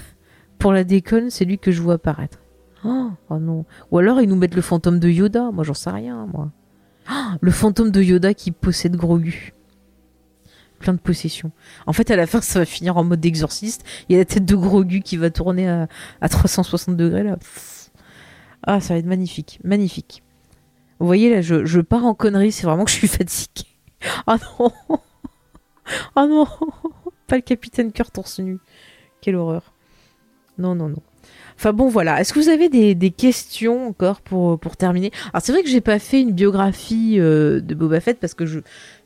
Pour 0.58 0.72
la 0.72 0.84
déconne, 0.84 1.30
c'est 1.30 1.44
lui 1.44 1.58
que 1.58 1.72
je 1.72 1.82
vois 1.82 1.94
apparaître. 1.94 2.38
Oh, 2.84 3.10
oh, 3.28 3.38
non. 3.38 3.64
Ou 3.90 3.98
alors 3.98 4.20
ils 4.20 4.28
nous 4.28 4.36
mettent 4.36 4.54
le 4.54 4.62
fantôme 4.62 4.98
de 4.98 5.08
Yoda, 5.08 5.50
moi 5.52 5.64
j'en 5.64 5.74
sais 5.74 5.90
rien, 5.90 6.26
moi. 6.32 6.50
Le 7.40 7.50
fantôme 7.50 7.90
de 7.90 8.02
Yoda 8.02 8.34
qui 8.34 8.50
possède 8.50 8.96
Grogu. 8.96 9.52
Plein 10.80 10.92
de 10.92 10.98
possessions. 10.98 11.52
En 11.86 11.92
fait, 11.92 12.10
à 12.10 12.16
la 12.16 12.26
fin, 12.26 12.40
ça 12.40 12.58
va 12.58 12.64
finir 12.64 12.96
en 12.96 13.04
mode 13.04 13.20
d'exorciste. 13.20 13.84
Il 14.08 14.14
y 14.14 14.16
a 14.16 14.18
la 14.18 14.24
tête 14.24 14.44
de 14.44 14.56
Grogu 14.56 15.02
qui 15.02 15.16
va 15.16 15.30
tourner 15.30 15.68
à, 15.68 15.86
à 16.20 16.28
360 16.28 16.96
degrés 16.96 17.22
là. 17.22 17.36
Ah, 18.62 18.80
ça 18.80 18.94
va 18.94 18.98
être 18.98 19.06
magnifique, 19.06 19.60
magnifique. 19.62 20.22
Vous 20.98 21.06
voyez 21.06 21.30
là, 21.30 21.40
je, 21.40 21.80
pars 21.80 22.04
en 22.04 22.14
connerie, 22.14 22.52
c'est 22.52 22.66
vraiment 22.66 22.84
que 22.84 22.90
je 22.90 22.96
suis 22.96 23.08
fatiguée. 23.08 23.68
Ah 24.26 24.36
non 24.58 24.72
Ah 26.14 26.26
non 26.26 26.46
Pas 27.26 27.36
le 27.36 27.42
capitaine 27.42 27.92
cœur 27.92 28.10
torse 28.10 28.38
nu. 28.38 28.58
Quelle 29.20 29.36
horreur. 29.36 29.72
Non, 30.58 30.74
non, 30.74 30.88
non. 30.88 31.02
Enfin 31.56 31.72
bon, 31.72 31.88
voilà. 31.88 32.20
Est-ce 32.20 32.32
que 32.32 32.38
vous 32.38 32.48
avez 32.48 32.68
des, 32.68 33.10
questions 33.10 33.88
encore 33.88 34.20
pour, 34.20 34.58
pour 34.58 34.76
terminer? 34.76 35.10
Alors 35.32 35.42
c'est 35.42 35.52
vrai 35.52 35.62
que 35.62 35.68
j'ai 35.68 35.80
pas 35.80 35.98
fait 35.98 36.20
une 36.20 36.32
biographie 36.32 37.16
euh, 37.18 37.60
de 37.60 37.74
Boba 37.74 38.00
Fett 38.00 38.18
parce 38.18 38.34
que 38.34 38.46
je, 38.46 38.60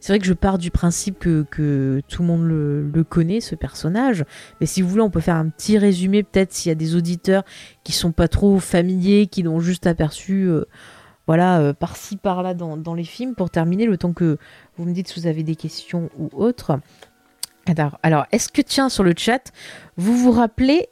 c'est 0.04 0.12
vrai 0.12 0.18
que 0.18 0.26
je 0.26 0.34
pars 0.34 0.58
du 0.58 0.70
principe 0.70 1.18
que, 1.18 1.46
que 1.50 2.02
tout 2.08 2.20
le 2.20 2.28
monde 2.28 2.46
le, 2.46 3.04
connaît, 3.04 3.40
ce 3.40 3.54
personnage. 3.54 4.26
Mais 4.60 4.66
si 4.66 4.82
vous 4.82 4.88
voulez, 4.90 5.00
on 5.00 5.08
peut 5.08 5.20
faire 5.20 5.36
un 5.36 5.48
petit 5.48 5.78
résumé, 5.78 6.22
peut-être 6.22 6.52
s'il 6.52 6.68
y 6.68 6.72
a 6.72 6.74
des 6.74 6.94
auditeurs 6.94 7.42
qui 7.84 7.92
sont 7.92 8.12
pas 8.12 8.28
trop 8.28 8.58
familiers, 8.58 9.28
qui 9.28 9.42
l'ont 9.42 9.60
juste 9.60 9.86
aperçu, 9.86 10.42
euh, 10.42 10.66
voilà, 11.26 11.58
euh, 11.58 11.72
par-ci, 11.72 12.18
par-là 12.18 12.52
dans, 12.52 12.76
dans, 12.76 12.92
les 12.92 13.04
films, 13.04 13.34
pour 13.34 13.48
terminer, 13.48 13.86
le 13.86 13.96
temps 13.96 14.12
que 14.12 14.36
vous 14.76 14.84
me 14.84 14.92
dites 14.92 15.08
si 15.08 15.18
vous 15.18 15.26
avez 15.26 15.42
des 15.42 15.56
questions 15.56 16.10
ou 16.18 16.28
autres. 16.34 16.78
Alors, 17.64 17.98
alors 18.02 18.26
est-ce 18.30 18.50
que, 18.50 18.60
tiens, 18.60 18.90
sur 18.90 19.04
le 19.04 19.14
chat, 19.16 19.52
vous 19.96 20.18
vous 20.18 20.32
rappelez 20.32 20.90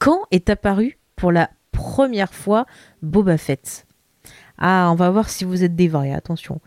quand 0.00 0.22
est 0.32 0.50
apparu 0.50 0.98
pour 1.14 1.30
la 1.30 1.50
première 1.70 2.34
fois 2.34 2.66
Boba 3.00 3.38
Fett? 3.38 3.86
Ah, 4.58 4.88
on 4.90 4.96
va 4.96 5.10
voir 5.10 5.28
si 5.28 5.44
vous 5.44 5.62
êtes 5.62 5.76
des 5.76 5.86
vrais, 5.86 6.12
attention. 6.12 6.60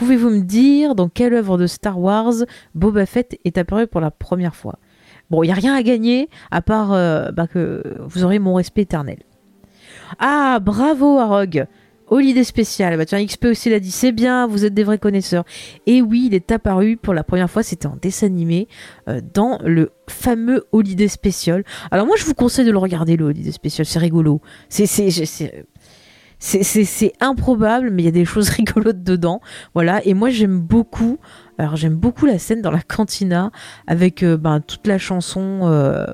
Pouvez-vous 0.00 0.30
me 0.30 0.40
dire 0.40 0.94
dans 0.94 1.10
quelle 1.10 1.34
œuvre 1.34 1.58
de 1.58 1.66
Star 1.66 2.00
Wars 2.00 2.32
Boba 2.74 3.04
Fett 3.04 3.38
est 3.44 3.58
apparu 3.58 3.86
pour 3.86 4.00
la 4.00 4.10
première 4.10 4.56
fois? 4.56 4.78
Bon, 5.28 5.42
il 5.42 5.48
n'y 5.48 5.52
a 5.52 5.56
rien 5.56 5.74
à 5.74 5.82
gagner, 5.82 6.30
à 6.50 6.62
part 6.62 6.94
euh, 6.94 7.30
bah, 7.32 7.46
que 7.46 7.98
vous 8.06 8.24
aurez 8.24 8.38
mon 8.38 8.54
respect 8.54 8.80
éternel. 8.80 9.18
Ah, 10.18 10.58
bravo 10.58 11.18
Arog 11.18 11.66
Holiday 12.10 12.44
spécial. 12.44 12.96
Bah 12.96 13.04
tiens, 13.04 13.24
XP 13.24 13.44
aussi 13.46 13.70
l'a 13.70 13.78
dit, 13.78 13.90
c'est 13.90 14.10
bien, 14.10 14.46
vous 14.46 14.64
êtes 14.64 14.74
des 14.74 14.84
vrais 14.84 14.98
connaisseurs. 14.98 15.44
Et 15.86 16.02
oui, 16.02 16.24
il 16.26 16.34
est 16.34 16.50
apparu 16.50 16.96
pour 16.96 17.14
la 17.14 17.22
première 17.22 17.50
fois, 17.50 17.62
c'était 17.62 17.86
en 17.86 17.96
dessin 18.00 18.26
animé, 18.26 18.68
euh, 19.08 19.20
dans 19.34 19.58
le 19.62 19.92
fameux 20.08 20.64
Holiday 20.72 21.08
spécial. 21.08 21.62
Alors 21.90 22.06
moi, 22.06 22.16
je 22.18 22.24
vous 22.24 22.34
conseille 22.34 22.64
de 22.64 22.72
le 22.72 22.78
regarder, 22.78 23.16
le 23.16 23.26
Holiday 23.26 23.52
spécial, 23.52 23.86
c'est 23.86 24.00
rigolo. 24.00 24.40
C'est, 24.68 24.86
c'est, 24.86 25.10
c'est, 25.10 25.66
improbable, 27.20 27.90
mais 27.90 28.02
il 28.02 28.04
y 28.06 28.08
a 28.08 28.12
des 28.12 28.24
choses 28.24 28.48
rigolotes 28.50 29.02
dedans. 29.02 29.40
Voilà, 29.74 30.04
et 30.06 30.14
moi 30.14 30.30
j'aime 30.30 30.60
beaucoup, 30.60 31.18
alors 31.58 31.76
j'aime 31.76 31.96
beaucoup 31.96 32.26
la 32.26 32.38
scène 32.38 32.62
dans 32.62 32.70
la 32.70 32.82
cantina 32.82 33.50
avec 33.86 34.22
euh, 34.22 34.36
ben, 34.36 34.60
toute 34.60 34.86
la 34.86 34.98
chanson. 34.98 35.60
Euh, 35.64 36.06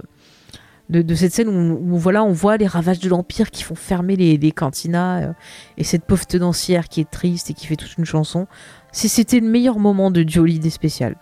de, 0.89 1.17
cette 1.17 1.33
scène 1.33 1.49
où, 1.49 1.99
voilà, 1.99 2.23
on 2.23 2.31
voit 2.31 2.57
les 2.59 2.69
ravages 2.69 3.01
de 3.01 3.09
l'Empire 3.09 3.51
qui 3.51 3.65
font 3.65 3.75
fermer 3.75 4.15
les, 4.15 4.53
cantinas 4.53 5.21
euh, 5.21 5.33
et 5.79 5.83
cette 5.83 6.05
pauvre 6.05 6.25
tenancière 6.27 6.89
qui 6.89 7.01
est 7.01 7.11
triste 7.11 7.51
et 7.51 7.55
qui 7.55 7.67
fait 7.67 7.75
toute 7.75 7.99
une 7.99 8.05
chanson. 8.05 8.47
C'était 8.93 9.41
le 9.41 9.49
meilleur 9.49 9.81
moment 9.81 10.13
de 10.13 10.25
Jolie 10.27 10.61
des 10.61 10.71
spéciales. 10.71 11.17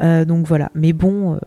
Donc 0.00 0.46
voilà, 0.46 0.70
mais 0.74 0.92
bon. 0.92 1.38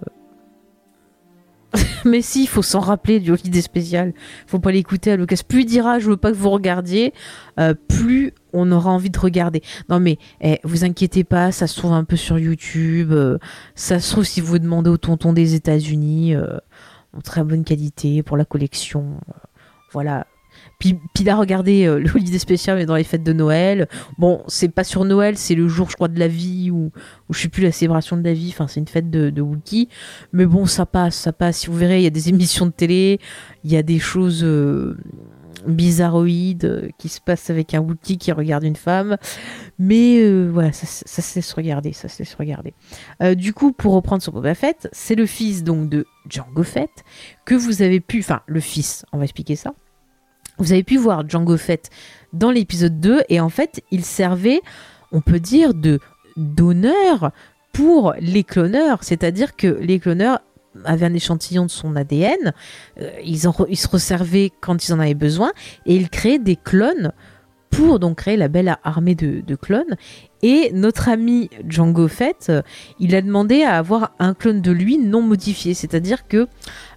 Euh, 1.76 1.80
mais 2.06 2.22
si, 2.22 2.44
il 2.44 2.48
faut 2.48 2.62
s'en 2.62 2.80
rappeler 2.80 3.20
du 3.20 3.32
des 3.32 3.62
spéciales. 3.62 4.14
Faut 4.48 4.60
pas 4.60 4.72
l'écouter 4.72 5.12
à 5.12 5.18
l'occasion. 5.18 5.46
Plus 5.48 5.62
il 5.62 5.66
dira, 5.66 6.00
je 6.00 6.10
veux 6.10 6.18
pas 6.18 6.32
que 6.32 6.38
vous 6.38 6.50
regardiez, 6.50 7.14
plus 7.88 8.34
on 8.54 8.72
aura 8.72 8.92
envie 8.92 9.10
de 9.10 9.20
regarder. 9.20 9.62
Non 9.90 10.00
mais, 10.00 10.18
eh, 10.42 10.60
vous 10.64 10.84
inquiétez 10.84 11.24
pas, 11.24 11.52
ça 11.52 11.68
se 11.68 11.78
trouve 11.78 11.94
un 11.94 12.04
peu 12.04 12.16
sur 12.16 12.40
YouTube. 12.40 13.14
ça 13.76 14.00
se 14.00 14.12
trouve 14.12 14.24
si 14.24 14.42
vous 14.42 14.60
demandez 14.60 14.90
au 14.90 14.98
tonton 14.98 15.34
des 15.34 15.56
États-Unis 15.56 16.36
en 16.36 17.22
très 17.22 17.44
bonne 17.44 17.64
qualité 17.64 18.24
pour 18.24 18.38
la 18.38 18.46
collection. 18.46 19.20
voilà. 19.92 20.26
Puis, 20.82 21.00
puis 21.14 21.24
là, 21.24 21.36
regardez 21.36 21.86
euh, 21.86 22.00
le 22.00 22.10
holiday 22.10 22.40
spécial, 22.40 22.76
mais 22.76 22.88
dans 22.88 22.96
les 22.96 23.04
fêtes 23.04 23.22
de 23.22 23.34
Noël. 23.34 23.88
Bon, 24.18 24.42
c'est 24.48 24.68
pas 24.68 24.84
sur 24.84 25.06
Noël, 25.06 25.38
c'est 25.38 25.54
le 25.54 25.68
jour, 25.68 25.92
je 25.92 25.96
crois, 25.96 26.08
de 26.08 26.20
la 26.20 26.28
vie, 26.28 26.72
ou, 26.72 26.92
ou 27.30 27.34
je 27.34 27.40
sais 27.40 27.50
plus, 27.50 27.62
la 27.62 27.72
célébration 27.72 28.18
de 28.18 28.24
la 28.24 28.34
vie. 28.34 28.50
Enfin, 28.50 28.68
c'est 28.68 28.80
une 28.80 28.88
fête 28.88 29.12
de, 29.12 29.30
de 29.30 29.42
Wookiee. 29.44 29.90
Mais 30.34 30.48
bon, 30.48 30.66
ça 30.66 30.88
passe, 30.88 31.16
ça 31.16 31.34
passe. 31.34 31.60
Si 31.60 31.68
vous 31.68 31.76
verrez, 31.76 32.00
il 32.00 32.04
y 32.04 32.08
a 32.08 32.12
des 32.12 32.30
émissions 32.30 32.66
de 32.66 32.72
télé, 32.72 33.20
il 33.64 33.72
y 33.72 33.78
a 33.78 33.84
des 33.84 34.00
choses. 34.00 34.44
Euh, 34.44 34.98
bizarroïde 35.68 36.66
euh, 36.66 36.90
qui 36.98 37.08
se 37.08 37.22
passe 37.22 37.52
avec 37.52 37.76
un 37.76 37.82
Wookiee 37.82 38.18
qui 38.18 38.32
regarde 38.32 38.64
une 38.64 38.76
femme. 38.76 39.18
Mais 39.78 40.28
voilà, 40.48 40.72
ça, 40.72 40.88
ça, 40.88 41.22
se 41.22 41.36
laisse 41.36 41.54
regarder, 41.54 41.94
ça 41.94 42.08
se 42.08 42.18
laisse 42.18 42.34
regarder. 42.34 42.74
Du 43.36 43.54
coup, 43.54 43.72
pour 43.72 43.94
reprendre 43.94 44.24
sur 44.24 44.32
Boba 44.32 44.56
Fett, 44.56 44.90
c'est 44.92 45.14
le 45.14 45.28
fils 45.28 45.64
donc 45.64 45.88
de 45.88 46.08
Django 46.28 46.64
Fett 46.64 46.90
que 47.46 47.54
vous 47.54 47.84
avez 47.84 48.00
pu, 48.00 48.22
enfin 48.22 48.42
le 48.48 48.60
fils, 48.60 49.06
on 49.12 49.20
va 49.20 49.26
expliquer 49.26 49.56
ça. 49.56 49.76
Vous 50.62 50.74
avez 50.74 50.84
pu 50.84 50.98
voir 50.98 51.28
Django 51.28 51.58
Fett 51.58 51.90
dans 52.34 52.52
l'épisode 52.52 53.00
2 53.00 53.24
et 53.30 53.40
en 53.40 53.50
fait, 53.50 53.84
il 53.90 54.06
servait, 54.06 54.62
on 55.12 55.20
peut 55.20 55.40
dire, 55.40 55.74
de 55.74 56.00
d'honneur 56.38 57.32
pour 57.74 58.14
les 58.20 58.44
cloneurs, 58.44 59.04
c'est-à-dire 59.04 59.56
que 59.56 59.66
les 59.68 60.00
cloneurs 60.00 60.40
avait 60.86 61.08
un 61.08 61.16
échantillon 61.16 61.66
de 61.66 61.72
son 61.72 61.96
ADN, 61.96 62.54
euh, 63.00 63.10
ils 63.26 63.40
se 63.40 63.88
resservaient 63.88 64.52
quand 64.62 64.88
ils 64.88 64.94
en 64.94 65.00
avaient 65.00 65.16
besoin, 65.16 65.52
et 65.88 65.96
ils 65.96 66.10
créaient 66.12 66.38
des 66.38 66.58
clones 66.58 67.12
pour 67.72 67.98
donc 67.98 68.20
créer 68.20 68.38
la 68.38 68.48
belle 68.48 68.78
armée 68.84 69.16
de, 69.16 69.56
clones. 69.56 69.98
Et 70.44 70.72
notre 70.74 71.10
ami 71.10 71.50
Django 71.68 72.08
Fett, 72.08 72.48
euh, 72.50 72.62
il 73.00 73.16
a 73.16 73.22
demandé 73.22 73.64
à 73.64 73.78
avoir 73.78 74.12
un 74.20 74.34
clone 74.34 74.62
de 74.62 74.72
lui 74.72 74.98
non 74.98 75.22
modifié, 75.22 75.74
c'est-à-dire 75.74 76.28
que 76.28 76.48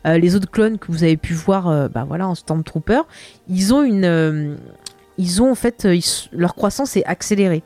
euh, 0.07 0.18
les 0.18 0.34
autres 0.34 0.51
clones 0.51 0.78
que 0.78 0.90
vous 0.90 1.05
avez 1.05 1.16
pu 1.16 1.34
voir, 1.34 1.90
bah 1.90 2.05
voilà, 2.07 2.28
en 2.28 2.34
Stormtrooper, 2.34 3.03
ils 3.49 3.74
ont 3.74 3.82
une, 3.82 4.57
ils 5.18 5.42
ont 5.42 5.51
en 5.51 5.55
fait, 5.55 5.86
leur 6.32 6.55
croissance 6.55 6.97
est 6.97 7.05
accélérée. 7.05 7.62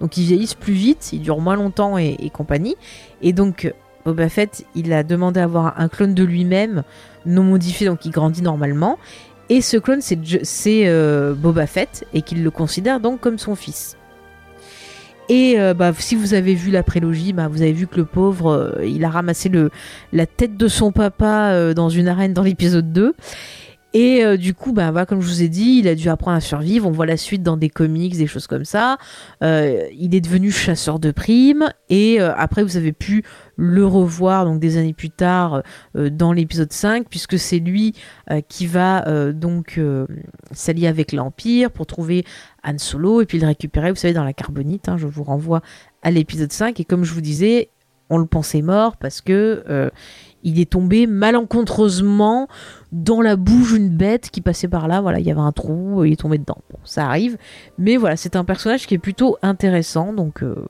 Donc 0.00 0.16
ils 0.16 0.24
vieillissent 0.24 0.54
plus 0.54 0.72
vite, 0.72 1.12
ils 1.12 1.20
durent 1.20 1.40
moins 1.40 1.56
longtemps 1.56 1.96
et, 1.96 2.16
et 2.18 2.30
compagnie. 2.30 2.76
Et 3.22 3.32
donc 3.32 3.72
Boba 4.04 4.28
Fett, 4.28 4.66
il 4.74 4.92
a 4.92 5.02
demandé 5.02 5.40
à 5.40 5.44
avoir 5.44 5.80
un 5.80 5.88
clone 5.88 6.14
de 6.14 6.24
lui-même, 6.24 6.82
non 7.24 7.42
modifié, 7.42 7.86
donc 7.86 8.04
il 8.04 8.10
grandit 8.10 8.42
normalement. 8.42 8.98
Et 9.48 9.60
ce 9.60 9.76
clone, 9.76 10.00
c'est 10.00 10.86
euh, 10.86 11.34
Boba 11.34 11.66
Fett, 11.66 12.06
et 12.12 12.22
qu'il 12.22 12.42
le 12.42 12.50
considère 12.50 13.00
donc 13.00 13.20
comme 13.20 13.38
son 13.38 13.54
fils. 13.54 13.96
Et 15.28 15.58
euh, 15.58 15.74
bah, 15.74 15.92
si 15.98 16.14
vous 16.14 16.34
avez 16.34 16.54
vu 16.54 16.70
la 16.70 16.82
prélogie, 16.82 17.32
bah, 17.32 17.48
vous 17.48 17.62
avez 17.62 17.72
vu 17.72 17.86
que 17.86 17.96
le 17.96 18.04
pauvre, 18.04 18.52
euh, 18.52 18.86
il 18.86 19.04
a 19.04 19.10
ramassé 19.10 19.48
le, 19.48 19.70
la 20.12 20.26
tête 20.26 20.56
de 20.56 20.68
son 20.68 20.92
papa 20.92 21.72
dans 21.74 21.88
une 21.88 22.08
arène 22.08 22.32
dans 22.32 22.42
l'épisode 22.42 22.92
2. 22.92 23.14
Et 23.94 24.24
euh, 24.24 24.36
du 24.36 24.54
coup, 24.54 24.72
bah, 24.72 24.90
bah, 24.90 25.06
comme 25.06 25.20
je 25.20 25.28
vous 25.28 25.42
ai 25.44 25.48
dit, 25.48 25.78
il 25.78 25.86
a 25.86 25.94
dû 25.94 26.08
apprendre 26.08 26.36
à 26.36 26.40
survivre. 26.40 26.88
On 26.88 26.90
voit 26.90 27.06
la 27.06 27.16
suite 27.16 27.44
dans 27.44 27.56
des 27.56 27.70
comics, 27.70 28.16
des 28.16 28.26
choses 28.26 28.48
comme 28.48 28.64
ça. 28.64 28.98
Euh, 29.42 29.86
il 29.96 30.16
est 30.16 30.20
devenu 30.20 30.50
chasseur 30.50 30.98
de 30.98 31.12
primes. 31.12 31.68
Et 31.88 32.20
euh, 32.20 32.34
après, 32.36 32.64
vous 32.64 32.76
avez 32.76 32.92
pu 32.92 33.22
le 33.56 33.86
revoir 33.86 34.46
donc 34.46 34.58
des 34.58 34.78
années 34.78 34.92
plus 34.92 35.10
tard 35.10 35.62
dans 35.94 36.32
l'épisode 36.32 36.72
5, 36.72 37.08
puisque 37.08 37.38
c'est 37.38 37.60
lui 37.60 37.94
qui 38.48 38.66
va 38.66 39.32
donc 39.32 39.80
s'allier 40.50 40.88
avec 40.88 41.12
l'Empire 41.12 41.70
pour 41.70 41.86
trouver 41.86 42.24
Han 42.64 42.78
Solo 42.78 43.20
et 43.20 43.26
puis 43.26 43.38
le 43.38 43.46
récupérer, 43.46 43.90
vous 43.90 43.96
savez, 43.96 44.12
dans 44.12 44.24
la 44.24 44.32
carbonite. 44.32 44.88
Hein, 44.88 44.96
je 44.98 45.06
vous 45.06 45.22
renvoie 45.22 45.62
à 46.02 46.10
l'épisode 46.10 46.50
5. 46.50 46.80
Et 46.80 46.84
comme 46.84 47.04
je 47.04 47.14
vous 47.14 47.20
disais, 47.20 47.68
on 48.10 48.18
le 48.18 48.26
pensait 48.26 48.60
mort 48.60 48.96
parce 48.96 49.20
que 49.20 49.92
il 50.44 50.60
est 50.60 50.70
tombé 50.70 51.06
malencontreusement 51.06 52.48
dans 52.94 53.20
la 53.20 53.36
bouche 53.36 53.74
d'une 53.74 53.90
bête 53.90 54.30
qui 54.30 54.40
passait 54.40 54.68
par 54.68 54.88
là. 54.88 55.00
Voilà, 55.00 55.18
il 55.18 55.26
y 55.26 55.30
avait 55.30 55.40
un 55.40 55.52
trou, 55.52 56.04
il 56.04 56.12
est 56.12 56.16
tombé 56.16 56.38
dedans. 56.38 56.58
Bon, 56.70 56.78
ça 56.84 57.06
arrive. 57.06 57.36
Mais 57.76 57.96
voilà, 57.96 58.16
c'est 58.16 58.36
un 58.36 58.44
personnage 58.44 58.86
qui 58.86 58.94
est 58.94 58.98
plutôt 58.98 59.36
intéressant. 59.42 60.12
Donc, 60.12 60.42
euh, 60.42 60.64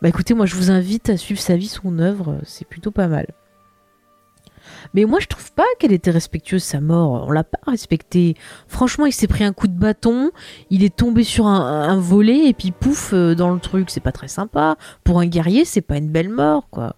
bah 0.00 0.08
écoutez, 0.08 0.32
moi 0.32 0.46
je 0.46 0.54
vous 0.54 0.70
invite 0.70 1.10
à 1.10 1.16
suivre 1.16 1.40
sa 1.40 1.56
vie, 1.56 1.68
son 1.68 1.98
œuvre. 1.98 2.38
C'est 2.44 2.66
plutôt 2.66 2.92
pas 2.92 3.08
mal. 3.08 3.26
Mais 4.94 5.04
moi, 5.04 5.18
je 5.20 5.26
trouve 5.26 5.52
pas 5.52 5.66
qu'elle 5.78 5.92
était 5.92 6.10
respectueuse 6.10 6.62
sa 6.62 6.80
mort. 6.80 7.26
On 7.26 7.30
l'a 7.30 7.44
pas 7.44 7.58
respectée. 7.70 8.36
Franchement, 8.68 9.06
il 9.06 9.12
s'est 9.12 9.26
pris 9.26 9.44
un 9.44 9.52
coup 9.52 9.66
de 9.66 9.78
bâton, 9.78 10.30
il 10.70 10.84
est 10.84 10.94
tombé 10.94 11.24
sur 11.24 11.46
un, 11.46 11.88
un 11.88 11.98
volet 11.98 12.46
et 12.48 12.54
puis 12.54 12.70
pouf 12.70 13.12
euh, 13.12 13.34
dans 13.34 13.52
le 13.52 13.60
truc. 13.60 13.90
C'est 13.90 14.00
pas 14.00 14.12
très 14.12 14.28
sympa. 14.28 14.76
Pour 15.04 15.20
un 15.20 15.26
guerrier, 15.26 15.64
c'est 15.64 15.80
pas 15.80 15.96
une 15.96 16.10
belle 16.10 16.28
mort, 16.28 16.68
quoi. 16.70 16.94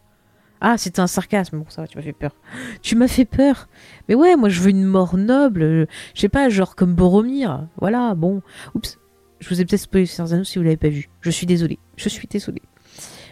Ah, 0.61 0.77
c'était 0.77 1.01
un 1.01 1.07
sarcasme. 1.07 1.59
Bon, 1.59 1.65
ça 1.69 1.83
va, 1.83 1.89
tu 1.89 1.97
m'as 1.97 2.03
fait 2.03 2.13
peur. 2.13 2.33
Tu 2.83 2.97
m'as 2.97 3.09
fait 3.09 3.25
peur. 3.25 3.69
Mais 4.09 4.15
ouais, 4.15 4.37
moi, 4.37 4.49
je 4.49 4.61
veux 4.61 4.71
une 4.71 4.85
mort 4.85 5.17
noble. 5.17 5.87
Je 6.15 6.21
sais 6.21 6.29
pas, 6.29 6.49
genre 6.49 6.75
comme 6.75 6.95
Boromir. 6.95 7.67
Voilà, 7.79 8.15
bon. 8.15 8.43
Oups. 8.75 8.99
Je 9.41 9.49
vous 9.49 9.61
ai 9.61 9.65
peut-être 9.65 9.81
spoilé 9.81 10.07
Anneaux 10.19 10.45
si 10.45 10.59
vous 10.59 10.65
l'avez 10.65 10.77
pas 10.77 10.91
vu. 10.91 11.09
Je 11.23 11.31
suis 11.31 11.47
désolé. 11.47 11.79
Je 11.97 12.09
suis 12.09 12.29
désolé. 12.29 12.61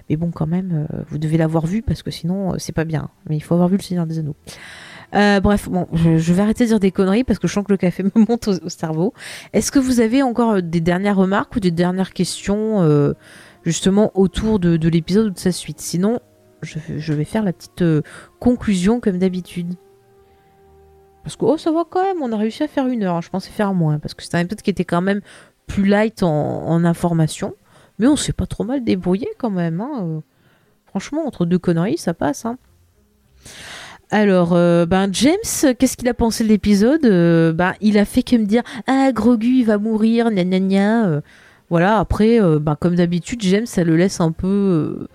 Mais 0.08 0.16
bon, 0.16 0.30
quand 0.30 0.46
même, 0.46 0.86
euh, 0.90 1.02
vous 1.08 1.18
devez 1.18 1.36
l'avoir 1.36 1.66
vu 1.66 1.82
parce 1.82 2.02
que 2.02 2.10
sinon, 2.10 2.54
euh, 2.54 2.56
c'est 2.58 2.72
pas 2.72 2.84
bien. 2.84 3.10
Mais 3.28 3.36
il 3.36 3.40
faut 3.40 3.54
avoir 3.54 3.68
vu 3.68 3.76
le 3.76 3.82
Seigneur 3.82 4.06
des 4.06 4.18
Anneaux. 4.18 4.36
Euh, 5.14 5.40
bref, 5.40 5.68
bon, 5.68 5.86
je, 5.92 6.32
vais 6.32 6.42
arrêter 6.42 6.64
de 6.64 6.68
dire 6.68 6.80
des 6.80 6.90
conneries 6.90 7.24
parce 7.24 7.38
que 7.38 7.46
je 7.46 7.52
sens 7.52 7.64
que 7.64 7.72
le 7.72 7.78
café 7.78 8.02
me 8.14 8.26
monte 8.26 8.48
au, 8.48 8.68
cerveau. 8.68 9.12
Est-ce 9.52 9.70
que 9.70 9.78
vous 9.78 10.00
avez 10.00 10.22
encore 10.22 10.62
des 10.62 10.80
dernières 10.80 11.16
remarques 11.16 11.56
ou 11.56 11.60
des 11.60 11.70
dernières 11.70 12.12
questions 12.12 13.14
justement 13.64 14.10
autour 14.14 14.58
de 14.60 14.88
l'épisode 14.88 15.26
ou 15.26 15.30
de 15.30 15.38
sa 15.38 15.52
suite? 15.52 15.80
Sinon, 15.80 16.20
je, 16.62 17.12
vais 17.12 17.24
faire 17.24 17.42
la 17.42 17.52
petite 17.52 17.82
euh, 17.82 18.02
conclusion 18.40 19.00
comme 19.00 19.18
d'habitude. 19.18 19.74
Parce 21.22 21.36
que, 21.36 21.44
oh, 21.44 21.56
ça 21.56 21.70
va 21.70 21.84
quand 21.88 22.02
même, 22.02 22.22
on 22.22 22.32
a 22.32 22.36
réussi 22.36 22.62
à 22.62 22.68
faire 22.68 22.86
une 22.86 23.02
heure. 23.02 23.20
Je 23.22 23.30
pensais 23.30 23.50
faire 23.50 23.74
moins, 23.74 23.98
parce 23.98 24.14
que 24.14 24.22
c'était 24.22 24.36
un 24.36 24.40
épisode 24.40 24.62
qui 24.62 24.70
était 24.70 24.84
quand 24.84 25.02
même 25.02 25.20
plus 25.66 25.84
light 25.84 26.22
en, 26.22 26.84
information. 26.84 27.54
Mais 27.98 28.06
on 28.06 28.16
s'est 28.16 28.32
pas 28.32 28.46
trop 28.46 28.64
mal 28.64 28.84
débrouillé 28.84 29.28
quand 29.38 29.50
même. 29.50 29.80
Hein. 29.80 30.02
Euh, 30.02 30.20
franchement, 30.86 31.26
entre 31.26 31.44
deux 31.44 31.58
conneries, 31.58 31.98
ça 31.98 32.14
passe. 32.14 32.46
Hein. 32.46 32.58
Alors, 34.10 34.54
euh, 34.54 34.86
ben 34.86 35.12
James, 35.12 35.74
qu'est-ce 35.78 35.96
qu'il 35.96 36.08
a 36.08 36.14
pensé 36.14 36.44
de 36.44 36.48
l'épisode? 36.48 37.02
Ben, 37.54 37.74
il 37.80 37.98
a 37.98 38.04
fait 38.04 38.22
que 38.22 38.36
me 38.36 38.46
dire 38.46 38.62
ah 38.86 39.12
Grogu 39.12 39.58
il 39.58 39.64
va 39.64 39.76
mourir, 39.76 40.30
gna 40.30 41.20
voilà. 41.68 41.98
Après, 41.98 42.40
ben, 42.40 42.76
comme 42.76 42.94
d'habitude, 42.94 43.42
James, 43.42 43.66
ça 43.66 43.84
le 43.84 43.96
laisse 43.96 44.20
un 44.20 44.32
peu, 44.32 45.08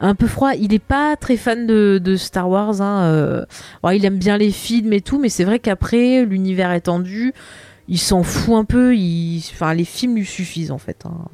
un 0.00 0.14
peu 0.14 0.26
froid. 0.26 0.54
Il 0.54 0.72
est 0.74 0.78
pas 0.82 1.16
très 1.16 1.36
fan 1.36 1.66
de, 1.66 2.16
Star 2.16 2.48
Wars. 2.48 2.80
Hein, 2.80 3.02
euh. 3.04 3.44
Il 3.92 4.04
aime 4.04 4.18
bien 4.18 4.38
les 4.38 4.50
films 4.50 4.92
et 4.92 5.00
tout, 5.00 5.18
mais 5.18 5.28
c'est 5.28 5.44
vrai 5.44 5.58
qu'après 5.58 6.24
l'univers 6.24 6.72
étendu, 6.72 7.32
il 7.88 7.98
s'en 7.98 8.22
fout 8.22 8.54
un 8.54 8.64
peu. 8.64 8.96
Il, 8.96 9.38
enfin, 9.52 9.74
les 9.74 9.84
films 9.84 10.16
lui 10.16 10.26
suffisent 10.26 10.70
en 10.70 10.78
fait. 10.78 11.04
hein. 11.06 11.24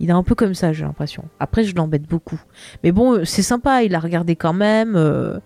Il 0.00 0.08
est 0.08 0.12
un 0.12 0.24
peu 0.24 0.34
comme 0.34 0.54
ça, 0.54 0.72
j'ai 0.72 0.84
l'impression. 0.84 1.24
Après, 1.38 1.62
je 1.62 1.76
l'embête 1.76 2.02
beaucoup. 2.08 2.40
Mais 2.82 2.90
bon, 2.90 3.18
euh, 3.18 3.24
c'est 3.24 3.42
sympa, 3.42 3.84
il 3.84 3.94
a 3.94 4.00
regardé 4.00 4.34
quand 4.34 4.52
même. 4.52 4.96
euh, 4.96 5.38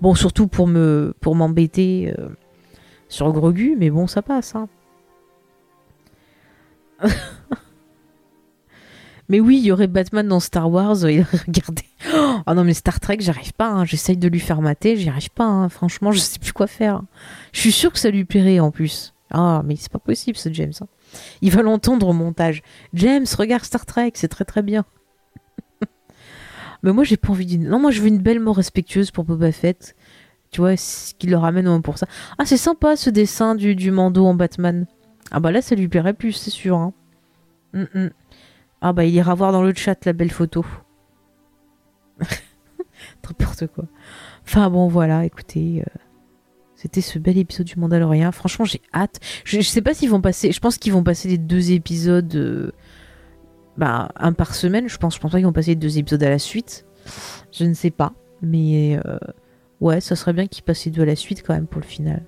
Bon, 0.00 0.14
surtout 0.14 0.46
pour 0.46 0.68
me 0.68 1.14
pour 1.20 1.34
m'embêter 1.34 2.14
euh, 2.18 2.28
sur 3.08 3.32
Grogu, 3.32 3.74
mais 3.78 3.90
bon, 3.90 4.06
ça 4.06 4.22
passe. 4.22 4.54
Hein. 4.54 4.68
mais 9.28 9.40
oui, 9.40 9.58
il 9.58 9.64
y 9.64 9.72
aurait 9.72 9.86
Batman 9.86 10.26
dans 10.28 10.40
Star 10.40 10.70
Wars. 10.70 11.04
euh, 11.04 11.10
Il 11.12 11.20
aurait 11.20 11.38
regardé. 11.46 11.82
Oh 12.46 12.54
non, 12.54 12.64
mais 12.64 12.74
Star 12.74 13.00
Trek, 13.00 13.18
j'arrive 13.20 13.52
pas. 13.54 13.68
hein. 13.68 13.84
J'essaye 13.84 14.16
de 14.16 14.28
lui 14.28 14.40
faire 14.40 14.60
mater, 14.60 14.96
j'y 14.96 15.08
arrive 15.08 15.30
pas. 15.30 15.44
hein. 15.44 15.68
Franchement, 15.68 16.12
je 16.12 16.18
sais 16.18 16.38
plus 16.38 16.52
quoi 16.52 16.66
faire. 16.66 17.02
Je 17.52 17.60
suis 17.60 17.72
sûre 17.72 17.92
que 17.92 17.98
ça 17.98 18.10
lui 18.10 18.24
plairait 18.24 18.60
en 18.60 18.70
plus. 18.70 19.12
Ah, 19.30 19.62
mais 19.64 19.76
c'est 19.76 19.90
pas 19.90 19.98
possible, 19.98 20.36
ce 20.36 20.52
James. 20.52 20.72
hein. 20.80 20.86
Il 21.42 21.50
va 21.50 21.62
l'entendre 21.62 22.08
au 22.08 22.12
montage. 22.12 22.62
James, 22.92 23.26
regarde 23.38 23.64
Star 23.64 23.86
Trek, 23.86 24.12
c'est 24.14 24.28
très 24.28 24.44
très 24.44 24.62
bien. 24.62 24.84
Mais 26.82 26.92
moi, 26.92 27.04
j'ai 27.04 27.16
pas 27.16 27.30
envie 27.30 27.46
d'une. 27.46 27.68
Non, 27.68 27.78
moi, 27.80 27.90
je 27.90 28.00
veux 28.00 28.08
une 28.08 28.18
belle 28.18 28.40
mort 28.40 28.56
respectueuse 28.56 29.10
pour 29.10 29.24
Boba 29.24 29.52
Fett. 29.52 29.96
Tu 30.50 30.60
vois, 30.60 30.76
ce 30.76 31.14
qui 31.14 31.26
le 31.26 31.36
ramène 31.36 31.66
au 31.66 31.70
moins 31.70 31.80
pour 31.80 31.98
ça. 31.98 32.06
Ah, 32.38 32.44
c'est 32.44 32.56
sympa 32.58 32.94
ce 32.96 33.10
dessin 33.10 33.54
du, 33.54 33.74
du 33.74 33.90
Mando 33.90 34.24
en 34.26 34.34
Batman. 34.34 34.86
Ah, 35.30 35.40
bah 35.40 35.50
là, 35.50 35.62
ça 35.62 35.74
lui 35.74 35.88
plairait 35.88 36.14
plus, 36.14 36.32
c'est 36.32 36.50
sûr. 36.50 36.92
Mm, 37.72 37.84
mm. 37.94 38.10
Ah, 38.86 38.92
bah 38.92 39.04
il 39.06 39.14
ira 39.14 39.34
voir 39.34 39.50
dans 39.50 39.62
le 39.62 39.72
chat 39.74 40.04
la 40.04 40.12
belle 40.12 40.30
photo. 40.30 40.62
N'importe 43.24 43.66
quoi. 43.68 43.84
Enfin, 44.46 44.68
bon, 44.70 44.88
voilà, 44.88 45.24
écoutez. 45.24 45.82
euh, 45.82 45.98
C'était 46.76 47.00
ce 47.00 47.18
bel 47.18 47.38
épisode 47.38 47.66
du 47.66 47.78
Mandalorian. 47.78 48.30
Franchement, 48.32 48.64
j'ai 48.66 48.82
hâte. 48.92 49.20
Je, 49.44 49.60
je 49.60 49.66
sais 49.68 49.80
pas 49.82 49.94
s'ils 49.94 50.10
vont 50.10 50.20
passer. 50.20 50.52
Je 50.52 50.60
pense 50.60 50.76
qu'ils 50.78 50.92
vont 50.92 51.02
passer 51.02 51.28
les 51.28 51.38
deux 51.38 51.72
épisodes. 51.72 52.34
euh, 52.34 52.72
bah, 53.78 54.10
un 54.16 54.32
par 54.34 54.54
semaine, 54.54 54.88
je 54.88 54.98
pense. 54.98 55.14
Je 55.14 55.20
pense 55.20 55.30
pas 55.32 55.38
qu'ils 55.38 55.46
vont 55.46 55.52
passer 55.52 55.70
les 55.72 55.76
deux 55.76 55.98
épisodes 55.98 56.22
à 56.22 56.28
la 56.30 56.38
suite. 56.38 56.84
Je 57.52 57.64
ne 57.64 57.74
sais 57.74 57.90
pas. 57.90 58.12
Mais 58.42 59.00
euh, 59.06 59.18
ouais, 59.80 60.00
ça 60.02 60.14
serait 60.14 60.34
bien 60.34 60.46
qu'ils 60.46 60.62
passent 60.64 60.84
les 60.84 60.90
deux 60.90 61.02
à 61.02 61.06
la 61.06 61.16
suite 61.16 61.42
quand 61.42 61.54
même 61.54 61.66
pour 61.66 61.80
le 61.80 61.86
final. 61.86 62.24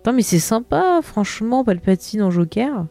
Attends, 0.00 0.12
mais 0.12 0.22
c'est 0.22 0.38
sympa, 0.38 1.00
franchement, 1.02 1.64
Palpatine 1.64 2.22
en 2.22 2.30
Joker. 2.30 2.86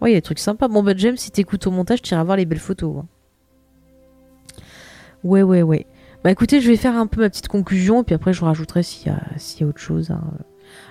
Ouais, 0.00 0.10
il 0.10 0.14
y 0.14 0.16
a 0.16 0.18
des 0.18 0.22
trucs 0.22 0.38
sympas. 0.38 0.68
Bon, 0.68 0.82
bah, 0.82 0.92
James, 0.96 1.16
si 1.16 1.30
t'écoutes 1.30 1.66
au 1.66 1.70
montage, 1.70 2.02
tu 2.02 2.12
iras 2.14 2.22
voir 2.24 2.36
les 2.36 2.44
belles 2.46 2.58
photos. 2.58 2.96
hein. 2.98 3.06
Ouais, 5.24 5.42
ouais, 5.42 5.62
ouais. 5.62 5.86
Bah 6.24 6.30
écoutez, 6.30 6.60
je 6.60 6.68
vais 6.68 6.76
faire 6.76 6.96
un 6.96 7.06
peu 7.06 7.20
ma 7.20 7.30
petite 7.30 7.48
conclusion, 7.48 8.02
puis 8.04 8.14
après, 8.14 8.32
je 8.32 8.44
rajouterai 8.44 8.82
s'il 8.82 9.12
y, 9.12 9.60
y 9.60 9.64
a 9.64 9.66
autre 9.66 9.78
chose. 9.80 10.10
hein. 10.10 10.22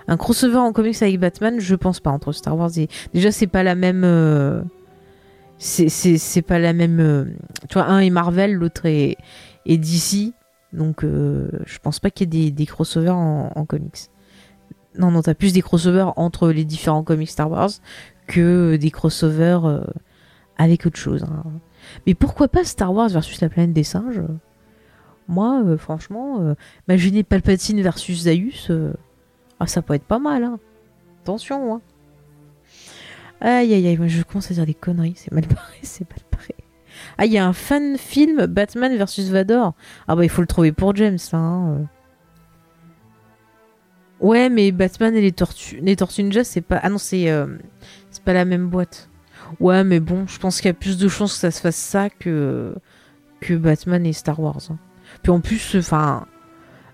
Un 0.07 0.17
crossover 0.17 0.57
en 0.57 0.71
comics 0.71 1.01
avec 1.01 1.19
Batman, 1.19 1.59
je 1.59 1.75
pense 1.75 1.99
pas, 1.99 2.09
entre 2.11 2.31
Star 2.31 2.57
Wars 2.57 2.71
et. 2.77 2.87
Déjà, 3.13 3.31
c'est 3.31 3.47
pas 3.47 3.63
la 3.63 3.75
même. 3.75 4.03
euh, 4.03 4.61
c'est- 5.57 6.41
pas 6.41 6.59
la 6.59 6.73
même. 6.73 6.99
euh, 6.99 7.25
Tu 7.69 7.73
vois, 7.75 7.85
un 7.85 7.99
est 7.99 8.09
Marvel, 8.09 8.53
l'autre 8.53 8.85
est, 8.85 9.17
est 9.65 9.77
DC. 9.77 10.33
Donc, 10.73 11.03
euh, 11.03 11.49
je 11.65 11.79
pense 11.79 11.99
pas 11.99 12.09
qu'il 12.09 12.33
y 12.33 12.47
ait 12.47 12.51
des, 12.51 12.65
crossovers 12.65 13.15
en 13.15 13.65
comics. 13.65 14.09
Non, 14.97 15.11
non, 15.11 15.21
t'as 15.21 15.33
plus 15.33 15.51
des 15.53 15.61
crossovers 15.61 16.13
entre 16.17 16.49
les 16.49 16.63
différents 16.65 17.03
comics 17.03 17.29
Star 17.29 17.49
Wars 17.51 17.69
que 18.27 18.75
des 18.75 18.91
crossovers 18.91 19.65
euh, 19.65 19.81
avec 20.57 20.85
autre 20.85 20.97
chose. 20.97 21.23
hein. 21.23 21.43
Mais 22.07 22.13
pourquoi 22.13 22.47
pas 22.47 22.63
Star 22.63 22.93
Wars 22.93 23.09
versus 23.09 23.39
la 23.41 23.49
planète 23.49 23.73
des 23.73 23.83
singes? 23.83 24.21
Moi, 25.27 25.61
euh, 25.65 25.77
franchement, 25.77 26.41
euh, 26.41 26.55
imaginez 26.87 27.23
Palpatine 27.23 27.81
versus 27.81 28.23
Zaius. 28.23 28.71
ah, 29.59 29.67
ça 29.67 29.81
peut 29.81 29.93
être 29.93 30.05
pas 30.05 30.19
mal. 30.19 30.43
Hein. 30.43 30.59
Attention, 31.23 31.75
hein. 31.75 31.81
Aïe, 33.41 33.73
aïe, 33.73 33.87
aïe, 33.87 33.97
moi, 33.97 34.07
je 34.07 34.23
commence 34.23 34.49
à 34.51 34.53
dire 34.53 34.65
des 34.65 34.73
conneries. 34.73 35.13
C'est 35.15 35.31
mal 35.31 35.45
barré, 35.45 35.77
c'est 35.81 36.09
mal 36.09 36.19
barré. 36.31 36.55
Ah, 37.17 37.25
il 37.25 37.31
y 37.33 37.37
a 37.37 37.45
un 37.45 37.53
fan 37.53 37.97
film 37.97 38.45
Batman 38.45 38.95
versus 38.95 39.29
Vador. 39.29 39.73
Ah 40.07 40.15
bah, 40.15 40.23
il 40.23 40.29
faut 40.29 40.41
le 40.41 40.47
trouver 40.47 40.71
pour 40.71 40.95
James, 40.95 41.17
hein. 41.33 41.87
Ouais, 44.21 44.49
mais 44.49 44.71
Batman 44.71 45.13
et 45.15 45.21
les 45.21 45.33
Tortues, 45.33 45.79
les 45.81 45.95
Tortues 45.97 46.23
Ninja, 46.23 46.43
c'est 46.43 46.61
pas. 46.61 46.77
Ah 46.81 46.89
non, 46.89 46.97
c'est 46.97 47.29
c'est 48.15 48.23
pas 48.23 48.33
la 48.33 48.45
même 48.45 48.69
boîte. 48.69 49.09
Ouais, 49.59 49.83
mais 49.83 49.99
bon, 49.99 50.25
je 50.25 50.39
pense 50.39 50.57
qu'il 50.57 50.67
y 50.67 50.71
a 50.71 50.73
plus 50.73 50.97
de 50.97 51.07
chances 51.09 51.33
que 51.33 51.39
ça 51.39 51.51
se 51.51 51.59
fasse 51.59 51.75
ça 51.75 52.09
que 52.09 52.73
que 53.41 53.53
Batman 53.53 54.05
et 54.05 54.13
Star 54.13 54.39
Wars. 54.39 54.61
hein. 54.71 54.77
Puis 55.21 55.31
en 55.31 55.41
plus, 55.41 55.75
enfin, 55.75 56.25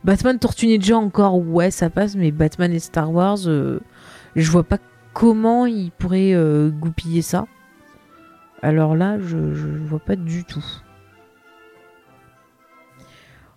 Batman 0.03 0.39
Tortue 0.39 0.65
Ninja 0.65 0.97
encore, 0.97 1.37
ouais, 1.37 1.69
ça 1.69 1.91
passe, 1.91 2.15
mais 2.15 2.31
Batman 2.31 2.73
et 2.73 2.79
Star 2.79 3.11
Wars, 3.13 3.37
euh, 3.45 3.79
je 4.35 4.49
vois 4.49 4.63
pas 4.63 4.79
comment 5.13 5.67
ils 5.67 5.91
pourraient 5.91 6.33
euh, 6.33 6.69
goupiller 6.69 7.21
ça. 7.21 7.45
Alors 8.63 8.95
là, 8.95 9.19
je, 9.19 9.53
je 9.53 9.67
vois 9.67 9.99
pas 9.99 10.15
du 10.15 10.43
tout. 10.43 10.65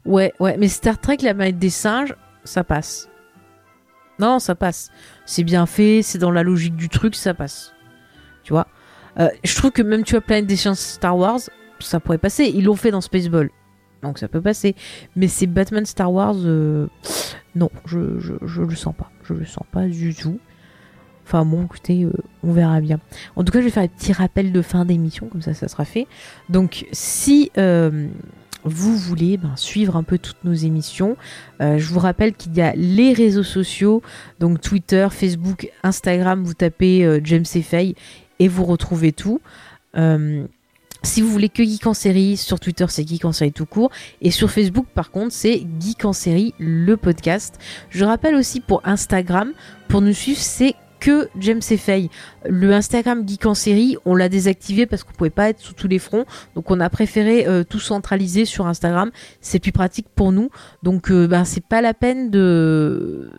Ouais, 0.05 0.35
ouais, 0.39 0.57
mais 0.59 0.69
Star 0.69 0.99
Trek, 1.01 1.17
la 1.23 1.35
planète 1.35 1.59
des 1.59 1.71
singes, 1.71 2.15
ça 2.45 2.63
passe. 2.63 3.09
Non, 4.19 4.39
ça 4.39 4.55
passe. 4.55 4.91
C'est 5.27 5.45
bien 5.45 5.67
fait, 5.67 6.03
c'est 6.03 6.19
dans 6.19 6.31
la 6.31 6.43
logique 6.43 6.77
du 6.77 6.89
truc, 6.89 7.15
ça 7.15 7.35
passe. 7.35 7.73
Tu 8.43 8.53
vois? 8.53 8.67
Euh, 9.19 9.29
Je 9.43 9.55
trouve 9.57 9.71
que 9.71 9.83
même, 9.83 10.05
tu 10.05 10.13
vois, 10.13 10.21
Planète 10.21 10.47
des 10.47 10.57
Sciences 10.57 10.81
Star 10.81 11.17
Wars, 11.17 11.41
ça 11.81 12.01
pourrait 12.01 12.19
passer. 12.19 12.45
Ils 12.55 12.65
l'ont 12.65 12.77
fait 12.77 12.91
dans 12.91 13.01
Spaceball. 13.01 13.51
Donc 14.03 14.19
ça 14.19 14.29
peut 14.29 14.41
passer. 14.41 14.77
Mais 15.17 15.29
c'est 15.29 15.47
Batman 15.47 15.85
Star 15.87 16.13
Wars, 16.13 16.37
euh, 16.37 16.87
non, 17.55 17.71
je, 17.87 18.19
je, 18.19 18.63
le 18.63 18.75
sens 18.77 18.95
pas. 18.97 19.11
Je 19.25 19.35
le 19.35 19.47
sens 19.47 19.65
pas 19.71 19.87
du 19.87 20.15
tout. 20.15 20.39
Enfin 21.27 21.47
bon, 21.47 21.65
écoutez, 21.65 22.05
euh, 22.05 22.13
on 22.43 22.53
verra 22.53 22.81
bien. 22.81 23.01
En 23.35 23.45
tout 23.45 23.53
cas, 23.53 23.61
je 23.61 23.65
vais 23.65 23.71
faire 23.71 23.83
un 23.83 23.89
petit 23.89 24.13
rappel 24.13 24.53
de 24.53 24.63
fin 24.63 24.85
d'émission, 24.85 25.29
comme 25.29 25.41
ça, 25.41 25.55
ça 25.55 25.69
sera 25.69 25.87
fait. 25.87 26.07
Donc, 26.51 26.87
si 26.93 27.51
vous 28.65 28.97
voulez 28.97 29.37
ben, 29.37 29.57
suivre 29.57 29.97
un 29.97 30.03
peu 30.03 30.19
toutes 30.19 30.43
nos 30.45 30.55
émissions, 30.55 31.17
euh, 31.61 31.79
je 31.79 31.93
vous 31.93 32.01
rappelle 32.01 32.35
qu'il 32.35 32.55
y 32.55 32.61
a 32.61 32.73
les 32.75 33.13
réseaux 33.13 33.43
sociaux, 33.43 34.03
donc 34.41 34.61
Twitter, 34.61 35.07
Facebook, 35.11 35.71
Instagram, 35.83 36.43
vous 36.43 36.55
tapez 36.55 37.05
euh, 37.05 37.21
James 37.25 37.45
Fay 37.45 37.95
et 38.39 38.49
vous 38.49 38.65
retrouvez 38.65 39.13
tout. 39.13 39.41
Euh, 39.97 40.45
si 41.03 41.21
vous 41.21 41.29
voulez 41.29 41.51
que 41.51 41.63
Geek 41.63 41.87
en 41.87 41.93
série, 41.93 42.39
sur 42.39 42.59
Twitter 42.59 42.87
c'est 42.89 43.07
Geek 43.07 43.27
en 43.27 43.33
série 43.33 43.53
tout 43.53 43.67
court. 43.67 43.91
Et 44.23 44.31
sur 44.31 44.51
Facebook 44.51 44.87
par 44.95 45.11
contre 45.11 45.33
c'est 45.33 45.63
Geek 45.79 46.05
en 46.07 46.15
série, 46.15 46.55
le 46.59 46.97
podcast. 46.97 47.59
Je 47.91 48.05
rappelle 48.05 48.35
aussi 48.35 48.61
pour 48.61 48.81
Instagram, 48.85 49.53
pour 49.89 50.01
nous 50.01 50.15
suivre 50.15 50.41
c'est 50.41 50.75
que 51.05 51.29
James 51.39 51.61
Fay. 51.61 52.09
Le 52.49 52.73
Instagram 52.73 53.29
Geek 53.29 53.45
en 53.45 53.53
série, 53.53 53.99
on 54.07 54.15
l'a 54.15 54.31
désactivé 54.31 54.87
parce 54.87 55.05
qu'on 55.05 55.13
pouvait 55.13 55.29
pas 55.29 55.51
être 55.51 55.61
sous 55.61 55.75
tous 55.75 55.87
les 55.87 55.99
fronts. 55.99 56.25
Donc 56.55 56.71
on 56.71 56.81
a 56.81 56.89
préféré 56.89 57.47
euh, 57.47 57.63
tout 57.63 57.79
centraliser 57.79 58.47
sur 58.47 58.67
Instagram. 58.67 59.11
C'est 59.43 59.59
plus 59.59 59.71
pratique 59.71 60.07
pour 60.15 60.33
nous. 60.33 60.49
Donc 60.83 61.11
euh, 61.11 61.27
ben, 61.27 61.45
c'est 61.45 61.63
pas 61.63 61.83
la 61.83 61.93
peine 61.93 62.31
de 62.31 63.31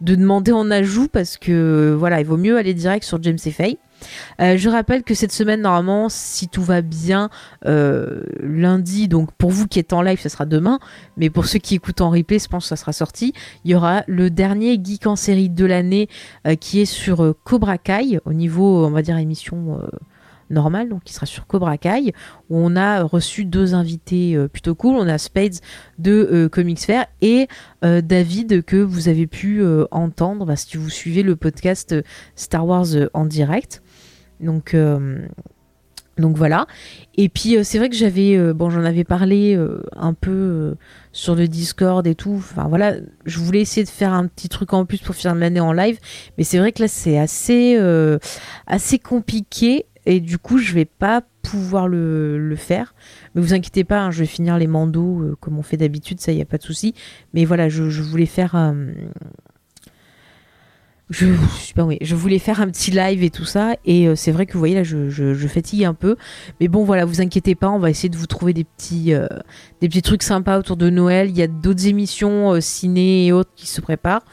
de 0.00 0.14
demander 0.14 0.52
en 0.52 0.70
ajout 0.70 1.08
parce 1.08 1.36
que 1.36 1.94
voilà, 1.98 2.20
il 2.20 2.26
vaut 2.26 2.36
mieux 2.36 2.56
aller 2.56 2.74
direct 2.74 3.04
sur 3.04 3.22
James 3.22 3.38
Fay. 3.38 3.78
Euh, 4.40 4.56
je 4.56 4.68
rappelle 4.68 5.02
que 5.02 5.14
cette 5.14 5.32
semaine, 5.32 5.62
normalement, 5.62 6.08
si 6.08 6.48
tout 6.48 6.62
va 6.62 6.82
bien, 6.82 7.30
euh, 7.66 8.22
lundi, 8.40 9.08
donc 9.08 9.32
pour 9.32 9.50
vous 9.50 9.66
qui 9.66 9.78
êtes 9.78 9.92
en 9.92 10.02
live, 10.02 10.20
ça 10.20 10.28
sera 10.28 10.46
demain, 10.46 10.78
mais 11.16 11.30
pour 11.30 11.46
ceux 11.46 11.58
qui 11.58 11.74
écoutent 11.74 12.00
en 12.00 12.10
replay, 12.10 12.38
je 12.38 12.46
pense 12.46 12.64
que 12.64 12.68
ça 12.68 12.76
sera 12.76 12.92
sorti, 12.92 13.32
il 13.64 13.72
y 13.72 13.74
aura 13.74 14.04
le 14.06 14.30
dernier 14.30 14.78
Geek 14.82 15.06
en 15.06 15.16
série 15.16 15.48
de 15.48 15.64
l'année 15.64 16.08
euh, 16.46 16.54
qui 16.54 16.80
est 16.80 16.86
sur 16.86 17.34
Cobra 17.44 17.78
Kai, 17.78 18.20
au 18.24 18.32
niveau, 18.32 18.86
on 18.86 18.90
va 18.90 19.02
dire, 19.02 19.18
émission 19.18 19.80
euh, 20.50 20.54
normale, 20.54 20.88
donc 20.88 21.04
qui 21.04 21.12
sera 21.12 21.26
sur 21.26 21.46
Cobra 21.46 21.78
Kai, 21.78 22.12
où 22.50 22.58
on 22.58 22.76
a 22.76 23.02
reçu 23.02 23.44
deux 23.44 23.74
invités 23.74 24.36
euh, 24.36 24.48
plutôt 24.48 24.74
cool. 24.74 24.96
On 24.96 25.08
a 25.08 25.18
Spades 25.18 25.60
de 25.98 26.28
euh, 26.32 26.48
Comics 26.48 26.80
Fair 26.80 27.06
et 27.20 27.48
euh, 27.84 28.00
David 28.00 28.64
que 28.64 28.76
vous 28.76 29.08
avez 29.08 29.26
pu 29.26 29.60
euh, 29.60 29.84
entendre 29.90 30.46
bah, 30.46 30.56
si 30.56 30.76
vous 30.76 30.90
suivez 30.90 31.22
le 31.22 31.36
podcast 31.36 31.92
euh, 31.92 32.02
Star 32.36 32.66
Wars 32.66 32.94
euh, 32.94 33.08
en 33.14 33.24
direct. 33.24 33.82
Donc, 34.40 34.74
euh, 34.74 35.26
voilà. 36.18 36.66
Et 37.16 37.28
puis 37.28 37.56
euh, 37.56 37.62
c'est 37.62 37.78
vrai 37.78 37.88
que 37.88 37.96
j'avais, 37.96 38.36
euh, 38.36 38.52
bon, 38.52 38.70
j'en 38.70 38.84
avais 38.84 39.04
parlé 39.04 39.56
euh, 39.56 39.82
un 39.94 40.14
peu 40.14 40.74
sur 41.12 41.34
le 41.34 41.48
Discord 41.48 42.06
et 42.06 42.14
tout. 42.14 42.34
Enfin 42.36 42.66
voilà, 42.68 42.94
je 43.24 43.38
voulais 43.38 43.60
essayer 43.60 43.84
de 43.84 43.88
faire 43.90 44.12
un 44.12 44.26
petit 44.26 44.48
truc 44.48 44.72
en 44.72 44.84
plus 44.84 44.98
pour 44.98 45.14
finir 45.14 45.34
l'année 45.34 45.60
en 45.60 45.72
live, 45.72 45.98
mais 46.36 46.44
c'est 46.44 46.58
vrai 46.58 46.72
que 46.72 46.82
là 46.82 46.88
c'est 46.88 47.18
assez 48.66 48.98
compliqué 48.98 49.86
et 50.08 50.20
du 50.20 50.38
coup 50.38 50.58
je 50.58 50.72
vais 50.72 50.84
pas 50.84 51.22
pouvoir 51.42 51.88
le, 51.88 52.54
faire. 52.56 52.94
Mais 53.34 53.40
vous 53.40 53.54
inquiétez 53.54 53.84
pas, 53.84 54.00
hein, 54.00 54.10
je 54.10 54.20
vais 54.20 54.26
finir 54.26 54.58
les 54.58 54.66
mandos 54.66 55.36
comme 55.40 55.58
on 55.58 55.62
fait 55.62 55.76
d'habitude, 55.76 56.20
ça 56.20 56.32
y 56.32 56.40
a 56.40 56.44
pas 56.44 56.58
de 56.58 56.62
souci. 56.62 56.94
Mais 57.34 57.44
voilà, 57.44 57.68
je, 57.68 57.82
voulais 58.02 58.26
faire 58.26 58.54
oui, 61.10 61.98
je 62.00 62.14
voulais 62.14 62.38
faire 62.38 62.60
un 62.60 62.66
petit 62.68 62.90
live 62.90 63.22
et 63.22 63.30
tout 63.30 63.46
ça, 63.46 63.76
et 63.86 64.08
euh, 64.08 64.14
c'est 64.14 64.30
vrai 64.30 64.44
que 64.44 64.52
vous 64.52 64.58
voyez 64.58 64.74
là, 64.74 64.82
je, 64.82 65.46
fatigue 65.48 65.84
un 65.84 65.94
peu, 65.94 66.16
mais 66.60 66.68
bon 66.68 66.84
voilà, 66.84 67.06
vous 67.06 67.22
inquiétez 67.22 67.54
pas, 67.54 67.70
on 67.70 67.78
va 67.78 67.88
essayer 67.88 68.10
de 68.10 68.16
vous 68.16 68.26
trouver 68.26 68.52
des 68.52 68.64
petits, 68.64 69.14
euh, 69.14 69.26
des 69.80 69.88
petits 69.88 70.02
trucs 70.02 70.22
sympas 70.22 70.58
autour 70.58 70.76
de 70.76 70.90
Noël. 70.90 71.30
Il 71.30 71.36
y 71.36 71.42
a 71.42 71.46
d'autres 71.46 71.86
émissions 71.86 72.52
euh, 72.52 72.60
ciné 72.60 73.26
et 73.26 73.32
autres 73.32 73.50
qui 73.56 73.66
se 73.66 73.80
préparent. 73.80 74.24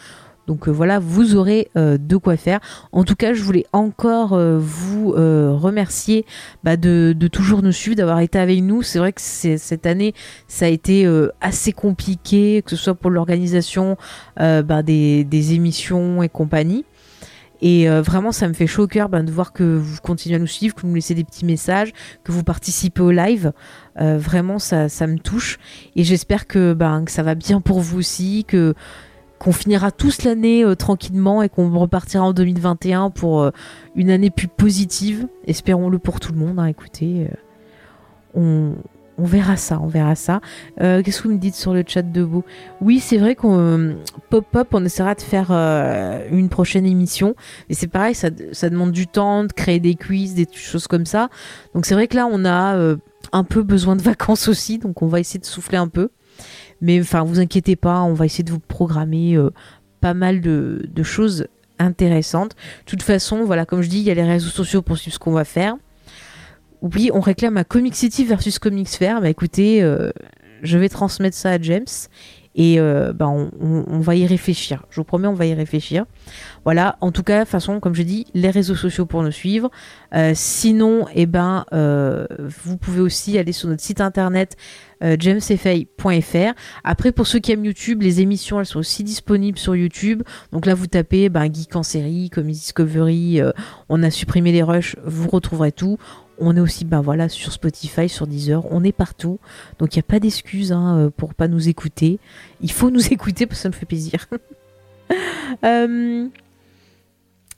Donc 0.47 0.67
voilà, 0.67 0.99
vous 0.99 1.35
aurez 1.35 1.69
de 1.75 2.17
quoi 2.17 2.37
faire. 2.37 2.59
En 2.91 3.03
tout 3.03 3.15
cas, 3.15 3.33
je 3.33 3.41
voulais 3.41 3.65
encore 3.73 4.37
vous 4.39 5.11
remercier 5.11 6.25
bah, 6.63 6.77
de, 6.77 7.15
toujours 7.31 7.61
nous 7.63 7.71
suivre, 7.71 7.95
d'avoir 7.95 8.19
été 8.19 8.37
avec 8.37 8.61
nous. 8.61 8.81
C'est 8.83 8.99
vrai 8.99 9.13
que 9.13 9.21
cette 9.21 9.85
année, 9.85 10.13
ça 10.47 10.65
a 10.65 10.69
été 10.69 11.09
assez 11.41 11.71
compliqué, 11.71 12.61
que 12.63 12.71
ce 12.71 12.75
soit 12.75 12.95
pour 12.95 13.09
l'organisation 13.09 13.97
bah, 14.37 14.83
des, 14.83 15.53
émissions 15.53 16.21
et 16.23 16.29
compagnie. 16.29 16.85
Et 17.61 17.87
vraiment, 17.87 18.31
ça 18.31 18.47
me 18.47 18.53
fait 18.53 18.67
chaud 18.67 18.83
au 18.83 18.87
cœur 18.87 19.09
bah, 19.09 19.21
de 19.21 19.31
voir 19.31 19.51
que 19.51 19.63
vous 19.63 19.97
continuez 20.01 20.35
à 20.35 20.39
nous 20.39 20.47
suivre, 20.47 20.75
que 20.75 20.81
vous 20.81 20.89
nous 20.89 20.95
laissez 20.95 21.15
des 21.15 21.23
petits 21.23 21.45
messages, 21.45 21.91
que 22.23 22.31
vous 22.31 22.43
participez 22.43 23.01
au 23.01 23.11
live. 23.11 23.51
vraiment, 23.97 24.59
ça, 24.59 24.87
me 25.07 25.17
touche. 25.17 25.57
Et 25.95 26.03
j'espère 26.03 26.47
que, 26.47 26.73
ben, 26.73 27.05
que 27.05 27.11
ça 27.11 27.23
va 27.23 27.33
bien 27.33 27.61
pour 27.61 27.79
vous 27.79 27.97
aussi, 27.97 28.45
qu'on 29.39 29.51
finira 29.51 29.91
tous 29.91 30.23
l'année 30.23 30.63
euh, 30.63 30.75
tranquillement 30.75 31.41
et 31.41 31.49
qu'on 31.49 31.69
repartira 31.77 32.23
en 32.25 32.33
2021 32.33 33.09
pour 33.09 33.41
euh, 33.41 33.51
une 33.95 34.09
année 34.09 34.29
plus 34.29 34.47
positive. 34.47 35.27
Espérons-le 35.45 35.99
pour 35.99 36.19
tout 36.19 36.31
le 36.31 36.39
monde. 36.39 36.59
Hein, 36.59 36.65
écoutez, 36.65 37.27
euh, 38.35 38.73
on, 39.17 39.23
verra 39.23 39.57
ça, 39.57 39.79
on 39.81 39.87
verra 39.87 40.15
ça. 40.15 40.41
Qu'est-ce 40.77 41.21
que 41.21 41.27
vous 41.27 41.33
me 41.33 41.39
dites 41.39 41.55
sur 41.55 41.73
le 41.73 41.83
chat 41.87 42.01
de 42.01 42.21
vous 42.21 42.43
Oui, 42.81 42.99
c'est 42.99 43.17
vrai 43.17 43.35
qu'on 43.35 43.95
pop-up, 44.29 44.69
on 44.73 44.83
essaiera 44.83 45.15
de 45.15 45.21
faire 45.21 45.51
une 45.51 46.49
prochaine 46.49 46.85
émission. 46.85 47.33
Et 47.69 47.73
c'est 47.73 47.87
pareil, 47.87 48.13
ça, 48.13 48.27
ça, 48.51 48.69
demande 48.69 48.91
du 48.91 49.07
temps 49.07 49.45
de 49.45 49.53
créer 49.53 49.79
des 49.79 49.95
quiz, 49.95 50.33
des 50.33 50.47
choses 50.51 50.87
comme 50.87 51.05
ça. 51.05 51.29
Donc 51.73 51.85
c'est 51.85 51.93
vrai 51.93 52.07
que 52.07 52.17
là, 52.17 52.27
on 52.29 52.43
a 52.43 52.97
un 53.31 53.43
peu 53.45 53.63
besoin 53.63 53.95
de 53.95 54.01
vacances 54.03 54.49
aussi, 54.49 54.79
donc 54.79 55.01
on 55.01 55.07
va 55.07 55.21
essayer 55.21 55.39
de 55.39 55.45
souffler 55.45 55.77
un 55.77 55.87
peu. 55.87 56.09
Mais 56.81 56.99
enfin, 56.99 57.23
vous 57.23 57.39
inquiétez 57.39 57.75
pas, 57.75 58.01
on 58.01 58.13
va 58.13 58.25
essayer 58.25 58.43
de 58.43 58.51
vous 58.51 58.59
programmer 58.59 59.35
euh, 59.35 59.51
pas 60.01 60.13
mal 60.13 60.41
de, 60.41 61.03
choses 61.03 61.47
intéressantes. 61.79 62.51
De 62.51 62.85
toute 62.85 63.03
façon, 63.03 63.43
voilà, 63.43 63.65
comme 63.65 63.81
je 63.81 63.89
dis, 63.89 63.99
il 63.99 64.03
y 64.03 64.11
a 64.11 64.13
les 64.13 64.23
réseaux 64.23 64.49
sociaux 64.49 64.81
pour 64.81 64.97
suivre 64.97 65.13
ce 65.13 65.19
qu'on 65.19 65.31
va 65.31 65.45
faire. 65.45 65.75
Oui, 66.81 67.09
on 67.13 67.19
réclame 67.19 67.57
un 67.57 67.63
Comic 67.63 67.95
City 67.95 68.25
versus 68.25 68.59
Comics 68.59 68.89
Fair. 68.89 69.21
Bah 69.21 69.29
écoutez, 69.29 69.81
euh, 69.81 70.11
je 70.61 70.77
vais 70.77 70.89
transmettre 70.89 71.35
ça 71.35 71.51
à 71.51 71.61
James 71.61 71.85
et 72.55 72.79
euh, 72.79 73.11
bah, 73.13 73.27
on, 73.27 73.99
va 73.99 74.15
y 74.15 74.25
réfléchir. 74.25 74.85
Je 74.89 74.95
vous 74.95 75.03
promets, 75.03 75.27
on 75.27 75.33
va 75.33 75.45
y 75.45 75.53
réfléchir. 75.53 76.05
Voilà, 76.63 76.97
en 77.01 77.11
tout 77.11 77.21
cas, 77.21 77.43
façon, 77.43 77.81
comme 77.81 77.93
je 77.93 78.01
dis, 78.01 78.27
les 78.33 78.49
réseaux 78.49 78.75
sociaux 78.75 79.05
pour 79.05 79.21
nous 79.23 79.31
suivre. 79.31 79.69
Euh, 80.13 80.31
sinon, 80.33 81.05
eh 81.13 81.25
ben, 81.25 81.65
euh, 81.73 82.25
vous 82.39 82.77
pouvez 82.77 83.01
aussi 83.01 83.37
aller 83.37 83.51
sur 83.51 83.67
notre 83.67 83.83
site 83.83 84.01
internet 84.01 84.55
jamesfay.fr. 85.01 86.53
Après, 86.83 87.11
pour 87.11 87.27
ceux 87.27 87.39
qui 87.39 87.51
aiment 87.51 87.65
YouTube, 87.65 88.01
les 88.01 88.21
émissions, 88.21 88.59
elles 88.59 88.65
sont 88.65 88.79
aussi 88.79 89.03
disponibles 89.03 89.59
sur 89.59 89.75
YouTube. 89.75 90.23
Donc 90.51 90.65
là, 90.65 90.73
vous 90.73 90.87
tapez 90.87 91.27
ben, 91.29 91.53
Geek 91.53 91.75
en 91.75 91.83
série, 91.83 92.29
comme 92.31 92.47
Discovery, 92.47 93.41
on 93.89 94.01
a 94.01 94.09
supprimé 94.09 94.51
les 94.51 94.63
rushs, 94.63 94.95
vous 95.05 95.29
retrouverez 95.29 95.73
tout. 95.73 95.99
On 96.37 96.55
est 96.57 96.59
aussi 96.59 96.85
ben 96.85 97.01
voilà, 97.01 97.29
sur 97.29 97.51
Spotify, 97.51 98.09
sur 98.09 98.27
Deezer, 98.27 98.65
on 98.71 98.83
est 98.83 98.91
partout. 98.91 99.39
Donc 99.79 99.95
il 99.95 99.99
n'y 99.99 100.01
a 100.01 100.07
pas 100.07 100.19
d'excuses 100.19 100.71
hein, 100.71 100.97
euh, 100.97 101.09
pour 101.09 101.33
pas 101.33 101.47
nous 101.47 101.69
écouter. 101.69 102.19
Il 102.61 102.71
faut 102.71 102.89
nous 102.89 103.07
écouter 103.13 103.45
parce 103.45 103.59
que 103.59 103.63
ça 103.63 103.69
me 103.69 103.73
fait 103.73 103.85
plaisir. 103.85 104.27
Euh, 105.63 106.27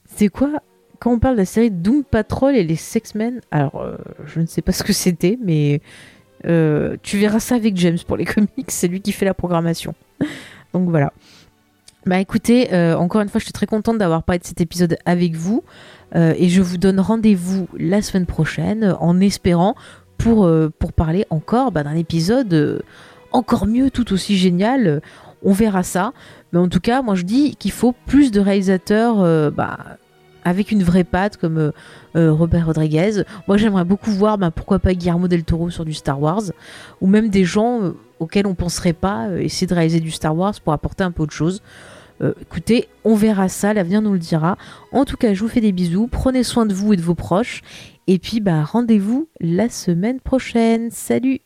c'est 0.05 0.27
quoi 0.27 0.61
Quand 0.99 1.13
on 1.13 1.19
parle 1.19 1.35
de 1.35 1.39
la 1.39 1.45
série 1.45 1.71
Doom 1.71 2.03
Patrol 2.03 2.53
et 2.53 2.63
les 2.65 2.75
Sex-Men, 2.75 3.39
alors 3.49 3.79
euh, 3.81 3.95
je 4.25 4.41
ne 4.41 4.45
sais 4.45 4.61
pas 4.61 4.73
ce 4.73 4.83
que 4.83 4.91
c'était, 4.91 5.39
mais 5.41 5.79
tu 6.43 7.17
verras 7.17 7.39
ça 7.39 7.55
avec 7.55 7.77
James 7.77 7.97
pour 8.05 8.17
les 8.17 8.25
comics, 8.25 8.69
c'est 8.69 8.89
lui 8.89 8.99
qui 8.99 9.13
fait 9.13 9.23
la 9.23 9.33
programmation. 9.33 9.95
Donc 10.73 10.89
voilà. 10.89 11.13
Bah 12.05 12.19
écoutez, 12.19 12.67
encore 12.93 13.21
une 13.21 13.29
fois, 13.29 13.39
je 13.39 13.45
suis 13.45 13.53
très 13.53 13.65
contente 13.65 13.97
d'avoir 13.97 14.23
parlé 14.23 14.39
de 14.39 14.45
cet 14.45 14.59
épisode 14.59 14.97
avec 15.05 15.33
vous. 15.35 15.63
Euh, 16.15 16.33
et 16.37 16.49
je 16.49 16.61
vous 16.61 16.77
donne 16.77 16.99
rendez-vous 16.99 17.67
la 17.77 18.01
semaine 18.01 18.25
prochaine 18.25 18.95
en 18.99 19.19
espérant 19.19 19.75
pour, 20.17 20.45
euh, 20.45 20.71
pour 20.79 20.93
parler 20.93 21.25
encore 21.29 21.71
bah, 21.71 21.83
d'un 21.83 21.95
épisode 21.95 22.53
euh, 22.53 22.79
encore 23.31 23.67
mieux, 23.67 23.91
tout 23.91 24.13
aussi 24.13 24.37
génial. 24.37 25.01
On 25.43 25.53
verra 25.53 25.83
ça. 25.83 26.13
Mais 26.53 26.59
en 26.59 26.69
tout 26.69 26.79
cas, 26.79 27.01
moi 27.01 27.15
je 27.15 27.23
dis 27.23 27.55
qu'il 27.55 27.71
faut 27.71 27.93
plus 28.05 28.31
de 28.31 28.39
réalisateurs 28.39 29.51
bah, 29.51 29.77
avec 30.43 30.71
une 30.71 30.81
vraie 30.81 31.03
patte 31.03 31.37
comme 31.37 31.71
Robert 32.15 32.65
Rodriguez. 32.65 33.23
Moi 33.47 33.57
j'aimerais 33.57 33.83
beaucoup 33.83 34.09
voir, 34.11 34.37
bah, 34.37 34.49
pourquoi 34.49 34.79
pas 34.79 34.93
Guillermo 34.93 35.27
del 35.27 35.43
Toro 35.43 35.69
sur 35.69 35.85
du 35.85 35.93
Star 35.93 36.19
Wars. 36.19 36.41
Ou 37.01 37.07
même 37.07 37.29
des 37.29 37.43
gens 37.43 37.93
auxquels 38.19 38.47
on 38.47 38.55
penserait 38.55 38.93
pas 38.93 39.29
essayer 39.39 39.67
de 39.67 39.75
réaliser 39.75 39.99
du 39.99 40.09
Star 40.09 40.35
Wars 40.35 40.55
pour 40.63 40.73
apporter 40.73 41.03
un 41.03 41.11
peu 41.11 41.23
autre 41.23 41.33
chose. 41.33 41.61
Euh, 42.21 42.33
écoutez, 42.41 42.87
on 43.03 43.15
verra 43.15 43.49
ça, 43.49 43.73
l'avenir 43.73 44.01
nous 44.01 44.13
le 44.13 44.19
dira. 44.19 44.57
En 44.91 45.05
tout 45.05 45.17
cas, 45.17 45.33
je 45.33 45.41
vous 45.41 45.49
fais 45.49 45.61
des 45.61 45.71
bisous, 45.71 46.07
prenez 46.07 46.43
soin 46.43 46.65
de 46.65 46.73
vous 46.73 46.93
et 46.93 46.97
de 46.97 47.01
vos 47.01 47.15
proches. 47.15 47.61
Et 48.07 48.19
puis, 48.19 48.39
bah, 48.39 48.63
rendez-vous 48.63 49.27
la 49.39 49.69
semaine 49.69 50.19
prochaine. 50.19 50.89
Salut 50.91 51.41